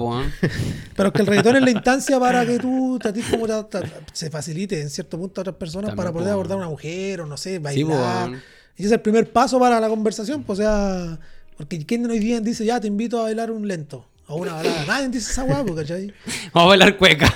pero 0.96 1.08
es 1.08 1.12
que 1.14 1.20
el 1.22 1.26
reggaetón 1.28 1.56
es 1.56 1.62
la 1.62 1.70
instancia 1.70 2.18
para 2.18 2.44
que 2.44 2.58
tú 2.58 2.98
como 3.30 3.46
te- 3.46 3.78
te- 3.80 3.88
se 4.12 4.30
facilite 4.30 4.80
en 4.80 4.90
cierto 4.90 5.16
punto 5.18 5.40
a 5.40 5.42
otras 5.42 5.56
personas 5.56 5.90
También, 5.90 5.96
para 5.96 6.12
poder 6.12 6.26
po, 6.28 6.32
abordar 6.32 6.54
a 6.56 6.60
una 6.62 6.68
mujer 6.68 7.20
o 7.20 7.26
no 7.26 7.36
sé, 7.36 7.58
bailar. 7.60 8.30
y 8.76 8.80
ese 8.82 8.86
es 8.86 8.92
el 8.92 9.00
primer 9.00 9.30
paso 9.32 9.58
para 9.60 9.78
la 9.80 9.88
conversación, 9.88 10.42
pues, 10.42 10.58
o 10.58 10.62
sea, 10.62 11.18
porque 11.56 11.84
¿quién 11.86 12.08
hoy 12.10 12.18
día 12.18 12.40
dice 12.40 12.64
ya 12.64 12.80
te 12.80 12.88
invito 12.88 13.20
a 13.20 13.22
bailar 13.24 13.50
un 13.52 13.68
lento? 13.68 14.04
O 14.28 14.36
una 14.36 14.54
balada. 14.54 14.84
Nadie 14.86 15.08
dice 15.08 15.32
esa 15.32 15.44
hueá, 15.44 15.64
po, 15.64 15.74
¿cachai? 15.74 16.12
Vamos 16.52 16.66
a 16.66 16.68
bailar 16.68 16.96
cueca. 16.96 17.34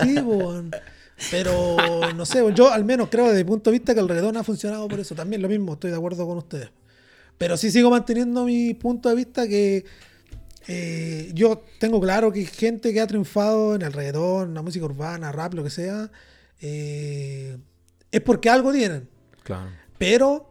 Sí, 0.00 0.18
weón. 0.18 0.70
Pero 1.30 1.76
no 2.14 2.24
sé, 2.24 2.42
yo 2.54 2.72
al 2.72 2.84
menos 2.84 3.08
creo 3.10 3.26
desde 3.26 3.44
mi 3.44 3.48
punto 3.48 3.70
de 3.70 3.78
vista 3.78 3.92
que 3.94 4.00
el 4.00 4.08
reggaetón 4.08 4.36
ha 4.36 4.44
funcionado 4.44 4.88
por 4.88 5.00
eso. 5.00 5.14
También 5.14 5.42
lo 5.42 5.48
mismo, 5.48 5.74
estoy 5.74 5.90
de 5.90 5.96
acuerdo 5.96 6.26
con 6.26 6.38
ustedes. 6.38 6.70
Pero 7.36 7.56
sí 7.56 7.70
sigo 7.70 7.90
manteniendo 7.90 8.44
mi 8.44 8.74
punto 8.74 9.08
de 9.08 9.14
vista 9.14 9.48
que 9.48 9.84
eh, 10.66 11.30
yo 11.34 11.62
tengo 11.78 12.00
claro 12.00 12.32
que 12.32 12.40
hay 12.40 12.46
gente 12.46 12.92
que 12.92 13.00
ha 13.00 13.06
triunfado 13.06 13.74
en 13.74 13.82
el 13.82 13.92
reggaetón, 13.92 14.54
la 14.54 14.62
música 14.62 14.84
urbana, 14.84 15.32
rap, 15.32 15.54
lo 15.54 15.64
que 15.64 15.70
sea, 15.70 16.10
eh, 16.60 17.56
es 18.10 18.20
porque 18.20 18.50
algo 18.50 18.72
tienen. 18.72 19.08
Claro. 19.42 19.70
Pero 19.98 20.49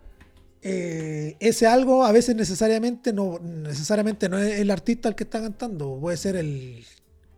eh, 0.62 1.38
ese 1.40 1.68
algo 1.68 2.04
a 2.04 2.12
veces 2.12 2.36
necesariamente 2.36 3.14
no, 3.14 3.40
necesariamente 3.40 4.28
no 4.28 4.38
es 4.38 4.60
el 4.60 4.72
artista 4.72 5.10
el 5.10 5.16
que 5.16 5.24
está 5.24 5.42
cantando. 5.42 5.98
Puede 6.00 6.18
ser 6.18 6.36
el, 6.36 6.84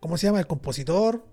¿cómo 0.00 0.16
se 0.16 0.26
llama? 0.26 0.40
El 0.40 0.46
compositor. 0.46 1.24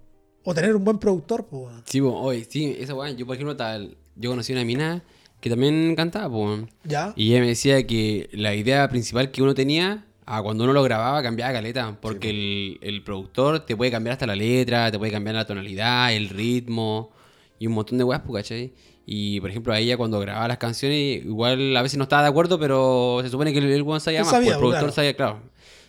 O 0.44 0.54
tener 0.54 0.76
un 0.76 0.84
buen 0.86 1.00
productor. 1.00 1.48
pues, 1.48 1.64
weón. 1.64 1.84
Sí, 1.86 2.00
po, 2.02 2.14
oye, 2.14 2.48
sí, 2.50 2.76
esa 2.80 2.96
weá. 2.96 3.12
Yo, 3.12 3.26
por 3.26 3.36
ejemplo, 3.36 3.58
tal, 3.58 3.98
yo 4.16 4.30
conocí 4.30 4.54
una 4.54 4.64
mina 4.64 5.04
que 5.42 5.50
también 5.50 5.96
cantaba, 5.96 6.30
po. 6.30 6.68
¿Ya? 6.86 7.14
Y 7.16 7.32
ella 7.32 7.42
me 7.42 7.48
decía 7.48 7.86
que 7.86 8.30
la 8.32 8.56
idea 8.56 8.88
principal 8.90 9.32
que 9.32 9.42
uno 9.44 9.54
tenía, 9.54 10.06
a 10.26 10.42
cuando 10.42 10.64
uno 10.64 10.74
lo 10.74 10.82
grababa, 10.82 11.22
cambiaba 11.22 11.52
caleta. 11.52 11.98
Porque 12.02 12.30
el, 12.30 12.80
el 12.82 13.04
productor 13.04 13.66
te 13.66 13.76
puede 13.76 13.92
cambiar 13.92 14.14
hasta 14.14 14.26
la 14.26 14.36
letra, 14.36 14.90
te 14.92 14.98
puede 14.98 15.12
cambiar 15.12 15.36
la 15.36 15.46
tonalidad, 15.46 16.14
el 16.14 16.30
ritmo 16.30 17.12
y 17.60 17.68
un 17.68 17.74
montón 17.74 17.98
de 17.98 18.06
weas, 18.06 18.22
po, 18.22 18.34
¿cachai? 18.34 18.74
Y 19.06 19.40
por 19.42 19.50
ejemplo, 19.50 19.74
a 19.74 19.80
ella 19.80 19.98
cuando 19.98 20.20
grababa 20.20 20.48
las 20.48 20.58
canciones, 20.60 21.26
igual 21.26 21.76
a 21.76 21.82
veces 21.82 21.98
no 21.98 22.04
estaba 22.04 22.22
de 22.24 22.30
acuerdo, 22.30 22.60
pero 22.60 23.20
se 23.24 23.30
supone 23.30 23.52
que 23.52 23.60
el, 23.60 23.66
el 23.72 23.82
weón 23.82 24.00
sabía 24.02 24.22
más, 24.22 24.30
sabía, 24.32 24.46
pues, 24.48 24.56
el 24.56 24.60
productor 24.60 24.80
claro. 24.82 24.94
sabía, 24.94 25.14
claro. 25.16 25.40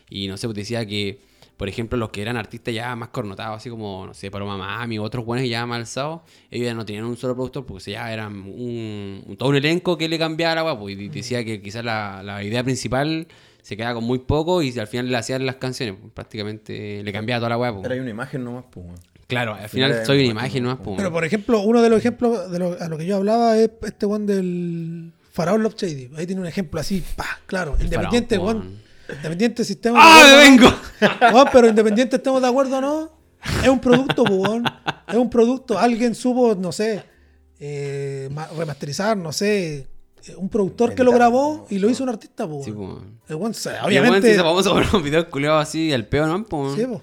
Y 0.08 0.26
no 0.28 0.36
sé, 0.36 0.46
pues 0.48 0.56
decía 0.56 0.86
que, 0.86 1.20
por 1.58 1.68
ejemplo, 1.68 1.98
los 1.98 2.08
que 2.08 2.22
eran 2.22 2.38
artistas 2.38 2.72
ya 2.74 2.96
más 2.96 3.10
connotados, 3.10 3.58
así 3.58 3.68
como, 3.68 4.06
no 4.06 4.14
sé, 4.14 4.30
Paloma 4.30 4.56
Mami 4.56 4.98
o 4.98 5.02
otros 5.02 5.24
buenos 5.26 5.46
ya 5.46 5.66
más 5.66 5.80
alzados, 5.80 6.22
ellos 6.50 6.64
ya 6.66 6.74
no 6.74 6.86
tenían 6.86 7.04
un 7.04 7.18
solo 7.18 7.34
productor, 7.34 7.66
porque 7.66 7.90
ya 7.90 8.10
eran 8.10 8.32
un, 8.40 9.22
un- 9.26 9.36
todo 9.36 9.50
un 9.50 9.56
elenco 9.56 9.98
que 9.98 10.08
le 10.08 10.18
cambiaba 10.18 10.54
la 10.54 10.62
guapo. 10.62 10.88
Y 10.88 11.08
decía 11.08 11.44
que 11.44 11.60
quizás 11.60 11.84
la, 11.84 12.22
la 12.24 12.42
idea 12.42 12.64
principal 12.64 13.26
se 13.60 13.76
quedaba 13.76 13.96
con 13.96 14.04
muy 14.04 14.20
poco 14.20 14.62
y 14.62 14.76
al 14.78 14.86
final 14.86 15.10
le 15.10 15.16
hacían 15.18 15.44
las 15.44 15.56
canciones, 15.56 15.96
pues, 16.00 16.10
prácticamente 16.14 17.02
le 17.04 17.12
cambiaba 17.12 17.40
toda 17.40 17.50
la 17.50 17.56
guapo. 17.56 17.84
Era 17.84 18.00
una 18.00 18.08
imagen 18.10 18.42
nomás, 18.42 18.64
pues. 18.70 18.86
Claro, 19.30 19.54
al 19.54 19.68
final 19.68 20.04
soy 20.04 20.20
una 20.20 20.30
imagen 20.30 20.76
pues. 20.82 20.96
Pero 20.98 21.10
por 21.10 21.24
ejemplo, 21.24 21.60
uno 21.60 21.80
de 21.80 21.88
los 21.88 21.98
ejemplos 21.98 22.50
de 22.50 22.58
lo, 22.58 22.76
a 22.78 22.88
lo 22.88 22.98
que 22.98 23.06
yo 23.06 23.16
hablaba 23.16 23.56
es 23.56 23.70
este 23.82 24.04
one 24.06 24.26
del 24.26 25.12
Faraón 25.32 25.62
Love 25.62 25.74
Shady. 25.76 26.10
Ahí 26.16 26.26
tiene 26.26 26.40
un 26.42 26.46
ejemplo 26.46 26.78
así, 26.80 27.02
pa, 27.16 27.26
claro. 27.46 27.76
Independiente, 27.80 28.36
Faraón, 28.36 28.56
weón. 28.56 28.66
weón. 28.68 28.90
Independiente 29.16 29.64
sistema. 29.64 29.98
¡Ah, 30.00 30.24
de 30.24 30.36
me 30.36 30.42
vengo! 30.50 30.68
¿no? 31.00 31.28
Weón, 31.34 31.48
pero 31.52 31.68
independiente 31.68 32.16
estemos 32.16 32.40
de 32.42 32.46
acuerdo 32.48 32.78
o 32.78 32.80
no. 32.80 33.12
Es 33.62 33.68
un 33.68 33.80
producto, 33.80 34.22
po, 34.24 34.34
weón. 34.34 34.64
Es 35.08 35.14
un 35.16 35.28
producto. 35.30 35.78
Alguien 35.78 36.14
supo, 36.14 36.54
no 36.54 36.70
sé, 36.72 37.02
eh, 37.58 38.28
ma- 38.32 38.46
remasterizar, 38.56 39.16
no 39.16 39.32
sé. 39.32 39.86
eh, 40.26 40.34
Un 40.36 40.48
productor 40.48 40.94
que 40.94 41.02
lo 41.02 41.12
grabó 41.12 41.66
y 41.70 41.78
lo 41.78 41.88
hizo 41.90 42.02
un 42.04 42.10
artista, 42.10 42.46
po, 42.46 42.62
Sí, 42.64 42.70
weón. 42.70 43.18
pues. 43.26 43.30
El 43.30 43.54
se- 43.54 43.70
Y 43.70 43.72
el 43.72 43.80
weón 43.80 43.94
se 43.94 43.98
obviamente. 44.00 44.32
hizo 44.34 44.44
famoso 44.44 44.72
por 44.74 44.94
un 44.94 45.02
video 45.02 45.28
culiado 45.30 45.58
así, 45.58 45.90
el 45.92 46.06
peo, 46.06 46.26
¿no? 46.26 46.44
Po, 46.44 46.74
Sí, 46.76 46.84
po. 46.84 47.02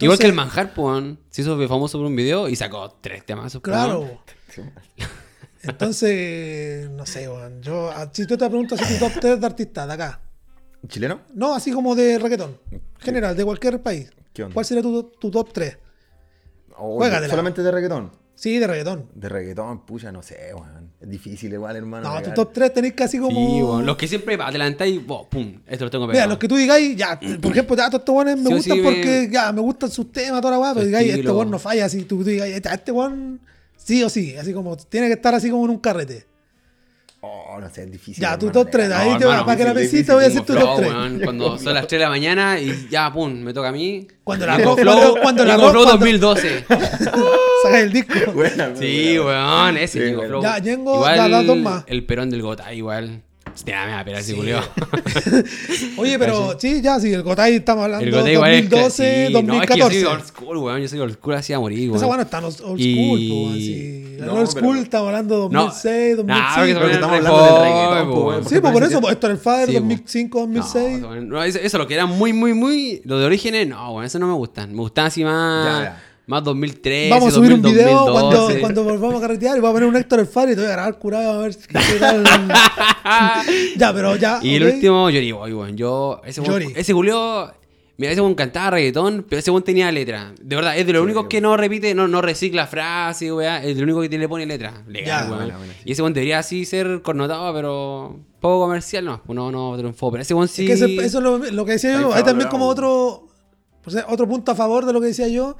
Igual 0.00 0.18
que 0.18 0.26
el 0.26 0.32
manjar, 0.32 0.74
pues, 0.74 1.04
se 1.30 1.42
hizo 1.42 1.56
famoso 1.68 1.98
por 1.98 2.06
un 2.06 2.16
video 2.16 2.48
y 2.48 2.56
sacó 2.56 2.90
tres 3.00 3.24
temas. 3.24 3.56
Claro. 3.62 4.22
Entonces, 5.62 6.88
no 6.90 7.04
sé, 7.06 7.28
weón. 7.28 7.60
Yo, 7.62 7.90
a- 7.90 8.08
si 8.12 8.26
tú 8.26 8.36
te 8.36 8.46
preguntas 8.48 8.80
si 8.80 8.94
tu 8.94 9.04
top 9.04 9.12
3 9.20 9.40
de 9.40 9.46
artistas 9.46 9.86
de 9.86 9.92
acá. 9.94 10.20
¿Chileno? 10.88 11.20
No, 11.34 11.54
así 11.54 11.70
como 11.72 11.94
de 11.94 12.18
reggaetón. 12.18 12.58
General, 12.98 13.36
de 13.36 13.44
cualquier 13.44 13.82
país. 13.82 14.10
¿Qué 14.32 14.44
onda? 14.44 14.54
¿Cuál 14.54 14.64
sería 14.64 14.82
tu, 14.82 15.02
tu 15.20 15.30
top 15.30 15.52
3? 15.52 15.76
Oh, 16.78 16.96
Juégatela. 16.96 17.28
solamente 17.28 17.62
de 17.62 17.70
reggaetón. 17.70 18.10
Sí, 18.40 18.58
de 18.58 18.66
reggaetón. 18.66 19.04
De 19.14 19.28
reggaetón, 19.28 19.84
pucha, 19.84 20.10
no 20.10 20.22
sé, 20.22 20.54
weón. 20.54 20.92
Es 20.98 21.10
difícil 21.10 21.52
igual, 21.52 21.76
hermano. 21.76 22.10
No, 22.14 22.22
tu 22.22 22.30
top 22.30 22.54
3 22.54 22.72
tenéis 22.72 22.94
casi 22.94 23.18
como. 23.18 23.36
Sí, 23.36 23.62
weón. 23.62 23.84
Los 23.84 23.98
que 23.98 24.08
siempre 24.08 24.38
adelantáis, 24.40 25.04
bo, 25.06 25.28
pum, 25.28 25.60
esto 25.66 25.84
lo 25.84 25.90
tengo 25.90 26.06
Mira, 26.06 26.12
pegado. 26.14 26.30
los 26.30 26.38
que 26.38 26.48
tú 26.48 26.56
digáis, 26.56 26.96
ya, 26.96 27.20
por 27.42 27.52
ejemplo, 27.52 27.76
ya 27.76 27.90
todos 27.90 28.00
estos 28.00 28.14
weones 28.14 28.38
me 28.38 28.48
Sí 28.48 28.54
gustan 28.54 28.76
sí, 28.78 28.82
porque 28.82 29.26
me- 29.28 29.30
ya 29.34 29.52
me 29.52 29.60
gustan 29.60 29.90
sus 29.90 30.10
temas, 30.10 30.40
toda 30.40 30.52
la 30.54 30.58
weá, 30.58 30.72
pero 30.72 30.86
digáis, 30.86 31.12
este 31.12 31.30
weón 31.30 31.50
no 31.50 31.58
falla, 31.58 31.84
así 31.84 32.04
tú, 32.04 32.16
tú 32.20 32.24
digáis, 32.30 32.54
este, 32.54 32.70
este 32.72 32.92
weón 32.92 33.40
sí 33.76 34.02
o 34.02 34.08
sí, 34.08 34.34
así 34.36 34.54
como 34.54 34.74
tiene 34.78 35.08
que 35.08 35.12
estar 35.14 35.34
así 35.34 35.50
como 35.50 35.66
en 35.66 35.72
un 35.72 35.78
carrete. 35.78 36.24
Oh, 37.22 37.58
no 37.60 37.68
sé, 37.68 37.82
es 37.82 37.90
difícil. 37.92 38.22
Ya, 38.22 38.38
tu 38.38 38.50
top 38.50 38.70
3, 38.70 38.86
pegar. 38.86 39.00
ahí 39.02 39.10
No, 39.10 39.18
te 39.18 39.24
hermano, 39.24 39.44
para 39.44 39.56
que 39.58 39.64
la 39.64 39.74
pesita 39.74 40.14
voy 40.14 40.24
a 40.24 40.28
decir 40.28 40.40
Tengo 40.42 40.58
tu 40.60 40.66
top 40.66 40.76
flow, 40.76 40.76
3. 40.78 40.90
weón, 40.92 41.20
Cuando 41.22 41.58
son 41.58 41.74
las 41.74 41.86
3 41.86 41.98
de 41.98 42.04
la 42.04 42.08
mañana 42.10 42.58
y 42.58 42.88
ya, 42.90 43.12
pum, 43.12 43.30
me 43.40 43.52
toca 43.52 43.68
a 43.68 43.72
mí. 43.72 44.08
Cuando 44.24 44.46
la 44.46 44.58
flow, 44.58 44.74
cuando- 44.74 45.16
cuando 45.20 45.44
la 45.44 45.54
flow 45.58 45.70
cuando- 45.72 45.84
2012. 45.98 46.64
Sacáis 47.62 47.84
el 47.84 47.92
disco. 47.92 48.32
Buena, 48.32 48.74
Sí, 48.74 49.18
weón, 49.18 49.76
ese 49.76 50.14
bueno. 50.14 50.28
Flow. 50.28 50.42
Ya, 50.42 50.58
ya, 50.60 51.28
las 51.28 51.46
dos 51.46 51.56
más. 51.58 51.84
El 51.88 52.06
perón 52.06 52.30
del 52.30 52.40
Gotay, 52.40 52.78
igual. 52.78 53.22
Me 53.66 54.12
ese 54.12 54.22
Sí. 54.30 54.34
culeo. 54.34 54.60
Oye, 55.96 56.18
pero 56.18 56.56
sí, 56.58 56.80
ya, 56.82 56.98
sí, 57.00 57.12
el 57.12 57.22
Gotay 57.22 57.56
estamos 57.56 57.84
hablando 57.84 58.04
El 58.04 58.10
de 58.10 58.16
Gotay 58.18 58.32
igual 58.34 58.50
es 58.52 58.70
2012, 58.70 59.02
que- 59.02 59.26
sí, 59.26 59.32
No, 59.32 59.38
es 59.38 59.44
que 59.68 59.76
yo 59.78 59.84
2014. 59.86 60.00
soy 60.00 60.04
old 60.14 60.24
school, 60.26 60.56
weón. 60.58 60.80
Yo 60.82 60.88
soy 60.88 60.98
old 61.00 61.12
school 61.14 61.34
así 61.34 61.52
a 61.52 61.58
morir, 61.60 61.88
weón. 61.90 61.96
Esa 61.96 62.06
weá 62.06 62.16
no 62.16 62.22
está 62.22 62.38
old 62.38 62.46
old 62.46 62.54
school, 62.80 62.80
Y- 62.80 63.30
weón, 63.30 63.54
sí. 63.56 64.16
No, 64.20 64.32
old 64.34 64.48
pero- 64.54 64.60
school 64.60 64.78
estamos 64.78 65.06
hablando 65.08 65.34
de 65.48 65.54
No. 65.54 65.62
2006, 65.64 66.16
Nah, 66.24 66.56
2005. 66.56 66.56
porque 66.56 66.74
Pero 66.74 66.86
se 66.88 66.94
estamos 66.94 67.16
hablando 67.16 67.38
del 67.42 67.50
joven, 67.50 67.62
reggaetón, 67.72 68.26
weón. 68.26 68.44
Sí, 68.48 68.60
pues 68.60 68.72
por 68.72 68.82
eso, 68.82 69.00
pues, 69.00 69.12
esto 69.14 69.26
era 69.26 69.34
el 69.34 69.40
Father 69.40 69.66
Sí, 69.68 69.72
po. 69.74 69.80
2005, 69.80 70.40
2006. 70.40 71.00
No, 71.00 71.08
weón, 71.10 71.28
no, 71.28 71.42
eso, 71.44 71.58
eso 71.58 71.78
lo 71.78 71.86
que 71.86 71.94
era 71.94 72.06
muy, 72.06 72.32
muy, 72.32 72.54
muy. 72.54 73.02
Lo 73.04 73.18
de 73.18 73.26
orígenes, 73.26 73.68
no, 73.68 73.92
weón, 73.92 74.04
eso 74.04 74.18
no 74.18 74.26
me 74.26 74.34
gustan. 74.34 74.70
Me 74.72 74.78
gustan 74.80 75.06
así 75.06 75.24
más. 75.24 75.66
Ya, 75.66 75.82
ya. 75.84 76.02
Más 76.30 76.44
2013. 76.44 77.10
Vamos 77.10 77.28
a 77.28 77.30
subir 77.32 77.52
un 77.54 77.60
2000, 77.62 77.76
video 77.82 78.04
2012. 78.06 78.60
cuando, 78.60 78.60
cuando 78.60 78.84
volvamos 78.84 79.16
a 79.16 79.20
carretear 79.26 79.56
y 79.56 79.60
voy 79.60 79.70
a 79.70 79.72
poner 79.72 79.88
un 79.88 79.96
Héctor 79.96 80.20
el 80.20 80.26
Faro 80.28 80.52
y 80.52 80.54
te 80.54 80.60
voy 80.60 80.70
a 80.70 80.72
grabar 80.74 80.96
curado 80.96 81.32
a 81.32 81.38
ver 81.42 81.56
qué 81.56 81.98
tal. 81.98 82.22
ya, 83.76 83.92
pero 83.92 84.14
ya. 84.14 84.38
Y 84.40 84.54
el 84.54 84.62
ok. 84.66 84.74
último, 84.74 85.10
Yori 85.10 85.32
Boy, 85.32 85.52
weón. 85.52 85.76
Yo, 85.76 86.20
ese 86.24 86.40
ese 86.76 86.92
Julio, 86.92 87.52
mira, 87.96 88.12
ese 88.12 88.20
weón 88.20 88.36
cantaba 88.36 88.70
reggaetón, 88.70 89.26
pero 89.28 89.40
ese 89.40 89.50
weón 89.50 89.64
tenía 89.64 89.90
letra. 89.90 90.32
De 90.40 90.54
verdad, 90.54 90.78
es 90.78 90.86
de 90.86 90.92
los 90.92 91.02
únicos 91.02 91.26
que 91.26 91.40
no 91.40 91.56
repite, 91.56 91.96
no, 91.96 92.06
no 92.06 92.22
recicla 92.22 92.68
frases, 92.68 93.32
weón. 93.32 93.56
Es 93.64 93.74
de 93.74 93.74
lo 93.74 93.82
único 93.82 94.00
que 94.08 94.16
le 94.16 94.28
pone 94.28 94.46
letra. 94.46 94.84
Legal, 94.86 95.24
Ya. 95.24 95.28
Buena, 95.34 95.56
buena, 95.58 95.72
sí. 95.72 95.80
Y 95.84 95.92
ese 95.92 96.02
weón 96.02 96.14
debería 96.14 96.38
así 96.38 96.64
ser 96.64 97.02
connotado, 97.02 97.52
pero 97.52 98.20
poco 98.38 98.66
comercial, 98.66 99.04
no. 99.04 99.20
No, 99.26 99.50
no 99.50 99.76
triunfó. 99.76 100.12
Pero 100.12 100.22
ese 100.22 100.34
weón 100.34 100.46
sí. 100.46 100.62
Es 100.70 100.78
que 100.78 100.84
ese- 100.84 101.06
eso 101.06 101.18
es 101.18 101.24
lo, 101.24 101.38
lo 101.38 101.64
que 101.64 101.72
decía 101.72 101.96
Ahí 101.96 102.02
yo. 102.02 102.14
Hay 102.14 102.22
también 102.22 102.48
como 102.48 102.68
otro, 102.68 103.26
pues, 103.82 103.96
otro 104.08 104.28
punto 104.28 104.52
a 104.52 104.54
favor 104.54 104.86
de 104.86 104.92
lo 104.92 105.00
que 105.00 105.08
decía 105.08 105.26
yo. 105.26 105.56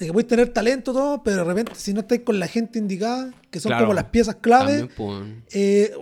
De 0.00 0.06
que 0.06 0.12
podéis 0.12 0.28
tener 0.28 0.48
talento 0.48 0.92
todo, 0.92 1.22
pero 1.22 1.36
de 1.38 1.44
repente 1.44 1.72
si 1.76 1.92
no 1.94 2.00
estáis 2.00 2.22
con 2.22 2.38
la 2.40 2.48
gente 2.48 2.78
indicada, 2.80 3.32
que 3.50 3.60
son 3.60 3.70
Claro. 3.70 3.84
como 3.84 3.94
las 3.94 4.04
piezas 4.06 4.36
clave, 4.40 4.88
También, 4.88 4.90
pues, 4.96 5.22
eh, 5.52 5.94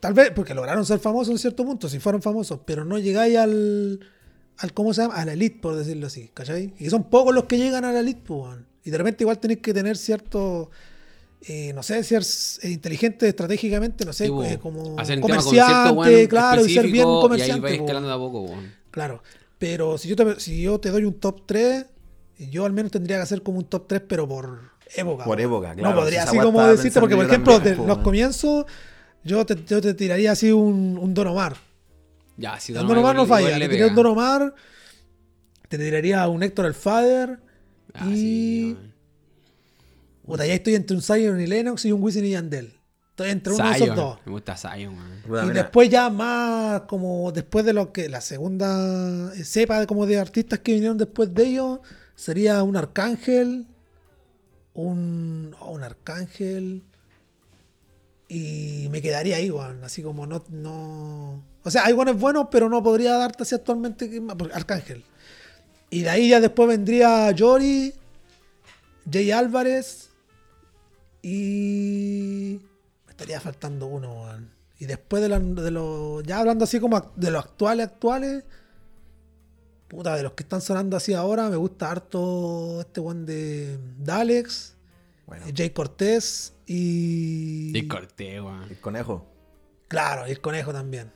tal 0.00 0.12
vez, 0.12 0.32
porque 0.34 0.52
lograron 0.54 0.84
ser 0.84 0.98
famosos 0.98 1.30
en 1.32 1.38
cierto 1.38 1.64
punto, 1.64 1.88
si 1.88 1.98
fueron 2.00 2.20
famosos, 2.20 2.60
pero 2.66 2.84
no 2.84 2.98
llegáis 2.98 3.36
al, 3.38 4.00
al 4.58 4.72
¿cómo 4.74 4.92
se 4.92 5.02
llama? 5.02 5.14
A 5.14 5.24
la 5.24 5.32
elite, 5.34 5.60
por 5.60 5.76
decirlo 5.76 6.08
así, 6.08 6.30
¿cachai? 6.34 6.74
Y 6.78 6.90
son 6.90 7.04
pocos 7.04 7.32
los 7.34 7.44
que 7.44 7.56
llegan 7.56 7.84
a 7.84 7.92
la 7.92 8.00
elite, 8.00 8.22
pues. 8.26 8.56
Y 8.84 8.90
de 8.90 8.98
repente 8.98 9.22
igual 9.24 9.38
tenéis 9.38 9.60
que 9.60 9.72
tener 9.72 9.96
cierto, 9.96 10.70
eh, 11.46 11.72
no 11.74 11.82
sé, 11.84 12.02
ser 12.02 12.22
inteligente 12.68 13.28
estratégicamente, 13.28 14.04
no 14.04 14.12
sé, 14.12 14.24
Sí, 14.26 14.30
po. 14.32 14.42
eh, 14.44 14.58
como 14.60 14.98
Hacer 14.98 15.20
comerciante, 15.20 16.28
claro, 16.28 16.66
y 16.66 16.74
ser 16.74 16.86
bien 16.88 17.04
comerciante. 17.04 17.52
Y 17.52 17.54
ahí 17.54 17.60
vais 17.60 17.78
po, 17.78 17.84
escalando 17.84 18.08
de 18.08 18.14
weón. 18.16 18.26
a 18.26 18.26
poco, 18.26 18.40
weón. 18.52 18.72
Claro. 18.90 19.22
Pero 19.58 19.96
si 19.96 20.08
yo 20.08 20.16
te, 20.16 20.40
si 20.40 20.60
yo 20.62 20.78
te 20.80 20.90
doy 20.90 21.04
un 21.04 21.14
top 21.14 21.42
3, 21.46 21.86
yo 22.38 22.64
al 22.64 22.72
menos 22.72 22.92
tendría 22.92 23.16
que 23.16 23.22
hacer 23.22 23.42
como 23.42 23.58
un 23.58 23.64
top 23.64 23.86
3, 23.88 24.02
pero 24.08 24.28
por 24.28 24.70
época. 24.96 25.24
Por 25.24 25.40
época, 25.40 25.74
claro, 25.74 25.90
No 25.90 26.00
podría 26.00 26.22
así 26.24 26.38
como 26.38 26.66
decirte, 26.66 27.00
porque 27.00 27.16
por 27.16 27.24
ejemplo, 27.26 27.52
yo 27.54 27.58
de 27.58 27.64
también, 27.64 27.76
po, 27.78 27.86
los 27.86 27.96
weón. 27.96 28.04
comienzos, 28.04 28.66
yo 29.22 29.46
te, 29.46 29.64
yo 29.64 29.80
te 29.80 29.94
tiraría 29.94 30.32
así 30.32 30.52
un, 30.52 30.98
un 31.00 31.14
Don 31.14 31.26
Omar. 31.28 31.56
Ya, 32.36 32.58
si 32.58 32.72
El 32.72 32.86
Don 32.86 32.98
Omar 32.98 33.14
no 33.16 33.26
falla. 33.26 33.48
Te 33.50 33.58
le 33.58 33.68
tiraría 33.68 33.86
un. 33.88 33.94
Don 33.94 34.06
Omar, 34.06 34.54
te 35.68 35.78
tiraría 35.78 36.28
un 36.28 36.42
Héctor 36.42 36.66
el 36.66 36.74
Father. 36.74 37.38
Ah, 37.94 38.06
y. 38.08 38.16
sí. 38.16 38.76
Puta, 40.26 40.46
ya 40.46 40.54
estoy 40.54 40.74
entre 40.74 40.96
un 40.96 41.02
Zion 41.02 41.40
y 41.40 41.46
Lennox 41.46 41.84
y 41.84 41.92
un 41.92 42.02
Wisin 42.02 42.24
y 42.24 42.30
Yandel. 42.30 42.72
Estoy 43.10 43.30
entre 43.30 43.52
uno 43.52 43.62
de 43.64 43.70
esos 43.70 43.84
Zion. 43.84 43.96
dos. 43.96 44.18
Me 44.24 44.32
gusta 44.32 44.56
Zion. 44.56 44.96
Puta, 45.26 45.44
y 45.44 45.48
mira, 45.48 45.62
después 45.62 45.88
ya 45.88 46.10
más 46.10 46.80
como 46.82 47.30
después 47.30 47.64
de 47.64 47.72
lo 47.74 47.92
que 47.92 48.08
la 48.08 48.20
segunda 48.20 49.30
cepa 49.44 49.86
como 49.86 50.06
de 50.06 50.18
artistas 50.18 50.60
que 50.60 50.72
vinieron 50.72 50.96
después 50.98 51.32
de 51.32 51.44
ellos 51.46 51.80
sería 52.14 52.62
un 52.62 52.76
arcángel 52.76 53.66
un 54.74 55.54
oh, 55.60 55.72
un 55.72 55.82
arcángel 55.82 56.82
y 58.28 58.88
me 58.90 59.00
quedaría 59.02 59.36
ahí 59.36 59.50
así 59.82 60.02
como 60.02 60.26
no 60.26 60.44
no 60.48 61.42
o 61.62 61.70
sea 61.70 61.84
hay 61.84 61.92
buenos 61.92 62.18
buenos 62.18 62.48
pero 62.50 62.68
no 62.68 62.82
podría 62.82 63.12
darte 63.16 63.42
así 63.42 63.54
actualmente 63.54 64.20
arcángel 64.52 65.04
y 65.90 66.02
de 66.02 66.10
ahí 66.10 66.28
ya 66.30 66.40
después 66.40 66.68
vendría 66.68 67.32
Jory 67.36 67.94
Jay 69.10 69.30
Álvarez 69.30 70.10
y 71.22 72.60
me 73.06 73.10
estaría 73.12 73.40
faltando 73.40 73.86
uno. 73.86 74.26
Y 74.78 74.84
después 74.86 75.22
de, 75.22 75.28
la- 75.30 75.38
de 75.40 75.70
los. 75.70 76.22
Ya 76.24 76.38
hablando 76.38 76.64
así 76.64 76.80
como 76.80 77.12
de 77.16 77.30
los 77.30 77.44
actuales, 77.44 77.86
actuales. 77.86 78.44
Puta, 79.88 80.16
de 80.16 80.22
los 80.22 80.32
que 80.32 80.42
están 80.42 80.60
sonando 80.60 80.96
así 80.96 81.14
ahora, 81.14 81.48
me 81.50 81.56
gusta 81.56 81.90
harto 81.90 82.80
este 82.80 83.00
one 83.00 83.24
de 83.24 83.78
Dalex, 83.98 84.74
Bueno, 85.26 85.46
Jay 85.54 85.70
Cortés 85.70 86.54
y. 86.66 87.76
Y 87.76 87.86
corté, 87.88 88.40
weón. 88.40 88.64
el 88.64 88.80
conejo. 88.80 89.26
Claro, 89.88 90.26
y 90.26 90.30
el 90.32 90.40
conejo 90.40 90.72
también. 90.72 91.12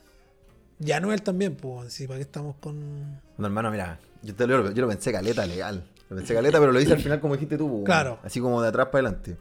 Y 0.81 0.93
Anuel 0.93 1.23
también, 1.23 1.57
pues, 1.57 1.93
sí, 1.93 2.07
para 2.07 2.19
qué 2.19 2.23
estamos 2.23 2.57
con. 2.61 3.21
No, 3.37 3.47
hermano, 3.47 3.71
mira, 3.71 3.99
yo, 4.23 4.35
te 4.35 4.47
lo, 4.47 4.71
yo 4.71 4.83
lo 4.83 4.89
pensé 4.89 5.11
caleta, 5.13 5.45
legal. 5.47 5.85
Lo 6.09 6.17
pensé 6.17 6.35
caleta, 6.35 6.61
pero 6.61 6.71
lo 6.73 6.81
hice 6.81 6.93
al 6.93 7.01
final 7.01 7.21
como 7.21 7.35
dijiste 7.35 7.57
tú, 7.59 7.67
weón. 7.67 7.85
Claro. 7.85 8.19
Así 8.23 8.41
como 8.41 8.63
de 8.63 8.69
atrás 8.69 8.89
para 8.93 9.09
adelante. 9.09 9.37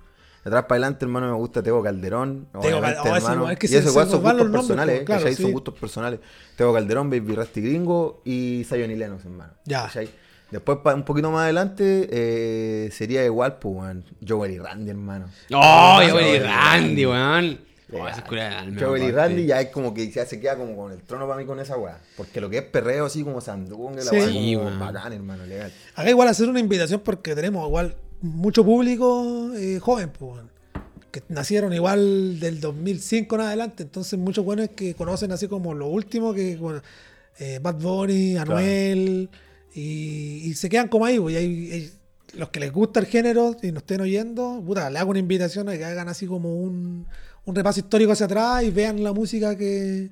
Atrás 0.48 0.64
para 0.64 0.76
adelante, 0.78 1.06
hermano, 1.06 1.28
me 1.28 1.34
gusta 1.38 1.62
Tego 1.62 1.84
Calderón. 1.84 2.48
Tego 2.52 2.60
obviamente, 2.78 2.98
Cal- 3.04 3.12
oh, 3.12 3.16
hermano. 3.18 3.50
es 3.52 3.60
que 3.60 3.66
y 3.66 3.70
se- 3.70 3.78
eso 3.80 3.88
se 3.88 3.92
igual 3.92 4.06
nos 4.08 4.12
son 4.12 4.22
gustos 4.22 4.38
nombres, 4.38 4.62
personales, 4.62 5.02
¿eh? 5.02 5.06
claro, 5.06 5.22
¿cachai? 5.22 5.36
sí. 5.36 5.42
Son 5.44 5.52
gustos 5.52 5.74
personales. 5.80 6.20
Tego 6.56 6.74
Calderón, 6.74 7.10
Baby 7.10 7.36
Rasty 7.36 7.62
Gringo 7.62 8.22
y 8.26 8.66
Zion 8.68 8.90
y 8.92 8.96
Lennox, 8.96 9.26
hermano. 9.26 9.54
Ya. 9.66 9.84
¿cachai? 9.84 10.10
Después, 10.50 10.78
un 10.96 11.04
poquito 11.04 11.30
más 11.30 11.44
adelante, 11.44 12.08
eh, 12.10 12.90
sería 12.94 13.26
igual, 13.26 13.58
pues, 13.60 13.76
weón. 13.76 14.06
Joel 14.26 14.52
y 14.54 14.60
Randy, 14.60 14.90
hermano. 14.92 15.26
¡Oh, 15.54 16.00
Joel 16.10 16.36
y 16.36 16.40
Randy, 16.40 17.06
weón! 17.06 17.60
Oh, 17.94 18.06
esa 18.08 18.20
es 18.20 18.80
Joel 18.82 19.04
y. 19.04 19.12
Randy 19.12 19.46
ya 19.46 19.62
es 19.62 19.70
como 19.70 19.94
que 19.94 20.10
ya 20.10 20.26
se 20.26 20.40
queda 20.42 20.56
como 20.58 20.76
con 20.76 20.92
el 20.92 21.02
trono 21.04 21.26
para 21.28 21.40
mí 21.40 21.46
con 21.46 21.60
esa 21.60 21.78
weá. 21.78 21.98
Porque 22.18 22.40
lo 22.42 22.50
que 22.50 22.58
es 22.58 22.64
perreo 22.64 23.06
así 23.06 23.24
como 23.24 23.40
sandunga, 23.42 23.98
la 24.04 24.04
Sí. 24.04 24.16
weá 24.18 24.28
Sí, 24.28 24.56
como 24.58 24.78
bacán, 24.80 25.14
hermano, 25.14 25.46
legal. 25.46 25.72
Acá 25.96 26.10
igual 26.10 26.28
hacer 26.30 26.50
una 26.50 26.60
invitación 26.60 27.02
porque 27.04 27.34
tenemos 27.36 27.66
igual 27.68 27.96
mucho 28.22 28.64
público 28.66 29.52
eh, 29.56 29.80
joven, 29.80 30.12
pues, 30.18 30.42
que 31.12 31.24
nacieron 31.30 31.74
igual 31.74 32.40
del 32.40 32.60
2005 32.60 33.36
en 33.36 33.42
adelante, 33.42 33.84
entonces 33.84 34.18
muchos 34.20 34.44
buenos 34.44 34.70
que 34.70 34.94
conocen 34.96 35.32
así 35.32 35.48
como 35.48 35.74
lo 35.74 35.88
último 35.88 36.34
que 36.34 36.58
bueno, 36.58 36.82
eh, 37.40 37.60
Bad 37.62 37.76
Bunny, 37.82 38.38
Anuel 38.38 39.30
y, 39.74 40.42
y 40.50 40.54
se 40.56 40.70
quedan 40.70 40.88
como 40.90 41.06
ahí, 41.06 41.20
pues, 41.20 41.36
y 41.36 41.38
hay, 41.38 41.72
hay- 41.72 41.92
los 42.34 42.50
que 42.50 42.60
les 42.60 42.74
gusta 42.74 43.00
el 43.00 43.06
género 43.06 43.56
y 43.64 43.72
nos 43.72 43.84
estén 43.84 44.02
oyendo, 44.02 44.62
puta, 44.66 44.90
le 44.90 45.00
hago 45.00 45.12
una 45.12 45.20
invitación 45.20 45.70
a 45.70 45.78
que 45.78 45.86
hagan 45.86 46.10
así 46.10 46.28
como 46.28 46.56
un, 46.56 47.08
un 47.46 47.56
repaso 47.56 47.80
histórico 47.80 48.12
hacia 48.12 48.26
atrás 48.26 48.64
y 48.64 48.70
vean 48.70 49.02
la 49.02 49.14
música 49.14 49.56
que 49.56 50.10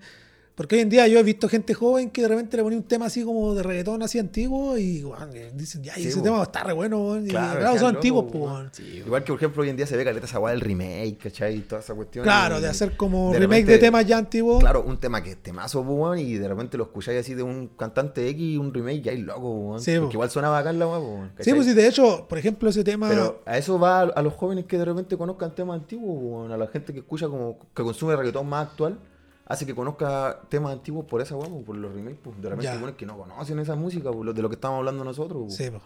Porque 0.56 0.76
hoy 0.78 0.82
en 0.84 0.90
día 0.90 1.06
yo 1.10 1.20
he 1.20 1.24
visto 1.24 1.50
gente 1.50 1.74
joven 1.74 2.10
que 2.10 2.22
de 2.22 2.30
repente 2.30 2.56
le 2.56 2.64
ponía 2.64 2.78
un 2.80 2.86
tema 2.86 3.08
así 3.08 3.24
como 3.26 3.54
de 3.54 3.62
reggaetón 3.62 4.02
así 4.04 4.20
antiguo 4.20 4.78
y 4.78 5.04
weón, 5.04 5.30
eh, 5.36 5.52
dicen, 5.54 5.84
ya, 5.84 6.00
y 6.00 6.04
Sí, 6.04 6.08
ese 6.08 6.22
tema 6.22 6.42
está 6.44 6.64
re 6.64 6.72
bueno. 6.72 7.20
Y 7.20 7.28
Claro, 7.28 7.78
son 7.78 7.96
antiguos, 7.96 8.26
pues. 8.32 8.80
Igual 8.80 9.24
que, 9.26 9.34
por 9.34 9.38
ejemplo, 9.38 9.64
hoy 9.64 9.70
en 9.70 9.76
día 9.76 9.86
se 9.86 9.98
ve 9.98 10.06
caleta 10.06 10.26
esa 10.26 10.40
weá 10.40 10.52
del 10.54 10.62
remake, 10.62 11.18
¿cachai? 11.18 11.58
Y 11.58 11.60
toda 11.60 11.82
esa 11.82 11.94
cuestión. 11.94 12.24
Claro, 12.24 12.60
y- 12.60 12.62
de 12.62 12.68
hacer 12.70 12.96
como 12.96 13.34
de 13.34 13.40
remake 13.40 13.62
repente- 13.64 13.72
de 13.74 13.78
temas 13.80 14.06
ya 14.06 14.18
antiguos. 14.18 14.62
Claro, 14.62 14.84
un 14.88 14.98
tema 14.98 15.22
que 15.22 15.32
es 15.32 15.38
temazo, 15.44 15.84
pues, 15.84 16.22
y 16.22 16.36
de 16.38 16.48
repente 16.48 16.78
lo 16.78 16.86
escucháis 16.86 17.20
así 17.20 17.34
de 17.34 17.44
un 17.44 17.68
cantante 17.78 18.26
X 18.30 18.42
y 18.42 18.58
un 18.58 18.74
remake, 18.74 19.06
y 19.06 19.10
ahí 19.10 19.18
loco, 19.24 19.50
weón. 19.52 19.82
Sí, 19.82 19.96
po. 19.96 20.04
Porque 20.04 20.16
igual 20.16 20.30
suena 20.30 20.48
bacán 20.48 20.80
la 20.80 20.86
pues, 20.88 21.02
weón, 21.02 21.32
Sí, 21.40 21.54
pues 21.54 21.66
sí, 21.66 21.74
de 21.74 21.86
hecho, 21.86 22.28
por 22.30 22.38
ejemplo, 22.38 22.70
ese 22.70 22.86
tema. 22.86 23.10
Pero 23.10 23.42
a 23.46 23.58
eso 23.58 23.78
va 23.78 24.00
a, 24.00 24.04
a 24.04 24.22
los 24.22 24.34
jóvenes 24.34 24.64
que 24.66 24.78
de 24.78 24.86
repente 24.86 25.18
conozcan 25.18 25.54
temas 25.54 25.82
antiguos, 25.82 26.50
a 26.50 26.56
la 26.56 26.68
gente 26.68 26.94
que 26.94 27.00
escucha 27.00 27.28
como 27.28 27.58
que 27.76 27.84
consume 27.84 28.16
reggaetón 28.16 28.48
más 28.48 28.68
actual, 28.70 28.98
hace 29.46 29.66
que 29.66 29.76
conozca 29.76 30.40
temas 30.50 30.74
antiguos 30.74 31.06
por 31.06 31.22
esa 31.22 31.36
pues, 31.38 31.50
por 31.66 31.76
los 31.76 31.94
remakes, 31.94 32.20
pues. 32.24 32.42
De 32.42 32.50
repente 32.50 32.70
hay 32.70 32.78
weones 32.78 32.96
que 32.96 33.06
no 33.06 33.18
conocen 33.18 33.60
esa 33.60 33.76
música, 33.76 34.12
pues, 34.12 34.36
de 34.36 34.42
lo 34.42 34.50
que 34.50 34.56
estamos 34.56 34.80
hablando 34.80 35.04
nosotros, 35.04 35.44
pues. 35.46 35.56
Sí, 35.56 35.70
pues. 35.70 35.82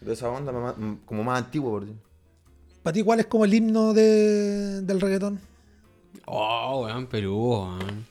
De 0.00 0.12
esa 0.12 0.28
onda 0.30 0.52
más- 0.52 0.74
como 1.06 1.22
más 1.24 1.38
antigua, 1.44 1.70
por 1.70 1.82
decir. 1.82 1.96
Para 2.82 2.92
ti, 2.94 3.02
¿cuál 3.04 3.20
es 3.20 3.26
como 3.26 3.44
el 3.44 3.54
himno 3.54 3.92
de- 3.94 4.82
del 4.82 5.00
reggaetón? 5.00 5.40
Oh, 6.26 6.82
weón, 6.84 7.06
Perú, 7.06 7.52
weón. 7.52 8.06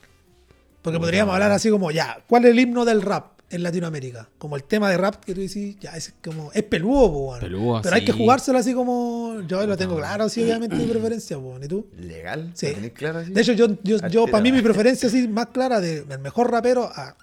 Porque 0.80 0.98
podríamos 0.98 1.32
hablar 1.34 1.52
así 1.52 1.70
como, 1.70 1.90
ya, 1.90 2.24
¿cuál 2.26 2.44
es 2.46 2.50
el 2.52 2.58
himno 2.58 2.84
del 2.84 3.02
rap 3.02 3.38
en 3.52 3.62
Latinoamérica? 3.62 4.28
Como 4.38 4.56
el 4.56 4.64
tema 4.64 4.90
de 4.90 4.96
rap 4.96 5.16
que 5.24 5.34
tú 5.34 5.40
decís, 5.40 5.76
ya, 5.80 5.92
es 5.96 6.14
como, 6.24 6.50
es 6.52 6.62
peludo, 6.64 7.12
po. 7.12 7.36
Peludo, 7.38 7.80
Pero 7.82 7.94
hay 7.94 8.04
que 8.04 8.12
jugárselo 8.12 8.58
así 8.58 8.74
como, 8.74 9.40
yo 9.46 9.64
lo 9.66 9.76
tengo 9.76 9.96
claro, 9.96 10.28
sí, 10.28 10.42
obviamente, 10.42 10.74
mi 10.76 10.86
preferencia, 10.86 11.38
po, 11.38 11.58
¿y 11.62 11.68
tú? 11.68 11.86
¿Legal? 11.98 12.50
Sí. 12.54 12.66
¿Lo 12.68 12.74
tenéis 12.74 12.92
claro 12.94 13.18
así? 13.20 13.32
De 13.32 13.40
hecho, 13.40 13.52
yo, 13.52 13.66
yo, 13.82 13.98
yo 14.08 14.26
para 14.26 14.42
mí, 14.42 14.50
mi 14.52 14.62
preferencia 14.62 15.08
así 15.08 15.28
más 15.28 15.46
clara 15.48 15.80
de- 15.80 16.02
del 16.02 16.18
mejor 16.18 16.50
rapero 16.50 16.84
a- 16.84 17.16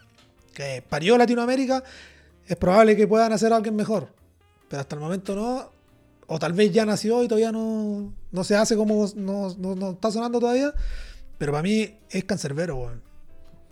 que 0.53 0.83
parió 0.87 1.17
Latinoamérica, 1.17 1.83
es 2.47 2.55
probable 2.55 2.95
que 2.95 3.07
puedan 3.07 3.31
hacer 3.33 3.51
a 3.53 3.57
alguien 3.57 3.75
mejor. 3.75 4.07
Pero 4.69 4.81
hasta 4.81 4.95
el 4.95 5.01
momento 5.01 5.35
no. 5.35 5.71
O 6.27 6.37
tal 6.37 6.53
vez 6.53 6.71
ya 6.71 6.85
nació 6.85 7.23
y 7.23 7.27
todavía 7.27 7.51
no, 7.51 8.13
no 8.31 8.43
se 8.43 8.55
hace 8.55 8.75
como 8.75 9.07
no, 9.15 9.55
no- 9.57 9.75
no 9.75 9.91
está 9.91 10.11
sonando 10.11 10.39
todavía. 10.39 10.73
Pero 11.39 11.53
para 11.53 11.63
mí 11.63 11.95
es 12.09 12.23
cancerbero, 12.25 12.75
weón. 12.75 13.01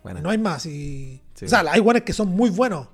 Bueno, 0.04 0.22
No 0.22 0.30
hay 0.30 0.38
más. 0.38 0.66
Y... 0.66 1.22
Sí. 1.36 1.46
O 1.46 1.48
sea, 1.50 1.64
hay 1.70 1.80
buenos 1.82 2.04
que 2.04 2.14
son 2.14 2.30
muy 2.30 2.50
buenos. 2.50 2.88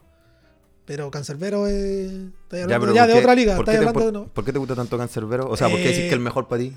Pero 0.86 1.10
cancerbero 1.10 1.66
es. 1.68 2.12
Ya, 2.52 2.64
hablando 2.64 2.94
ya, 2.94 3.02
¿por 3.04 3.08
de 3.08 3.14
qué- 3.14 3.20
otra 3.20 3.36
liga. 3.36 3.56
¿por 3.56 3.66
qué, 3.66 3.72
te, 3.72 3.80
de 3.80 4.12
no. 4.12 4.26
por 4.28 4.44
qué 4.44 4.52
te 4.52 4.60
gusta 4.60 4.76
tanto 4.76 4.98
Cancerbero? 4.98 5.48
O 5.50 5.56
sea, 5.56 5.70
¿por 5.70 5.78
qué 5.78 5.84
decís 5.84 5.98
Eh, 6.00 6.02
que 6.02 6.08
es 6.08 6.14
el 6.14 6.20
mejor 6.20 6.48
para 6.50 6.62
ti? 6.62 6.74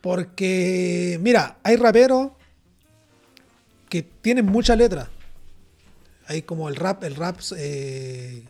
Porque, 0.00 1.18
mira, 1.22 1.56
hay 1.64 1.76
raperos 1.76 2.30
que 3.88 4.02
tienen 4.02 4.46
mucha 4.46 4.76
letra. 4.76 5.08
Hay 6.26 6.42
como 6.42 6.68
el 6.68 6.76
rap, 6.76 7.02
el 7.04 7.16
rap, 7.16 7.38
eh, 7.56 8.44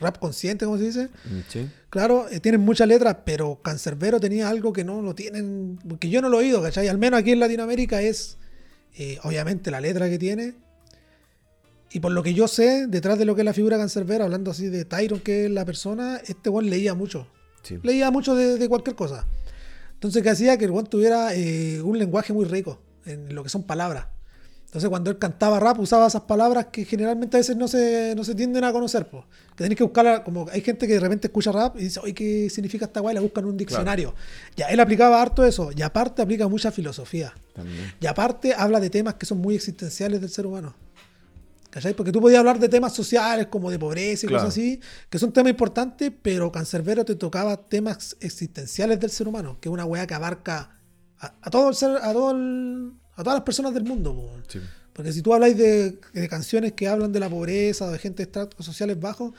rap 0.00 0.18
consciente, 0.18 0.64
como 0.64 0.78
se 0.78 0.84
dice. 0.84 1.08
Sí. 1.48 1.68
Claro, 1.90 2.26
eh, 2.30 2.40
tienen 2.40 2.60
mucha 2.62 2.86
letra, 2.86 3.24
pero 3.24 3.58
Cancerbero 3.62 4.20
tenía 4.20 4.48
algo 4.48 4.72
que 4.72 4.84
no 4.84 5.02
lo 5.02 5.14
tienen, 5.14 5.78
porque 5.88 6.08
yo 6.08 6.22
no 6.22 6.28
lo 6.28 6.38
he 6.40 6.44
oído, 6.44 6.62
¿cachai? 6.62 6.88
Al 6.88 6.96
menos 6.98 7.20
aquí 7.20 7.32
en 7.32 7.40
Latinoamérica 7.40 8.00
es, 8.00 8.38
eh, 8.96 9.18
obviamente, 9.24 9.70
la 9.70 9.80
letra 9.80 10.08
que 10.08 10.18
tiene. 10.18 10.54
Y 11.92 12.00
por 12.00 12.12
lo 12.12 12.22
que 12.22 12.34
yo 12.34 12.46
sé, 12.46 12.86
detrás 12.86 13.18
de 13.18 13.24
lo 13.24 13.34
que 13.34 13.40
es 13.40 13.44
la 13.44 13.52
figura 13.52 13.76
Cancerbero, 13.76 14.24
hablando 14.24 14.50
así 14.50 14.68
de 14.68 14.84
Tyron, 14.84 15.20
que 15.20 15.46
es 15.46 15.50
la 15.50 15.64
persona, 15.64 16.20
este 16.26 16.48
buen 16.48 16.70
leía 16.70 16.94
mucho 16.94 17.26
sí. 17.62 17.78
leía 17.82 18.10
mucho 18.10 18.34
de, 18.34 18.58
de 18.58 18.68
cualquier 18.68 18.96
cosa. 18.96 19.26
Entonces, 19.94 20.22
que 20.22 20.30
hacía 20.30 20.56
que 20.56 20.64
el 20.64 20.70
buen 20.70 20.86
tuviera 20.86 21.34
eh, 21.34 21.82
un 21.82 21.98
lenguaje 21.98 22.32
muy 22.32 22.44
rico 22.44 22.80
en 23.04 23.34
lo 23.34 23.42
que 23.42 23.48
son 23.48 23.64
palabras. 23.64 24.06
Entonces, 24.70 24.88
cuando 24.88 25.10
él 25.10 25.18
cantaba 25.18 25.58
rap, 25.58 25.80
usaba 25.80 26.06
esas 26.06 26.22
palabras 26.22 26.66
que 26.70 26.84
generalmente 26.84 27.36
a 27.36 27.40
veces 27.40 27.56
no 27.56 27.66
se, 27.66 28.14
no 28.16 28.22
se 28.22 28.36
tienden 28.36 28.62
a 28.62 28.70
conocer. 28.72 29.08
po. 29.08 29.24
Que 29.56 29.64
tenés 29.64 29.76
que 29.76 29.82
buscarla, 29.82 30.22
como 30.22 30.46
hay 30.48 30.60
gente 30.60 30.86
que 30.86 30.92
de 30.92 31.00
repente 31.00 31.26
escucha 31.26 31.50
rap 31.50 31.74
y 31.76 31.80
dice, 31.84 31.98
oye, 32.00 32.14
¿qué 32.14 32.48
significa 32.50 32.84
esta 32.84 33.00
guay? 33.00 33.16
La 33.16 33.20
buscan 33.20 33.42
en 33.44 33.50
un 33.50 33.56
diccionario. 33.56 34.14
Ya, 34.54 34.66
él 34.68 34.78
aplicaba 34.78 35.20
harto 35.20 35.44
eso. 35.44 35.70
Y 35.76 35.82
aparte 35.82 36.22
aplica 36.22 36.46
mucha 36.46 36.70
filosofía. 36.70 37.34
También. 37.52 37.92
Y 38.00 38.06
aparte 38.06 38.54
habla 38.54 38.78
de 38.78 38.90
temas 38.90 39.14
que 39.14 39.26
son 39.26 39.38
muy 39.38 39.56
existenciales 39.56 40.20
del 40.20 40.30
ser 40.30 40.46
humano. 40.46 40.72
¿Cachai? 41.70 41.94
Porque 41.94 42.12
tú 42.12 42.20
podías 42.20 42.38
hablar 42.38 42.58
de 42.60 42.68
temas 42.68 42.92
sociales 42.94 43.46
como 43.48 43.70
de 43.72 43.78
pobreza 43.78 44.26
y 44.26 44.28
Claro. 44.28 44.44
cosas 44.44 44.54
así, 44.56 44.80
que 45.08 45.18
son 45.18 45.32
temas 45.32 45.50
importantes, 45.50 46.12
pero 46.22 46.50
Cancerbero 46.52 47.04
te 47.04 47.16
tocaba 47.16 47.56
temas 47.56 48.16
existenciales 48.20 48.98
del 49.00 49.10
ser 49.10 49.26
humano, 49.28 49.58
que 49.60 49.68
es 49.68 49.72
una 49.72 49.84
weá 49.84 50.06
que 50.06 50.14
abarca 50.14 50.78
a, 51.18 51.34
a 51.42 51.50
todo 51.50 51.68
el 51.68 51.74
ser, 51.76 51.96
a 52.02 52.12
todo 52.12 52.30
el- 52.32 52.92
a 53.20 53.24
todas 53.24 53.36
las 53.36 53.44
personas 53.44 53.72
del 53.74 53.84
mundo. 53.84 54.14
po. 54.14 54.30
Sí. 54.48 54.58
Porque 54.92 55.12
si 55.12 55.22
tú 55.22 55.32
habláis 55.32 55.56
de, 55.56 55.98
de 56.12 56.28
canciones 56.28 56.72
que 56.72 56.88
hablan 56.88 57.12
de 57.12 57.20
la 57.20 57.30
pobreza, 57.30 57.90
de 57.90 57.98
gente 57.98 58.18
de 58.18 58.22
estratos 58.24 58.66
sociales 58.66 58.98
bajos, 59.00 59.32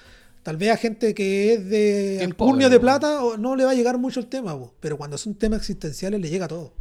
tal 0.44 0.58
vez 0.58 0.72
a 0.72 0.78
gente 0.78 1.14
que 1.14 1.54
es 1.54 1.70
de 1.70 2.20
alcurnia 2.24 2.68
pobre, 2.68 2.70
de 2.70 2.80
plata 2.80 3.24
o- 3.24 3.38
no 3.38 3.56
le 3.56 3.66
va 3.66 3.72
a 3.72 3.76
llegar 3.76 3.98
mucho 3.98 4.20
el 4.20 4.28
tema, 4.28 4.58
po. 4.58 4.74
pero 4.80 4.98
cuando 4.98 5.18
son 5.18 5.36
temas 5.36 5.60
existenciales 5.60 6.20
le 6.20 6.30
llega 6.30 6.48
todo. 6.48 6.74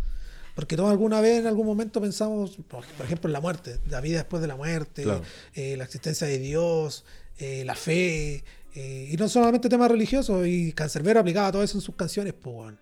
Porque 0.54 0.76
todos 0.76 0.90
alguna 0.90 1.20
vez 1.20 1.40
en 1.40 1.46
algún 1.46 1.66
momento 1.66 2.00
pensamos, 2.00 2.58
por 2.68 2.84
ejemplo, 3.04 3.28
en 3.28 3.32
la 3.32 3.40
muerte, 3.40 3.78
la 3.88 4.00
vida 4.00 4.18
después 4.18 4.40
de 4.42 4.48
la 4.48 4.56
muerte, 4.56 5.02
Claro. 5.02 5.22
eh, 5.54 5.76
la 5.76 5.84
existencia 5.84 6.26
de 6.26 6.38
Dios, 6.38 7.04
eh, 7.38 7.64
la 7.64 7.74
fe, 7.74 8.44
eh, 8.74 9.08
y 9.10 9.16
no 9.16 9.28
solamente 9.28 9.68
temas 9.68 9.90
religiosos, 9.90 10.46
y 10.46 10.72
Cancerbero 10.72 11.20
aplicaba 11.20 11.50
todo 11.52 11.62
eso 11.62 11.76
en 11.78 11.82
sus 11.82 11.94
canciones, 11.96 12.34
pues. 12.34 12.74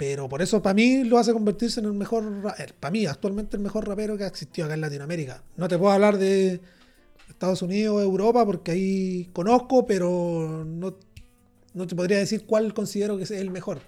Pero 0.00 0.30
por 0.30 0.40
eso 0.40 0.62
para 0.62 0.72
mí 0.72 1.04
lo 1.04 1.18
hace 1.18 1.30
convertirse 1.34 1.78
en 1.80 1.84
el 1.84 1.92
mejor, 1.92 2.24
para 2.80 2.90
mí 2.90 3.04
actualmente 3.04 3.58
el 3.58 3.62
mejor 3.62 3.86
rapero 3.86 4.16
que 4.16 4.24
ha 4.24 4.28
existido 4.28 4.64
acá 4.64 4.72
en 4.72 4.80
Latinoamérica. 4.80 5.42
No 5.58 5.68
te 5.68 5.76
puedo 5.76 5.92
hablar 5.92 6.16
de 6.16 6.58
Estados 7.28 7.60
Unidos 7.60 7.96
o 7.98 8.00
Europa 8.00 8.46
porque 8.46 8.70
ahí 8.70 9.28
conozco, 9.34 9.84
pero 9.86 10.64
no, 10.66 10.96
no 11.74 11.86
te 11.86 11.94
podría 11.94 12.16
decir 12.16 12.46
cuál 12.46 12.72
considero 12.72 13.18
que 13.18 13.24
es 13.24 13.30
el 13.30 13.50
mejor. 13.50 13.80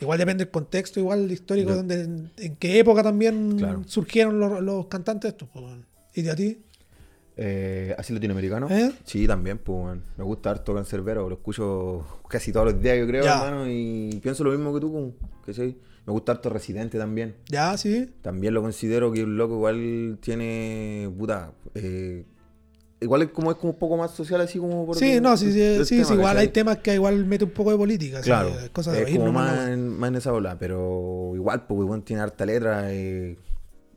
Igual 0.00 0.18
depende 0.20 0.44
del 0.44 0.52
contexto, 0.52 1.00
igual 1.00 1.28
histórico, 1.32 1.74
donde, 1.74 2.02
en, 2.02 2.30
en 2.36 2.54
qué 2.56 2.78
época 2.78 3.02
también 3.02 3.56
Claro. 3.58 3.82
surgieron 3.86 4.38
los, 4.38 4.62
los 4.62 4.86
cantantes 4.86 5.32
estos. 5.32 5.48
¿Y 6.14 6.22
de 6.22 6.30
a 6.30 6.36
ti? 6.36 6.58
Eh, 7.36 7.94
¿Así 7.96 8.12
latinoamericano? 8.12 8.68
¿Eh? 8.70 8.92
Sí, 9.04 9.26
también, 9.26 9.58
pues. 9.58 9.98
Me 10.16 10.24
gusta 10.24 10.50
harto 10.50 10.74
Cancerbero, 10.74 11.28
lo 11.28 11.36
escucho 11.36 12.04
casi 12.28 12.52
todos 12.52 12.72
los 12.72 12.82
días, 12.82 12.98
yo 12.98 13.06
creo, 13.06 13.24
Ya. 13.24 13.44
hermano, 13.44 13.66
y 13.68 14.18
pienso 14.22 14.44
lo 14.44 14.50
mismo 14.50 14.72
que 14.74 14.80
tú, 14.80 15.14
pues, 15.18 15.56
que 15.56 15.62
sí. 15.62 15.78
Me 16.06 16.12
gusta 16.12 16.32
harto 16.32 16.50
Residente 16.50 16.98
también. 16.98 17.36
Ya, 17.48 17.76
sí. 17.76 18.10
También 18.22 18.54
lo 18.54 18.60
considero 18.62 19.12
que 19.12 19.22
un 19.24 19.36
loco 19.36 19.54
igual 19.54 20.18
tiene, 20.20 21.08
puta, 21.16 21.52
eh, 21.74 22.24
igual 23.00 23.22
es 23.22 23.28
como, 23.30 23.50
es 23.52 23.56
como 23.56 23.72
un 23.72 23.78
poco 23.78 23.96
más 23.96 24.10
social, 24.10 24.40
así 24.40 24.58
como 24.58 24.84
por 24.84 24.96
Sí, 24.96 25.20
no, 25.20 25.36
sí, 25.36 25.52
sí, 25.52 25.84
sí, 25.84 26.02
igual 26.12 26.36
hay 26.38 26.48
temas 26.48 26.78
que 26.78 26.94
igual 26.94 27.24
mete 27.24 27.44
un 27.44 27.50
poco 27.52 27.70
de 27.70 27.76
política. 27.76 28.20
Claro, 28.20 28.50
cosas 28.72 28.94
de 28.94 29.00
es 29.02 29.06
oír 29.06 29.18
como 29.18 29.32
más 29.32 29.56
¿no? 29.56 29.66
en, 29.72 29.88
más 29.98 30.08
en 30.08 30.16
esa 30.16 30.32
ola, 30.32 30.58
pero 30.58 31.32
igual, 31.34 31.66
pues, 31.66 31.80
weón, 31.80 32.02
tiene 32.02 32.22
harta 32.22 32.44
letra. 32.46 32.92
Eh, 32.92 33.36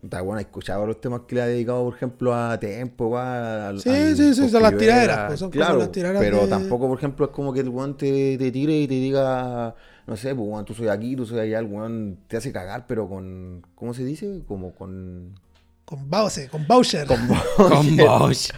está 0.05 0.21
bueno, 0.21 0.39
he 0.39 0.43
escuchado 0.43 0.85
los 0.87 1.01
temas 1.01 1.21
que 1.27 1.35
le 1.35 1.41
ha 1.41 1.47
dedicado, 1.47 1.83
por 1.83 1.95
ejemplo, 1.95 2.33
a 2.33 2.57
Tempo, 2.59 3.07
weón, 3.07 3.25
al- 3.25 3.79
Sí, 3.81 3.89
al 3.89 4.15
sí, 4.15 4.33
sí, 4.33 4.49
son 4.49 4.61
las 4.61 4.77
tiraderas, 4.77 5.27
pues, 5.27 5.39
son 5.39 5.49
claro, 5.51 5.77
las 5.79 5.91
tiraderas 5.91 6.21
pero 6.23 6.41
de- 6.41 6.47
tampoco, 6.47 6.87
por 6.87 6.97
ejemplo, 6.97 7.25
es 7.25 7.31
como 7.31 7.51
que 7.53 7.59
el 7.59 7.69
weón 7.69 7.97
te, 7.97 8.37
te 8.37 8.51
tire 8.51 8.73
y 8.79 8.87
te 8.87 8.93
diga, 8.95 9.75
no 10.07 10.15
sé, 10.15 10.33
pues, 10.33 10.47
weón, 10.47 10.63
tú 10.65 10.73
soy 10.73 10.87
aquí, 10.87 11.15
tú 11.15 11.25
soy 11.25 11.39
allá, 11.39 11.59
el 11.59 11.65
weón 11.65 12.17
te 12.27 12.37
hace 12.37 12.51
cagar, 12.51 12.85
pero 12.87 13.09
con, 13.09 13.65
¿cómo 13.75 13.93
se 13.93 14.05
dice? 14.05 14.41
Como 14.47 14.73
con... 14.73 15.37
Con 15.85 16.09
Bowser, 16.09 16.49
con 16.49 16.65
Bowser. 16.67 17.05
Con 17.05 17.27
Bosch. 17.97 18.49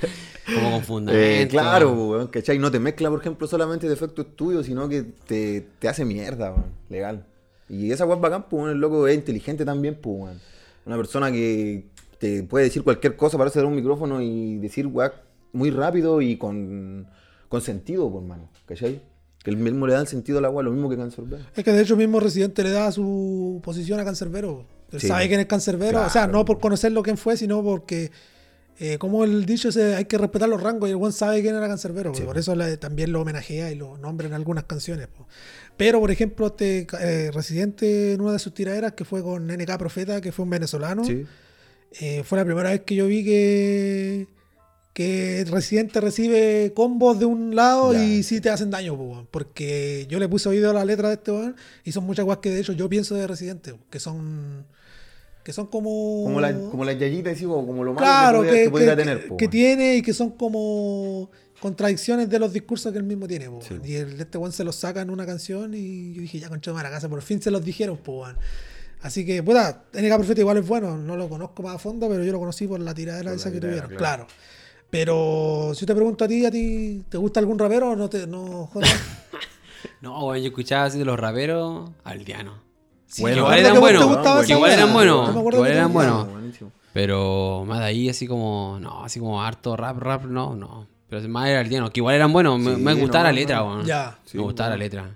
Como 0.54 0.72
con 0.72 0.82
fundamento. 0.84 1.26
Eh, 1.26 1.48
claro, 1.50 1.92
weón, 1.94 2.28
¿cachai? 2.28 2.58
No 2.58 2.72
te 2.72 2.80
mezcla, 2.80 3.10
por 3.10 3.20
ejemplo, 3.20 3.48
solamente 3.48 3.90
defectos 3.90 4.34
tuyos, 4.36 4.66
sino 4.66 4.88
que 4.88 5.04
te, 5.04 5.68
te 5.80 5.90
hace 5.90 6.06
mierda, 6.06 6.52
weón, 6.52 6.66
legal. 6.90 7.26
Y 7.70 7.92
esa 7.92 8.06
weón 8.06 8.22
bacán, 8.22 8.44
pues, 8.50 8.62
weón, 8.62 8.72
el 8.76 8.78
loco 8.80 9.08
es 9.10 9.16
inteligente 9.16 9.66
también, 9.66 9.96
pues, 10.02 10.16
weón. 10.18 10.40
Una 10.88 10.98
persona 10.98 11.32
que 11.32 11.86
te 12.18 12.44
puede 12.44 12.66
decir 12.66 12.82
cualquier 12.84 13.16
cosa 13.16 13.38
para 13.38 13.50
hacer 13.50 13.64
un 13.66 13.76
micrófono 13.76 14.22
y 14.22 14.58
decir 14.58 14.88
weón 14.88 15.12
muy 15.54 15.70
rápido 15.70 16.22
y 16.22 16.38
con, 16.38 17.08
con 17.50 17.62
sentido, 17.62 18.10
pues, 18.12 18.24
hermano, 18.24 18.50
¿cachai? 18.66 19.02
Que 19.44 19.52
él 19.52 19.58
mismo 19.58 19.86
le 19.88 19.94
da 19.94 20.02
el 20.02 20.08
sentido 20.08 20.40
a 20.40 20.42
la 20.42 20.50
weón, 20.50 20.66
lo 20.66 20.72
mismo 20.72 20.90
que 20.90 20.98
Cancerbero. 20.98 21.44
Es 21.56 21.64
que 21.64 21.72
de 21.72 21.82
hecho 21.82 21.96
mismo 21.96 22.20
Residente 22.20 22.64
le 22.64 22.72
da 22.72 22.92
su 22.92 23.60
posición 23.64 24.00
a 24.00 24.06
Cancerbero. 24.06 24.66
Él 24.92 25.00
Sí. 25.02 25.08
sabe 25.08 25.28
quién 25.28 25.40
es 25.42 25.46
Cancerbero. 25.46 26.00
O 26.00 26.04
sea, 26.10 26.24
Claro. 26.24 26.32
no 26.34 26.46
por 26.46 26.60
conocerlo 26.60 27.04
quién 27.04 27.18
fue, 27.18 27.36
sino 27.38 27.62
porque, 27.64 28.12
eh, 28.80 28.98
como 28.98 29.24
el 29.24 29.46
dicho, 29.46 29.70
hay 29.96 30.06
que 30.06 30.18
respetar 30.18 30.48
los 30.50 30.62
rangos 30.62 30.88
y 30.90 30.92
el 30.92 30.98
buen 30.98 31.12
sabe 31.12 31.42
quién 31.42 31.56
era 31.56 31.68
Cancerbero. 31.68 32.14
Sí, 32.16 32.24
por 32.24 32.34
po. 32.36 32.40
eso 32.40 32.56
le- 32.56 32.78
también 32.78 33.12
lo 33.12 33.22
homenajea 33.22 33.72
y 33.72 33.76
lo 33.76 33.98
nombra 33.98 34.28
en 34.28 34.34
algunas 34.34 34.64
canciones. 34.66 35.08
po. 35.08 35.28
Pero, 35.78 36.00
por 36.00 36.10
ejemplo, 36.12 36.48
este 36.48 36.88
eh, 37.00 37.32
Residente 37.32 38.14
en 38.14 38.22
una 38.22 38.34
de 38.34 38.40
sus 38.40 38.54
tiraderas, 38.54 38.94
que 38.94 39.06
fue 39.06 39.22
con 39.22 39.48
NK 39.48 39.78
Profeta, 39.78 40.20
que 40.22 40.32
fue 40.32 40.44
un 40.44 40.50
venezolano, 40.50 41.04
Sí. 41.06 41.24
eh, 42.02 42.24
fue 42.24 42.38
la 42.38 42.46
primera 42.46 42.72
vez 42.72 42.82
que 42.82 42.96
yo 42.96 43.06
vi 43.08 43.24
que, 43.24 44.28
que 44.94 45.46
Residente 45.50 46.02
recibe 46.02 46.74
combos 46.76 47.20
de 47.20 47.26
un 47.26 47.56
lado 47.56 47.94
Ya. 47.94 48.04
y 48.04 48.24
sí 48.24 48.42
te 48.42 48.50
hacen 48.50 48.72
daño, 48.72 48.98
po, 48.98 49.28
porque 49.30 50.08
yo 50.10 50.18
le 50.20 50.28
puse 50.28 50.50
oído 50.50 50.72
a 50.72 50.74
la 50.74 50.84
letra 50.84 51.10
de 51.10 51.14
este 51.16 51.32
weón 51.32 51.56
y 51.84 51.92
son 51.92 52.04
muchas 52.06 52.26
cosas 52.26 52.40
que 52.40 52.50
de 52.50 52.60
hecho 52.62 52.74
yo 52.74 52.90
pienso 52.90 53.14
de 53.14 53.28
Residente, 53.28 53.76
que 53.92 54.00
son 54.00 54.66
que 55.44 55.54
son 55.54 55.68
como. 55.68 56.24
Como 56.26 56.42
la, 56.42 56.52
como 56.54 56.84
la 56.84 56.92
yayita, 56.92 57.34
como 57.36 57.82
lo 57.86 57.94
malo 57.94 57.98
Claro, 58.06 58.42
que, 58.44 58.64
que, 58.64 58.70
pudiera, 58.70 58.98
que 58.98 59.04
tener. 59.04 59.28
po, 59.30 59.38
que 59.38 59.48
tiene 59.48 59.96
y 59.96 60.02
que 60.02 60.12
son 60.12 60.32
como 60.32 61.30
contradicciones 61.60 62.30
de 62.30 62.40
los 62.40 62.54
discursos 62.54 62.92
que 62.92 62.98
él 62.98 63.04
mismo 63.04 63.28
tiene. 63.28 63.50
po, 63.50 63.60
Sí. 63.62 63.76
Y 63.84 63.96
el, 63.96 64.20
este 64.20 64.38
weón 64.38 64.52
se 64.52 64.64
los 64.64 64.76
saca 64.76 65.02
en 65.02 65.10
una 65.10 65.26
canción 65.26 65.74
y 65.74 66.14
yo 66.14 66.22
dije, 66.22 66.40
ya 66.40 66.50
concha 66.50 66.72
de 66.72 66.84
la 66.84 66.90
casa, 66.90 67.10
por 67.10 67.22
fin 67.22 67.42
se 67.42 67.52
los 67.52 67.64
dijeron, 67.64 67.98
po, 67.98 68.22
weón. 68.22 68.38
Así 69.02 69.26
que, 69.26 69.44
puta, 69.44 69.84
NK 69.94 70.16
Profeta 70.16 70.42
igual 70.42 70.58
es 70.58 70.68
bueno, 70.68 70.98
no 70.98 71.16
lo 71.16 71.30
conozco 71.30 71.62
más 71.62 71.76
a 71.76 71.80
fondo, 71.80 72.10
pero 72.10 72.24
yo 72.24 72.32
lo 72.32 72.40
conocí 72.40 72.68
por 72.68 72.80
la 72.80 72.94
tiradera 72.94 73.30
Por 73.32 73.40
esa 73.40 73.50
la 73.50 73.54
que 73.54 73.62
tuvieron, 73.62 73.90
claro. 73.90 73.98
claro. 73.98 74.28
Pero 74.90 75.74
si 75.76 75.86
te 75.86 75.94
pregunto 75.94 76.26
a 76.26 76.28
ti, 76.28 76.46
¿a 76.46 76.52
ti 76.52 77.04
te 77.10 77.18
gusta 77.18 77.40
algún 77.40 77.60
rapero 77.60 77.92
o 77.92 77.96
no 77.96 78.10
te 78.10 78.26
no 78.28 78.68
jodas? 78.68 78.90
No, 80.02 80.26
weón, 80.26 80.42
yo 80.42 80.48
escuchaba 80.48 80.86
así 80.86 81.00
de 81.00 81.06
los 81.06 81.20
raperos 81.20 81.92
aldeanos. 82.04 82.56
Sí, 83.06 83.22
Bueno, 83.22 83.38
igual 83.38 83.60
eran 83.60 83.80
buenos, 83.80 84.04
igual 84.50 84.72
eran 84.72 84.94
buenos, 84.94 85.30
igual 85.36 85.72
eran 85.72 85.94
buenos. 85.94 86.28
Pero 86.94 87.64
más 87.66 87.80
de 87.80 87.86
ahí 87.86 88.10
así 88.10 88.28
como, 88.28 88.80
no, 88.82 89.04
así 89.04 89.20
como 89.20 89.42
harto 89.44 89.76
rap, 89.78 89.98
rap, 89.98 90.26
no, 90.26 90.56
no. 90.56 90.88
Pero 91.10 91.28
más 91.30 91.48
era 91.50 91.62
aldeano, 91.62 91.90
que 91.92 92.00
igual 92.02 92.16
eran 92.16 92.34
buenos, 92.34 92.60
me, 92.60 92.76
Sí, 92.76 92.82
me 92.82 92.94
gustaba 92.94 93.24
no, 93.26 93.30
la 93.30 93.32
letra, 93.34 93.58
no. 93.58 93.68
weón. 93.68 93.86
Ya. 93.86 94.20
Sí, 94.26 94.38
me 94.38 94.44
gustaba 94.44 94.70
bueno. 94.70 94.78
la 94.80 94.84
letra. 94.86 95.16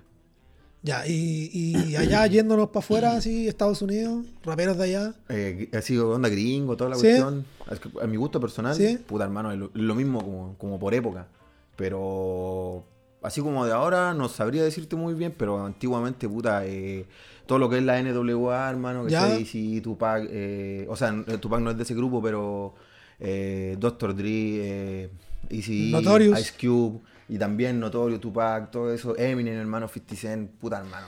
Ya, 0.84 1.06
y, 1.06 1.50
y 1.52 1.96
allá 1.96 2.26
yéndonos 2.28 2.68
para 2.70 2.80
afuera, 2.80 3.12
así, 3.16 3.46
Estados 3.46 3.82
Unidos, 3.82 4.24
raperos 4.42 4.76
de 4.78 4.84
allá. 4.84 5.14
Eh, 5.28 5.68
así 5.74 5.96
onda 5.98 6.28
gringo, 6.28 6.76
toda 6.76 6.90
la 6.90 6.96
Sí. 6.96 7.02
cuestión. 7.02 7.44
Es 7.70 7.78
que 7.78 7.88
a 8.02 8.06
mi 8.06 8.16
gusto 8.16 8.40
personal, 8.40 8.74
Sí. 8.74 8.98
puta 9.06 9.24
hermano, 9.24 9.52
es 9.52 9.58
lo, 9.58 9.70
lo 9.74 9.94
mismo 9.94 10.20
como, 10.22 10.56
como 10.58 10.78
por 10.80 10.92
época. 10.94 11.28
Pero 11.76 12.84
así 13.22 13.40
como 13.40 13.64
de 13.66 13.72
ahora, 13.72 14.14
no 14.14 14.28
sabría 14.28 14.62
decirte 14.64 14.96
muy 14.96 15.14
bien, 15.14 15.34
pero 15.36 15.64
antiguamente, 15.64 16.28
puta, 16.28 16.64
eh, 16.66 17.06
todo 17.46 17.58
lo 17.58 17.68
que 17.68 17.78
es 17.78 17.84
la 17.84 17.98
NWA, 18.02 18.70
hermano, 18.70 19.04
que 19.04 19.10
Ya. 19.12 19.26
sea 19.26 19.36
DC, 19.36 19.80
Tupac, 19.82 20.26
eh, 20.30 20.86
o 20.88 20.96
sea, 20.96 21.14
Tupac 21.40 21.60
no 21.60 21.70
es 21.70 21.76
de 21.76 21.82
ese 21.82 21.94
grupo, 21.94 22.22
pero 22.22 22.74
eh, 23.20 23.76
Dr. 23.78 24.16
Dre, 24.16 24.26
eh, 24.30 25.10
Easy, 25.50 25.90
Notorious. 25.92 26.40
Ice 26.40 26.52
Cube, 26.60 27.00
y 27.28 27.38
también 27.38 27.78
Notorious, 27.80 28.20
Tupac, 28.20 28.70
todo 28.70 28.92
eso, 28.92 29.16
Eminem, 29.16 29.54
hermano, 29.58 29.88
50 29.88 30.16
Cent, 30.16 30.50
puta 30.52 30.78
hermano, 30.78 31.06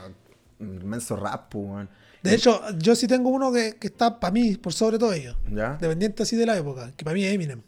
inmenso 0.59 1.15
rap, 1.15 1.53
weón. 1.55 1.89
De 2.23 2.33
hecho, 2.33 2.59
yo 2.79 2.95
sí 2.95 3.07
tengo 3.07 3.29
uno 3.29 3.51
que, 3.53 3.75
que 3.79 3.85
está 3.87 4.19
para 4.19 4.31
mí, 4.31 4.55
por 4.57 4.73
sobre 4.73 4.97
todo 4.97 5.13
ellos. 5.13 5.35
¿Ya? 5.51 5.77
Dependiente 5.79 6.23
así 6.23 6.35
de 6.35 6.45
la 6.47 6.57
época, 6.57 6.91
que 6.97 7.03
para 7.05 7.13
mí 7.13 7.23
es 7.23 7.33
Eminem. 7.33 7.61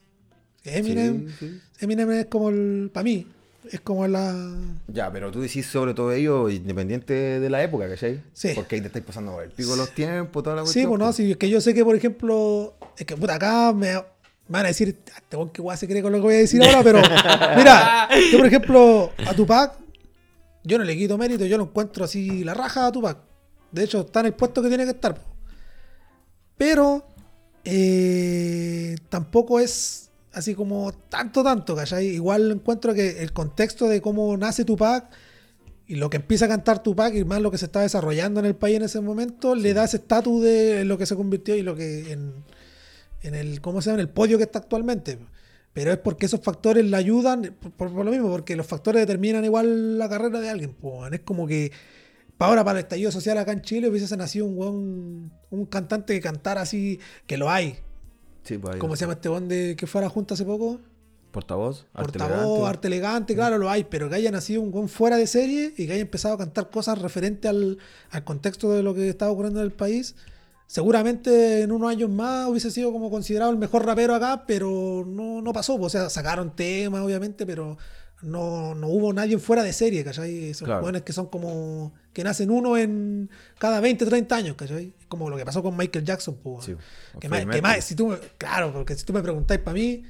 Eminem, 0.63 1.27
Sí, 1.29 1.35
sí. 1.39 1.61
Eminem 1.79 2.11
es 2.11 2.25
como 2.25 2.49
el, 2.49 2.89
para 2.91 3.03
mí, 3.03 3.27
es 3.71 3.79
como 3.81 4.07
la... 4.07 4.55
Ya, 4.87 5.11
pero 5.11 5.31
tú 5.31 5.41
decís 5.41 5.67
sobre 5.67 5.93
todo 5.93 6.11
ello 6.11 6.49
independiente 6.49 7.13
de 7.39 7.49
la 7.51 7.61
época, 7.63 7.87
¿cachai? 7.87 8.23
Sí. 8.33 8.49
Porque 8.55 8.75
ahí 8.75 8.81
te 8.81 8.87
estáis 8.87 9.05
pasando 9.05 9.33
por 9.33 9.43
el 9.43 9.51
pico 9.51 9.75
los 9.75 9.91
tiempos, 9.93 10.41
toda 10.43 10.55
la 10.55 10.61
Sí, 10.63 10.65
cuestión. 10.65 10.89
pues 10.89 10.99
no, 10.99 11.13
sí, 11.13 11.31
es 11.31 11.37
que 11.37 11.49
yo 11.49 11.61
sé 11.61 11.73
que, 11.75 11.85
por 11.85 11.95
ejemplo, 11.95 12.73
es 12.97 13.05
que 13.05 13.15
puta, 13.15 13.35
acá 13.35 13.71
me, 13.73 13.93
me 14.47 14.59
van 14.59 14.65
a 14.65 14.67
decir, 14.69 14.97
"Ah, 15.13 15.19
este 15.19 15.37
que 15.53 15.61
guay 15.61 15.77
se 15.77 15.87
cree 15.87 16.01
con 16.01 16.11
lo 16.11 16.19
que 16.19 16.23
voy 16.23 16.35
a 16.35 16.39
decir 16.39 16.61
ahora, 16.63 16.83
pero 16.83 17.01
mira, 17.57 18.09
yo 18.31 18.37
por 18.37 18.47
ejemplo, 18.47 19.11
a 19.25 19.33
Tupac, 19.33 19.73
yo 20.63 20.77
no 20.77 20.83
le 20.83 20.97
quito 20.97 21.17
mérito, 21.17 21.45
yo 21.45 21.57
lo 21.57 21.65
encuentro 21.65 22.05
así 22.05 22.43
la 22.43 22.53
raja 22.53 22.87
a 22.87 22.91
Tupac. 22.91 23.17
De 23.71 23.83
hecho, 23.83 24.01
está 24.01 24.21
en 24.21 24.27
el 24.27 24.33
puesto 24.33 24.61
que 24.61 24.69
tiene 24.69 24.85
que 24.85 24.91
estar. 24.91 25.17
Pero 26.57 27.05
eh, 27.63 28.95
tampoco 29.09 29.59
es 29.59 30.09
así 30.33 30.55
como 30.55 30.91
tanto, 31.09 31.43
tanto, 31.43 31.75
¿cachai? 31.75 32.07
Igual 32.07 32.51
encuentro 32.51 32.93
que 32.93 33.21
el 33.21 33.33
contexto 33.33 33.87
de 33.87 34.01
cómo 34.01 34.35
nace 34.37 34.65
Tupac 34.65 35.09
y 35.87 35.95
lo 35.95 36.09
que 36.09 36.17
empieza 36.17 36.45
a 36.45 36.49
cantar 36.49 36.83
Tupac 36.83 37.13
y 37.15 37.23
más 37.23 37.41
lo 37.41 37.49
que 37.51 37.57
se 37.57 37.65
está 37.65 37.81
desarrollando 37.81 38.39
en 38.39 38.45
el 38.45 38.55
país 38.55 38.77
en 38.77 38.83
ese 38.83 39.01
momento, 39.01 39.55
le 39.55 39.73
da 39.73 39.85
ese 39.85 39.97
estatus 39.97 40.43
de 40.43 40.85
lo 40.85 40.97
que 40.97 41.05
se 41.05 41.15
convirtió 41.15 41.55
y 41.55 41.61
lo 41.61 41.75
que 41.75 42.11
en, 42.11 42.33
en 43.21 43.35
el, 43.35 43.61
¿cómo 43.61 43.81
se 43.81 43.89
llama? 43.89 44.01
En 44.01 44.07
el 44.07 44.13
podio 44.13 44.37
que 44.37 44.43
está 44.43 44.59
actualmente. 44.59 45.19
Pero 45.73 45.91
es 45.91 45.97
porque 45.99 46.25
esos 46.25 46.41
factores 46.41 46.83
le 46.85 46.97
ayudan, 46.97 47.55
por, 47.59 47.71
por- 47.71 47.93
por 47.93 48.05
lo 48.05 48.11
mismo, 48.11 48.29
porque 48.29 48.55
los 48.55 48.65
factores 48.65 49.01
determinan 49.01 49.45
igual 49.45 49.97
la 49.99 50.09
carrera 50.09 50.39
de 50.39 50.49
alguien. 50.49 50.73
po. 50.73 51.05
Es 51.07 51.19
como 51.21 51.45
que 51.47 51.71
para 52.37 52.49
ahora, 52.49 52.63
para 52.63 52.79
el 52.79 52.83
estallido 52.85 53.11
social 53.11 53.37
acá 53.37 53.51
en 53.51 53.61
Chile, 53.61 53.87
hubiese 53.89 54.15
nacido 54.17 54.45
un 54.45 54.57
weón, 54.57 55.31
un 55.49 55.65
cantante 55.67 56.13
que 56.13 56.21
cantara 56.21 56.61
así, 56.61 56.99
que 57.27 57.37
lo 57.37 57.49
hay. 57.49 57.75
Sí, 58.43 58.57
pues. 58.57 58.77
¿Cómo 58.77 58.95
se 58.95 59.01
llama 59.01 59.13
este 59.13 59.29
weón 59.29 59.47
de 59.47 59.75
que 59.75 59.85
fue 59.87 60.01
a 60.01 60.05
la 60.05 60.09
Junta 60.09 60.33
hace 60.33 60.45
poco? 60.45 60.79
Portavoz, 61.31 61.85
arte 61.93 62.17
Portavoz, 62.17 62.39
elegante. 62.39 62.65
arte 62.69 62.87
elegante, 62.87 63.35
claro, 63.35 63.57
lo 63.59 63.69
hay, 63.69 63.83
pero 63.83 64.09
que 64.09 64.15
haya 64.15 64.31
nacido 64.31 64.61
un 64.61 64.71
buen 64.71 64.87
fuera 64.89 65.17
de 65.17 65.27
serie 65.27 65.73
y 65.77 65.85
que 65.85 65.93
haya 65.93 66.01
empezado 66.01 66.33
a 66.33 66.37
cantar 66.39 66.69
cosas 66.71 66.99
referentes 66.99 67.47
al, 67.49 67.77
al 68.09 68.23
contexto 68.23 68.71
de 68.71 68.81
lo 68.81 68.95
que 68.95 69.09
estaba 69.09 69.29
ocurriendo 69.31 69.59
en 69.59 69.65
el 69.65 69.73
país, 69.73 70.15
seguramente 70.67 71.61
en 71.63 71.71
unos 71.71 71.89
años 71.89 72.09
más 72.09 72.47
hubiese 72.47 72.69
sido 72.71 72.91
como 72.91 73.09
considerado 73.09 73.51
el 73.51 73.57
mejor 73.57 73.85
rapero 73.85 74.13
acá, 74.13 74.43
pero 74.45 75.03
no, 75.07 75.41
no 75.41 75.53
pasó. 75.53 75.75
O 75.75 75.89
sea, 75.89 76.09
sacaron 76.09 76.55
temas, 76.55 77.01
obviamente, 77.01 77.45
pero 77.45 77.77
no, 78.21 78.75
no 78.75 78.87
hubo 78.87 79.13
nadie 79.13 79.37
fuera 79.39 79.63
de 79.63 79.73
serie, 79.73 80.03
¿cachai? 80.03 80.49
Esos 80.49 80.65
Claro. 80.65 80.81
jóvenes 80.81 81.01
que 81.03 81.13
son 81.13 81.27
como. 81.27 81.93
que 82.13 82.23
nacen 82.23 82.49
uno 82.51 82.77
en 82.77 83.29
cada 83.59 83.79
20, 83.79 84.05
30 84.05 84.35
años, 84.35 84.55
¿cachai? 84.55 84.93
Como 85.07 85.29
lo 85.29 85.37
que 85.37 85.45
pasó 85.45 85.61
con 85.63 85.75
Michael 85.77 86.03
Jackson, 86.05 86.37
pues. 86.43 86.65
Sí, 86.65 86.75
que 87.19 87.29
más, 87.29 87.45
que 87.45 87.61
más- 87.61 87.83
si 87.85 87.95
tú 87.95 88.07
me- 88.07 88.17
claro, 88.37 88.73
porque 88.73 88.95
si 88.95 89.05
tú 89.05 89.13
me 89.13 89.21
preguntáis 89.21 89.61
para 89.61 89.73
mí, 89.75 90.03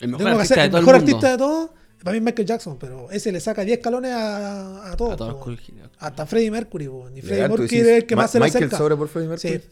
El 0.00 0.08
mejor 0.08 0.18
tengo 0.18 0.30
que 0.36 0.42
artista 0.42 0.54
hacer 0.54 0.56
de 0.58 0.64
el 0.64 0.70
todo 0.70 0.80
mejor 0.82 0.94
el 0.94 1.00
mundo. 1.00 1.16
artista 1.16 1.30
de 1.32 1.38
todos, 1.38 1.70
para 2.04 2.12
mí 2.12 2.18
es 2.18 2.24
Michael 2.24 2.46
Jackson, 2.48 2.76
pero 2.78 3.10
ese 3.10 3.32
le 3.32 3.40
saca 3.40 3.62
10 3.64 3.78
escalones 3.78 4.12
a, 4.12 4.92
a 4.92 4.96
todos. 4.98 5.14
A 5.14 5.16
todos 5.16 5.30
los 5.30 5.38
po. 5.38 5.44
colegios. 5.44 5.88
Hasta 5.98 6.26
Freddie 6.26 6.50
Mercury, 6.50 6.88
po. 6.88 7.08
y 7.14 7.22
Freddie 7.22 7.48
Mercury 7.48 7.64
es 7.78 7.86
el 7.86 8.06
que 8.06 8.16
Ma- 8.16 8.22
más 8.22 8.30
se 8.32 8.38
le 8.38 8.44
Michael 8.44 8.64
acerca. 8.64 8.76
sobre 8.78 8.96
por 8.96 9.08
Freddie 9.08 9.28
Mercury. 9.28 9.52
Sí. 9.60 9.68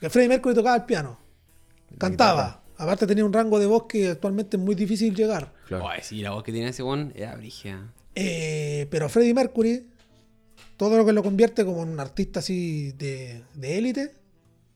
Que 0.00 0.08
Freddie 0.08 0.28
Mercury 0.28 0.54
tocaba 0.54 0.76
el 0.76 0.84
piano. 0.84 1.18
Cantaba. 1.98 2.62
Aparte 2.78 3.06
tenía 3.06 3.24
un 3.24 3.32
rango 3.32 3.58
de 3.58 3.66
voz 3.66 3.84
que 3.86 4.08
actualmente 4.08 4.56
es 4.56 4.62
muy 4.62 4.74
difícil 4.74 5.14
llegar. 5.14 5.52
Claro. 5.68 5.84
Oye, 5.84 6.02
sí, 6.02 6.22
la 6.22 6.30
voz 6.30 6.42
que 6.42 6.52
tiene 6.52 6.68
ese 6.68 6.82
weón 6.82 7.12
era 7.14 7.36
brigia. 7.36 7.92
Eh, 8.14 8.86
pero 8.90 9.10
Freddie 9.10 9.34
Mercury, 9.34 9.86
todo 10.78 10.96
lo 10.96 11.04
que 11.04 11.12
lo 11.12 11.22
convierte 11.22 11.64
como 11.66 11.82
un 11.82 12.00
artista 12.00 12.40
así 12.40 12.92
de 12.92 13.42
de 13.54 13.78
élite, 13.78 14.14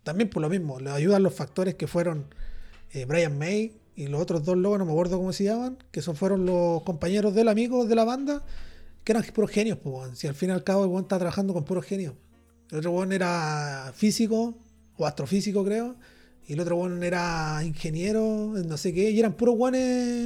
también 0.03 0.29
por 0.29 0.43
lo 0.43 0.51
mismo, 0.51 0.79
le 0.79 0.91
ayudan 0.91 1.23
los 1.23 1.35
factores 1.35 1.77
que 1.77 1.87
fueron 1.87 2.27
eh, 2.93 3.07
Brian 3.07 3.39
May 3.39 3.73
y 3.97 4.09
los 4.09 4.21
otros 4.21 4.45
dos 4.45 4.59
locos, 4.59 4.79
no 4.79 4.85
me 4.85 4.93
acuerdo 4.93 5.17
cómo 5.17 5.33
se 5.33 5.45
llaman, 5.45 5.79
que 5.91 6.03
son 6.03 6.15
fueron 6.15 6.45
los 6.45 6.83
compañeros 6.83 7.35
del 7.35 7.49
amigo 7.49 7.87
de 7.87 7.95
la 7.95 8.05
banda, 8.05 8.45
que 9.03 9.13
eran 9.13 9.25
puros 9.35 9.51
genios, 9.51 9.79
pues, 9.83 10.19
si 10.19 10.27
al 10.27 10.35
fin 10.35 10.51
y 10.51 10.53
al 10.53 10.63
cabo 10.63 10.85
el 10.85 10.91
weón 10.91 11.05
está 11.05 11.19
trabajando 11.19 11.55
con 11.55 11.65
puros 11.65 11.87
genios. 11.87 12.15
El 12.71 12.79
otro 12.79 12.91
weón 12.91 13.13
era 13.13 13.93
físico 13.95 14.55
o 14.97 15.07
astrofísico, 15.07 15.65
creo. 15.65 15.97
Y 16.47 16.53
el 16.53 16.61
otro 16.61 16.77
weón 16.77 17.03
era 17.03 17.63
ingeniero, 17.65 18.53
no 18.67 18.77
sé 18.77 18.93
qué, 18.93 19.11
y 19.11 19.19
eran 19.19 19.33
puros 19.33 19.57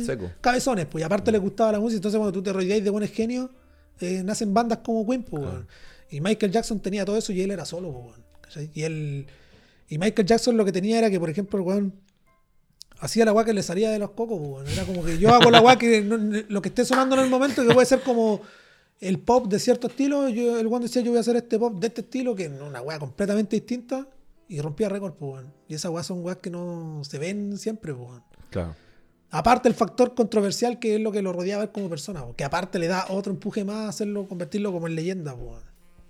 Seco. 0.04 0.30
cabezones, 0.40 0.86
pues, 0.86 1.02
y 1.02 1.04
aparte 1.04 1.30
le 1.30 1.38
gustaba 1.38 1.70
la 1.72 1.78
música, 1.80 1.98
entonces 1.98 2.18
cuando 2.18 2.32
tú 2.32 2.42
te 2.42 2.52
rodeáis 2.52 2.82
de 2.82 2.90
buenos 2.90 3.10
genios, 3.10 3.50
eh, 4.00 4.22
nacen 4.24 4.52
bandas 4.52 4.78
como 4.78 5.06
Queen, 5.06 5.22
pues. 5.22 5.44
Y 6.10 6.20
Michael 6.20 6.50
Jackson 6.50 6.80
tenía 6.80 7.04
todo 7.04 7.16
eso 7.16 7.32
y 7.32 7.40
él 7.42 7.50
era 7.50 7.64
solo, 7.64 8.12
pues. 8.52 8.68
Y 8.74 8.82
él. 8.82 9.26
Y 9.88 9.98
Michael 9.98 10.26
Jackson 10.26 10.56
lo 10.56 10.64
que 10.64 10.72
tenía 10.72 10.98
era 10.98 11.08
que, 11.10 11.20
por 11.20 11.30
ejemplo, 11.30 11.58
el 11.60 11.64
weón 11.64 11.94
hacía 13.00 13.24
la 13.24 13.32
weá 13.32 13.44
que 13.44 13.52
le 13.52 13.62
salía 13.62 13.90
de 13.90 13.98
los 14.00 14.10
cocos, 14.10 14.40
pues. 14.40 14.72
Era 14.72 14.84
como 14.84 15.04
que 15.04 15.18
yo 15.18 15.32
hago 15.32 15.50
la 15.50 15.60
weá 15.60 15.76
que 15.78 16.00
no- 16.02 16.16
lo 16.48 16.62
que 16.62 16.68
esté 16.70 16.84
sonando 16.84 17.14
en 17.16 17.22
el 17.22 17.30
momento, 17.30 17.64
que 17.66 17.72
puede 17.74 17.86
ser 17.86 18.00
como 18.00 18.40
el 19.00 19.20
pop 19.20 19.46
de 19.48 19.58
cierto 19.60 19.86
estilo. 19.86 20.28
Yo, 20.28 20.58
el 20.58 20.66
weón 20.66 20.82
decía, 20.82 21.00
yo 21.02 21.10
voy 21.12 21.18
a 21.18 21.20
hacer 21.20 21.36
este 21.36 21.58
pop 21.58 21.78
de 21.78 21.86
este 21.86 22.00
estilo, 22.00 22.34
que 22.34 22.46
es 22.46 22.50
una 22.60 22.80
weá 22.82 22.98
completamente 22.98 23.54
distinta. 23.56 24.06
Y 24.49 24.61
rompía 24.61 24.88
récord, 24.88 25.12
pues, 25.14 25.32
weón. 25.32 25.53
Y 25.68 25.74
esas 25.74 25.90
weas 25.90 26.07
son 26.07 26.24
weas 26.24 26.38
que 26.38 26.51
no 26.51 27.03
se 27.05 27.18
ven 27.18 27.59
siempre, 27.59 27.92
pues, 27.94 28.09
weón. 28.09 28.22
Claro. 28.51 28.74
Aparte 29.30 29.68
el 29.68 29.74
factor 29.74 30.14
controversial 30.14 30.78
que 30.78 30.94
es 30.94 31.01
lo 31.03 31.12
que 31.12 31.20
lo 31.20 31.34
rodeaba 31.34 31.62
él 31.64 31.70
como 31.70 31.90
persona, 31.90 32.24
que 32.34 32.44
aparte 32.44 32.78
le 32.78 32.86
da 32.88 33.07
otro 33.11 33.30
empuje 33.32 33.62
más 33.62 33.76
a 33.76 33.88
hacerlo, 33.88 34.26
convertirlo 34.26 34.72
como 34.72 34.86
en 34.86 34.94
leyenda. 34.94 35.34
weón. 35.34 35.62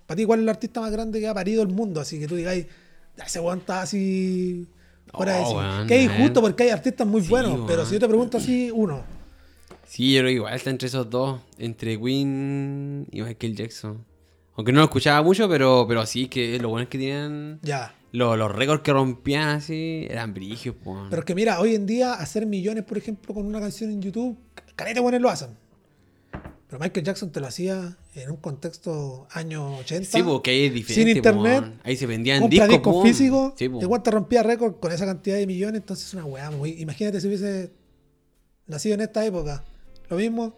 Para 0.05 0.15
ti, 0.17 0.25
¿cuál 0.25 0.39
es 0.39 0.43
el 0.43 0.49
artista 0.49 0.79
más 0.81 0.91
grande 0.91 1.19
que 1.19 1.27
ha 1.27 1.33
parido 1.33 1.61
el 1.61 1.67
mundo? 1.67 1.99
Así 1.99 2.17
que 2.17 2.27
tú 2.27 2.35
digáis, 2.35 2.65
"Ya, 3.17 3.25
ese 3.25 3.39
weón 3.41 3.59
está 3.59 3.81
así. 3.81 4.65
Fuera 5.13 5.39
Oh, 5.41 5.49
sí". 5.49 5.55
weón, 5.55 5.87
que 5.87 5.97
es 5.97 6.11
injusto 6.11 6.41
porque 6.41 6.63
hay 6.63 6.69
artistas 6.69 7.05
muy 7.05 7.21
Sí, 7.21 7.29
buenos, 7.29 7.59
pero 7.67 7.85
si 7.85 7.93
yo 7.95 7.99
te 7.99 8.07
pregunto 8.07 8.37
así, 8.37 8.71
uno. 8.73 9.03
Sí, 9.85 10.13
yo 10.13 10.19
creo 10.21 10.29
que 10.29 10.33
igual 10.35 10.53
está 10.53 10.69
entre 10.69 10.87
esos 10.87 11.09
dos, 11.09 11.41
entre 11.57 11.99
Queen 11.99 13.07
y 13.11 13.21
Michael 13.21 13.55
Jackson. 13.55 14.05
Aunque 14.55 14.71
no 14.71 14.79
lo 14.79 14.85
escuchaba 14.85 15.21
mucho, 15.23 15.49
pero, 15.49 15.85
pero 15.87 16.05
sí, 16.05 16.27
que 16.27 16.57
lo 16.59 16.69
bueno 16.69 16.83
es 16.83 16.89
que 16.89 16.97
tenían 16.97 17.59
Ya. 17.63 17.93
Los, 18.11 18.37
los 18.37 18.51
récords 18.51 18.81
que 18.83 18.91
rompían 18.93 19.49
así, 19.49 20.07
eran 20.09 20.33
brigios, 20.33 20.75
pues. 20.83 20.97
Pero 21.09 21.21
es 21.21 21.25
que 21.25 21.35
mira, 21.35 21.59
hoy 21.59 21.75
en 21.75 21.85
día 21.85 22.13
hacer 22.13 22.45
millones, 22.45 22.83
por 22.83 22.97
ejemplo, 22.97 23.33
con 23.33 23.45
una 23.45 23.59
canción 23.59 23.91
en 23.91 24.01
YouTube, 24.01 24.37
carete 24.75 24.99
buenos 24.99 25.21
lo 25.21 25.29
hacen. 25.29 25.49
Pero 26.69 26.79
Michael 26.79 27.03
Jackson 27.03 27.31
te 27.31 27.39
lo 27.39 27.47
hacía 27.47 27.97
en 28.13 28.29
un 28.29 28.37
contexto 28.37 29.27
años 29.31 29.79
80. 29.81 30.17
Sí, 30.17 30.23
porque 30.23 30.51
ahí 30.51 30.65
es 30.65 30.73
diferente. 30.73 31.09
Sin 31.09 31.17
internet, 31.17 31.63
po. 31.63 31.81
Ahí 31.83 31.97
se 31.97 32.05
vendían 32.05 32.47
discos, 32.47 32.69
discos 32.69 32.93
po. 32.93 33.03
físicos, 33.03 33.53
Sí, 33.55 33.69
po. 33.69 33.79
de 33.79 33.87
cuánto 33.87 34.11
rompía 34.11 34.43
récord 34.43 34.75
con 34.75 34.91
esa 34.91 35.07
cantidad 35.07 35.37
de 35.37 35.47
millones, 35.47 35.81
entonces 35.81 36.07
es 36.07 36.13
una 36.13 36.25
weá 36.25 36.51
muy. 36.51 36.79
Imagínate 36.79 37.19
si 37.21 37.27
hubiese 37.27 37.71
nacido 38.67 38.93
en 38.95 39.01
esta 39.01 39.25
época. 39.25 39.63
Lo 40.09 40.17
mismo, 40.17 40.55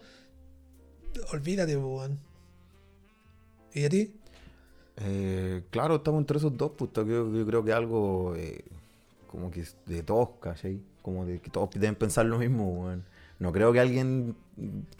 olvídate, 1.32 1.78
po, 1.78 1.96
weón. 1.96 2.18
¿Y 3.72 3.84
a 3.84 3.88
ti? 3.88 4.12
Eh, 5.04 5.62
claro, 5.70 5.96
estamos 5.96 6.20
entre 6.20 6.38
esos 6.38 6.56
dos, 6.56 6.72
pues 6.76 6.90
yo, 6.94 7.04
yo 7.32 7.46
creo 7.46 7.64
que 7.64 7.72
algo 7.72 8.34
eh, 8.36 8.64
como 9.30 9.50
que 9.50 9.64
de 9.86 10.02
todos, 10.02 10.30
¿cachai? 10.40 10.80
Como 11.00 11.24
de 11.26 11.40
que 11.40 11.50
todos 11.50 11.70
deben 11.70 11.94
pensar 11.94 12.26
lo 12.26 12.38
mismo, 12.38 12.84
weón. 12.84 13.04
No 13.38 13.50
creo 13.50 13.72
que 13.72 13.80
alguien 13.80 14.36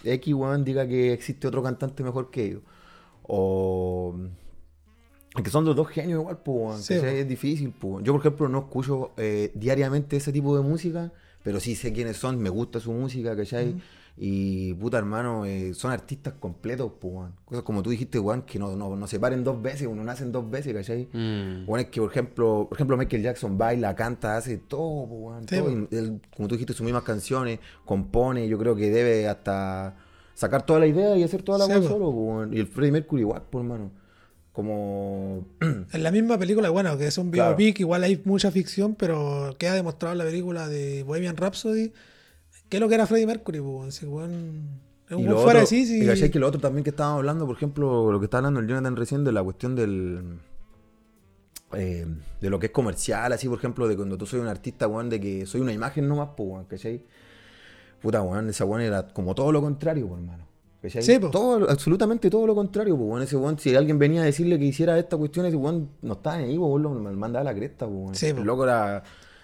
X, 0.03 0.35
weón, 0.35 0.65
diga 0.65 0.87
que 0.89 1.13
existe 1.13 1.47
otro 1.47 1.63
cantante 1.63 2.03
mejor 2.03 2.31
que 2.31 2.47
ellos. 2.47 2.63
O... 3.23 4.17
Que 5.43 5.49
son 5.49 5.65
los 5.65 5.75
dos 5.75 5.89
genios 5.89 6.21
igual, 6.21 6.39
pues, 6.43 6.85
Sí. 6.85 6.95
Es 6.95 7.29
difícil, 7.29 7.73
pues. 7.79 8.05
Yo, 8.05 8.13
por 8.13 8.21
ejemplo, 8.21 8.49
no 8.49 8.59
escucho 8.61 9.13
eh, 9.17 9.51
diariamente 9.55 10.17
ese 10.17 10.33
tipo 10.33 10.57
de 10.57 10.63
música, 10.63 11.13
pero 11.43 11.61
sí 11.61 11.75
sé 11.75 11.93
quiénes 11.93 12.17
son, 12.17 12.39
me 12.39 12.51
gusta 12.51 12.81
su 12.81 12.93
música, 12.93 13.37
¿cachai? 13.37 13.77
Y 14.17 14.75
puta 14.75 14.99
hermano, 14.99 15.47
eh, 15.47 15.73
son 15.75 15.91
artistas 15.91 16.35
completos, 16.39 16.93
pues, 17.01 17.15
weón. 17.15 17.33
Cosas 17.45 17.65
como 17.65 17.83
tú 17.83 17.91
dijiste, 17.91 18.19
weón, 18.19 18.43
que 18.43 18.59
no, 18.59 18.77
no, 18.77 18.95
no 18.95 19.07
se 19.07 19.19
paren 19.19 19.43
dos 19.43 19.61
veces, 19.61 19.89
uno 19.89 20.05
nacen 20.05 20.31
dos 20.31 20.49
veces, 20.51 20.75
¿cachai? 20.75 21.09
Mm. 21.13 21.65
Bueno, 21.67 21.83
es 21.85 21.89
que, 21.89 22.01
por 22.01 22.11
ejemplo, 22.11 22.67
por 22.69 22.77
ejemplo, 22.77 22.97
Michael 22.97 23.23
Jackson 23.23 23.57
baila, 23.57 23.95
canta, 23.95 24.37
hace 24.37 24.59
todo, 24.59 25.05
weón, 25.05 25.49
Sí, 25.49 25.57
todo. 25.57 25.69
él, 25.91 26.21
como 26.37 26.47
tú 26.49 26.55
dijiste, 26.57 26.75
sus 26.75 26.85
mismas 26.85 27.05
canciones, 27.05 27.59
compone, 27.87 28.47
yo 28.49 28.59
creo 28.59 28.77
que 28.77 28.91
debe 28.91 29.29
hasta 29.29 29.97
sacar 30.35 30.65
toda 30.67 30.81
la 30.81 30.87
idea 30.87 31.17
y 31.17 31.23
hacer 31.23 31.43
toda 31.43 31.67
la 31.67 31.81
Sí, 31.81 31.87
solo, 31.89 32.11
weón. 32.11 32.53
Y 32.53 32.59
el 32.61 32.67
Freddie 32.67 32.93
Mercury 32.93 33.23
igual, 33.23 33.43
por 33.51 33.63
hermano. 33.63 33.91
Como... 34.53 35.47
En 35.93 36.03
la 36.03 36.11
misma 36.11 36.37
película, 36.39 36.69
bueno, 36.71 36.99
que 36.99 37.07
es 37.07 37.17
un 37.19 37.31
Claro. 37.31 37.57
biopic, 37.57 37.81
igual 37.81 38.05
hay 38.05 38.21
mucha 38.25 38.51
ficción, 38.51 38.95
pero 38.95 39.55
queda 39.59 39.75
demostrado 39.75 40.13
en 40.13 40.19
la 40.19 40.25
película 40.25 40.69
de 40.69 41.03
Bohemian 41.05 41.37
Rhapsody 41.37 41.93
que 42.73 42.79
es 42.79 42.81
lo 42.81 42.89
que 42.89 42.95
era 42.95 43.07
Freddie 43.07 43.27
Mercury, 43.27 43.61
pues. 43.61 43.89
Ese 43.97 44.07
weón 44.07 44.81
es 45.07 45.15
un 45.15 45.27
fuera 45.27 45.37
de 45.37 45.65
otro- 45.65 45.67
sí, 45.67 45.85
sí. 45.85 46.09
y 46.25 46.31
que 46.31 46.39
lo 46.39 46.49
otro 46.49 46.59
también 46.59 46.83
que 46.83 46.89
estábamos 46.89 47.19
hablando, 47.19 47.45
por 47.45 47.55
ejemplo, 47.55 48.11
lo 48.11 48.19
que 48.19 48.25
está 48.25 48.39
hablando 48.39 48.61
el 48.61 48.67
Jonathan 48.67 48.97
recién 48.97 49.25
de 49.25 49.31
la 49.31 49.43
cuestión 49.43 49.77
del... 49.77 50.39
eh, 51.75 52.07
de 52.41 52.49
lo 52.49 52.59
que 52.59 52.67
es 52.67 52.73
comercial, 52.73 53.31
así, 53.31 53.47
por 53.47 53.59
ejemplo, 53.59 53.87
de 53.87 53.95
cuando 53.95 54.17
tú 54.17 54.25
soy 54.25 54.41
un 54.41 54.47
artista, 54.47 54.89
weón, 54.89 55.11
de 55.11 55.21
que 55.21 55.45
soy 55.45 55.61
una 55.61 55.71
imagen 55.75 56.09
nomás, 56.09 56.31
pues, 56.35 56.49
weón, 56.49 56.65
¿cachai? 56.65 57.05
Puta, 58.01 58.23
weón, 58.23 58.49
esa 58.49 58.65
weón 58.65 58.81
era 58.81 59.07
como 59.09 59.35
todo 59.35 59.53
lo 59.53 59.61
contrario, 59.61 60.09
pues, 60.09 60.21
hermano. 60.23 60.47
¿cachai? 60.81 61.03
Sí, 61.03 61.19
po. 61.19 61.29
todo, 61.29 61.69
absolutamente 61.69 62.31
todo 62.31 62.47
lo 62.47 62.55
contrario, 62.55 62.97
pues, 62.97 63.07
weón. 63.07 63.23
Ese 63.23 63.37
weón, 63.37 63.59
si 63.59 63.77
alguien 63.77 63.99
venía 63.99 64.23
a 64.23 64.25
decirle 64.25 64.59
que 64.59 64.65
hiciera 64.65 64.99
esta 64.99 65.19
cuestión, 65.19 65.45
ese 65.45 65.57
weón 65.57 65.91
no 66.01 66.15
estaba 66.15 66.37
ahí, 66.37 66.57
pues, 66.57 66.71
weón, 66.71 66.83
lo 66.83 66.91
mandaba 67.13 67.43
a 67.43 67.53
la 67.53 67.55
cresta, 67.55 67.85
pues, 67.87 67.99
weón. 67.99 68.15
Sí, 68.15 68.33
po. 68.33 68.41
El 68.41 68.47
loco 68.47 68.65
era... 68.65 69.03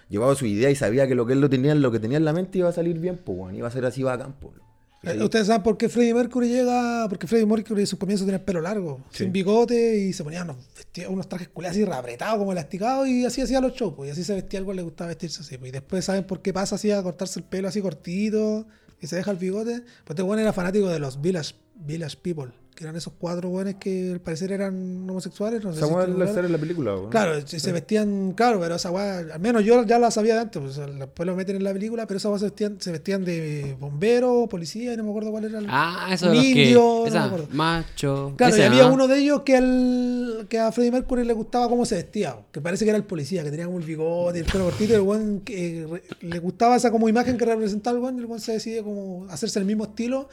Llevaba 0.09 0.35
su 0.35 0.45
idea 0.45 0.69
y 0.69 0.75
sabía 0.75 1.07
que 1.07 1.15
lo 1.15 1.25
que 1.25 1.33
él 1.33 1.41
lo 1.41 1.49
tenía, 1.49 1.73
lo 1.75 1.91
que 1.91 1.99
tenía 1.99 2.17
en 2.17 2.25
la 2.25 2.33
mente 2.33 2.57
iba 2.57 2.69
a 2.69 2.73
salir 2.73 2.99
bien, 2.99 3.17
pues, 3.23 3.37
weón. 3.37 3.55
Iba 3.55 3.67
a 3.67 3.71
ser 3.71 3.85
así 3.85 4.03
bacán, 4.03 4.33
pues. 4.39 4.55
Eh, 5.03 5.23
Ustedes 5.23 5.47
saben 5.47 5.63
por 5.63 5.77
qué 5.77 5.87
Freddie 5.87 6.13
Mercury 6.13 6.49
llega, 6.49 7.05
porque 7.07 7.25
Freddie 7.25 7.45
Mercury 7.45 7.81
en 7.81 7.87
sus 7.87 7.97
comienzos 7.97 8.25
tenía 8.25 8.39
el 8.39 8.43
pelo 8.43 8.59
largo, 8.59 8.99
Sí. 9.11 9.23
sin 9.23 9.31
bigote 9.31 9.97
y 9.97 10.11
se 10.11 10.25
ponía 10.25 10.43
unos, 10.43 10.57
vestidos- 10.75 11.13
unos 11.13 11.29
trajes 11.29 11.47
culiados 11.47 11.77
así 11.77 11.89
apretados 11.89 12.37
como 12.37 12.51
elasticados 12.51 13.07
y 13.07 13.23
así 13.23 13.39
hacía 13.39 13.61
los 13.61 13.73
shows, 13.75 13.93
pues, 13.95 14.09
y 14.09 14.11
así 14.11 14.25
se 14.25 14.33
vestía 14.33 14.59
algo, 14.59 14.73
le 14.73 14.81
gustaba 14.81 15.07
vestirse 15.07 15.39
así, 15.41 15.57
pues, 15.57 15.69
y 15.69 15.71
después 15.71 16.03
saben 16.03 16.25
por 16.25 16.41
qué 16.41 16.51
pasa 16.51 16.75
así 16.75 16.91
a 16.91 17.01
cortarse 17.01 17.39
el 17.39 17.45
pelo 17.45 17.69
así 17.69 17.81
cortito 17.81 18.67
y 18.99 19.07
se 19.07 19.15
deja 19.15 19.31
el 19.31 19.37
bigote, 19.37 19.79
pues 20.03 20.09
este 20.09 20.23
weón 20.23 20.39
era 20.39 20.51
fanático 20.51 20.89
de 20.89 20.99
los 20.99 21.21
Village, 21.21 21.53
Village 21.75 22.17
People, 22.21 22.51
que 22.79 22.85
eran 22.85 22.95
esos 22.95 23.11
cuatro 23.19 23.49
weones 23.49 23.75
que 23.75 24.13
al 24.13 24.21
parecer 24.21 24.53
eran 24.53 25.05
homosexuales, 25.09 25.61
no 25.61 25.73
sé 25.73 25.79
Esa 25.79 25.87
si 25.87 26.33
sale 26.33 26.45
en 26.47 26.51
la 26.53 26.57
película, 26.57 26.95
weón. 26.95 27.09
Claro, 27.09 27.45
se 27.45 27.59
se 27.59 27.73
vestían, 27.73 28.31
claro, 28.31 28.57
pero 28.61 28.75
esa 28.75 28.89
weá, 28.89 29.17
al 29.17 29.39
menos 29.41 29.65
yo 29.65 29.83
ya 29.83 29.99
la 29.99 30.09
sabía 30.11 30.35
de 30.35 30.39
antes, 30.39 30.61
pues 30.61 30.77
después 30.97 31.27
lo 31.27 31.35
meten 31.35 31.57
en 31.57 31.65
la 31.65 31.73
película, 31.73 32.07
pero 32.07 32.19
esa 32.19 32.29
weá 32.29 32.39
se 32.39 32.45
vestían, 32.45 32.79
se 32.79 32.93
vestían 32.93 33.25
de 33.25 33.75
bombero, 33.77 34.47
policía, 34.49 34.93
y 34.93 34.97
no 34.97 35.03
me 35.03 35.09
acuerdo 35.09 35.29
cuál 35.31 35.43
era 35.43 35.59
el. 35.59 35.65
Ah, 35.67 36.07
eso 36.13 36.29
Un 36.29 36.35
los 36.37 36.45
indio, 36.45 37.03
no 37.05 37.11
que... 37.11 37.17
acuerdo. 37.17 37.47
macho... 37.51 38.33
Claro, 38.37 38.53
ese, 38.55 38.63
y 38.63 38.67
había 38.67 38.87
¿no? 38.87 38.93
uno 38.93 39.07
de 39.09 39.17
ellos 39.19 39.41
que, 39.41 39.57
al, 39.57 40.45
que 40.49 40.57
a 40.57 40.71
Freddie 40.71 40.91
Mercury 40.91 41.25
le 41.25 41.33
gustaba 41.33 41.67
cómo 41.67 41.85
se 41.85 41.95
vestía, 41.95 42.37
que 42.49 42.61
parece 42.61 42.85
que 42.85 42.91
era 42.91 42.97
el 42.97 43.03
policía, 43.03 43.43
que 43.43 43.51
tenía 43.51 43.65
como 43.65 43.79
el 43.79 43.83
bigote 43.85 44.37
y 44.37 44.41
el 44.43 44.47
pelo 44.49 44.63
cortito, 44.63 44.93
y 44.93 44.95
el 44.95 45.01
weón 45.01 45.41
que 45.41 45.85
re- 45.91 46.03
le 46.21 46.39
gustaba 46.39 46.77
esa 46.77 46.91
como 46.91 47.09
imagen 47.09 47.37
que 47.37 47.43
representaba 47.43 47.97
el 47.97 48.01
weón, 48.03 48.15
y 48.15 48.19
el 48.19 48.25
weón 48.25 48.39
se 48.39 48.53
decide 48.53 48.83
como 48.83 49.25
hacerse 49.29 49.59
el 49.59 49.65
mismo 49.65 49.83
estilo, 49.83 50.29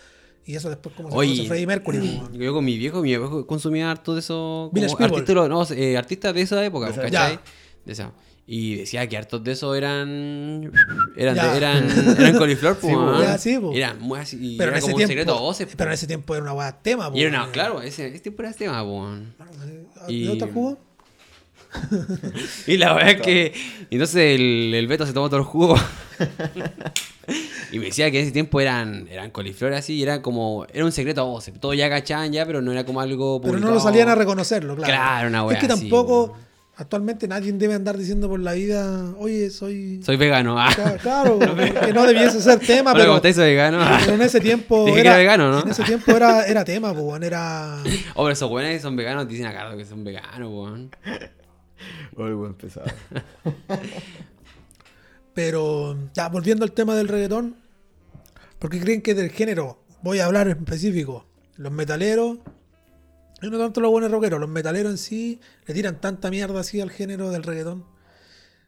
y 0.47 0.55
eso 0.57 0.69
después 0.71 0.95
como 0.95 1.11
se 1.11 1.17
Oye, 1.17 1.31
conoce 1.33 1.49
Freddie 1.49 1.67
Mercury. 1.67 1.99
pues. 2.29 2.39
Yo 2.39 2.53
con 2.55 2.65
mi 2.65 2.79
viejo, 2.79 3.03
mi 3.03 3.09
viejo 3.09 3.47
consumía 3.47 3.91
harto 3.91 4.15
de 4.15 4.21
eso. 4.21 4.71
Village 4.73 4.95
Como 4.95 5.09
People. 5.09 5.21
artistas, 5.41 5.49
no, 5.49 5.77
eh, 5.77 5.97
artistas 5.99 6.35
de 6.35 6.41
esa 6.43 6.65
época, 6.65 6.93
¿cachai? 6.95 7.11
Ya. 7.11 7.43
De 7.85 7.93
esa. 7.93 8.13
Y 8.49 8.77
decía 8.77 9.05
que 9.09 9.17
hartos 9.17 9.43
de 9.43 9.53
esos 9.53 9.77
eran. 9.77 10.71
Eran, 11.17 11.35
de- 11.35 11.57
eran, 11.57 12.17
eran 12.17 12.39
coliflor, 12.39 12.77
pues. 12.79 12.93
Sí, 12.93 12.97
po. 12.97 13.21
Ya, 13.21 13.39
sí, 13.39 13.59
po. 13.59 13.73
Eran 13.73 14.01
muy 14.01 14.21
así. 14.21 14.39
Y 14.41 14.57
Pero 14.57 14.71
en 14.71 14.77
ese 14.79 14.83
como 14.83 14.95
un 14.95 14.99
tiempo, 14.99 15.11
secreto 15.11 15.37
a 15.37 15.41
voces. 15.41 15.67
pero 15.77 15.91
en 15.91 15.93
po. 15.93 15.95
ese 15.95 16.07
tiempo 16.07 16.35
era 16.35 16.43
una 16.45 16.53
weá 16.53 16.73
tema, 16.81 17.11
Y 17.13 17.23
era 17.23 17.31
pues, 17.31 17.43
una, 17.43 17.53
claro, 17.53 17.83
ese, 17.83 18.07
ese 18.07 18.21
tiempo 18.21 18.43
era 18.45 18.53
tema, 18.53 18.85
po. 18.85 19.09
¿De 20.07 20.13
Y- 20.13 20.29
otro 20.29 20.49
jugo? 20.53 20.79
Y 22.67 22.77
la 22.77 22.95
verdad 22.95 23.11
es 23.13 23.21
que. 23.23 23.53
Entonces 23.91 24.39
el, 24.39 24.73
el 24.75 24.87
Beto 24.87 25.07
se 25.07 25.13
tomó 25.13 25.29
todo 25.29 25.41
el 25.41 25.47
jugo. 25.47 25.77
y 27.73 27.79
me 27.79 27.87
decía 27.87 28.11
que 28.11 28.19
en 28.19 28.25
ese 28.25 28.33
tiempo 28.33 28.61
eran, 28.61 29.09
eran 29.11 29.31
coliflor 29.31 29.73
así, 29.75 29.95
y 29.95 30.03
era 30.03 30.23
como. 30.23 30.67
Era 30.73 30.85
un 30.85 30.93
secreto 30.93 31.21
a 31.23 31.25
voces. 31.25 31.59
Todos 31.61 31.77
ya 31.77 31.89
cachaban 31.89 32.33
ya, 32.33 32.47
pero 32.47 32.63
no 32.63 32.73
era 32.73 32.85
como 32.85 33.01
algo. 33.01 33.41
Pero 33.41 33.59
no 33.59 33.71
lo 33.71 33.81
salían 33.81 34.09
a 34.09 34.15
reconocerlo, 34.15 34.77
claro. 34.77 34.93
Claro, 34.93 35.29
una 35.29 35.45
wea 35.45 35.59
Es 35.59 35.65
que 35.65 35.73
así, 35.73 35.81
tampoco, 35.83 36.25
weón. 36.25 36.39
actualmente 36.77 37.29
nadie 37.29 37.53
debe 37.53 37.75
andar 37.75 37.97
diciendo 37.97 38.29
por 38.29 38.41
la 38.41 38.53
vida, 38.53 39.13
oye, 39.19 39.51
soy... 39.51 40.01
Soy 40.03 40.17
vegano. 40.17 40.59
Ah. 40.59 40.71
Claro, 41.03 41.39
que 41.85 41.93
no 41.93 42.05
debiese 42.05 42.41
ser 42.41 42.59
tema, 42.61 42.93
Hola, 42.93 43.21
pero. 43.21 43.35
Soy 43.35 43.45
vegano. 43.45 43.79
pero 44.01 44.15
en 44.15 44.23
ese 44.23 44.41
tiempo 44.41 44.85
Dije 44.87 45.03
que 45.03 45.09
era, 45.09 45.17
vegano, 45.17 45.51
¿no? 45.51 45.63
En 45.63 45.71
ese 45.71 45.85
tiempo 45.85 46.13
era, 46.13 46.47
era 46.47 46.65
tema, 46.65 46.93
weón, 46.93 47.23
era... 47.23 47.83
Oh, 48.15 48.25
pero 48.25 48.31
esos 48.31 48.83
son 48.83 48.97
veganos 48.97 49.29
dicen 49.29 49.47
acá 49.47 49.77
que 49.77 49.85
son 49.85 50.05
veganos, 50.05 50.51
weón. 50.51 50.91
Weón, 52.17 52.55
pesado. 52.55 52.87
Pero, 55.35 55.97
ya, 56.15 56.29
volviendo 56.29 56.65
al 56.65 56.73
tema 56.73 56.95
del 56.95 57.09
reggaetón, 57.09 57.57
¿por 58.59 58.71
qué 58.71 58.81
creen 58.81 59.03
que 59.03 59.15
del 59.15 59.31
género, 59.31 59.85
voy 60.03 60.21
a 60.21 60.27
hablar 60.27 60.49
en 60.49 60.59
específico, 60.59 61.27
los 61.57 61.73
metaleros, 61.73 62.39
y 63.43 63.51
no 63.51 63.59
tanto 63.59 63.83
los 63.83 63.91
buenos 63.91 64.11
rockeros, 64.11 64.41
los 64.41 64.49
metaleros 64.49 64.93
en 64.93 64.99
sí 64.99 65.41
le 65.67 65.75
tiran 65.75 66.01
tanta 66.01 66.31
mierda 66.31 66.61
así 66.61 66.81
al 66.81 66.91
género 66.91 67.31
del 67.31 67.43
reggaetón? 67.43 67.85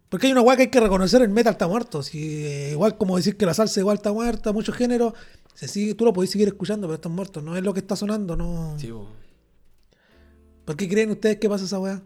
Porque 0.09 0.27
hay 0.27 0.33
una 0.33 0.41
weá 0.43 0.57
que 0.57 0.63
hay 0.63 0.71
que 0.71 0.81
reconocer, 0.81 1.23
el 1.23 1.29
metal 1.29 1.53
está 1.53 1.69
muerto. 1.69 2.03
Si, 2.03 2.45
eh, 2.45 2.71
igual 2.73 2.97
como 2.97 3.17
decir 3.17 3.37
que 3.37 3.45
la 3.45 3.53
salsa 3.55 3.81
igual 3.81 3.97
está 3.97 4.13
muerta, 4.13 4.53
muchos 4.53 4.75
géneros, 4.75 5.13
se 5.55 5.69
sigue, 5.69 5.95
tú 5.95 6.05
lo 6.05 6.13
podés 6.13 6.31
seguir 6.31 6.49
escuchando, 6.49 6.87
pero 6.87 6.95
están 6.95 7.13
muertos. 7.13 7.43
No 7.43 7.57
es 7.57 7.63
lo 7.63 7.75
que 7.75 7.81
está 7.81 7.95
sonando, 7.95 8.37
no. 8.37 8.75
Sí. 8.79 8.91
¿Por 10.65 10.77
qué 10.77 10.89
creen 10.89 11.11
ustedes 11.11 11.39
que 11.39 11.49
pasa 11.49 11.65
esa 11.65 11.79
weá? 11.79 12.03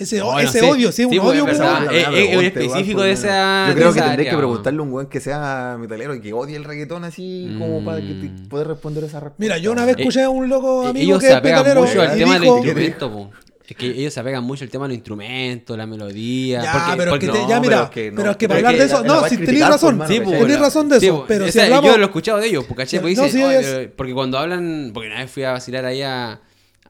Ese, 0.00 0.18
no 0.18 0.38
ese 0.40 0.60
sé. 0.60 0.64
odio, 0.70 0.90
sí, 0.92 1.04
un 1.04 1.10
pues, 1.10 1.20
odio 1.22 1.46
es. 1.46 1.60
Eh, 1.60 2.06
eh, 2.32 2.38
un 2.38 2.44
específico 2.44 3.02
de 3.02 3.12
esa- 3.12 3.66
Yo 3.68 3.74
de 3.74 3.80
creo 3.80 3.92
que 3.92 4.00
área, 4.00 4.30
que 4.30 4.36
preguntarle 4.36 4.78
a 4.78 4.82
un 4.82 4.92
weón 4.92 5.06
que 5.08 5.20
sea 5.20 5.76
metalero 5.78 6.14
y 6.14 6.20
que 6.20 6.32
odie 6.32 6.56
el 6.56 6.64
reggaetón 6.64 7.04
así 7.04 7.54
como 7.58 7.84
para 7.84 7.98
que 8.00 8.14
te 8.14 8.28
Mm. 8.28 8.48
pueda 8.48 8.64
responder 8.64 9.04
esa 9.04 9.20
respuesta. 9.20 9.36
Mira, 9.38 9.58
yo 9.58 9.72
una 9.72 9.84
vez 9.84 9.96
Eh, 9.98 10.00
escuché 10.00 10.22
a 10.22 10.30
un 10.30 10.48
loco 10.48 10.84
Eh, 10.84 10.88
amigo 10.88 11.04
ellos 11.04 11.18
que 11.20 11.26
se 11.26 11.32
es 11.32 11.38
apegan 11.38 11.58
metalero 11.58 11.80
mucho 11.86 12.00
al 12.02 12.16
tema 12.16 12.38
dijo, 12.38 12.54
del 12.56 12.64
instrumento, 12.64 13.12
po. 13.12 13.30
Es 13.68 13.76
que 13.76 13.86
ellos 13.86 14.12
se 14.12 14.18
apegan 14.18 14.42
mucho 14.42 14.64
al 14.64 14.70
tema 14.70 14.86
del 14.88 14.94
instrumento, 14.94 15.76
la 15.76 15.86
melodía. 15.86 16.60
Ya, 16.62 16.72
porque, 16.72 16.96
pero 16.96 17.10
porque- 17.12 17.26
es 17.26 17.32
que 17.32 17.38
te- 17.38 17.42
no, 17.44 17.48
ya 17.48 17.60
pero 17.60 17.70
mira, 17.70 17.82
es 17.84 17.90
que 17.90 18.10
no. 18.10 18.16
pero 18.16 18.30
es 18.32 18.36
que 18.36 18.48
para 18.48 18.58
hablar 18.58 18.72
que 18.72 18.80
de 18.80 18.86
eso, 18.86 19.04
no, 19.04 19.28
si 19.28 19.36
tenéis 19.36 19.68
razón, 19.68 20.02
Sí, 20.08 20.20
pues, 20.24 20.38
tenéis 20.40 20.58
la- 20.58 20.64
razón 20.64 20.88
de 20.88 20.98
sí, 21.00 21.06
eso, 21.06 21.24
pero 21.28 21.52
si 21.52 21.60
hablamos, 21.60 21.84
Yo 21.90 21.96
lo 21.98 22.02
he 22.02 22.06
escuchado 22.06 22.38
de 22.38 22.46
ellos, 22.48 22.64
porque 22.64 22.82
No, 23.00 23.06
dicen, 23.06 23.30
sí, 23.30 23.42
"Oh, 23.42 23.50
es- 23.50 23.66
eh, 23.66 23.92
porque 23.94 24.12
cuando 24.12 24.38
hablan, 24.38 24.90
porque 24.92 25.08
una 25.08 25.18
vez 25.20 25.30
fui 25.30 25.44
a 25.44 25.52
vacilar 25.52 25.84
ahí 25.84 26.02
a, 26.02 26.40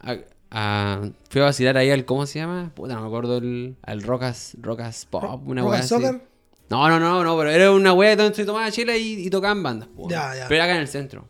a- 0.00 0.16
a- 0.50 1.08
fui 1.28 1.40
a 1.40 1.44
vacilar 1.44 1.76
ahí 1.76 1.90
al, 1.90 2.04
¿cómo 2.04 2.26
se 2.26 2.38
llama? 2.40 2.72
Puta, 2.74 2.94
no 2.94 3.00
me 3.02 3.06
acuerdo, 3.06 3.38
el, 3.38 3.76
al 3.82 4.02
Rocas, 4.02 4.56
Rocas 4.60 5.06
Pop, 5.08 5.46
una 5.46 5.62
and 5.62 5.84
así. 5.84 5.88
No, 6.68 6.88
no, 6.88 7.00
no, 7.00 7.24
no, 7.24 7.36
pero 7.36 7.50
era 7.50 7.72
una 7.72 7.92
wea 7.92 8.14
donde 8.16 8.34
se 8.34 8.44
tomaba 8.44 8.70
chela 8.70 8.96
y, 8.96 9.26
y 9.26 9.30
tocaban 9.30 9.62
bandas, 9.62 9.88
po. 9.88 10.08
Ya, 10.08 10.34
ya. 10.36 10.46
Pero 10.48 10.56
era 10.56 10.64
acá 10.64 10.74
en 10.76 10.80
el 10.82 10.88
centro. 10.88 11.28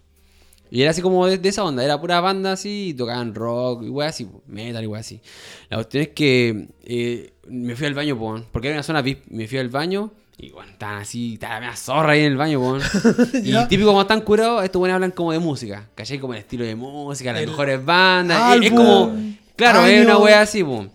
Y 0.71 0.83
era 0.83 0.91
así 0.93 1.03
como 1.03 1.27
de, 1.27 1.39
de 1.39 1.49
esa 1.49 1.65
onda, 1.65 1.83
era 1.85 2.01
pura 2.01 2.21
banda 2.21 2.53
así, 2.53 2.89
y 2.91 2.95
tocaban 2.95 3.35
rock, 3.35 3.83
y 3.85 3.89
wea 3.89 4.09
así, 4.09 4.29
metal 4.47 4.85
y 4.85 4.95
así. 4.95 5.21
La 5.69 5.79
cuestión 5.79 6.03
es 6.03 6.09
que 6.11 6.69
eh, 6.85 7.33
me 7.49 7.75
fui 7.75 7.87
al 7.87 7.95
baño, 7.95 8.17
po, 8.19 8.41
porque 8.53 8.69
era 8.69 8.77
una 8.77 8.83
zona 8.85 9.03
VIP, 9.03 9.27
me 9.31 9.49
fui 9.49 9.59
al 9.59 9.69
baño, 9.69 10.13
y 10.43 10.51
bueno, 10.51 10.71
estaban 10.73 10.99
así, 11.03 11.35
estaba 11.35 11.55
la 11.55 11.61
media 11.61 11.77
zorra 11.77 12.13
ahí 12.13 12.21
en 12.21 12.27
el 12.27 12.37
baño, 12.37 12.61
po. 12.61 12.79
Y 13.43 13.53
típico 13.69 13.89
como 13.89 14.01
están 14.03 14.21
curados, 14.23 14.65
estos 14.65 14.79
buenos 14.81 14.95
hablan 14.95 15.11
como 15.11 15.33
de 15.33 15.39
música, 15.39 15.87
¿cachai? 15.95 16.19
Como 16.19 16.33
el 16.35 16.41
estilo 16.41 16.65
de 16.65 16.75
música, 16.77 17.33
las 17.33 17.43
El 17.43 17.49
mejores 17.51 17.85
bandas, 17.85 18.41
es- 18.67 18.71
como, 18.73 19.13
claro, 19.57 19.85
es 19.85 20.05
una 20.05 20.19
wea 20.19 20.41
así, 20.41 20.65
po. 20.65 20.87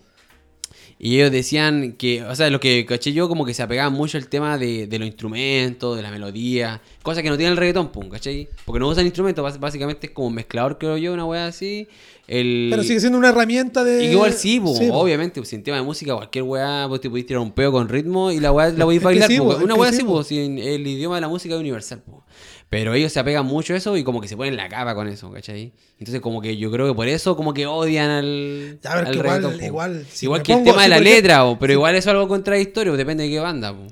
Y 0.98 1.16
ellos 1.16 1.30
decían 1.30 1.92
que, 1.92 2.22
o 2.24 2.34
sea, 2.34 2.48
lo 2.48 2.58
que 2.58 2.86
caché 2.86 3.12
yo, 3.12 3.28
como 3.28 3.44
que 3.44 3.52
se 3.52 3.62
apegaban 3.62 3.92
mucho 3.92 4.16
al 4.16 4.28
tema 4.28 4.56
de, 4.56 4.86
de 4.86 4.98
los 4.98 5.06
instrumentos, 5.06 5.94
de 5.94 6.02
la 6.02 6.10
melodía, 6.10 6.80
cosa 7.02 7.22
que 7.22 7.28
no 7.28 7.36
tiene 7.36 7.52
el 7.52 7.58
reggaetón, 7.58 7.92
pum, 7.92 8.08
¿cachai? 8.08 8.48
Porque 8.64 8.80
no 8.80 8.88
usan 8.88 9.04
instrumentos, 9.04 9.60
básicamente 9.60 10.06
es 10.06 10.12
como 10.14 10.28
un 10.28 10.34
mezclador, 10.34 10.78
creo 10.78 10.96
yo, 10.96 11.12
una 11.12 11.26
wea 11.26 11.48
así. 11.48 11.86
El... 12.26 12.68
Pero 12.70 12.82
sigue 12.82 12.98
siendo 12.98 13.18
una 13.18 13.28
herramienta 13.28 13.84
de. 13.84 14.04
Y 14.04 14.08
igual 14.08 14.32
sí, 14.32 14.60
obviamente, 14.90 15.38
pues, 15.40 15.50
sin 15.50 15.62
tema 15.62 15.76
de 15.76 15.82
música, 15.82 16.14
cualquier 16.14 16.44
weá, 16.44 16.86
vos 16.86 17.00
te 17.00 17.10
podés 17.10 17.26
tirar 17.26 17.42
un 17.42 17.52
peo 17.52 17.70
con 17.70 17.88
ritmo 17.88 18.32
y 18.32 18.40
la 18.40 18.50
weá 18.50 18.70
la 18.70 18.84
podés 18.84 18.96
Es 18.96 19.00
que 19.00 19.04
bailar, 19.04 19.28
sí, 19.28 19.34
es 19.34 19.40
Una 19.40 19.74
sí, 19.74 19.80
así, 19.82 20.02
po, 20.02 20.24
sin 20.24 20.58
el 20.58 20.86
idioma 20.86 21.16
de 21.16 21.20
la 21.20 21.28
música 21.28 21.54
es 21.54 21.60
universal, 21.60 22.02
po. 22.02 22.24
Pero 22.68 22.94
ellos 22.94 23.12
se 23.12 23.20
apegan 23.20 23.46
mucho 23.46 23.74
a 23.74 23.76
eso 23.76 23.96
y 23.96 24.02
como 24.02 24.20
que 24.20 24.26
se 24.26 24.36
ponen 24.36 24.56
la 24.56 24.68
capa 24.68 24.94
con 24.96 25.06
eso, 25.08 25.30
¿cachai? 25.30 25.72
Entonces 25.98 26.20
como 26.20 26.40
que 26.42 26.56
yo 26.56 26.70
creo 26.72 26.88
que 26.88 26.94
por 26.94 27.06
eso 27.06 27.36
como 27.36 27.54
que 27.54 27.66
odian 27.66 28.10
al, 28.10 28.80
Ya, 28.82 28.92
al 28.92 29.04
que 29.06 29.12
igual- 29.18 29.42
reggaetón, 29.42 29.64
igual, 29.64 30.06
si 30.10 30.26
igual 30.26 30.40
me 30.40 30.44
que 30.44 30.52
el 30.52 30.64
tema 30.64 30.82
de 30.82 30.88
la 30.88 30.98
letra, 31.00 31.44
po, 31.44 31.58
pero 31.60 31.72
igual 31.72 31.94
eso 31.94 32.10
es 32.10 32.14
algo 32.14 32.26
contradictorio, 32.28 32.96
depende 32.96 33.22
de 33.24 33.30
qué 33.30 33.38
banda. 33.38 33.72
po. 33.72 33.86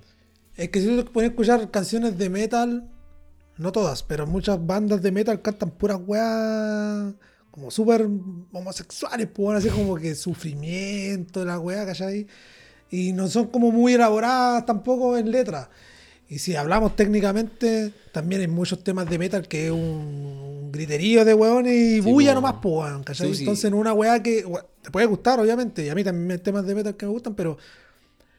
Es 0.57 0.69
que 0.71 0.81
si 0.81 0.87
tú 0.89 1.05
pones 1.13 1.29
a 1.29 1.33
escuchar 1.33 1.71
canciones 1.71 2.19
de 2.19 2.29
metal, 2.29 2.89
no 3.59 3.71
todas, 3.71 4.03
pero 4.03 4.27
muchas 4.27 4.65
bandas 4.67 5.01
de 5.03 5.13
metal 5.13 5.41
cantan 5.41 5.71
puras 5.71 5.99
weas 6.05 7.15
como 7.53 7.71
súper 7.71 8.09
homosexuales, 8.53 9.29
pues 9.33 9.59
así 9.59 9.69
como 9.69 9.95
que 9.95 10.17
sufrimiento, 10.17 11.45
la 11.45 11.61
wea, 11.61 11.87
¿cachai? 11.87 12.27
Y 12.91 13.13
no 13.13 13.29
son 13.29 13.47
como 13.47 13.71
muy 13.71 13.95
elaboradas 13.95 14.67
tampoco 14.67 15.17
en 15.17 15.31
letras. 15.31 15.69
Y 16.29 16.39
si 16.39 16.57
hablamos 16.57 16.97
técnicamente, 16.97 17.93
también 18.13 18.41
hay 18.41 18.49
muchos 18.49 18.83
temas 18.83 19.09
de 19.09 19.19
metal 19.19 19.47
que 19.47 19.67
es 19.67 19.71
un 19.73 20.71
griterío 20.73 21.25
de 21.25 21.35
weones 21.35 21.73
y 21.75 21.95
Sí, 21.97 22.01
bulla 22.01 22.31
po. 22.31 22.35
nomás, 22.37 22.55
pues, 22.63 22.75
weón, 22.75 23.05
¿cachai? 23.05 23.29
Sí, 23.29 23.35
sí. 23.35 23.41
Entonces, 23.43 23.65
en 23.67 23.75
una 23.75 23.93
wea 23.93 24.23
que 24.23 24.45
te 24.83 24.91
puede 24.91 25.07
gustar, 25.07 25.39
obviamente, 25.39 25.85
y 25.85 25.89
a 25.91 25.95
mí 25.95 26.03
también 26.03 26.31
hay 26.33 26.39
temas 26.39 26.67
de 26.67 26.75
metal 26.75 26.97
que 26.97 27.07
me 27.07 27.13
gustan, 27.13 27.35
pero 27.35 27.57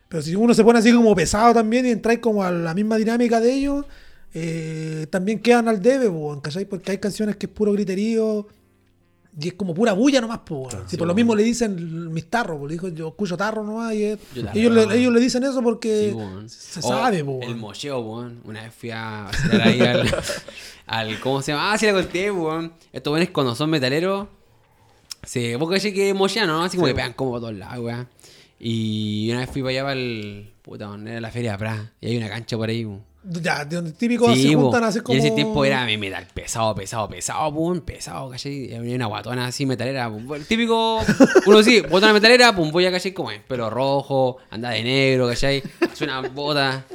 pero 0.08 0.22
si 0.22 0.36
uno 0.36 0.54
se 0.54 0.64
pone 0.64 0.80
así 0.80 0.94
como 0.94 1.16
pesado 1.16 1.54
también 1.54 1.86
y 1.86 1.90
entráis 1.90 2.20
como 2.20 2.44
a 2.44 2.52
la 2.52 2.74
misma 2.74 2.96
dinámica 2.98 3.40
de 3.40 3.54
ellos, 3.54 3.86
eh, 4.34 5.08
también 5.10 5.40
quedan 5.40 5.68
al 5.68 5.82
debe, 5.82 6.08
weón, 6.08 6.42
¿cachai? 6.42 6.66
Porque 6.66 6.92
hay 6.92 6.98
canciones 7.00 7.36
que 7.38 7.46
es 7.48 7.52
puro 7.52 7.72
griterío 7.74 8.48
y 9.40 9.48
es 9.50 9.54
como 9.56 9.74
pura 9.74 9.94
bulla 9.94 10.22
nomás, 10.22 10.40
po, 10.40 10.68
weón. 10.70 10.88
Si 10.90 10.96
por 10.98 11.08
lo 11.08 11.14
mismo 11.14 11.36
le 11.36 11.44
dicen 11.44 12.14
mis 12.14 12.30
tarros, 12.30 12.62
le 12.68 12.74
dijo, 12.74 12.88
yo 12.90 13.10
escucho 13.10 13.36
tarro 13.36 13.64
nomás 13.64 13.94
y 13.94 14.04
es- 14.04 14.20
Yo 14.34 14.44
ellos, 14.54 14.74
le, 14.88 14.98
ellos 14.98 15.14
le 15.14 15.20
dicen 15.20 15.44
eso 15.44 15.62
porque 15.62 16.14
Sí, 16.48 16.50
se 16.58 16.80
O 16.80 16.84
sabe, 16.84 17.24
po, 17.24 17.40
El 17.42 17.56
mocheo, 17.56 18.00
weón. 18.00 18.40
Una 18.46 18.64
vez 18.64 18.74
fui 18.74 18.92
a 18.92 19.24
vacilar 19.26 19.68
ahí 19.68 19.82
al, 19.82 20.16
al- 20.88 21.20
¿Cómo 21.20 21.42
se 21.42 21.52
llama? 21.52 21.74
Ah, 21.74 21.78
sí, 21.78 21.86
la 21.86 21.94
conté, 21.94 22.32
weón. 22.32 22.74
Estos 22.94 23.12
weones 23.12 23.30
cuando 23.32 23.56
son 23.56 23.70
metaleros. 23.70 24.28
Se, 25.24 25.56
vos 25.56 25.70
caché 25.70 25.92
que 25.94 26.14
mochean, 26.14 26.48
¿no? 26.48 26.64
Así 26.64 26.78
como 26.78 26.88
que 26.88 26.94
pegan 26.96 27.14
como 27.14 27.32
para 27.32 27.42
todos 27.42 27.56
lados, 27.56 27.84
weón. 27.84 28.08
Y 28.60 29.28
una 29.32 29.42
vez 29.42 29.50
fui 29.50 29.62
para 29.62 29.72
allá 29.72 29.82
para 29.84 29.94
el. 29.94 30.54
Puta, 30.62 30.96
era 31.06 31.20
la 31.22 31.30
feria 31.32 31.52
de 31.54 31.58
Pra. 31.58 31.92
Y 32.00 32.08
hay 32.08 32.18
una 32.18 32.30
cancha 32.30 32.56
por 32.58 32.70
ahí, 32.70 32.86
weón. 32.86 33.04
Ya, 33.28 33.66
de 33.66 33.78
donde 33.78 33.92
típicos 33.92 34.34
Sí, 34.34 34.50
se 34.50 34.56
juntan 34.56 34.84
así 34.84 35.02
como... 35.02 35.16
Y 35.16 35.20
ese 35.20 35.32
tiempo 35.32 35.66
era 35.66 35.86
metal 35.86 36.28
pesado, 36.34 36.76
pesado, 36.76 37.10
pesado, 37.10 37.54
pum, 37.54 37.82
pesado, 37.82 38.30
¿cachai? 38.30 38.72
Y 38.72 38.76
había 38.76 38.96
una 38.96 39.08
guatona 39.08 39.48
así 39.48 39.66
metalera, 39.66 40.10
pum. 40.10 40.32
El 40.34 40.46
típico, 40.46 41.02
uno 41.48 41.64
sí, 41.64 41.82
botona 41.82 42.14
metalera, 42.14 42.56
pum, 42.56 42.72
voy 42.72 42.86
a 42.86 42.92
¿cachai? 42.92 43.14
Como 43.14 43.32
es, 43.32 43.42
pelo 43.42 43.70
rojo, 43.70 44.38
anda 44.52 44.70
de 44.70 44.84
negro, 44.84 45.28
¿cachai? 45.28 45.64
Suena 45.94 46.22
bota. 46.22 46.86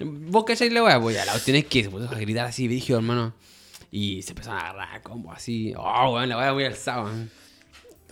Vos, 0.00 0.44
¿cachai? 0.44 0.70
La 0.70 0.82
weá, 0.82 1.00
pues 1.00 1.14
ya, 1.14 1.24
la 1.24 1.32
cuestión 1.32 1.56
es 1.56 1.66
que 1.66 1.84
se 1.84 1.90
puso 1.90 2.08
a 2.10 2.18
gritar 2.18 2.46
así, 2.46 2.66
brígido, 2.66 2.98
hermano. 2.98 3.34
Y 3.92 4.22
se 4.22 4.30
empezaron 4.30 4.60
a 4.60 4.70
agarrar 4.70 5.02
combo 5.02 5.32
así. 5.32 5.72
Oh, 5.76 6.14
weón, 6.14 6.28
la 6.28 6.38
weá 6.38 6.52
muy 6.52 6.64
alzada, 6.64 7.04
weón. 7.04 7.30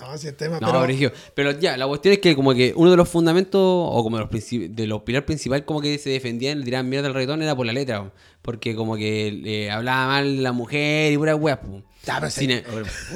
No, 0.00 0.16
sí, 0.18 0.28
el 0.28 0.34
tema, 0.36 0.58
No, 0.60 0.72
pero... 0.86 1.12
Pero 1.34 1.50
ya, 1.58 1.76
la 1.76 1.86
cuestión 1.86 2.12
es 2.14 2.20
que 2.20 2.34
como 2.36 2.54
que 2.54 2.72
uno 2.76 2.90
de 2.90 2.96
los 2.96 3.08
fundamentos, 3.08 3.60
o 3.62 4.02
como 4.02 4.16
de 4.16 4.22
los, 4.24 4.30
principi- 4.30 4.68
de 4.68 4.86
los 4.86 5.02
pilares 5.02 5.26
principales 5.26 5.64
como 5.64 5.80
que 5.80 5.98
se 5.98 6.10
defendían, 6.10 6.58
le 6.60 6.64
tiraban 6.64 6.88
mierda 6.88 7.08
al 7.08 7.14
reggaetón, 7.14 7.42
era 7.42 7.54
por 7.56 7.66
la 7.66 7.72
letra. 7.72 8.04
po. 8.04 8.10
Porque 8.42 8.74
como 8.74 8.96
que 8.96 9.32
le 9.32 9.70
hablaba 9.70 10.06
mal 10.06 10.42
la 10.42 10.52
mujer 10.52 11.12
y 11.12 11.18
pura 11.18 11.34
weas, 11.36 11.58
po. 12.08 12.12
Ya, 12.12 12.20
pero 12.20 12.30
Sin 12.30 12.50
sí. 12.50 12.56
e- 12.56 12.64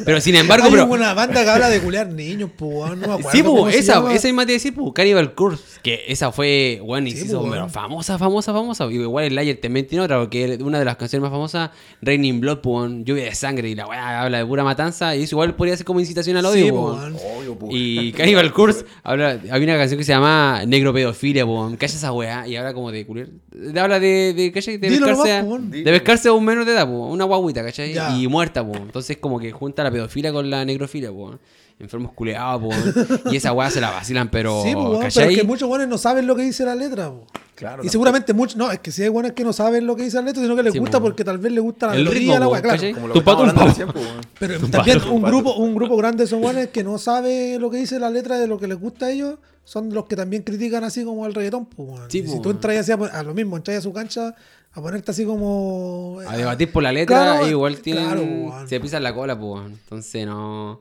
pero 0.05 0.20
sin 0.20 0.34
embargo, 0.36 0.66
Hay 0.66 0.70
pero... 0.72 0.86
una 0.86 1.14
banda 1.14 1.43
que 1.45 1.51
habla 1.51 1.68
de 1.68 1.80
culear 1.80 2.09
niños, 2.09 2.51
pues, 2.57 2.90
no 2.90 2.97
me 2.97 3.05
acuerdo 3.14 3.30
Sí, 3.32 3.43
po, 3.43 3.68
esa, 3.68 4.12
esa 4.12 4.28
misma 4.28 4.47
te 4.47 4.53
decir, 4.53 4.74
Cannibal 4.95 5.34
Curse, 5.34 5.80
que 5.82 6.05
esa 6.09 6.32
fue, 6.32 6.80
bueno, 6.84 7.09
y 7.09 7.12
Sí, 7.12 7.28
po, 7.28 7.68
famosa, 7.68 8.18
famosa, 8.18 8.53
famosa. 8.53 8.86
Y 8.90 8.95
igual 8.97 9.24
el 9.24 9.34
Layer 9.34 9.61
también 9.61 9.86
tiene 9.86 10.05
otra, 10.05 10.18
porque 10.18 10.59
una 10.61 10.78
de 10.78 10.84
las 10.84 10.97
canciones 10.97 11.22
más 11.22 11.30
famosas, 11.30 11.70
Raining 12.01 12.40
Blood, 12.40 12.59
lluvia 13.05 13.24
de 13.24 13.34
sangre, 13.34 13.68
y 13.70 13.74
la 13.74 13.86
weá 13.86 14.22
habla 14.22 14.38
de 14.38 14.47
pura 14.47 14.64
matanza, 14.64 15.16
y 15.16 15.22
eso 15.24 15.36
igual 15.36 15.55
podría 15.55 15.76
ser 15.76 15.86
como 15.86 16.01
incitación 16.01 16.36
al 16.36 16.47
odio, 16.47 16.64
Sí, 16.64 16.70
po. 16.70 16.99
Obvio. 16.99 17.68
Y 17.70 18.12
Cannibal 18.12 18.53
Curse 18.55 18.84
habla, 19.03 19.38
había 19.51 19.68
una 19.68 19.78
canción 19.78 19.99
que 19.99 20.05
se 20.05 20.12
llama 20.12 20.62
Negro 20.66 20.93
Pedofilia, 20.93 21.47
po, 21.47 21.70
calla 21.78 21.95
esa 21.95 22.12
weá, 22.12 22.47
y 22.47 22.57
habla 22.57 22.74
como 22.74 22.90
de 22.90 23.07
culiar. 23.07 23.28
Habla 23.76 24.01
de, 24.01 24.34
de, 24.34 24.53
¿cachai? 24.53 24.76
de 24.78 24.88
pescarse, 24.88 25.32
a, 25.32 25.43
de 25.43 25.82
pescarse 25.84 26.28
a 26.28 26.32
un 26.32 26.45
menor 26.45 26.64
de 26.64 26.72
edad, 26.72 26.86
po, 26.86 27.07
una 27.07 27.24
guaguita, 27.24 27.62
¿cachai? 27.62 27.93
Ya. 27.95 28.16
Y 28.16 28.26
muerta, 28.28 28.66
po. 28.66 28.72
Entonces 28.84 29.18
como 29.18 29.38
que 29.38 29.52
junta 29.52 29.82
la 29.84 29.90
pedofilia 29.90 30.32
con 30.32 30.48
la 30.50 30.64
negrofilia, 30.64 31.10
po. 31.10 31.38
Enfermos 31.78 32.12
culeados, 32.12 32.62
po. 32.62 33.30
Y 33.30 33.36
esa 33.36 33.52
weá 33.52 33.70
se 33.70 33.80
la 33.80 33.90
vacilan, 33.90 34.30
pero. 34.30 34.62
Es 35.02 35.14
que 35.14 35.42
muchos 35.44 35.68
buenos 35.68 35.88
no 35.88 35.98
saben 35.98 36.26
lo 36.26 36.36
que 36.36 36.42
dice 36.42 36.64
la 36.64 36.74
letra, 36.74 37.10
po. 37.10 37.26
Claro, 37.54 37.74
Y 37.74 37.86
tampoco. 37.86 37.92
seguramente 37.92 38.32
muchos, 38.32 38.56
no, 38.56 38.72
es 38.72 38.80
que 38.80 38.90
si 38.90 39.02
hay 39.02 39.08
buenos 39.08 39.32
que 39.32 39.44
no 39.44 39.52
saben 39.52 39.86
lo 39.86 39.94
que 39.94 40.02
dice 40.04 40.16
la 40.16 40.22
letra, 40.22 40.42
sino 40.42 40.56
que 40.56 40.62
les 40.64 40.72
Sí, 40.72 40.78
gusta 40.80 40.98
po. 40.98 41.04
porque 41.04 41.22
tal 41.22 41.38
vez 41.38 41.52
les 41.52 41.62
gusta 41.62 41.88
la 41.88 41.94
El 41.96 42.06
ritmo, 42.06 42.32
la 42.38 42.46
po, 42.46 42.52
weá, 42.52 42.62
claro. 42.62 42.82
Como 42.94 43.08
lo 43.08 43.14
que 43.14 43.20
pato, 43.20 43.44
recién, 43.46 43.88
po. 43.88 44.00
Pero 44.38 44.58
también 44.68 45.00
un 45.08 45.22
grupo, 45.22 45.54
un 45.56 45.74
grupo 45.74 45.96
grande 45.96 46.26
son 46.26 46.40
buenos 46.40 46.66
que 46.68 46.82
no 46.82 46.98
sabe 46.98 47.58
lo 47.60 47.70
que 47.70 47.76
dice 47.76 47.98
la 48.00 48.10
letra 48.10 48.38
de 48.38 48.46
lo 48.48 48.58
que 48.58 48.66
les 48.66 48.80
gusta 48.80 49.06
a 49.06 49.10
ellos, 49.12 49.38
son 49.64 49.92
los 49.94 50.06
que 50.06 50.16
también 50.16 50.42
critican 50.42 50.82
así 50.82 51.04
como 51.04 51.24
el 51.26 51.34
reggaetón, 51.34 51.66
pues, 51.66 51.88
weón. 51.88 52.10
Sí, 52.10 52.22
po, 52.22 52.32
si 52.32 52.40
tú 52.40 52.50
entras 52.50 52.78
así 52.78 52.90
a, 52.90 52.94
a 52.96 53.22
lo 53.22 53.32
mismo, 53.34 53.56
entras 53.56 53.76
a 53.76 53.80
su 53.80 53.92
cancha 53.92 54.34
a 54.74 54.80
ponerte 54.80 55.10
así 55.10 55.24
como 55.24 56.18
A 56.26 56.36
debatir 56.36 56.72
por 56.72 56.82
la 56.82 56.92
letra, 56.92 57.16
Claro, 57.36 57.48
igual 57.48 57.80
tienen. 57.80 58.04
claro, 58.06 58.22
weón. 58.22 58.68
se 58.68 58.80
pisan 58.80 59.02
la 59.02 59.14
cola, 59.14 59.38
pues. 59.38 59.66
Entonces 59.66 60.26
no. 60.26 60.80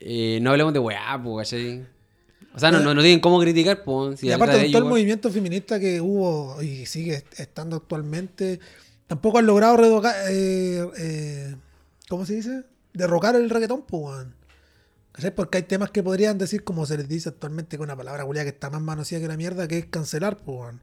eh, 0.00 0.38
no 0.42 0.50
hablemos 0.50 0.72
de 0.72 0.78
weá, 0.78 1.20
pues, 1.22 1.48
¿cachai? 1.48 1.86
O 2.54 2.58
sea, 2.58 2.70
no, 2.70 2.80
no, 2.80 2.94
no 2.94 3.00
tienen 3.02 3.20
cómo 3.20 3.38
criticar, 3.40 3.84
pues. 3.84 4.20
Si 4.20 4.26
y 4.28 4.32
aparte 4.32 4.58
de 4.58 4.68
todo 4.70 4.78
el 4.78 4.88
movimiento 4.88 5.30
feminista 5.30 5.78
que 5.80 6.00
hubo 6.00 6.62
y 6.62 6.86
sigue 6.86 7.22
estando 7.36 7.76
actualmente, 7.76 8.60
tampoco 9.06 9.38
han 9.38 9.46
logrado 9.46 9.76
redoca- 9.76 10.14
eh, 10.30 10.86
eh, 10.98 11.56
¿cómo 12.08 12.24
se 12.26 12.34
dice? 12.34 12.64
Derrocar 12.94 13.36
el 13.36 13.50
reggaetón, 13.50 13.82
pues. 13.86 14.26
¿Cachai? 15.12 15.34
Porque 15.34 15.58
hay 15.58 15.62
temas 15.64 15.90
que 15.90 16.02
podrían 16.02 16.36
decir, 16.38 16.64
como 16.64 16.84
se 16.86 16.96
les 16.98 17.08
dice 17.08 17.30
actualmente 17.30 17.78
con 17.78 17.84
una 17.84 17.96
palabra 17.96 18.24
culia 18.24 18.42
que 18.42 18.50
está 18.50 18.68
más 18.70 18.82
manoseada 18.82 19.22
que 19.22 19.28
la 19.28 19.36
mierda, 19.38 19.66
que 19.68 19.78
es 19.78 19.86
cancelar, 19.86 20.36
pues. 20.38 20.74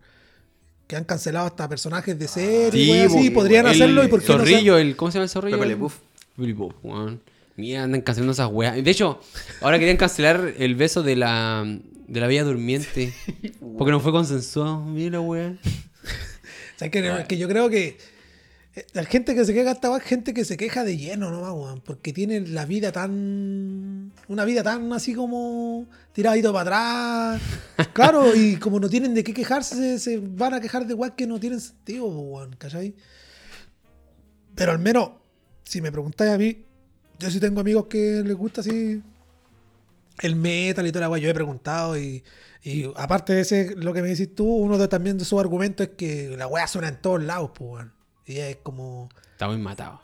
Que 0.87 0.95
han 0.95 1.05
cancelado 1.05 1.47
hasta 1.47 1.67
personajes 1.69 2.17
de 2.19 2.27
serie, 2.27 2.85
Sí, 2.85 2.91
weón, 2.91 3.07
así, 3.07 3.29
po, 3.29 3.39
podrían 3.39 3.65
el 3.65 3.71
hacerlo 3.71 4.03
y 4.03 4.07
por 4.07 4.21
qué 4.21 4.27
no 4.33 4.39
se- 4.39 4.51
Zorrillo, 4.51 4.77
el, 4.77 4.95
¿cómo 4.95 5.11
se 5.11 5.15
llama 5.17 5.23
el 5.23 5.29
zorrillo? 5.29 5.57
Pepe 5.57 5.67
Le 5.67 5.73
El- 5.73 5.79
Puff. 5.79 5.95
Pepe 6.35 6.47
Le 6.47 6.55
Puff, 6.55 6.73
weón. 6.83 7.21
Mira, 7.55 7.83
andan 7.83 8.01
cancelando 8.01 8.33
esas 8.33 8.49
weas. 8.51 8.83
De 8.83 8.89
hecho, 8.91 9.19
ahora 9.61 9.77
querían 9.79 9.97
cancelar 9.97 10.53
el 10.57 10.75
beso 10.75 11.03
de 11.03 11.15
la, 11.15 11.63
de 12.07 12.19
la 12.19 12.27
Bella 12.27 12.43
Durmiente. 12.43 13.13
Porque 13.77 13.91
no 13.91 13.99
fue 13.99 14.11
consensuado. 14.11 14.83
Mira, 14.85 15.19
weón. 15.21 15.59
O 15.63 16.79
sea, 16.79 16.89
que, 16.89 17.25
que 17.27 17.37
yo 17.37 17.47
creo 17.47 17.69
que 17.69 17.97
eh, 18.75 18.85
la 18.93 19.03
gente 19.05 19.35
que 19.35 19.45
se 19.45 19.53
queja 19.53 19.69
hasta 19.71 19.95
es 19.95 20.03
gente 20.03 20.33
que 20.33 20.43
se 20.45 20.57
queja 20.57 20.83
de 20.83 20.97
lleno 20.97 21.29
nomás, 21.29 21.51
weón. 21.53 21.81
Porque 21.81 22.11
tiene 22.11 22.41
la 22.41 22.65
vida 22.65 22.91
tan. 22.91 24.11
Una 24.27 24.45
vida 24.45 24.63
tan 24.63 24.91
así 24.91 25.13
como 25.13 25.85
tiradito 26.13 26.53
para 26.53 27.35
atrás. 27.35 27.41
Claro, 27.91 28.33
y 28.35 28.55
como 28.57 28.79
no 28.79 28.87
tienen 28.89 29.13
de 29.13 29.23
qué 29.23 29.33
quejarse, 29.33 29.99
se, 29.99 30.19
van 30.19 30.53
a 30.53 30.61
quejar 30.61 30.85
de 30.87 30.93
weas 30.93 31.13
que 31.17 31.27
no 31.27 31.39
tienen 31.39 31.59
sentido, 31.59 32.05
weón. 32.05 32.55
¿Cachai? 32.57 32.95
Pero 34.55 34.71
al 34.71 34.79
menos, 34.79 35.09
si 35.63 35.81
me 35.81 35.91
preguntáis 35.91 36.31
a 36.31 36.37
mí, 36.37 36.65
yo 37.19 37.29
sí 37.31 37.39
tengo 37.39 37.59
amigos 37.59 37.87
que 37.87 38.21
les 38.23 38.35
gusta 38.35 38.61
así 38.61 39.01
el 40.21 40.35
metal 40.35 40.85
y 40.85 40.91
toda 40.91 41.01
la 41.01 41.09
weá. 41.09 41.19
Yo 41.21 41.29
he 41.29 41.33
preguntado 41.33 41.97
y, 41.97 42.23
y 42.61 42.91
aparte 42.95 43.33
de 43.33 43.41
ese, 43.41 43.75
lo 43.75 43.93
que 43.93 44.01
me 44.01 44.09
decís 44.09 44.33
tú, 44.35 44.45
uno 44.45 44.77
de, 44.77 44.87
también 44.87 45.17
de 45.17 45.25
sus 45.25 45.39
argumentos 45.39 45.87
es 45.87 45.93
que 45.97 46.35
la 46.37 46.47
weá 46.47 46.67
suena 46.67 46.87
en 46.89 47.01
todos 47.01 47.23
lados, 47.23 47.51
pues, 47.55 47.71
weón. 47.71 47.93
Y 48.25 48.37
es 48.37 48.57
como. 48.63 49.09
Está 49.31 49.47
muy 49.47 49.57
matado. 49.57 49.99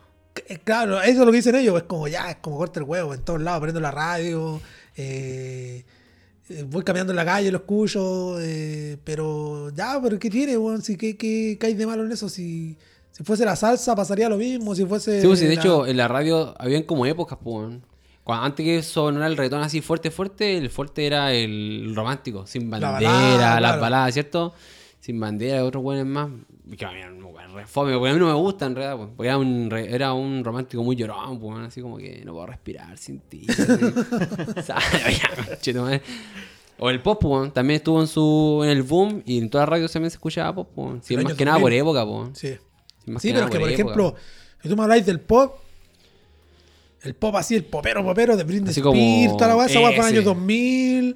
eh, 0.48 0.60
Claro, 0.64 1.00
eso 1.02 1.12
es 1.22 1.26
lo 1.26 1.32
que 1.32 1.38
dicen 1.38 1.56
ellos, 1.56 1.78
es 1.78 1.84
como 1.84 2.08
ya, 2.08 2.32
es 2.32 2.38
como 2.38 2.58
corta 2.58 2.80
el 2.80 2.86
huevo, 2.86 3.14
en 3.14 3.22
todos 3.24 3.42
lados, 3.42 3.62
prendo 3.62 3.80
la 3.80 3.92
radio, 3.92 4.60
eh, 4.98 5.86
voy 6.68 6.84
caminando 6.84 7.12
en 7.14 7.18
la 7.18 7.26
calle, 7.26 7.52
lo 7.52 7.60
escucho, 7.60 8.38
eh, 8.42 8.98
pero 9.04 9.70
ya, 9.76 10.00
pero 10.02 10.18
¿qué 10.20 10.30
tiene, 10.30 10.58
weón? 10.58 10.82
Si, 10.82 10.98
¿qué, 10.98 11.16
qué, 11.18 11.58
qué 11.60 11.68
hay 11.68 11.74
de 11.76 11.86
malo 11.86 12.06
en 12.06 12.12
eso? 12.12 12.28
Si, 12.30 12.76
si 13.12 13.24
fuese 13.24 13.46
la 13.46 13.56
salsa 13.56 13.96
pasaría 13.96 14.28
lo 14.30 14.38
mismo, 14.38 14.74
si 14.76 14.86
fuese... 14.86 15.22
Sí, 15.22 15.28
pues, 15.28 15.40
de 15.40 15.48
la- 15.48 15.54
hecho, 15.54 15.86
en 15.88 15.98
la 15.98 16.08
radio 16.08 16.56
habían 16.60 16.84
como 16.84 17.06
épocas, 17.06 17.38
pues, 17.44 17.56
weón. 17.56 17.84
Cuando, 18.24 18.46
antes 18.46 18.64
que 18.64 18.84
sonara 18.84 19.28
el 19.28 19.38
reggaetón 19.38 19.62
así 19.62 19.82
fuerte, 19.82 20.12
fuerte, 20.12 20.58
el 20.58 20.70
fuerte 20.70 21.06
era 21.08 21.34
el 21.34 21.94
romántico, 21.96 22.46
sin 22.46 22.70
La 22.70 22.92
bandera, 22.92 23.12
balada, 23.12 23.60
las 23.60 23.60
claro. 23.72 23.82
baladas, 23.82 24.14
¿cierto? 24.14 24.54
Sin 25.00 25.20
bandera, 25.20 25.64
otros 25.66 25.82
buenos 25.82 26.06
más. 26.06 26.30
Que 26.78 26.86
a 26.86 26.92
mí, 26.92 27.02
re 27.02 27.66
fome, 27.66 27.94
porque 27.94 28.10
a 28.10 28.14
mí 28.14 28.20
no 28.20 28.28
me 28.28 28.34
gusta 28.34 28.66
en 28.68 28.76
realidad, 28.76 28.98
pues, 28.98 29.10
porque 29.16 29.28
era 29.28 29.38
un, 29.38 29.70
re- 29.72 29.94
era 29.94 30.14
un 30.14 30.44
romántico 30.44 30.84
muy 30.84 30.96
llorón, 30.96 31.40
pues, 31.40 31.60
así 31.68 31.82
como 31.82 31.98
que 31.98 32.22
no 32.26 32.34
puedo 32.34 32.46
respirar 32.46 32.96
sin 32.98 33.20
ti. 33.22 33.48
O 36.82 36.90
el 36.90 37.02
pop, 37.02 37.20
pues, 37.22 37.54
también 37.54 37.78
estuvo 37.78 38.00
en 38.00 38.08
su 38.08 38.62
en 38.64 38.70
el 38.70 38.84
boom 38.84 39.22
y 39.26 39.40
en 39.40 39.50
todas 39.50 39.64
las 39.64 39.70
radios 39.70 39.92
también 39.92 40.12
se 40.12 40.16
escuchaba 40.16 40.54
pop, 40.56 40.70
pues. 40.74 41.06
Sí, 41.06 41.14
El 41.16 41.24
más 41.24 41.34
que 41.34 41.44
nada 41.44 41.58
por 41.60 41.72
2000. 41.72 41.80
época, 41.82 42.06
pues. 42.06 42.40
Sí. 42.40 42.56
Sí, 43.04 43.12
más 43.12 43.22
Sí, 43.22 43.28
que 43.30 43.34
pero 43.34 43.46
es 43.48 43.52
que, 43.52 43.60
por 43.60 43.70
época, 43.70 43.74
ejemplo, 43.84 44.16
si 44.62 44.70
tú 44.70 44.78
me 44.78 44.84
habláis 44.84 45.06
del 45.06 45.20
pop, 45.20 45.56
el 47.02 47.16
pop 47.16 47.36
así, 47.36 47.56
el 47.56 47.66
popero, 47.66 48.02
popero 48.04 48.38
de 48.38 48.44
Britney 48.46 48.72
Spears, 48.72 49.34
toda 49.36 49.48
la 49.50 49.56
weá, 49.58 49.66
esa 49.66 49.80
weá 49.80 49.88
fue 49.90 49.96
en 49.96 50.02
el 50.02 50.08
año 50.08 50.20
ese. 50.20 50.26
2000. 50.26 51.16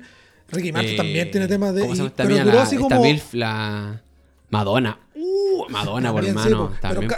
Ricky 0.50 0.72
Martin 0.74 0.94
Eh, 0.94 0.98
también 0.98 1.32
tiene 1.32 1.48
temas 1.48 1.74
de. 1.74 1.82
¿Cómo 1.82 1.96
se 1.96 2.04
y- 2.04 2.10
pero 2.16 2.30
duró 2.38 2.58
La- 2.58 2.62
así 2.64 2.76
como. 2.78 3.02
MILF, 3.02 3.34
la 3.34 4.02
Madonna. 4.50 5.00
Uh, 5.56 5.70
Madonna, 5.70 6.12
por 6.12 6.24
sí, 6.24 6.30
hermano. 6.30 6.72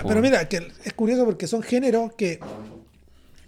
pero, 0.07 0.22
mira, 0.22 0.48
que 0.49 0.68
es 0.84 0.94
curioso 0.94 1.26
porque 1.26 1.48
son 1.48 1.62
géneros 1.64 2.14
que 2.16 2.40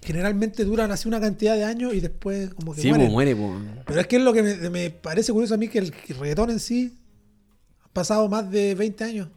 generalmente 0.02 0.64
duran 0.64 0.90
así 0.90 1.08
una 1.08 1.20
cantidad 1.20 1.54
de 1.56 1.64
años 1.64 1.92
y 1.94 2.00
después 2.00 2.54
como 2.54 2.74
que 2.74 2.80
Sí, 2.82 2.88
mueren. 2.88 3.10
muere, 3.10 3.36
po. 3.36 3.54
Pero 3.86 4.00
es 4.00 4.06
que 4.06 4.16
es 4.16 4.22
lo 4.22 4.32
que 4.32 4.42
me, 4.42 4.70
me 4.70 4.90
parece 4.90 5.32
curioso 5.32 5.54
a 5.54 5.58
mí 5.58 5.68
que 5.68 5.78
el 5.80 5.92
reggaetón 6.18 6.50
en 6.50 6.60
sí 6.60 6.96
ha 7.84 7.88
pasado 7.92 8.28
más 8.28 8.50
de 8.50 8.74
20 8.74 9.04
años. 9.04 9.28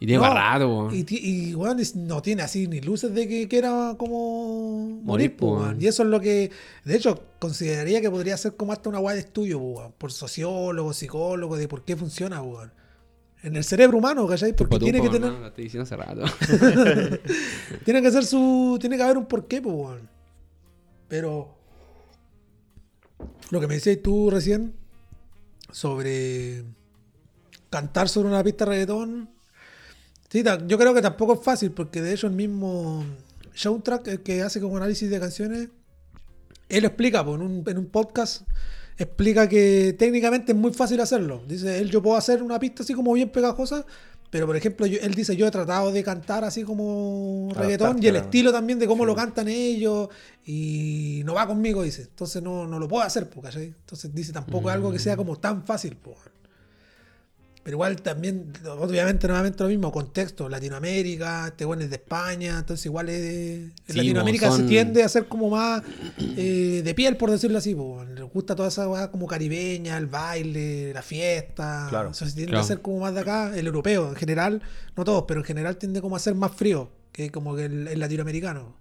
Y 0.00 0.06
tiene 0.06 0.20
No, 0.24 0.34
rato. 0.34 0.88
Y, 0.92 1.04
y 1.08 1.54
es- 1.80 1.94
no 1.94 2.22
tiene 2.22 2.42
así 2.42 2.66
ni 2.66 2.80
luces 2.80 3.14
de 3.14 3.28
que 3.28 3.46
quiera 3.46 3.94
como 3.96 4.88
morir, 5.04 5.36
po. 5.36 5.62
Y 5.78 5.86
eso 5.86 6.02
es 6.02 6.08
lo 6.08 6.20
que, 6.20 6.50
de 6.84 6.96
hecho, 6.96 7.22
consideraría 7.38 8.00
que 8.00 8.10
podría 8.10 8.36
ser 8.36 8.56
como 8.56 8.72
hasta 8.72 8.88
una 8.88 8.98
guay 8.98 9.14
de 9.14 9.20
estudio, 9.20 9.60
po, 9.60 9.92
por 9.98 10.10
sociólogos, 10.10 10.96
psicólogos, 10.96 11.58
de 11.60 11.68
por 11.68 11.84
qué 11.84 11.96
funciona, 11.96 12.42
po. 12.42 12.62
En 13.42 13.56
el 13.56 13.64
cerebro 13.64 13.98
humano, 13.98 14.26
¿cachai? 14.26 14.54
Porque 14.54 14.78
Tú, 14.78 14.84
tiene 14.84 15.02
que 15.02 15.08
tener, 15.08 15.32
Lo 15.32 15.46
estoy 15.48 15.64
diciendo 15.64 15.82
hace 15.82 15.96
rato. 15.96 16.22
tiene 17.84 18.00
que 18.00 18.10
ser 18.10 18.24
su, 18.24 18.78
tiene 18.80 18.96
que 18.96 19.02
haber 19.02 19.18
un 19.18 19.26
porqué, 19.26 19.60
po, 19.60 19.70
weón. 19.70 20.08
Pero 21.08 21.54
lo 23.50 23.60
que 23.60 23.66
me 23.66 23.74
decías 23.74 23.98
tú 24.02 24.30
recién 24.30 24.74
sobre 25.70 26.64
cantar 27.68 28.08
sobre 28.08 28.28
una 28.28 28.44
pista 28.44 28.64
de 28.64 28.70
reggaetón, 28.70 29.30
sí, 30.30 30.44
yo 30.66 30.78
creo 30.78 30.94
que 30.94 31.02
tampoco 31.02 31.34
es 31.34 31.40
fácil, 31.40 31.72
porque 31.72 32.00
de 32.00 32.14
hecho 32.14 32.28
el 32.28 32.34
mismo 32.34 33.04
Soundtrack, 33.54 34.06
el 34.08 34.22
que 34.22 34.42
hace 34.42 34.60
como 34.60 34.76
análisis 34.76 35.10
de 35.10 35.20
canciones, 35.20 35.68
él 36.68 36.82
lo 36.82 36.88
explica 36.88 37.20
en, 37.20 37.28
un, 37.28 37.64
en 37.66 37.78
un 37.78 37.86
podcast, 37.86 38.42
explica 39.04 39.48
que 39.48 39.94
técnicamente 39.98 40.52
es 40.52 40.58
muy 40.58 40.72
fácil 40.72 41.00
hacerlo. 41.00 41.42
Dice, 41.46 41.78
él 41.78 41.90
yo 41.90 42.02
puedo 42.02 42.16
hacer 42.16 42.42
una 42.42 42.58
pista 42.58 42.82
así 42.82 42.94
como 42.94 43.12
bien 43.12 43.30
pegajosa, 43.30 43.84
pero 44.30 44.46
por 44.46 44.56
ejemplo, 44.56 44.86
yo- 44.86 44.98
él 45.02 45.14
dice, 45.14 45.36
yo 45.36 45.46
he 45.46 45.50
tratado 45.50 45.92
de 45.92 46.02
cantar 46.02 46.42
así 46.44 46.62
como 46.62 47.50
reggaetón 47.54 48.02
y 48.02 48.06
el 48.06 48.16
estilo 48.16 48.50
también 48.52 48.78
de 48.78 48.86
cómo 48.86 49.04
Sí. 49.04 49.06
lo 49.08 49.14
cantan 49.14 49.48
ellos 49.48 50.08
y 50.46 51.22
no 51.24 51.34
va 51.34 51.46
conmigo, 51.46 51.82
dice. 51.82 52.02
Entonces 52.02 52.42
no, 52.42 52.66
no 52.66 52.78
lo 52.78 52.88
puedo 52.88 53.02
hacer, 53.02 53.28
¿cachai? 53.42 53.66
Entonces 53.66 54.14
dice, 54.14 54.32
tampoco 54.32 54.68
es 54.70 54.74
algo 54.74 54.90
que 54.92 54.98
sea 54.98 55.16
como 55.16 55.36
tan 55.36 55.64
fácil, 55.64 55.96
po. 55.96 56.14
Pero 57.64 57.76
igual 57.76 58.02
también, 58.02 58.52
obviamente, 58.66 59.28
nuevamente 59.28 59.62
lo 59.62 59.68
mismo, 59.68 59.92
contexto, 59.92 60.48
Latinoamérica, 60.48 61.46
este 61.46 61.64
bueno 61.64 61.82
es 61.84 61.90
de 61.90 61.96
España, 61.96 62.58
entonces 62.58 62.84
igual 62.86 63.08
es 63.08 63.20
de- 63.22 63.54
en 63.64 63.72
Sí, 63.86 63.96
Latinoamérica 63.98 64.50
se 64.50 64.64
tiende 64.64 65.04
a 65.04 65.08
ser 65.08 65.26
como 65.28 65.48
más 65.48 65.80
eh, 66.36 66.82
de 66.84 66.94
piel, 66.94 67.16
por 67.16 67.30
decirlo 67.30 67.58
así, 67.58 67.72
po. 67.76 68.02
les 68.04 68.24
gusta 68.24 68.56
toda 68.56 68.68
esa 68.68 69.10
como 69.12 69.28
caribeña, 69.28 69.96
el 69.96 70.06
baile, 70.06 70.92
la 70.92 71.02
fiesta, 71.02 71.86
Claro. 71.88 72.12
se 72.14 72.24
tiende 72.26 72.46
Claro. 72.46 72.64
a 72.64 72.66
ser 72.66 72.80
como 72.82 72.98
más 72.98 73.14
de 73.14 73.20
acá, 73.20 73.56
el 73.56 73.64
europeo 73.66 74.08
en 74.08 74.16
general, 74.16 74.60
no 74.96 75.04
todos, 75.04 75.24
pero 75.28 75.38
en 75.38 75.44
general 75.44 75.76
tiende 75.76 76.00
como 76.00 76.16
a 76.16 76.18
ser 76.18 76.34
más 76.34 76.50
frío 76.52 76.90
que 77.12 77.30
como 77.30 77.54
que 77.54 77.66
el, 77.66 77.86
el 77.86 78.00
latinoamericano. 78.00 78.74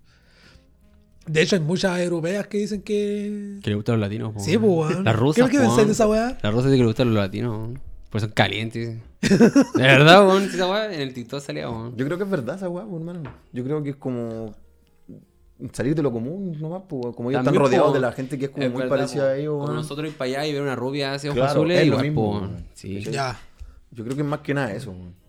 De 1.27 1.43
hecho, 1.43 1.55
hay 1.55 1.61
muchas 1.61 1.99
europeas 1.99 2.47
que 2.47 2.57
dicen 2.57 2.81
que... 2.81 3.59
Que 3.61 3.69
le 3.69 3.75
gustan 3.75 3.99
los 3.99 4.09
latinos, 4.09 4.33
po. 4.33 4.39
Sí, 4.39 4.57
pues. 4.57 4.99
Las 5.01 5.15
rusas, 5.15 5.45
¿Qué, 5.45 5.51
qué 5.51 5.57
po, 5.59 5.67
pensáis 5.67 5.85
de 5.87 5.93
esa 5.93 6.07
weá? 6.07 6.35
Las 6.41 6.51
rusas 6.51 6.71
de 6.71 6.77
que 6.77 6.81
le 6.81 6.87
gustan 6.87 7.13
los 7.13 7.23
latinos. 7.23 7.69
Pues 8.11 8.23
son 8.23 8.31
calientes. 8.33 8.99
De 9.21 9.81
verdad, 9.81 10.27
weón. 10.27 10.43
Esa 10.43 10.69
weá 10.69 10.93
en 10.93 10.99
el 11.01 11.13
TikTok 11.13 11.39
salía, 11.41 11.69
weón. 11.69 11.95
Yo 11.95 12.05
creo 12.05 12.17
que 12.17 12.25
es 12.25 12.29
verdad 12.29 12.57
esa 12.57 12.69
weá, 12.69 12.83
hermano. 12.83 13.23
Yo 13.53 13.63
creo 13.63 13.81
que 13.81 13.91
es 13.91 13.95
como 13.95 14.53
salir 15.71 15.95
de 15.95 16.01
lo 16.01 16.11
común 16.11 16.57
nomás, 16.59 16.83
pues, 16.89 17.15
como 17.15 17.29
ellos 17.29 17.39
están 17.39 17.55
rodeados 17.55 17.89
po, 17.89 17.93
de 17.93 17.99
la 17.99 18.11
gente 18.11 18.37
que 18.37 18.45
es 18.45 18.51
como 18.51 18.65
es 18.65 18.71
muy 18.71 18.81
verdad, 18.81 18.97
parecida 18.97 19.23
po. 19.23 19.29
a 19.29 19.37
ellos, 19.37 19.61
Como 19.61 19.73
nosotros 19.73 20.09
ir 20.09 20.17
para 20.17 20.29
allá 20.31 20.47
y 20.47 20.53
ver 20.53 20.61
una 20.63 20.75
rubia 20.75 21.13
así 21.13 21.27
ojos 21.27 21.37
Claro, 21.37 21.51
azules, 21.51 21.81
es 21.81 21.87
lo 21.87 21.99
mismo, 21.99 22.41
po. 22.41 22.47
Sí. 22.73 22.99
Ya. 23.01 23.39
Yo 23.91 24.03
creo 24.03 24.15
que 24.15 24.23
es 24.23 24.27
más 24.27 24.39
que 24.39 24.53
nada 24.53 24.73
eso, 24.73 24.91
weón. 24.91 25.20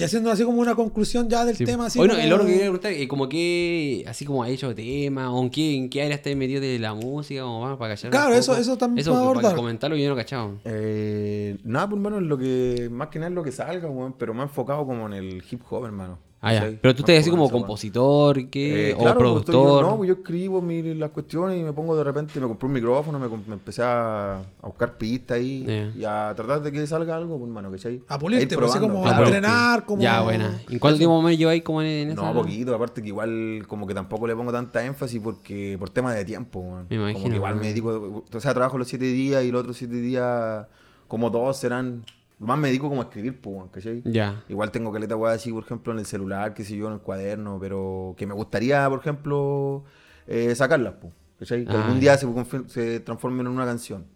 Y 0.00 0.04
haciendo 0.04 0.30
así 0.30 0.44
como 0.44 0.60
una 0.60 0.74
conclusión 0.74 1.28
ya 1.28 1.44
del 1.44 1.56
Sí. 1.56 1.64
tema. 1.64 1.86
Así 1.86 1.98
Bueno, 1.98 2.14
como- 2.14 2.24
el 2.26 2.32
otro 2.32 2.44
que 2.46 2.50
quería 2.52 2.64
preguntar, 2.66 2.92
eh, 2.92 3.08
como 3.08 3.28
que, 3.28 4.04
así 4.06 4.24
como 4.24 4.42
ha 4.42 4.48
hecho 4.48 4.74
tema, 4.74 5.32
o 5.32 5.42
en 5.42 5.50
qué, 5.50 5.74
en 5.74 5.90
qué 5.90 6.02
área 6.02 6.16
estáis 6.16 6.36
metido 6.36 6.60
de 6.60 6.78
la 6.78 6.94
música, 6.94 7.42
como 7.42 7.60
más 7.62 7.76
para 7.76 7.94
cachar. 7.94 8.08
un 8.08 8.12
Claro, 8.12 8.34
eso- 8.34 8.56
eso 8.56 8.76
también 8.78 9.00
Eso, 9.02 9.12
para 9.12 9.40
para 9.40 9.54
comentarlo 9.56 9.96
yo 9.96 10.08
no 10.08 10.16
cachaba. 10.16 10.52
Eh, 10.64 11.56
nada, 11.64 11.88
pues 11.88 11.98
hermano, 11.98 12.20
lo 12.20 12.38
que, 12.38 12.88
más 12.90 13.08
que 13.08 13.18
nada 13.18 13.28
es 13.30 13.34
lo 13.34 13.42
que 13.42 13.52
salga, 13.52 13.88
weón, 13.88 14.14
pero 14.18 14.34
más 14.34 14.48
enfocado 14.48 14.86
como 14.86 15.06
en 15.06 15.12
el 15.14 15.42
hip 15.50 15.60
hop, 15.70 15.84
hermano. 15.84 16.18
Ah. 16.40 16.52
Pero 16.80 16.94
tú 16.94 17.02
Más 17.02 17.08
estás 17.10 17.20
así 17.22 17.30
como 17.30 17.50
compositor, 17.50 18.48
¿qué? 18.48 18.90
Eh, 18.90 18.94
o 18.94 18.98
claro, 18.98 19.18
pues, 19.18 19.44
productor. 19.44 19.82
yo, 19.82 19.82
no, 19.90 19.96
pues 19.96 20.08
yo 20.08 20.14
escribo 20.14 20.62
mi- 20.62 20.94
las 20.94 21.10
cuestiones 21.10 21.58
y 21.58 21.64
me 21.64 21.72
pongo 21.72 21.96
de 21.96 22.04
repente, 22.04 22.38
me 22.38 22.46
compré 22.46 22.66
un 22.68 22.72
micrófono, 22.74 23.18
me, 23.18 23.28
me 23.28 23.54
empecé 23.54 23.82
a, 23.82 24.36
a 24.38 24.66
buscar 24.66 24.96
pistas 24.96 25.36
ahí 25.38 25.64
Yeah. 25.64 25.92
y 25.96 26.04
a 26.04 26.32
tratar 26.36 26.62
de 26.62 26.70
que 26.70 26.86
salga 26.86 27.16
algo, 27.16 27.38
pues, 27.38 27.48
hermano, 27.48 27.70
¿cachai? 27.72 28.00
A 28.06 28.18
pulirte, 28.20 28.54
ir 28.54 28.58
pues, 28.60 28.70
así 28.70 28.78
como 28.78 29.04
Ah, 29.04 29.16
a 29.16 29.22
entrenar, 29.24 29.84
como... 29.84 30.00
Ya, 30.00 30.20
buena. 30.22 30.60
¿En 30.70 30.78
cuánto 30.78 30.98
tiempo 30.98 31.20
me 31.22 31.36
lleváis 31.36 31.62
como 31.64 31.82
en, 31.82 31.88
en 31.88 32.10
esa? 32.12 32.22
No, 32.22 32.32
poquito, 32.34 32.72
aparte 32.74 33.02
que 33.02 33.08
igual 33.08 33.64
como 33.66 33.86
que 33.86 33.94
tampoco 33.94 34.26
le 34.28 34.36
pongo 34.36 34.52
tanta 34.52 34.84
énfasis 34.84 35.20
porque 35.20 35.76
por 35.78 35.90
tema 35.90 36.14
de 36.14 36.24
tiempo. 36.24 36.84
Me 36.88 36.96
imagino, 36.96 37.18
Como 37.20 37.30
que 37.30 37.36
igual 37.36 37.56
me 37.56 37.66
dedico, 37.66 38.24
o 38.32 38.40
sea, 38.40 38.54
trabajo 38.54 38.78
los 38.78 38.86
siete 38.86 39.06
días 39.06 39.42
y 39.42 39.50
los 39.50 39.62
otros 39.62 39.76
siete 39.76 39.96
días, 39.96 40.66
como 41.08 41.32
todos 41.32 41.56
serán, 41.56 42.04
más 42.38 42.58
me 42.58 42.68
dedico 42.68 42.88
como 42.88 43.00
a 43.02 43.04
escribir, 43.04 43.40
pues, 43.40 43.56
weón, 43.56 43.68
¿cachai? 43.68 44.02
Ya. 44.04 44.44
Igual 44.48 44.70
tengo 44.70 44.92
caleta 44.92 45.16
weá 45.16 45.32
así, 45.32 45.52
por 45.52 45.64
ejemplo, 45.64 45.92
en 45.92 45.98
el 45.98 46.06
celular, 46.06 46.54
qué 46.54 46.64
sé 46.64 46.76
yo, 46.76 46.86
en 46.88 46.94
el 46.94 47.00
cuaderno, 47.00 47.58
pero 47.60 48.14
que 48.16 48.26
me 48.26 48.34
gustaría, 48.34 48.88
por 48.88 49.00
ejemplo, 49.00 49.84
eh, 50.26 50.54
sacarlas, 50.54 50.94
pues, 51.00 51.12
¿cachai? 51.38 51.64
Que 51.64 51.72
Ah, 51.72 51.82
algún 51.84 52.00
día 52.00 52.16
se, 52.16 52.26
se 52.68 53.00
transformen 53.00 53.46
en 53.46 53.52
una 53.52 53.64
canción. 53.64 54.06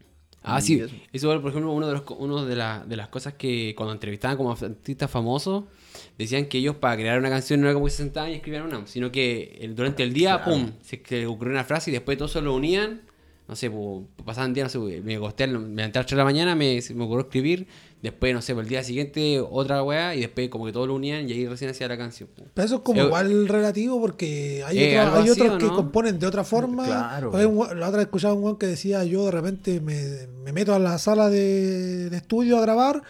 Ah, 0.44 0.60
sí. 0.60 0.80
eso. 0.80 0.92
Eso, 1.12 1.40
por 1.40 1.50
ejemplo, 1.50 1.70
uno 1.72 1.86
de, 1.86 1.92
los, 1.92 2.02
uno 2.18 2.44
de, 2.44 2.56
la- 2.56 2.84
de 2.84 2.96
las 2.96 3.06
cosas 3.08 3.34
que 3.34 3.74
cuando 3.76 3.92
entrevistaban 3.92 4.36
como 4.36 4.50
artistas 4.50 5.08
famosos, 5.08 5.64
decían 6.18 6.46
que 6.46 6.58
ellos 6.58 6.74
para 6.76 6.96
crear 6.96 7.16
una 7.18 7.30
canción 7.30 7.60
no 7.60 7.66
era 7.68 7.74
como 7.74 7.86
que 7.86 7.92
se 7.92 7.98
sentaban 7.98 8.30
y 8.30 8.34
escribían 8.34 8.64
una, 8.64 8.84
sino 8.88 9.12
que 9.12 9.56
el- 9.60 9.76
durante 9.76 10.02
el 10.02 10.12
día, 10.12 10.42
Claro. 10.42 10.50
pum, 10.58 10.72
se 10.82 11.00
que 11.00 11.26
ocurrió 11.26 11.52
una 11.52 11.62
frase 11.64 11.90
y 11.90 11.92
después 11.92 12.18
todos 12.18 12.32
se 12.32 12.40
lo 12.42 12.54
unían. 12.54 13.02
No 13.46 13.54
sé, 13.56 13.70
pues, 13.70 14.04
pasaban 14.24 14.52
días, 14.54 14.74
no 14.74 14.86
sé, 14.88 15.00
me 15.02 15.14
acosté, 15.16 15.46
me 15.46 15.52
levanté 15.76 15.98
a 15.98 16.00
las 16.02 16.06
3 16.06 16.10
de 16.10 16.16
la 16.16 16.24
mañana, 16.24 16.54
me, 16.56 16.80
se 16.80 16.94
me 16.94 17.04
ocurrió 17.04 17.22
escribir, 17.26 17.66
después, 18.02 18.34
no 18.34 18.42
sé, 18.42 18.52
pues, 18.54 18.64
el 18.64 18.68
día 18.68 18.82
siguiente 18.82 19.40
otra 19.40 19.82
weá 19.82 20.14
y 20.14 20.20
después 20.20 20.48
como 20.48 20.66
que 20.66 20.72
todos 20.72 20.88
lo 20.88 20.94
unían 20.94 21.28
y 21.28 21.32
ahí 21.32 21.46
recién 21.46 21.70
hacía 21.70 21.86
la 21.88 21.96
canción. 21.96 22.28
Pero 22.52 22.64
eso 22.66 22.74
es 22.76 22.80
como 22.82 23.00
Eh, 23.00 23.04
igual 23.04 23.48
relativo 23.48 24.00
porque 24.00 24.62
hay, 24.66 24.78
eh, 24.78 24.98
otros- 24.98 25.04
algo 25.06 25.16
hay 25.16 25.22
así, 25.30 25.40
otros 25.40 25.54
¿o 25.54 25.58
que 25.58 25.66
no? 25.66 25.76
componen 25.76 26.18
de 26.18 26.26
otra 26.26 26.44
forma. 26.44 26.84
Claro. 26.84 27.30
Un 27.30 27.56
we- 27.56 27.74
la 27.76 27.86
otra 27.88 27.98
vez 27.98 28.06
escuchaba 28.06 28.34
un 28.34 28.42
weón 28.44 28.58
que 28.58 28.66
decía 28.66 29.04
yo 29.04 29.24
de 29.26 29.30
repente 29.30 29.80
me, 29.80 30.26
me 30.44 30.52
meto 30.52 30.74
a 30.74 30.78
la 30.78 30.98
sala 30.98 31.30
de, 31.30 32.10
de 32.10 32.16
estudio 32.16 32.58
a 32.58 32.62
grabar 32.62 33.02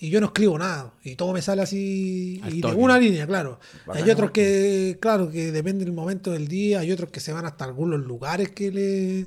y 0.00 0.10
yo 0.10 0.20
no 0.20 0.26
escribo 0.28 0.56
nada. 0.58 0.94
Y 1.02 1.16
todo 1.16 1.32
me 1.32 1.42
sale 1.42 1.60
así 1.60 2.40
Al 2.44 2.52
y 2.52 2.56
de 2.56 2.62
toque. 2.62 2.74
una 2.76 2.98
línea, 2.98 3.26
claro. 3.26 3.58
Bacán, 3.84 4.04
hay 4.04 4.10
otros 4.10 4.30
que, 4.30 4.96
claro, 5.00 5.30
que 5.30 5.50
depende 5.52 5.84
del 5.84 5.92
momento 5.92 6.30
del 6.32 6.46
día, 6.48 6.78
hay 6.80 6.92
otros 6.92 7.10
que 7.10 7.18
se 7.20 7.32
van 7.32 7.44
hasta 7.46 7.64
algunos 7.64 8.00
lugares 8.00 8.50
que 8.50 8.70
le, 8.70 9.26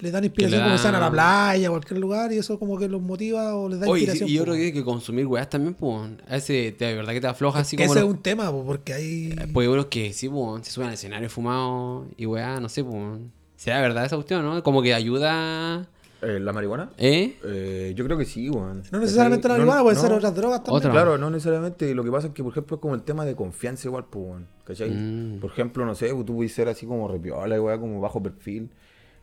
le 0.00 0.10
dan 0.10 0.24
inspiración, 0.24 0.62
como 0.62 0.74
están 0.74 0.94
a 0.94 1.00
la 1.00 1.10
playa, 1.10 1.68
a 1.68 1.70
cualquier 1.70 2.00
lugar, 2.00 2.32
y 2.32 2.38
eso 2.38 2.58
como 2.58 2.78
que 2.78 2.88
los 2.88 3.00
motiva 3.00 3.54
o 3.54 3.68
les 3.68 3.80
da 3.80 3.88
Oye, 3.88 4.02
inspiración. 4.02 4.28
y 4.28 4.32
yo 4.32 4.42
creo 4.42 4.54
que 4.54 4.60
weón. 4.60 4.66
hay 4.66 4.72
que 4.72 4.84
consumir 4.84 5.26
weas 5.26 5.48
también, 5.48 5.74
pues. 5.74 6.10
A 6.28 6.32
veces 6.32 6.76
de 6.78 6.94
verdad 6.94 7.12
que 7.12 7.20
te 7.20 7.26
afloja 7.26 7.60
así 7.60 7.76
que 7.76 7.84
como. 7.84 7.94
ese 7.94 8.04
es 8.04 8.10
un 8.10 8.18
tema, 8.18 8.50
po, 8.50 8.64
porque 8.64 8.94
hay... 8.94 9.34
Pues 9.52 9.68
unos 9.68 9.86
que 9.86 10.12
sí, 10.12 10.28
pues, 10.28 10.66
se 10.66 10.72
suben 10.72 10.88
al 10.88 10.94
escenario 10.94 11.28
fumados 11.28 12.06
y 12.16 12.26
weá, 12.26 12.60
no 12.60 12.68
sé, 12.68 12.82
pues. 12.84 13.20
¿Será 13.56 13.80
verdad 13.80 14.06
esa 14.06 14.16
cuestión, 14.16 14.42
no? 14.44 14.62
Como 14.62 14.80
que 14.82 14.94
ayuda. 14.94 15.86
Eh, 16.22 16.38
¿La 16.38 16.52
marihuana? 16.52 16.90
¿Eh? 16.98 17.36
Eh, 17.44 17.92
yo 17.96 18.04
creo 18.04 18.18
que 18.18 18.24
sí, 18.26 18.50
weón. 18.50 18.82
No 18.90 19.00
necesariamente 19.00 19.48
la 19.48 19.54
No, 19.54 19.60
marihuana, 19.60 19.82
pueden 19.82 19.96
no. 19.96 20.02
ser 20.02 20.12
otras 20.12 20.34
drogas 20.34 20.62
también. 20.62 20.76
Otra. 20.78 20.90
Claro, 20.90 21.18
no 21.18 21.30
necesariamente. 21.30 21.94
Lo 21.94 22.04
que 22.04 22.10
pasa 22.10 22.28
es 22.28 22.32
que, 22.34 22.42
por 22.42 22.52
ejemplo, 22.52 22.76
es 22.76 22.80
como 22.80 22.94
el 22.94 23.02
tema 23.02 23.24
de 23.24 23.34
confianza 23.34 23.88
igual, 23.88 24.04
pues, 24.08 24.24
weón, 24.26 24.46
¿cachai? 24.64 24.90
Mm. 24.90 25.40
Por 25.40 25.50
ejemplo, 25.50 25.84
no 25.86 25.94
sé, 25.94 26.08
tú 26.10 26.36
puedes 26.36 26.52
ser 26.52 26.68
así 26.68 26.86
como 26.86 27.08
repiola, 27.08 27.60
weá, 27.60 27.78
como 27.78 28.00
bajo 28.00 28.22
perfil. 28.22 28.70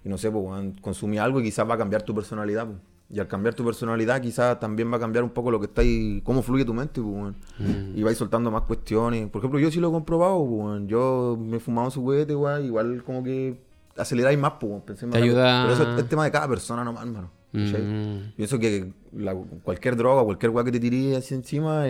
Y 0.08 0.10
no 0.10 0.18
sé, 0.18 0.32
pues, 0.32 0.42
weón, 0.42 0.72
consumir 0.82 1.20
algo 1.20 1.42
y 1.42 1.44
quizás 1.44 1.70
va 1.70 1.74
a 1.74 1.78
cambiar 1.78 2.02
tu 2.02 2.16
personalidad, 2.16 2.66
pues. 2.66 2.78
Y 3.10 3.20
al 3.20 3.28
cambiar 3.28 3.54
tu 3.56 3.66
personalidad, 3.66 4.22
quizás 4.22 4.58
también 4.58 4.90
va 4.90 4.96
a 4.96 5.00
cambiar 5.02 5.22
un 5.26 5.32
poco 5.32 5.52
lo 5.52 5.60
que 5.60 5.66
está 5.66 5.82
ahí, 5.82 6.22
cómo 6.24 6.42
fluye 6.42 6.64
tu 6.64 6.74
mente, 6.74 7.02
pues, 7.02 7.14
weón. 7.14 7.36
Mm. 7.60 7.98
Y 7.98 8.04
vais 8.04 8.18
soltando 8.18 8.50
más 8.50 8.62
cuestiones. 8.62 9.28
Por 9.30 9.40
ejemplo, 9.42 9.60
yo 9.60 9.70
sí 9.70 9.82
lo 9.82 9.90
he 9.90 9.92
comprobado, 9.92 10.38
pues, 10.46 10.50
weón. 10.62 10.88
Yo 10.88 11.38
me 11.38 11.58
he 11.58 11.60
fumado 11.60 11.92
su 11.92 12.00
juguete, 12.02 12.34
weón, 12.38 12.64
igual 12.64 13.04
como 13.04 13.22
que 13.22 13.60
aceleráis 13.98 14.40
más, 14.40 14.54
pues. 14.62 14.82
Pensé 14.86 15.06
más 15.08 15.16
Te 15.18 15.24
ayuda- 15.24 15.64
Pero 15.68 15.74
eso 15.74 15.98
es 16.00 16.08
tema 16.08 16.24
de 16.24 16.32
cada 16.32 16.48
persona 16.48 16.86
nomás, 16.86 17.06
hermano. 17.06 17.32
Mm. 17.52 18.34
Pienso 18.38 18.60
que 18.60 18.94
la- 19.12 19.36
cualquier 19.64 19.98
droga, 19.98 20.24
cualquier 20.24 20.52
weá 20.52 20.64
que 20.64 20.72
te 20.72 20.80
tires 20.80 21.18
así 21.18 21.34
encima, 21.36 21.84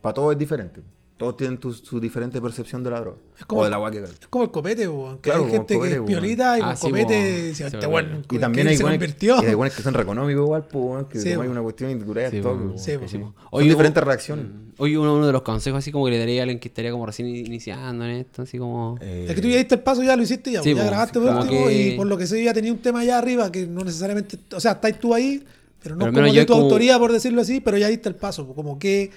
para 0.00 0.14
todos 0.14 0.32
es 0.32 0.38
diferente. 0.38 0.80
Todos 1.20 1.36
tienen 1.36 1.58
tu- 1.58 1.74
su 1.74 2.00
diferente 2.00 2.40
percepción 2.40 2.82
de 2.82 2.88
la 2.90 3.00
droga. 3.00 3.18
Es 3.38 3.44
como- 3.44 3.60
o 3.60 3.64
de 3.64 3.70
la 3.70 3.90
que 3.90 3.98
Es 3.98 4.26
como 4.30 4.44
el 4.44 4.50
copete, 4.50 4.88
weón. 4.88 5.16
Que 5.18 5.28
Claro, 5.28 5.44
hay 5.44 5.50
gente 5.50 5.74
el 5.74 5.80
que 5.80 5.86
copete, 5.86 5.96
es 5.96 6.02
piolita 6.06 6.58
y 6.58 6.60
Ah, 6.62 6.66
con 6.68 6.76
sí, 6.78 6.86
copete 6.88 7.54
Se 7.54 7.66
este 7.66 7.86
bien. 7.86 8.24
Y 8.30 8.38
también 8.38 8.66
hay 8.68 8.76
se 8.78 8.82
buenos 8.84 8.98
convirtió. 8.98 9.42
y 9.42 9.46
hay 9.46 9.54
buenos 9.54 9.76
que 9.76 9.82
son 9.82 9.92
reconómicos 9.92 10.42
igual, 10.44 10.64
pues, 10.64 11.06
que 11.08 11.20
Sí, 11.20 11.36
weón. 11.36 11.50
una 11.50 11.60
cuestión 11.60 11.90
y 11.90 11.96
te 11.96 12.04
curáis 12.06 12.30
Sí, 12.30 12.40
weón. 12.40 12.58
weón, 12.68 12.78
Sí. 12.78 12.92
Son 12.92 13.34
Oye, 13.50 13.68
diferentes 13.68 14.02
un- 14.02 14.06
reacciones. 14.06 14.46
Oye, 14.78 14.96
uno, 14.96 15.14
uno 15.14 15.26
de 15.26 15.32
los 15.34 15.42
consejos 15.42 15.76
así 15.80 15.92
como 15.92 16.06
que 16.06 16.12
le 16.12 16.18
daría 16.18 16.40
a 16.40 16.44
alguien 16.44 16.58
que 16.58 16.68
estaría 16.68 16.90
como 16.90 17.04
recién 17.04 17.28
iniciando 17.28 18.02
en 18.06 18.12
esto, 18.12 18.40
así 18.40 18.56
como... 18.56 18.96
Eh, 19.02 19.26
Es 19.28 19.34
que 19.34 19.42
tú 19.42 19.48
ya 19.48 19.58
diste 19.58 19.74
el 19.74 19.82
paso, 19.82 20.02
ya 20.02 20.16
lo 20.16 20.22
hiciste, 20.22 20.50
ya, 20.52 20.62
Sí, 20.62 20.74
ya 20.74 20.84
grabaste 20.86 21.18
sí, 21.20 21.26
por 21.26 21.34
último 21.36 21.66
que- 21.66 21.88
y 21.88 21.96
por 21.98 22.06
lo 22.06 22.16
que 22.16 22.26
sé 22.26 22.42
ya 22.42 22.54
tenía 22.54 22.72
un 22.72 22.78
tema 22.78 23.00
allá 23.00 23.18
arriba 23.18 23.52
que 23.52 23.66
no 23.66 23.84
necesariamente, 23.84 24.38
o 24.54 24.58
sea, 24.58 24.72
estáis 24.72 24.98
tú 24.98 25.12
ahí, 25.12 25.44
pero 25.82 25.96
no 25.96 26.06
Pero 26.06 26.14
como 26.22 26.32
de 26.32 26.44
tu 26.46 26.54
autoría 26.54 26.98
por 26.98 27.12
decirlo 27.12 27.42
así, 27.42 27.60
pero 27.60 27.76
ya 27.76 27.88
diste 27.88 28.08
el 28.08 28.14
paso, 28.14 28.46
po, 28.46 28.54
como 28.54 28.78
que 28.78 29.10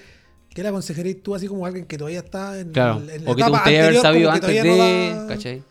¿Qué 0.54 0.62
le 0.62 0.68
aconsejarías 0.68 1.16
tú 1.22 1.34
así 1.34 1.46
como 1.48 1.66
alguien 1.66 1.84
que 1.84 1.98
todavía 1.98 2.20
está 2.20 2.58
en, 2.58 2.70
Claro. 2.72 3.00
en 3.00 3.24
la 3.24 3.30
O 3.30 3.34
que 3.34 3.42
te 3.42 3.48
etapa 3.48 3.48
gustaría 3.50 3.84
haber 3.86 3.96
anterior, 3.96 4.02
sabido 4.02 4.30
como 4.30 4.40
que 4.40 4.46
antes 4.46 4.62
de. 4.62 4.68
no 4.70 5.20
da- 5.22 5.26
¿Cachai? 5.28 5.62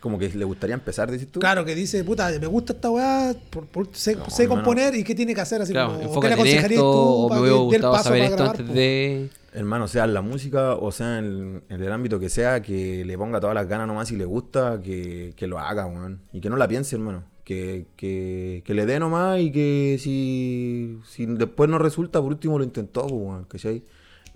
Como 0.00 0.18
que 0.18 0.28
le 0.28 0.44
gustaría 0.44 0.74
empezar, 0.74 1.10
decís 1.10 1.28
tú. 1.32 1.40
Claro, 1.40 1.64
que 1.64 1.74
dice, 1.74 2.04
puta, 2.04 2.30
me 2.38 2.46
gusta 2.46 2.74
esta 2.74 2.90
weá, 2.90 3.34
por, 3.48 3.66
por- 3.66 3.88
sé, 3.96 4.16
No, 4.16 4.28
sé 4.28 4.46
componer 4.46 4.94
y 4.96 5.02
qué 5.02 5.14
tiene 5.14 5.34
que 5.34 5.40
hacer 5.40 5.62
así 5.62 5.72
Claro, 5.72 5.94
como, 5.98 6.20
¿qué 6.20 6.26
le 6.28 6.34
en 6.34 6.40
aconsejarías 6.40 6.70
esto, 6.72 6.92
tú 6.92 6.98
o 6.98 7.28
me 7.30 7.40
hubiera 7.40 7.56
gustado 7.88 7.98
saber 8.04 8.22
esto 8.24 8.36
grabar, 8.36 8.60
antes 8.60 8.74
de. 8.74 9.30
Hermano, 9.54 9.86
sea 9.88 10.04
en 10.04 10.12
la 10.14 10.20
música 10.20 10.74
o 10.74 10.90
sea 10.92 11.18
en 11.20 11.24
el, 11.24 11.62
en 11.70 11.82
el 11.82 11.92
ámbito 11.92 12.18
que 12.18 12.28
sea, 12.28 12.60
que 12.60 13.04
le 13.04 13.16
ponga 13.16 13.38
todas 13.40 13.54
las 13.54 13.66
ganas 13.68 13.86
nomás 13.86 14.10
y 14.10 14.16
le 14.16 14.24
gusta, 14.26 14.80
que, 14.82 15.32
que 15.36 15.46
lo 15.46 15.58
haga, 15.60 15.86
weón. 15.86 16.20
Y 16.32 16.40
que 16.40 16.50
no 16.50 16.56
la 16.56 16.66
piense, 16.68 16.96
hermano. 16.96 17.22
Que, 17.44 17.86
que, 17.96 18.62
que 18.66 18.74
le 18.74 18.84
dé 18.84 18.98
nomás 18.98 19.38
y 19.40 19.52
que 19.52 19.96
si, 20.00 20.98
si 21.08 21.24
después 21.26 21.70
no 21.70 21.78
resulta, 21.78 22.20
por 22.20 22.30
último 22.32 22.58
lo 22.58 22.64
intentó, 22.64 23.06
weón, 23.06 23.44
¿cachai? 23.44 23.82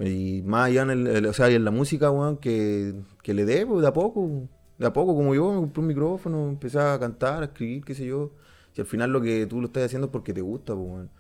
Y 0.01 0.43
más 0.43 0.67
allá 0.69 0.83
en, 0.83 0.91
el, 0.91 1.07
el- 1.09 1.27
o 1.27 1.33
sea, 1.33 1.51
y 1.51 1.55
en 1.55 1.65
la 1.65 1.71
música, 1.73 2.11
weón, 2.11 2.37
que, 2.39 2.95
que 3.23 3.35
le 3.35 3.45
dé, 3.45 3.67
pues, 3.67 3.83
de 3.83 3.89
a 3.89 3.93
poco. 3.93 4.49
De 4.79 4.87
a 4.87 4.93
poco, 4.93 5.15
como 5.17 5.35
yo, 5.35 5.51
me 5.53 5.59
compré 5.61 5.81
un 5.81 5.87
micrófono, 5.89 6.49
empecé 6.49 6.79
a 6.79 6.99
cantar, 7.01 7.43
a 7.43 7.47
escribir, 7.47 7.85
qué 7.85 7.95
sé 7.95 8.07
yo. 8.07 8.31
Si 8.73 8.81
al 8.81 8.87
final 8.87 9.11
lo 9.13 9.21
que 9.21 9.47
tú 9.47 9.61
lo 9.61 9.67
estás 9.67 9.85
haciendo 9.85 10.07
es 10.07 10.13
porque 10.13 10.33
te 10.33 10.41
gusta, 10.41 10.75
pues, 10.75 10.87
weón. 10.89 11.11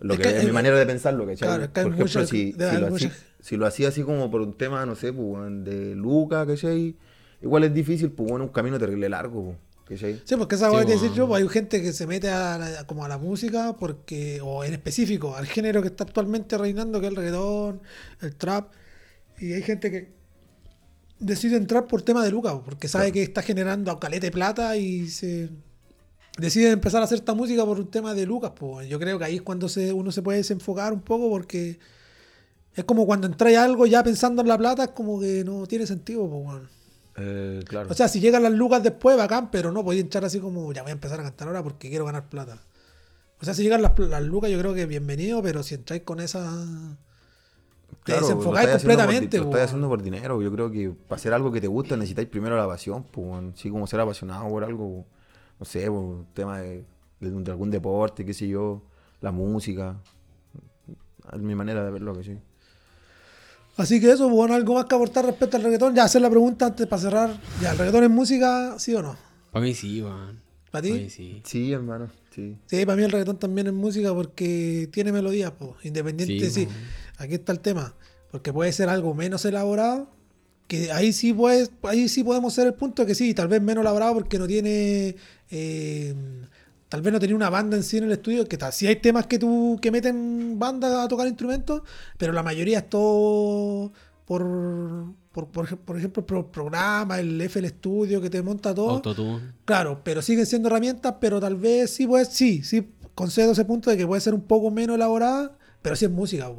Lo 0.00 0.14
Es 0.14 0.20
que, 0.20 0.28
que, 0.30 0.38
es 0.38 0.44
mi 0.44 0.52
manera 0.52 0.78
de 0.78 0.86
pensarlo, 0.86 1.26
¿cachai? 1.26 1.48
claro, 1.48 1.62
es 1.64 1.68
que 1.70 1.80
por 1.82 1.92
ejemplo, 1.92 2.20
mucha- 2.20 2.26
si, 2.26 2.52
si 2.52 2.58
lo 2.78 2.86
hacía, 2.88 3.08
mucha- 3.08 3.10
si 3.40 3.56
lo 3.56 3.66
hacía 3.66 3.88
así 3.88 4.02
como 4.02 4.30
por 4.30 4.40
un 4.42 4.54
tema, 4.56 4.84
no 4.86 4.94
sé, 4.94 5.12
pues, 5.12 5.64
de 5.64 5.94
Luca, 5.94 6.46
¿cachai? 6.46 6.96
Igual 7.42 7.64
es 7.64 7.74
difícil, 7.74 8.10
pues, 8.12 8.28
bueno, 8.30 8.46
un 8.46 8.50
camino 8.52 8.78
terrible 8.78 9.08
largo, 9.08 9.44
pues, 9.44 9.56
¿cachai? 9.90 10.22
Sí, 10.24 10.36
porque 10.36 10.54
esa 10.56 10.70
Sí, 10.70 10.76
weá 10.76 10.86
que 10.86 10.92
decir 10.92 11.10
weón. 11.10 11.16
yo, 11.18 11.28
pues 11.28 11.42
hay 11.42 11.48
gente 11.48 11.82
que 11.82 11.92
se 11.92 12.06
mete 12.06 12.28
a 12.30 12.58
la- 12.58 12.86
como 12.86 13.04
a 13.04 13.08
la 13.08 13.18
música 13.18 13.76
porque, 13.76 14.40
o 14.42 14.64
en 14.64 14.72
específico, 14.74 15.36
al 15.36 15.46
género 15.46 15.82
que 15.82 15.88
está 15.88 16.04
actualmente 16.04 16.56
reinando, 16.58 17.00
que 17.00 17.06
es 17.06 17.10
el 17.10 17.16
reggaetón, 17.16 17.82
el 18.22 18.36
trap, 18.36 18.72
y 19.38 19.52
hay 19.54 19.62
gente 19.62 19.90
que 19.90 20.12
decide 21.18 21.56
entrar 21.56 21.86
por 21.86 22.02
tema 22.02 22.24
de 22.24 22.30
Lucas, 22.30 22.54
porque 22.64 22.88
sabe 22.88 23.12
que 23.12 23.22
está 23.22 23.42
generando 23.42 23.90
a 23.90 24.00
caleta 24.00 24.26
de 24.26 24.30
plata 24.32 24.76
y 24.76 25.08
se 25.08 25.50
decide 26.38 26.70
empezar 26.70 27.02
a 27.02 27.04
hacer 27.04 27.18
esta 27.18 27.34
música 27.34 27.64
por 27.66 27.78
un 27.80 27.90
tema 27.90 28.14
de 28.14 28.24
Lucas, 28.26 28.52
pues 28.58 28.88
yo 28.88 28.98
creo 28.98 29.18
que 29.18 29.24
ahí 29.26 29.36
es 29.36 29.42
cuando 29.42 29.68
se, 29.68 29.92
uno 29.92 30.12
se 30.12 30.22
puede 30.22 30.38
desenfocar 30.38 30.92
un 30.92 31.02
poco 31.02 31.28
porque 31.28 31.78
es 32.74 32.84
como 32.84 33.04
cuando 33.06 33.26
entráis 33.26 33.58
a 33.58 33.64
algo 33.64 33.86
ya 33.86 34.02
pensando 34.02 34.42
en 34.42 34.48
la 34.48 34.56
plata, 34.58 34.84
es 34.84 34.90
como 34.90 35.20
que 35.20 35.44
no 35.44 35.66
tiene 35.66 35.86
sentido, 35.86 36.28
pues. 36.28 36.62
Eh, 37.20 37.60
claro. 37.66 37.88
O 37.90 37.94
sea, 37.94 38.08
si 38.08 38.20
llegan 38.20 38.42
las 38.42 38.52
lucas 38.52 38.82
después, 38.82 39.16
bacán, 39.16 39.50
pero 39.50 39.70
no 39.72 39.84
podía 39.84 40.00
entrar 40.00 40.24
así 40.24 40.40
como, 40.40 40.72
ya 40.72 40.82
voy 40.82 40.90
a 40.90 40.94
empezar 40.94 41.20
a 41.20 41.24
cantar 41.24 41.48
ahora 41.48 41.62
porque 41.62 41.88
quiero 41.90 42.04
ganar 42.04 42.28
plata. 42.28 42.58
O 43.40 43.44
sea, 43.44 43.54
si 43.54 43.62
llegan 43.62 43.82
las, 43.82 43.98
las 43.98 44.22
lucas, 44.22 44.50
yo 44.50 44.58
creo 44.58 44.74
que 44.74 44.86
bienvenido, 44.86 45.42
pero 45.42 45.62
si 45.62 45.74
entráis 45.74 46.02
con 46.02 46.20
esa. 46.20 46.42
Te 48.04 48.12
Claro, 48.12 48.20
desenfocáis 48.22 48.68
por- 48.68 48.78
completamente, 48.78 49.38
Lo 49.38 49.44
po, 49.44 49.50
estás 49.50 49.64
haciendo 49.66 49.88
por 49.88 50.02
dinero. 50.02 50.40
Yo 50.42 50.52
creo 50.52 50.70
que 50.70 50.90
para 50.90 51.16
hacer 51.18 51.32
algo 51.32 51.50
que 51.50 51.60
te 51.60 51.66
gusta 51.66 51.96
necesitáis 51.96 52.28
primero 52.28 52.56
la 52.56 52.66
pasión, 52.66 53.04
pues, 53.04 53.42
sí, 53.56 53.68
como 53.70 53.86
ser 53.86 54.00
apasionado 54.00 54.48
por 54.48 54.64
algo, 54.64 55.06
no 55.58 55.66
sé, 55.66 55.86
por 55.86 55.98
un 55.98 56.26
tema 56.34 56.60
de 56.60 56.84
algún 57.48 57.70
deporte, 57.70 58.24
qué 58.24 58.32
sé 58.32 58.46
yo, 58.48 58.82
la 59.20 59.32
música. 59.32 59.96
Es 61.32 61.40
mi 61.40 61.54
manera 61.54 61.84
de 61.84 61.90
verlo, 61.90 62.14
que 62.16 62.24
sí. 62.24 62.38
Así 63.76 64.00
que 64.00 64.10
eso, 64.12 64.28
bueno, 64.28 64.54
algo 64.54 64.74
más 64.74 64.84
que 64.86 64.94
aportar 64.94 65.24
respecto 65.24 65.56
al 65.56 65.62
reggaetón. 65.62 65.94
Ya 65.94 66.04
hacer 66.04 66.20
la 66.22 66.28
pregunta 66.30 66.66
antes 66.66 66.86
para 66.86 67.00
cerrar. 67.02 67.40
Ya, 67.62 67.72
¿el 67.72 67.78
reggaetón 67.78 68.04
es 68.04 68.10
música, 68.10 68.78
sí 68.78 68.94
o 68.94 69.02
no? 69.02 69.16
Para 69.52 69.64
mí 69.64 69.74
sí, 69.74 70.02
weón. 70.02 70.40
¿Para 70.70 70.82
Para 70.82 70.82
ti? 70.82 70.92
mí 70.92 71.10
sí. 71.10 71.42
Sí, 71.44 71.72
hermano, 71.72 72.10
sí. 72.34 72.56
Sí, 72.66 72.84
para 72.86 72.96
mí 72.96 73.02
el 73.04 73.10
reggaetón 73.10 73.38
también 73.38 73.66
es 73.68 73.72
música 73.72 74.12
porque 74.14 74.88
tiene 74.92 75.12
melodías, 75.12 75.52
pues, 75.58 75.72
independiente 75.84 76.50
Sí, 76.50 76.60
sí, 76.60 76.66
po. 76.66 76.72
Aquí 77.18 77.34
está 77.34 77.52
el 77.52 77.60
tema, 77.60 77.94
porque 78.30 78.52
puede 78.52 78.72
ser 78.72 78.88
algo 78.88 79.14
menos 79.14 79.44
elaborado, 79.44 80.08
que 80.68 80.92
ahí 80.92 81.12
sí 81.12 81.32
puedes, 81.32 81.72
ahí 81.82 82.08
sí 82.08 82.22
podemos 82.22 82.54
ser 82.54 82.66
el 82.68 82.74
punto 82.74 83.04
que 83.04 83.14
sí, 83.16 83.34
tal 83.34 83.48
vez 83.48 83.60
menos 83.60 83.82
elaborado 83.82 84.14
porque 84.14 84.38
no 84.38 84.46
tiene, 84.46 85.16
eh, 85.50 86.14
tal 86.90 87.00
vez 87.00 87.12
no 87.12 87.20
tenía 87.20 87.36
una 87.36 87.48
banda 87.48 87.76
en 87.76 87.84
sí 87.84 87.96
en 87.96 88.04
el 88.04 88.12
estudio, 88.12 88.46
que 88.46 88.58
sí 88.72 88.86
hay 88.86 88.96
temas 88.96 89.26
que 89.26 89.38
tú 89.38 89.78
que 89.80 89.90
meten 89.90 90.58
banda 90.58 91.02
a 91.02 91.08
tocar 91.08 91.26
instrumentos, 91.26 91.82
pero 92.18 92.34
la 92.34 92.42
mayoría 92.42 92.80
es 92.80 92.90
todo 92.90 93.92
por 94.26 95.14
por, 95.32 95.46
por, 95.46 95.78
por 95.78 95.96
ejemplo, 95.96 96.24
el 96.38 96.44
programa, 96.46 97.20
el 97.20 97.40
FL 97.40 97.68
Studio 97.68 98.20
que 98.20 98.28
te 98.28 98.42
monta 98.42 98.74
todo. 98.74 98.90
Autotune. 98.90 99.52
Claro, 99.64 100.00
pero 100.02 100.22
siguen 100.22 100.44
siendo 100.44 100.68
herramientas, 100.68 101.14
pero 101.20 101.40
tal 101.40 101.54
vez 101.54 101.90
sí, 101.94 102.06
pues 102.06 102.28
sí, 102.28 102.64
sí, 102.64 102.92
concedo 103.14 103.52
ese 103.52 103.64
punto 103.64 103.90
de 103.90 103.96
que 103.96 104.06
puede 104.06 104.20
ser 104.20 104.34
un 104.34 104.42
poco 104.42 104.72
menos 104.72 104.96
elaborada, 104.96 105.56
pero 105.82 105.94
sí 105.94 106.04
es 106.04 106.10
música, 106.10 106.50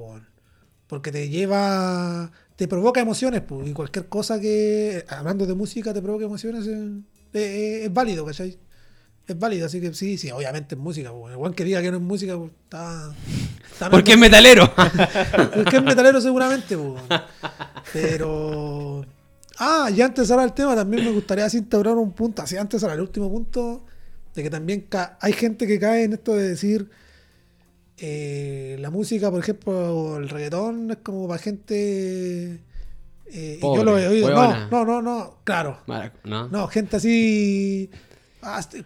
porque 0.87 1.11
te 1.11 1.27
lleva, 1.27 2.31
te 2.55 2.67
provoca 2.69 3.01
emociones, 3.01 3.41
pues, 3.41 3.67
y 3.67 3.73
cualquier 3.73 4.07
cosa 4.07 4.39
que, 4.39 5.05
hablando 5.09 5.45
de 5.45 5.53
música, 5.53 5.93
te 5.93 6.01
provoca 6.01 6.25
emociones, 6.25 6.65
eh, 6.67 7.01
eh, 7.33 7.85
es 7.85 7.93
válido, 7.93 8.25
¿cachai? 8.25 8.57
Es 9.27 9.37
válido, 9.39 9.65
así 9.67 9.79
que 9.79 9.93
sí, 9.93 10.17
sí, 10.17 10.29
obviamente 10.31 10.75
es 10.75 10.81
música, 10.81 11.11
pues, 11.11 11.33
igual 11.33 11.55
que 11.55 11.63
diga 11.63 11.81
que 11.81 11.91
no 11.91 11.97
es 11.97 12.03
música, 12.03 12.37
pues, 12.37 12.51
está... 12.63 13.13
está 13.71 13.89
Porque 13.89 14.13
es 14.13 14.17
metalero. 14.17 14.73
porque 15.55 15.77
es 15.77 15.83
metalero 15.83 16.19
seguramente, 16.19 16.75
pero... 17.93 19.05
Ah, 19.57 19.89
y 19.95 20.01
antes 20.01 20.31
ahora 20.31 20.43
el 20.43 20.53
tema, 20.53 20.75
también 20.75 21.05
me 21.05 21.11
gustaría 21.11 21.45
así 21.45 21.57
integrar 21.59 21.95
un 21.95 22.13
punto, 22.13 22.41
así 22.41 22.57
antes 22.57 22.81
ahora 22.83 22.95
el 22.95 23.01
último 23.01 23.29
punto, 23.29 23.85
de 24.33 24.43
que 24.43 24.49
también 24.49 24.87
hay 25.19 25.33
gente 25.33 25.67
que 25.67 25.79
cae 25.79 26.03
en 26.05 26.13
esto 26.13 26.33
de 26.35 26.47
decir 26.49 26.89
eh, 27.97 28.77
la 28.79 28.89
música, 28.89 29.29
por 29.29 29.39
ejemplo, 29.41 30.17
el 30.17 30.29
reggaetón 30.29 30.89
es 30.91 30.97
como 31.03 31.27
para 31.27 31.39
gente... 31.39 32.59
eh, 33.27 33.59
y 33.59 33.61
yo 33.61 33.83
lo 33.83 33.97
he 33.99 34.07
oído. 34.07 34.29
No, 34.31 34.69
no, 34.71 34.85
no, 34.85 35.01
no, 35.01 35.37
claro. 35.43 35.79
Marac- 35.85 36.13
¿No? 36.23 36.47
No, 36.47 36.67
gente 36.67 36.95
así. 36.97 37.89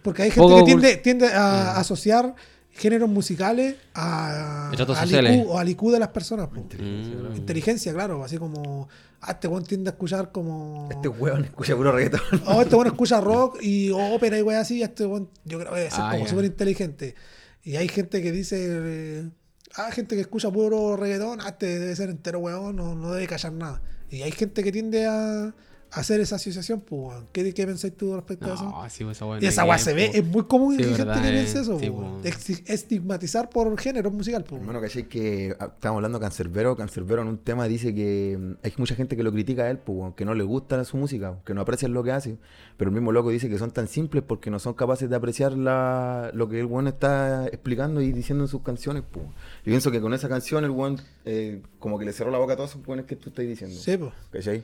Porque 0.02 0.22
hay 0.22 0.30
gente 0.30 0.40
Poco 0.40 0.58
que 0.58 0.64
tiende, 0.64 0.96
tiende 0.98 1.26
a 1.28 1.72
Ah. 1.76 1.80
asociar 1.80 2.34
géneros 2.72 3.08
musicales 3.08 3.76
a, 3.94 4.70
al. 4.70 4.76
IQ, 4.76 5.48
o 5.48 5.58
al 5.58 5.68
IQ 5.68 5.90
de 5.92 5.98
las 5.98 6.08
personas. 6.08 6.48
Mm. 6.52 7.36
Inteligencia, 7.36 7.92
claro. 7.92 8.22
Así 8.22 8.36
como. 8.38 8.88
Ah, 9.22 9.32
este 9.32 9.48
weón 9.48 9.64
tiende 9.64 9.88
a 9.90 9.92
escuchar 9.92 10.30
como. 10.30 10.88
Este 10.90 11.08
weón 11.08 11.44
escucha 11.44 11.74
puro 11.74 11.90
reggaetón. 11.92 12.20
Oh, 12.46 12.60
este 12.60 12.74
weón 12.76 12.86
escucha 12.88 13.20
rock 13.20 13.58
y 13.62 13.90
ópera 13.90 14.38
y 14.38 14.42
wey 14.42 14.56
así. 14.56 14.82
Este 14.82 15.06
weón, 15.06 15.30
yo 15.44 15.58
creo 15.58 15.72
que 15.74 15.90
ser 15.90 16.00
Ah, 16.02 16.10
como 16.12 16.24
ya. 16.24 16.30
súper 16.30 16.44
inteligente. 16.44 17.14
Y 17.62 17.76
hay 17.76 17.88
gente 17.88 18.20
que 18.22 18.30
dice. 18.30 18.56
eh, 18.68 19.30
ah, 19.76 19.90
gente 19.90 20.14
que 20.14 20.20
escucha 20.20 20.50
puro 20.50 20.96
reggaetón. 20.96 21.40
Ah, 21.40 21.48
este 21.48 21.78
debe 21.78 21.96
ser 21.96 22.10
entero 22.10 22.40
weón, 22.40 22.76
no, 22.76 22.94
no 22.94 23.12
debe 23.12 23.26
callar 23.26 23.52
nada. 23.54 23.80
Y 24.10 24.20
hay 24.22 24.32
gente 24.32 24.62
que 24.62 24.70
tiende 24.70 25.06
a 25.06 25.54
hacer 25.90 26.20
esa 26.20 26.36
asociación, 26.36 26.80
pues. 26.80 27.16
¿Qué, 27.32 27.52
¿Qué 27.54 27.66
pensáis 27.66 27.96
tú 27.96 28.14
respecto 28.14 28.50
a 28.50 28.54
eso? 28.54 28.64
No, 28.64 28.90
sí, 28.90 29.04
pues, 29.04 29.16
esa 29.16 29.24
Y 29.26 29.28
no 29.28 29.36
esa 29.38 29.66
que- 29.66 29.78
se 29.78 29.94
ve, 29.94 30.10
es 30.14 30.24
muy 30.26 30.44
común 30.44 30.72
Sí, 30.76 30.78
que 30.78 30.84
hay 30.84 30.90
gente 30.94 31.04
verdad, 31.06 31.22
que 31.22 31.28
eh. 31.28 31.32
piense 31.32 31.60
eso, 31.60 31.78
Sí, 31.78 31.90
po. 31.90 32.20
Ex- 32.24 32.62
estigmatizar 32.70 33.48
por 33.50 33.78
género 33.78 34.10
musical, 34.10 34.44
po. 34.44 34.56
Hermano, 34.56 34.80
¿cachai? 34.80 35.08
Que 35.08 35.54
ah, 35.58 35.70
estábamos 35.74 35.98
hablando 35.98 36.18
de 36.18 36.24
Cancerbero. 36.24 36.76
Cancerbero 36.76 37.22
en 37.22 37.28
un 37.28 37.38
tema 37.38 37.66
dice 37.68 37.94
que 37.94 38.36
mm, 38.38 38.52
hay 38.64 38.72
mucha 38.78 38.94
gente 38.94 39.16
que 39.16 39.22
lo 39.22 39.32
critica 39.32 39.62
a 39.64 39.70
él, 39.70 39.78
pues, 39.78 40.14
que 40.14 40.24
no 40.24 40.34
le 40.34 40.44
gusta 40.44 40.84
su 40.84 40.96
música, 40.96 41.38
que 41.44 41.54
no 41.54 41.60
aprecian 41.62 41.92
lo 41.94 42.02
que 42.02 42.12
hace. 42.12 42.36
Pero 42.76 42.90
el 42.90 42.94
mismo 42.94 43.12
loco 43.12 43.30
dice 43.30 43.48
que 43.48 43.58
son 43.58 43.70
tan 43.70 43.88
simples 43.88 44.22
porque 44.26 44.50
no 44.50 44.58
son 44.58 44.74
capaces 44.74 45.08
de 45.08 45.16
apreciar 45.16 45.52
la, 45.52 46.30
lo 46.34 46.48
que 46.48 46.60
el 46.60 46.66
weón 46.66 46.88
está 46.88 47.46
explicando 47.46 48.00
y 48.02 48.12
diciendo 48.12 48.44
en 48.44 48.48
sus 48.48 48.62
canciones, 48.62 49.02
pues. 49.10 49.24
Yo 49.26 49.70
pienso 49.70 49.90
que 49.90 50.00
con 50.00 50.12
esa 50.14 50.28
canción 50.28 50.64
el 50.64 50.70
weón 50.70 51.00
eh, 51.24 51.62
como 51.78 51.98
que 51.98 52.04
le 52.04 52.12
cerró 52.12 52.30
la 52.30 52.38
boca 52.38 52.52
a 52.52 52.56
todos 52.56 52.70
esos 52.70 52.86
weones 52.86 53.06
que 53.06 53.16
tú 53.16 53.30
estás 53.30 53.46
diciendo. 53.46 53.76
Sí, 53.76 53.96
po. 53.96 54.12
¿Cachai? 54.30 54.62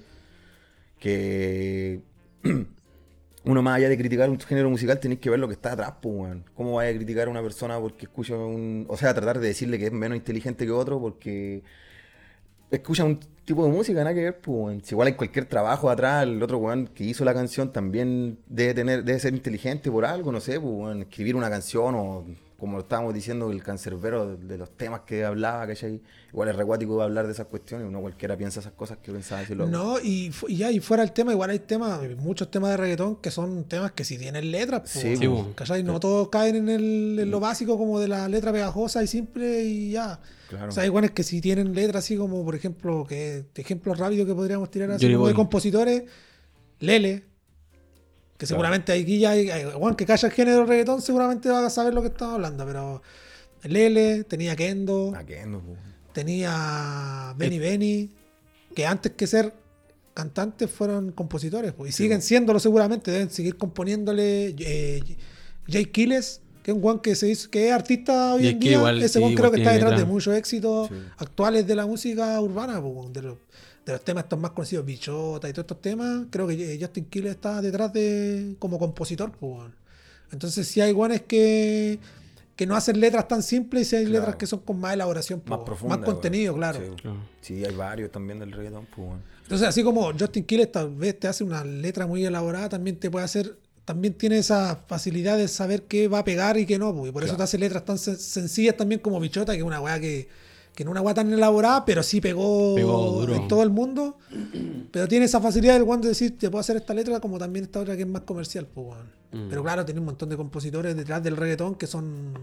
Que 1.02 2.00
uno 3.44 3.62
más 3.62 3.76
allá 3.76 3.88
de 3.88 3.98
criticar 3.98 4.30
un 4.30 4.38
género 4.38 4.70
musical 4.70 5.00
tenéis 5.00 5.20
que 5.20 5.30
ver 5.30 5.40
lo 5.40 5.48
que 5.48 5.54
está 5.54 5.72
atrás, 5.72 5.94
pues, 6.00 6.14
weón. 6.14 6.44
¿Cómo 6.54 6.74
vaya 6.74 6.90
a 6.90 6.94
criticar 6.94 7.26
a 7.26 7.30
una 7.30 7.42
persona 7.42 7.80
porque 7.80 8.06
escucha 8.06 8.36
un... 8.36 8.86
O 8.88 8.96
sea, 8.96 9.12
tratar 9.12 9.40
de 9.40 9.48
decirle 9.48 9.78
que 9.78 9.86
es 9.86 9.92
menos 9.92 10.16
inteligente 10.16 10.64
que 10.64 10.70
otro 10.70 11.00
porque 11.00 11.64
escucha 12.70 13.04
un 13.04 13.18
tipo 13.44 13.64
de 13.64 13.72
música, 13.72 13.98
nada 13.98 14.14
que 14.14 14.22
ver, 14.22 14.40
pues, 14.40 14.56
weón. 14.56 14.84
Si 14.84 14.94
igual 14.94 15.08
hay 15.08 15.14
cualquier 15.14 15.46
trabajo 15.46 15.90
atrás, 15.90 16.22
el 16.22 16.40
otro 16.40 16.58
weón 16.58 16.86
que 16.86 17.02
hizo 17.04 17.24
la 17.24 17.34
canción 17.34 17.72
también 17.72 18.38
debe 18.46 18.74
tener, 18.74 19.02
debe 19.04 19.18
ser 19.18 19.34
inteligente 19.34 19.90
por 19.90 20.04
algo, 20.04 20.30
no 20.30 20.40
sé, 20.40 20.60
pues. 20.60 20.96
Escribir 20.98 21.34
una 21.34 21.50
canción 21.50 21.94
o 21.96 22.24
como 22.62 22.78
estábamos 22.78 23.12
diciendo, 23.12 23.50
el 23.50 23.60
cancerbero 23.60 24.36
de, 24.36 24.46
de 24.46 24.56
los 24.56 24.70
temas 24.76 25.00
que 25.00 25.24
hablaba, 25.24 25.66
¿cachai? 25.66 26.00
Igual 26.28 26.48
es 26.48 26.54
recuático 26.54 27.02
hablar 27.02 27.26
de 27.26 27.32
esas 27.32 27.46
cuestiones, 27.46 27.88
uno 27.88 28.00
cualquiera 28.00 28.36
piensa 28.36 28.60
esas 28.60 28.70
cosas 28.74 28.98
que 29.02 29.10
pensaba 29.10 29.42
loco. 29.48 29.68
No, 29.68 29.98
y, 29.98 30.30
y 30.46 30.56
ya, 30.58 30.70
y 30.70 30.78
fuera 30.78 31.02
el 31.02 31.10
tema, 31.10 31.32
igual 31.32 31.50
hay 31.50 31.58
temas, 31.58 31.98
muchos 32.18 32.52
temas 32.52 32.70
de 32.70 32.76
reggaetón 32.76 33.16
que 33.16 33.32
son 33.32 33.64
temas 33.64 33.90
que 33.90 34.04
sí 34.04 34.16
tienen 34.16 34.52
letras, 34.52 34.82
po, 34.82 34.86
Sí, 34.86 35.16
Sí, 35.16 35.26
po, 35.26 35.42
po. 35.44 35.54
¿cachai? 35.56 35.82
No 35.82 35.98
todos 35.98 36.28
caen 36.28 36.54
en, 36.54 36.68
el, 36.68 37.18
en 37.18 37.32
lo 37.32 37.40
básico 37.40 37.76
como 37.76 37.98
de 37.98 38.06
la 38.06 38.28
letra 38.28 38.52
pegajosa 38.52 39.02
y 39.02 39.08
simple 39.08 39.64
y 39.64 39.90
ya. 39.90 40.20
Claro. 40.48 40.68
O 40.68 40.70
sea, 40.70 40.84
hay 40.84 40.86
iguales 40.86 41.10
que 41.10 41.24
sí 41.24 41.40
tienen 41.40 41.74
letras 41.74 42.04
así 42.04 42.16
como, 42.16 42.44
por 42.44 42.54
ejemplo, 42.54 43.04
que 43.08 43.44
ejemplos 43.56 43.98
rápidos 43.98 44.24
que 44.24 44.36
podríamos 44.36 44.70
tirar 44.70 44.92
así 44.92 45.12
como 45.12 45.26
de 45.26 45.34
compositores, 45.34 46.04
Lele, 46.78 47.24
que 48.42 48.46
seguramente 48.48 48.90
aquí 48.92 49.20
ya 49.20 49.30
hay, 49.30 49.50
hay- 49.50 49.70
Juan 49.72 49.94
que 49.94 50.04
calla 50.04 50.26
el 50.26 50.34
género 50.34 50.66
reggaetón 50.66 51.00
seguramente 51.00 51.48
va 51.48 51.64
a 51.64 51.70
saber 51.70 51.94
lo 51.94 52.02
que 52.02 52.08
estamos 52.08 52.34
hablando, 52.34 52.66
pero 52.66 53.00
Lele, 53.62 54.24
tenía 54.24 54.56
Kendo, 54.56 55.14
¿A 55.14 55.22
no, 55.46 55.60
po? 55.60 55.76
tenía 56.12 57.34
Benny 57.36 57.60
Benny, 57.60 58.10
que 58.74 58.84
antes 58.84 59.12
que 59.12 59.28
ser 59.28 59.54
cantantes 60.12 60.68
fueron 60.68 61.12
compositores, 61.12 61.72
pues, 61.72 61.90
y 61.90 61.92
siguen 61.92 62.20
siéndolo 62.20 62.58
seguramente, 62.58 63.12
deben 63.12 63.30
seguir 63.30 63.56
componiéndole 63.56 64.56
eh, 64.58 65.00
Jay 65.68 65.84
Kiles, 65.86 66.40
que 66.64 66.72
es 66.72 66.74
un 66.74 66.80
guan 66.82 66.98
que 66.98 67.14
se 67.14 67.28
hizo, 67.28 67.48
que 67.48 67.68
es 67.68 67.72
artista 67.72 68.34
hoy 68.34 68.44
Y 68.44 68.48
en 68.48 68.58
día, 68.58 68.72
igual- 68.72 69.00
ese 69.02 69.20
guan 69.20 69.36
creo 69.36 69.52
que 69.52 69.58
está 69.58 69.72
detrás 69.72 69.96
de 70.00 70.04
muchos 70.04 70.34
éxitos 70.34 70.88
Sí. 70.88 70.94
actuales 71.18 71.64
de 71.64 71.76
la 71.76 71.86
música 71.86 72.40
urbana, 72.40 72.80
de 72.80 73.22
los, 73.22 73.38
de 73.84 73.92
los 73.92 74.04
temas 74.04 74.24
estos 74.24 74.38
más 74.38 74.52
conocidos, 74.52 74.84
Bichota 74.84 75.48
y 75.48 75.52
todos 75.52 75.64
estos 75.64 75.80
temas, 75.80 76.26
creo 76.30 76.46
que 76.46 76.78
Justin 76.80 77.04
Quiles 77.06 77.32
está 77.32 77.60
detrás 77.60 77.92
de 77.92 78.54
como 78.58 78.78
compositor, 78.78 79.32
pues, 79.32 79.52
weón. 79.58 79.74
Entonces 80.30 80.66
si 80.68 80.80
hay 80.80 80.92
guanes 80.92 81.22
que, 81.22 81.98
que 82.56 82.66
no 82.66 82.76
hacen 82.76 83.00
letras 83.00 83.26
tan 83.28 83.42
simples 83.42 83.82
y 83.82 83.90
si 83.90 83.96
hay 83.96 84.04
Claro. 84.04 84.18
letras 84.20 84.36
que 84.36 84.46
son 84.46 84.60
con 84.60 84.78
más 84.78 84.94
elaboración, 84.94 85.40
pues, 85.40 85.50
Más 85.58 85.66
profunda. 85.66 85.96
más 85.96 86.04
contenido, 86.06 86.52
weón. 86.54 86.58
claro. 86.60 86.78
Sí, 86.80 87.02
Claro. 87.02 87.16
Sí, 87.40 87.64
hay 87.64 87.74
varios 87.74 88.10
también 88.12 88.38
del 88.38 88.52
reggaetón, 88.52 88.86
pues, 88.86 89.08
weón. 89.08 89.22
Entonces, 89.42 89.66
así 89.68 89.82
como 89.82 90.12
Justin 90.18 90.44
Quiles 90.44 90.70
tal 90.70 90.94
vez 90.94 91.18
te 91.18 91.26
hace 91.28 91.42
una 91.44 91.64
letra 91.64 92.06
muy 92.06 92.24
elaborada, 92.24 92.68
también 92.68 92.96
te 92.98 93.10
puede 93.10 93.24
hacer, 93.24 93.56
también 93.84 94.14
tiene 94.14 94.38
esa 94.38 94.76
facilidad 94.86 95.36
de 95.36 95.48
saber 95.48 95.82
qué 95.82 96.06
va 96.06 96.20
a 96.20 96.24
pegar 96.24 96.56
y 96.56 96.64
qué 96.66 96.78
no, 96.78 96.94
pues, 96.94 97.10
y 97.10 97.12
por 97.12 97.24
eso 97.24 97.30
Claro. 97.32 97.38
te 97.38 97.42
hace 97.44 97.58
letras 97.58 97.84
tan 97.84 97.96
sen- 97.96 98.16
sencillas 98.16 98.76
también 98.76 99.00
como 99.00 99.18
Bichota, 99.18 99.52
que 99.52 99.58
es 99.58 99.64
una 99.64 99.80
weá 99.80 99.98
que, 99.98 100.28
que 100.74 100.84
no 100.84 100.90
una 100.90 101.00
weá 101.02 101.14
tan 101.14 101.32
elaborada, 101.32 101.84
pero 101.84 102.02
sí 102.02 102.20
pegó, 102.20 102.74
Pegó 102.74 103.10
duro. 103.20 103.34
en 103.34 103.46
todo 103.48 103.62
el 103.62 103.70
mundo. 103.70 104.16
Pero 104.90 105.06
tiene 105.08 105.26
esa 105.26 105.40
facilidad 105.40 105.74
del 105.74 105.84
guante 105.84 106.06
de 106.06 106.10
decir, 106.10 106.38
te 106.38 106.48
puedo 106.50 106.60
hacer 106.60 106.76
esta 106.76 106.94
letra 106.94 107.20
como 107.20 107.38
también 107.38 107.64
esta 107.66 107.80
otra 107.80 107.94
que 107.96 108.02
es 108.02 108.08
más 108.08 108.22
comercial, 108.22 108.66
pues. 108.66 108.96
Mm. 109.32 109.48
Pero 109.50 109.62
claro, 109.62 109.84
tiene 109.84 110.00
un 110.00 110.06
montón 110.06 110.28
de 110.28 110.36
compositores 110.36 110.96
detrás 110.96 111.22
del 111.22 111.36
reggaetón 111.36 111.74
que 111.74 111.86
son 111.86 112.34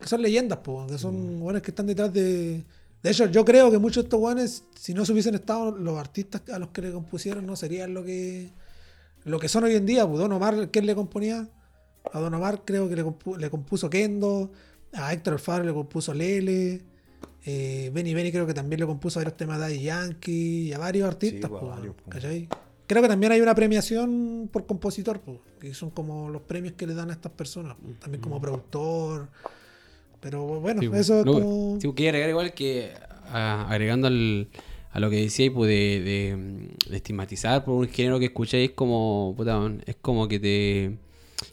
que 0.00 0.06
son 0.08 0.22
leyendas, 0.22 0.58
pues, 0.64 0.90
que 0.92 0.96
son 0.98 1.40
buenos 1.40 1.60
que 1.62 1.70
están 1.72 1.86
detrás 1.86 2.12
de. 2.12 2.64
De 3.02 3.10
hecho, 3.10 3.26
yo 3.26 3.44
creo 3.44 3.70
que 3.70 3.78
muchos 3.78 4.04
de 4.04 4.06
estos 4.06 4.18
guanes, 4.20 4.64
si 4.74 4.94
no 4.94 5.04
se 5.04 5.12
hubiesen 5.12 5.34
estado 5.34 5.70
los 5.72 5.98
artistas 5.98 6.42
a 6.52 6.58
los 6.58 6.68
que 6.70 6.82
le 6.82 6.92
compusieron, 6.92 7.44
no 7.46 7.54
serían 7.56 7.92
lo 7.94 8.04
que 8.04 8.50
lo 9.24 9.38
que 9.38 9.48
son 9.48 9.64
hoy 9.64 9.74
en 9.74 9.84
día. 9.86 10.06
Pues 10.06 10.18
Don 10.18 10.32
Omar, 10.32 10.70
¿quién 10.70 10.86
le 10.86 10.94
componía? 10.94 11.48
A 12.12 12.18
Don 12.20 12.32
Omar 12.32 12.62
creo 12.64 12.88
que 12.88 12.96
le, 12.96 13.04
compu- 13.04 13.36
le 13.36 13.50
compuso 13.50 13.90
Kendo, 13.90 14.50
a 14.94 15.12
Héctor 15.12 15.34
Alfaro 15.34 15.64
le 15.64 15.72
compuso 15.74 16.14
Lele, 16.14 16.82
eh, 17.46 17.90
Benny 17.92 18.14
Benny 18.14 18.30
creo 18.32 18.46
que 18.46 18.54
también 18.54 18.80
le 18.80 18.86
compuso 18.86 19.18
a 19.18 19.22
varios 19.22 19.36
temas 19.36 19.58
de 19.58 19.62
Daddy 19.64 19.82
Yankee 19.82 20.68
y 20.68 20.72
a 20.72 20.78
varios 20.78 21.08
artistas. 21.08 21.48
pues, 21.50 21.62
a 21.62 21.66
pues, 21.66 21.76
varios, 21.76 21.94
pues. 22.04 22.48
Creo 22.86 23.02
que 23.02 23.08
también 23.08 23.30
hay 23.32 23.40
una 23.40 23.54
premiación 23.54 24.48
por 24.52 24.66
compositor, 24.66 25.20
pues, 25.20 25.38
que 25.60 25.72
son 25.74 25.90
como 25.90 26.28
los 26.28 26.42
premios 26.42 26.74
que 26.74 26.86
le 26.86 26.94
dan 26.94 27.10
a 27.10 27.12
estas 27.12 27.30
personas, 27.32 27.76
pues, 27.82 27.98
también 28.00 28.20
como 28.20 28.40
productor. 28.40 29.28
Pero 30.20 30.44
bueno, 30.60 30.80
Sí, 30.82 30.88
pues. 30.88 31.00
eso 31.02 31.20
es 31.20 31.24
no, 31.26 31.32
como... 31.32 31.78
sí, 31.80 31.88
quería 31.94 32.10
agregar 32.10 32.30
igual 32.30 32.52
que 32.52 32.90
agregando 33.32 34.08
al- 34.08 34.48
a 34.92 34.98
lo 34.98 35.08
que 35.08 35.16
decía 35.22 35.50
pues, 35.52 35.68
de, 35.70 36.00
de, 36.00 36.36
mm, 36.36 36.90
de 36.90 36.96
estigmatizar 36.96 37.64
por 37.64 37.74
un 37.74 37.88
género 37.88 38.18
que 38.18 38.24
escucháis 38.26 38.70
es 38.70 38.74
como 38.74 39.34
puta, 39.36 39.70
es 39.86 39.96
como 40.02 40.26
que 40.26 40.40
te 40.40 40.98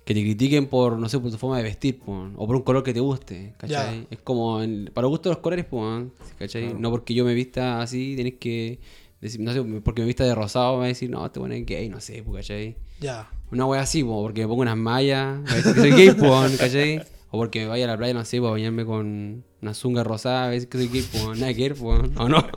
que 0.06 0.14
te 0.14 0.22
critiquen 0.22 0.68
por 0.68 0.98
no 0.98 1.08
sé 1.10 1.20
por 1.20 1.32
tu 1.32 1.38
forma 1.38 1.58
de 1.58 1.64
vestir 1.64 2.00
o 2.06 2.46
por 2.48 2.56
un 2.56 2.62
color 2.64 2.84
que 2.84 2.94
te 2.94 3.00
guste 3.00 3.54
¿cachai? 3.58 4.08
Es 4.12 4.20
como 4.22 4.62
en- 4.62 4.92
para 4.94 5.08
gusto 5.08 5.30
los 5.30 5.38
colores 5.40 5.66
man, 5.72 6.12
¿cachai? 6.38 6.74
no 6.74 6.90
porque 6.92 7.14
yo 7.14 7.24
me 7.26 7.34
vista 7.34 7.82
así 7.82 8.16
tenés 8.16 8.36
que 8.36 8.80
decir 9.22 9.40
no 9.42 9.52
sé 9.54 9.62
porque 9.84 10.02
me 10.02 10.08
vista 10.08 10.24
de 10.24 10.36
rosado 10.36 10.74
me 10.74 10.80
va 10.80 10.86
a 10.86 10.88
decir 10.90 11.10
no 11.10 11.30
te 11.32 11.40
pones 11.40 11.66
gay 11.66 11.90
no 11.90 12.00
sé 12.02 12.22
pues, 12.24 12.46
¿cachai? 12.46 12.76
Ya. 13.00 13.30
Una 13.52 13.66
wea 13.66 13.82
así, 13.82 14.04
po, 14.04 14.22
porque 14.24 14.42
me 14.42 14.48
pongo 14.50 14.62
unas 14.64 14.76
mallas, 14.76 15.40
me 15.40 15.46
va 15.48 15.54
a 15.54 15.56
decir 15.56 15.74
que 15.74 15.80
soy 15.80 15.92
gay, 15.94 16.12
po, 16.12 16.42
¿cachai? 16.60 17.02
O 17.30 17.38
porque 17.38 17.66
vaya 17.68 17.86
a 17.86 17.88
la 17.90 17.98
playa, 17.98 18.14
no 18.14 18.24
sé, 18.24 18.40
para 18.40 18.52
bañarme 18.52 18.86
con 18.86 19.44
una 19.62 19.74
zunga 19.74 20.04
rosada, 20.04 20.46
a 20.46 20.50
veces 20.50 20.68
que 20.68 20.78
soy 20.78 20.88
gay, 20.88 21.02
po, 21.02 21.36
nada 21.36 21.54
que 21.54 21.62
ver, 21.62 21.76
po, 21.76 21.98
no, 21.98 22.30
no. 22.30 22.48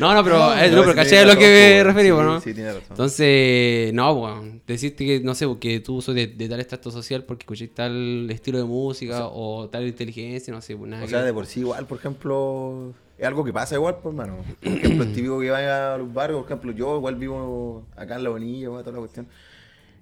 No, 0.00 0.14
no, 0.14 0.24
pero, 0.24 0.38
No, 0.38 0.54
eh, 0.54 0.68
pero 0.68 0.94
¿cachai 0.94 1.18
a 1.18 1.26
lo 1.26 1.38
que 1.38 1.46
me 1.46 1.82
pues, 1.82 1.86
referí, 1.86 2.10
po, 2.10 2.18
sí, 2.18 2.24
no? 2.24 2.40
Sí, 2.40 2.54
tiene 2.54 2.72
razón. 2.72 2.86
Entonces, 2.90 3.94
no, 3.94 4.14
po, 4.14 4.44
decirte 4.66 5.06
que, 5.06 5.20
no 5.20 5.36
sé, 5.36 5.46
que 5.60 5.78
tú 5.78 6.02
sos 6.02 6.14
de, 6.14 6.26
de 6.26 6.48
tal 6.48 6.58
estrato 6.58 6.90
social 6.90 7.24
porque 7.24 7.42
escuché 7.42 7.68
tal 7.68 8.28
estilo 8.30 8.58
de 8.58 8.64
música 8.64 9.26
o, 9.26 9.68
tal 9.68 9.86
inteligencia, 9.86 10.52
no 10.52 10.60
sé, 10.60 10.76
pues 10.76 10.90
nada 10.90 11.04
O 11.04 11.08
sea, 11.08 11.22
de 11.22 11.32
por 11.32 11.46
sí 11.46 11.60
igual, 11.60 11.86
por 11.86 11.98
ejemplo, 11.98 12.92
es 13.16 13.26
algo 13.26 13.44
que 13.44 13.52
pasa 13.52 13.76
igual, 13.76 13.98
pues, 14.02 14.12
hermano. 14.12 14.38
Por 14.60 14.72
ejemplo, 14.72 15.04
es 15.04 15.12
típico 15.14 15.38
que 15.38 15.50
vaya 15.50 15.94
a 15.94 15.98
los 15.98 16.12
barrios, 16.12 16.40
por 16.40 16.46
ejemplo, 16.46 16.72
yo 16.72 16.96
igual 16.96 17.14
vivo 17.14 17.86
acá 17.94 18.16
en 18.16 18.24
La 18.24 18.30
Bonilla, 18.30 18.66
toda 18.66 18.90
la 18.90 18.98
cuestión. 18.98 19.28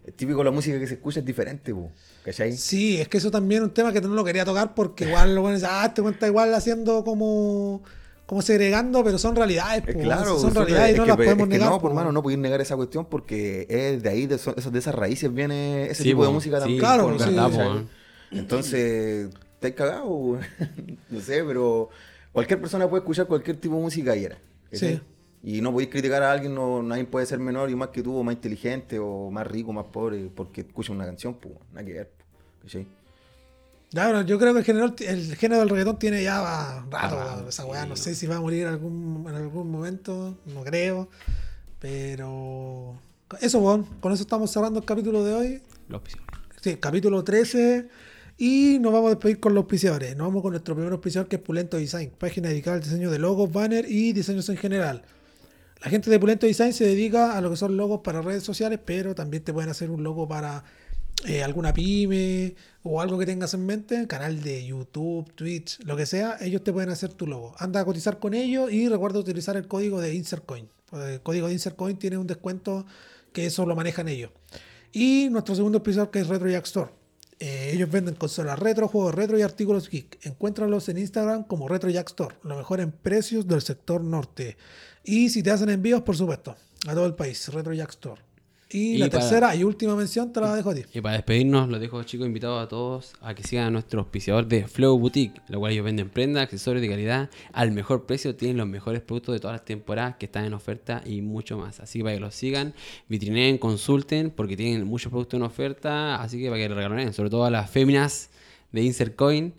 Es 0.06 0.14
típico 0.14 0.42
la 0.42 0.50
música 0.50 0.78
que 0.78 0.86
se 0.86 0.94
escucha 0.94 1.20
es 1.20 1.26
diferente, 1.26 1.74
po, 1.74 1.90
¿cachai? 2.24 2.56
Sí, 2.56 3.00
es 3.00 3.08
que 3.08 3.18
eso 3.18 3.30
también 3.30 3.62
es 3.62 3.68
un 3.68 3.74
tema 3.74 3.92
que 3.92 4.00
no 4.00 4.08
lo 4.08 4.24
quería 4.24 4.44
tocar 4.44 4.74
porque 4.74 5.04
igual 5.06 5.34
lo 5.34 5.42
bueno 5.42 5.56
es, 5.56 5.64
ah, 5.64 5.92
te 5.94 6.02
cuenta 6.02 6.26
igual 6.26 6.52
haciendo 6.54 7.04
como, 7.04 7.82
como 8.26 8.42
segregando, 8.42 9.02
pero 9.04 9.18
son 9.18 9.34
realidades, 9.36 9.82
Es 9.86 9.94
po, 9.94 10.00
claro, 10.02 10.38
son 10.38 10.52
son- 10.52 10.54
realidades 10.66 10.90
y 10.90 10.92
es 10.92 10.98
no 10.98 11.04
que, 11.04 11.08
las 11.08 11.16
pe- 11.16 11.24
podemos 11.24 11.44
es 11.46 11.48
que 11.50 11.54
negar. 11.58 11.68
No, 11.70 11.76
po, 11.76 11.82
por 11.82 11.90
hermano, 11.92 12.12
no 12.12 12.22
podéis 12.22 12.38
negar 12.40 12.60
esa 12.60 12.76
cuestión 12.76 13.04
porque 13.06 13.66
es 13.68 14.02
de 14.02 14.08
ahí, 14.08 14.26
de, 14.26 14.36
eso- 14.36 14.52
de 14.54 14.78
esas 14.78 14.94
raíces 14.94 15.32
viene 15.34 15.84
ese 15.86 16.02
Sí, 16.02 16.10
tipo 16.10 16.24
de 16.24 16.30
música 16.32 16.56
sí, 16.56 16.60
también. 16.62 16.78
Claro, 16.80 17.08
po, 17.10 17.18
sí, 17.18 17.30
verdad. 17.34 17.82
Entonces, 18.30 19.28
estáis 19.54 19.74
cagados, 19.74 20.06
weón. 20.08 20.40
no 21.10 21.20
sé, 21.20 21.42
pero 21.44 21.88
cualquier 22.32 22.60
persona 22.60 22.88
puede 22.88 23.00
escuchar 23.00 23.26
cualquier 23.26 23.56
tipo 23.56 23.74
de 23.76 23.82
música 23.82 24.14
y 24.16 24.24
era. 24.24 24.38
¿cachai? 24.70 24.94
Sí. 24.96 25.00
Y 25.42 25.60
no 25.60 25.72
podéis 25.72 25.90
criticar 25.90 26.22
a 26.22 26.32
alguien, 26.32 26.54
no, 26.54 26.82
nadie 26.82 27.04
puede 27.04 27.24
ser 27.24 27.38
menor 27.38 27.70
y 27.70 27.74
más 27.74 27.88
que 27.88 28.02
tú, 28.02 28.16
o 28.16 28.22
más 28.22 28.34
inteligente, 28.34 28.98
o 28.98 29.30
más 29.30 29.46
rico, 29.46 29.72
más 29.72 29.86
pobre, 29.86 30.30
porque 30.34 30.60
escucha 30.62 30.92
una 30.92 31.06
canción, 31.06 31.34
pues, 31.34 31.54
nada 31.72 31.86
que 31.86 31.92
ver, 31.94 32.10
¿cachai? 32.62 32.86
Ya, 33.90 34.04
bueno, 34.06 34.22
yo 34.22 34.38
creo 34.38 34.52
que 34.52 34.60
el 34.60 34.64
género, 34.64 34.94
el 34.98 35.36
género 35.36 35.60
del 35.60 35.68
reggaetón 35.70 35.98
tiene 35.98 36.22
ya 36.22 36.40
va 36.40 36.86
rato, 36.90 37.16
Ah, 37.18 37.44
esa 37.48 37.64
weá, 37.64 37.82
sí, 37.82 37.88
no 37.88 37.96
sé 37.96 38.14
si 38.14 38.26
va 38.26 38.36
a 38.36 38.40
morir 38.40 38.62
en 38.62 38.68
algún, 38.68 39.24
en 39.28 39.34
algún 39.34 39.70
momento, 39.70 40.36
no 40.46 40.62
creo, 40.62 41.08
pero 41.80 43.00
eso, 43.40 43.60
bueno, 43.60 43.86
con 44.00 44.12
eso 44.12 44.22
estamos 44.22 44.50
cerrando 44.50 44.80
el 44.80 44.84
capítulo 44.84 45.24
de 45.24 45.34
hoy. 45.34 45.62
Los 45.88 46.02
pisos. 46.02 46.20
Sí, 46.60 46.76
capítulo 46.76 47.24
13. 47.24 47.88
Y 48.36 48.78
nos 48.80 48.92
vamos 48.92 49.08
a 49.08 49.10
despedir 49.10 49.38
con 49.38 49.54
los 49.54 49.62
auspiciadores. 49.62 50.16
Nos 50.16 50.28
vamos 50.28 50.42
con 50.42 50.52
nuestro 50.52 50.74
primer 50.74 50.92
auspiciador 50.92 51.28
que 51.28 51.36
es 51.36 51.42
Pulento 51.42 51.76
Design, 51.76 52.10
página 52.18 52.48
dedicada 52.48 52.76
al 52.76 52.82
diseño 52.82 53.10
de 53.10 53.18
logos, 53.18 53.52
banner 53.52 53.86
y 53.88 54.12
diseños 54.12 54.48
en 54.48 54.56
general. 54.56 55.02
La 55.82 55.90
gente 55.90 56.10
de 56.10 56.20
Pulento 56.20 56.46
Design 56.46 56.74
se 56.74 56.84
dedica 56.84 57.36
a 57.36 57.40
lo 57.40 57.50
que 57.50 57.56
son 57.56 57.76
logos 57.76 58.00
para 58.04 58.20
redes 58.20 58.42
sociales, 58.42 58.78
pero 58.84 59.14
también 59.14 59.42
te 59.42 59.52
pueden 59.52 59.70
hacer 59.70 59.90
un 59.90 60.02
logo 60.02 60.28
para 60.28 60.62
eh, 61.26 61.42
alguna 61.42 61.72
pyme 61.72 62.54
o 62.82 63.00
algo 63.00 63.18
que 63.18 63.26
tengas 63.26 63.54
en 63.54 63.64
mente, 63.64 64.06
canal 64.06 64.42
de 64.42 64.66
YouTube, 64.66 65.32
Twitch, 65.34 65.78
lo 65.84 65.96
que 65.96 66.04
sea, 66.04 66.36
ellos 66.40 66.62
te 66.64 66.72
pueden 66.72 66.90
hacer 66.90 67.14
tu 67.14 67.26
logo. 67.26 67.54
Anda 67.58 67.80
a 67.80 67.84
cotizar 67.84 68.18
con 68.18 68.34
ellos 68.34 68.70
y 68.70 68.88
recuerda 68.88 69.18
utilizar 69.18 69.56
el 69.56 69.68
código 69.68 70.00
de 70.00 70.14
InsertCoin. 70.14 70.68
El 70.92 71.20
código 71.22 71.46
de 71.46 71.54
InsertCoin 71.54 71.96
tiene 71.98 72.18
un 72.18 72.26
descuento 72.26 72.84
que 73.32 73.46
eso 73.46 73.64
lo 73.64 73.74
manejan 73.74 74.08
ellos. 74.08 74.30
Y 74.92 75.28
nuestro 75.30 75.54
segundo 75.54 75.78
auspiciador 75.78 76.10
que 76.10 76.20
es 76.20 76.26
Retro 76.26 76.48
Jack 76.50 76.66
Store. 76.66 76.90
Eh, 77.38 77.70
ellos 77.72 77.90
venden 77.90 78.16
consolas 78.16 78.58
retro, 78.58 78.86
juegos 78.86 79.14
retro 79.14 79.38
y 79.38 79.42
artículos 79.42 79.88
geek. 79.88 80.26
Encuéntralos 80.26 80.90
en 80.90 80.98
Instagram 80.98 81.44
como 81.44 81.68
Retro 81.68 81.88
Jack 81.88 82.08
Store, 82.08 82.36
lo 82.42 82.56
mejor 82.56 82.80
en 82.80 82.92
precios 82.92 83.46
del 83.46 83.62
sector 83.62 84.02
norte. 84.02 84.58
Y 85.10 85.28
si 85.30 85.42
te 85.42 85.50
hacen 85.50 85.68
envíos, 85.70 86.02
por 86.02 86.16
supuesto, 86.16 86.54
a 86.86 86.94
todo 86.94 87.06
el 87.06 87.14
país, 87.14 87.48
Retro 87.52 87.72
Jack 87.72 87.90
Store. 87.90 88.20
Y, 88.72 88.94
Y 88.94 88.98
la 88.98 89.08
para- 89.10 89.18
tercera 89.20 89.56
y 89.56 89.64
última 89.64 89.96
mención 89.96 90.32
te 90.32 90.40
la 90.40 90.54
dejo 90.54 90.70
a 90.70 90.74
ti. 90.76 90.82
Y 90.94 91.00
para 91.00 91.16
despedirnos, 91.16 91.68
los 91.68 91.80
dejo 91.80 92.00
chicos 92.04 92.24
invitados 92.28 92.64
a 92.64 92.68
todos 92.68 93.14
a 93.20 93.34
que 93.34 93.42
sigan 93.42 93.66
a 93.66 93.70
nuestro 93.72 93.98
auspiciador 94.02 94.46
de 94.46 94.68
Flow 94.68 94.96
Boutique, 94.96 95.40
lo 95.48 95.58
cual 95.58 95.72
ellos 95.72 95.84
venden 95.84 96.08
prendas, 96.08 96.44
accesorios 96.44 96.80
de 96.80 96.88
calidad 96.88 97.30
al 97.52 97.72
mejor 97.72 98.06
precio, 98.06 98.36
tienen 98.36 98.58
los 98.58 98.68
mejores 98.68 99.00
productos 99.02 99.32
de 99.32 99.40
todas 99.40 99.54
las 99.56 99.64
temporadas 99.64 100.14
que 100.18 100.26
están 100.26 100.44
en 100.44 100.54
oferta 100.54 101.02
y 101.04 101.20
mucho 101.20 101.58
más. 101.58 101.80
Así 101.80 101.98
que 101.98 102.04
para 102.04 102.14
que 102.14 102.20
los 102.20 102.34
sigan, 102.36 102.72
vitrineen, 103.08 103.58
consulten, 103.58 104.30
porque 104.30 104.56
tienen 104.56 104.86
muchos 104.86 105.10
productos 105.10 105.36
en 105.38 105.42
oferta, 105.42 106.22
así 106.22 106.38
que 106.40 106.46
para 106.48 106.58
que 106.62 106.68
le 106.68 106.74
regalen, 106.76 107.12
sobre 107.12 107.30
todo 107.30 107.44
a 107.44 107.50
las 107.50 107.68
féminas 107.68 108.30
de 108.70 108.84
Insert 108.84 109.16
Coin. 109.16 109.52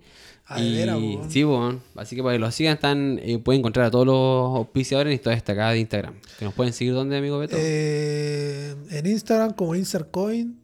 Ah, 0.45 0.61
y 0.61 1.18
po. 1.18 1.30
sí, 1.30 1.43
bueno, 1.43 1.81
así 1.95 2.15
que 2.15 2.23
para 2.23 2.35
que 2.35 2.39
los 2.39 2.53
sigan, 2.53 2.73
están, 2.73 3.19
eh, 3.23 3.39
pueden 3.39 3.59
encontrar 3.59 3.85
a 3.85 3.91
todos 3.91 4.05
los 4.05 4.57
auspiciadores 4.57 5.13
en 5.13 5.22
toda 5.22 5.35
destacada 5.35 5.72
de 5.72 5.80
Instagram. 5.80 6.15
Que 6.38 6.45
nos 6.45 6.53
pueden 6.53 6.73
seguir 6.73 6.93
donde, 6.93 7.18
amigo 7.18 7.39
Beto. 7.39 7.55
Eh, 7.57 8.76
en 8.89 9.05
Instagram 9.05 9.53
como 9.53 9.76
InsertCoin. 9.76 10.59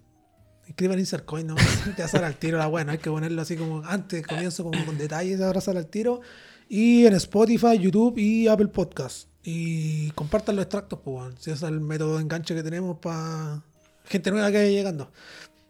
Escriban 0.67 0.99
InsertCoin, 0.99 1.47
no 1.47 1.55
te 1.95 2.07
salir 2.07 2.25
al 2.25 2.35
tiro 2.35 2.57
la 2.57 2.67
buena. 2.67 2.91
Hay 2.91 2.97
que 2.97 3.09
ponerlo 3.09 3.41
así 3.41 3.55
como 3.55 3.83
antes, 3.85 4.27
comienzo 4.27 4.63
como 4.63 4.83
con 4.85 4.97
detalles, 4.97 5.39
ahora 5.39 5.61
sale 5.61 5.79
al 5.79 5.87
tiro. 5.87 6.19
Y 6.67 7.05
en 7.05 7.13
Spotify, 7.13 7.79
YouTube 7.79 8.17
y 8.17 8.47
Apple 8.47 8.67
Podcast. 8.67 9.29
Y 9.43 10.11
compartan 10.11 10.57
los 10.57 10.63
extractos, 10.63 10.99
pues, 11.01 11.33
si 11.39 11.51
ese 11.51 11.65
es 11.65 11.71
el 11.71 11.79
método 11.79 12.17
de 12.17 12.23
enganche 12.23 12.53
que 12.53 12.63
tenemos 12.63 12.97
para 12.97 13.63
gente 14.03 14.31
nueva 14.31 14.51
que 14.51 14.57
vaya 14.57 14.69
llegando. 14.69 15.11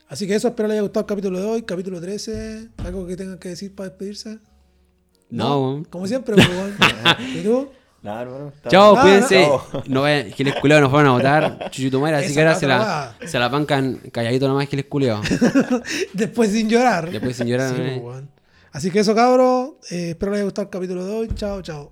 Así 0.10 0.26
que 0.28 0.36
eso, 0.36 0.48
espero 0.48 0.68
les 0.68 0.76
haya 0.76 0.82
gustado 0.84 1.02
el 1.02 1.08
capítulo 1.08 1.40
de 1.40 1.46
hoy, 1.46 1.62
capítulo 1.64 2.00
13. 2.00 2.70
¿Algo 2.78 3.06
que 3.08 3.18
tengan 3.18 3.38
que 3.38 3.50
decir 3.50 3.76
para 3.76 3.90
despedirse? 3.90 4.40
no, 5.30 5.62
weón. 5.62 5.84
Como 5.86 6.08
siempre, 6.08 6.36
pues. 6.36 6.50
¿Y 7.36 7.42
tú? 7.44 7.70
Nada, 8.02 8.22
hermano. 8.22 8.54
Chao, 8.70 8.94
bien. 8.94 8.96
Nada, 8.96 9.02
cuídense. 9.28 9.46
Chao. 9.46 9.84
No 9.88 10.02
vayan, 10.04 10.32
Giles 10.32 10.56
culeados 10.62 10.84
nos 10.84 10.92
fueron 10.92 11.10
a 11.10 11.14
votar. 11.14 11.70
Chuchutumare, 11.72 12.16
así 12.18 12.28
Esa 12.28 12.34
que 12.36 12.40
ahora 12.42 12.56
se 12.56 12.68
la 12.68 13.18
se 13.26 13.38
la 13.40 13.50
bancan 13.50 13.96
calladito 14.14 14.48
nomás, 14.48 14.70
Giles 14.70 14.86
culeados. 14.86 15.26
Después 16.14 16.52
sin 16.52 16.70
llorar. 16.70 17.12
Después 17.12 17.36
sin 17.36 17.48
llorar, 17.48 17.76
Sí, 17.76 17.82
¿eh? 17.82 18.00
pues. 18.02 18.24
Así 18.72 18.92
que 18.92 19.00
eso, 19.00 19.14
cabros. 19.16 19.72
eh, 19.90 20.12
espero 20.12 20.32
les 20.32 20.38
haya 20.40 20.46
gustado 20.46 20.64
el 20.68 20.70
capítulo 20.70 21.06
de 21.06 21.12
hoy. 21.14 21.28
Chao, 21.36 21.62
chao. 21.62 21.92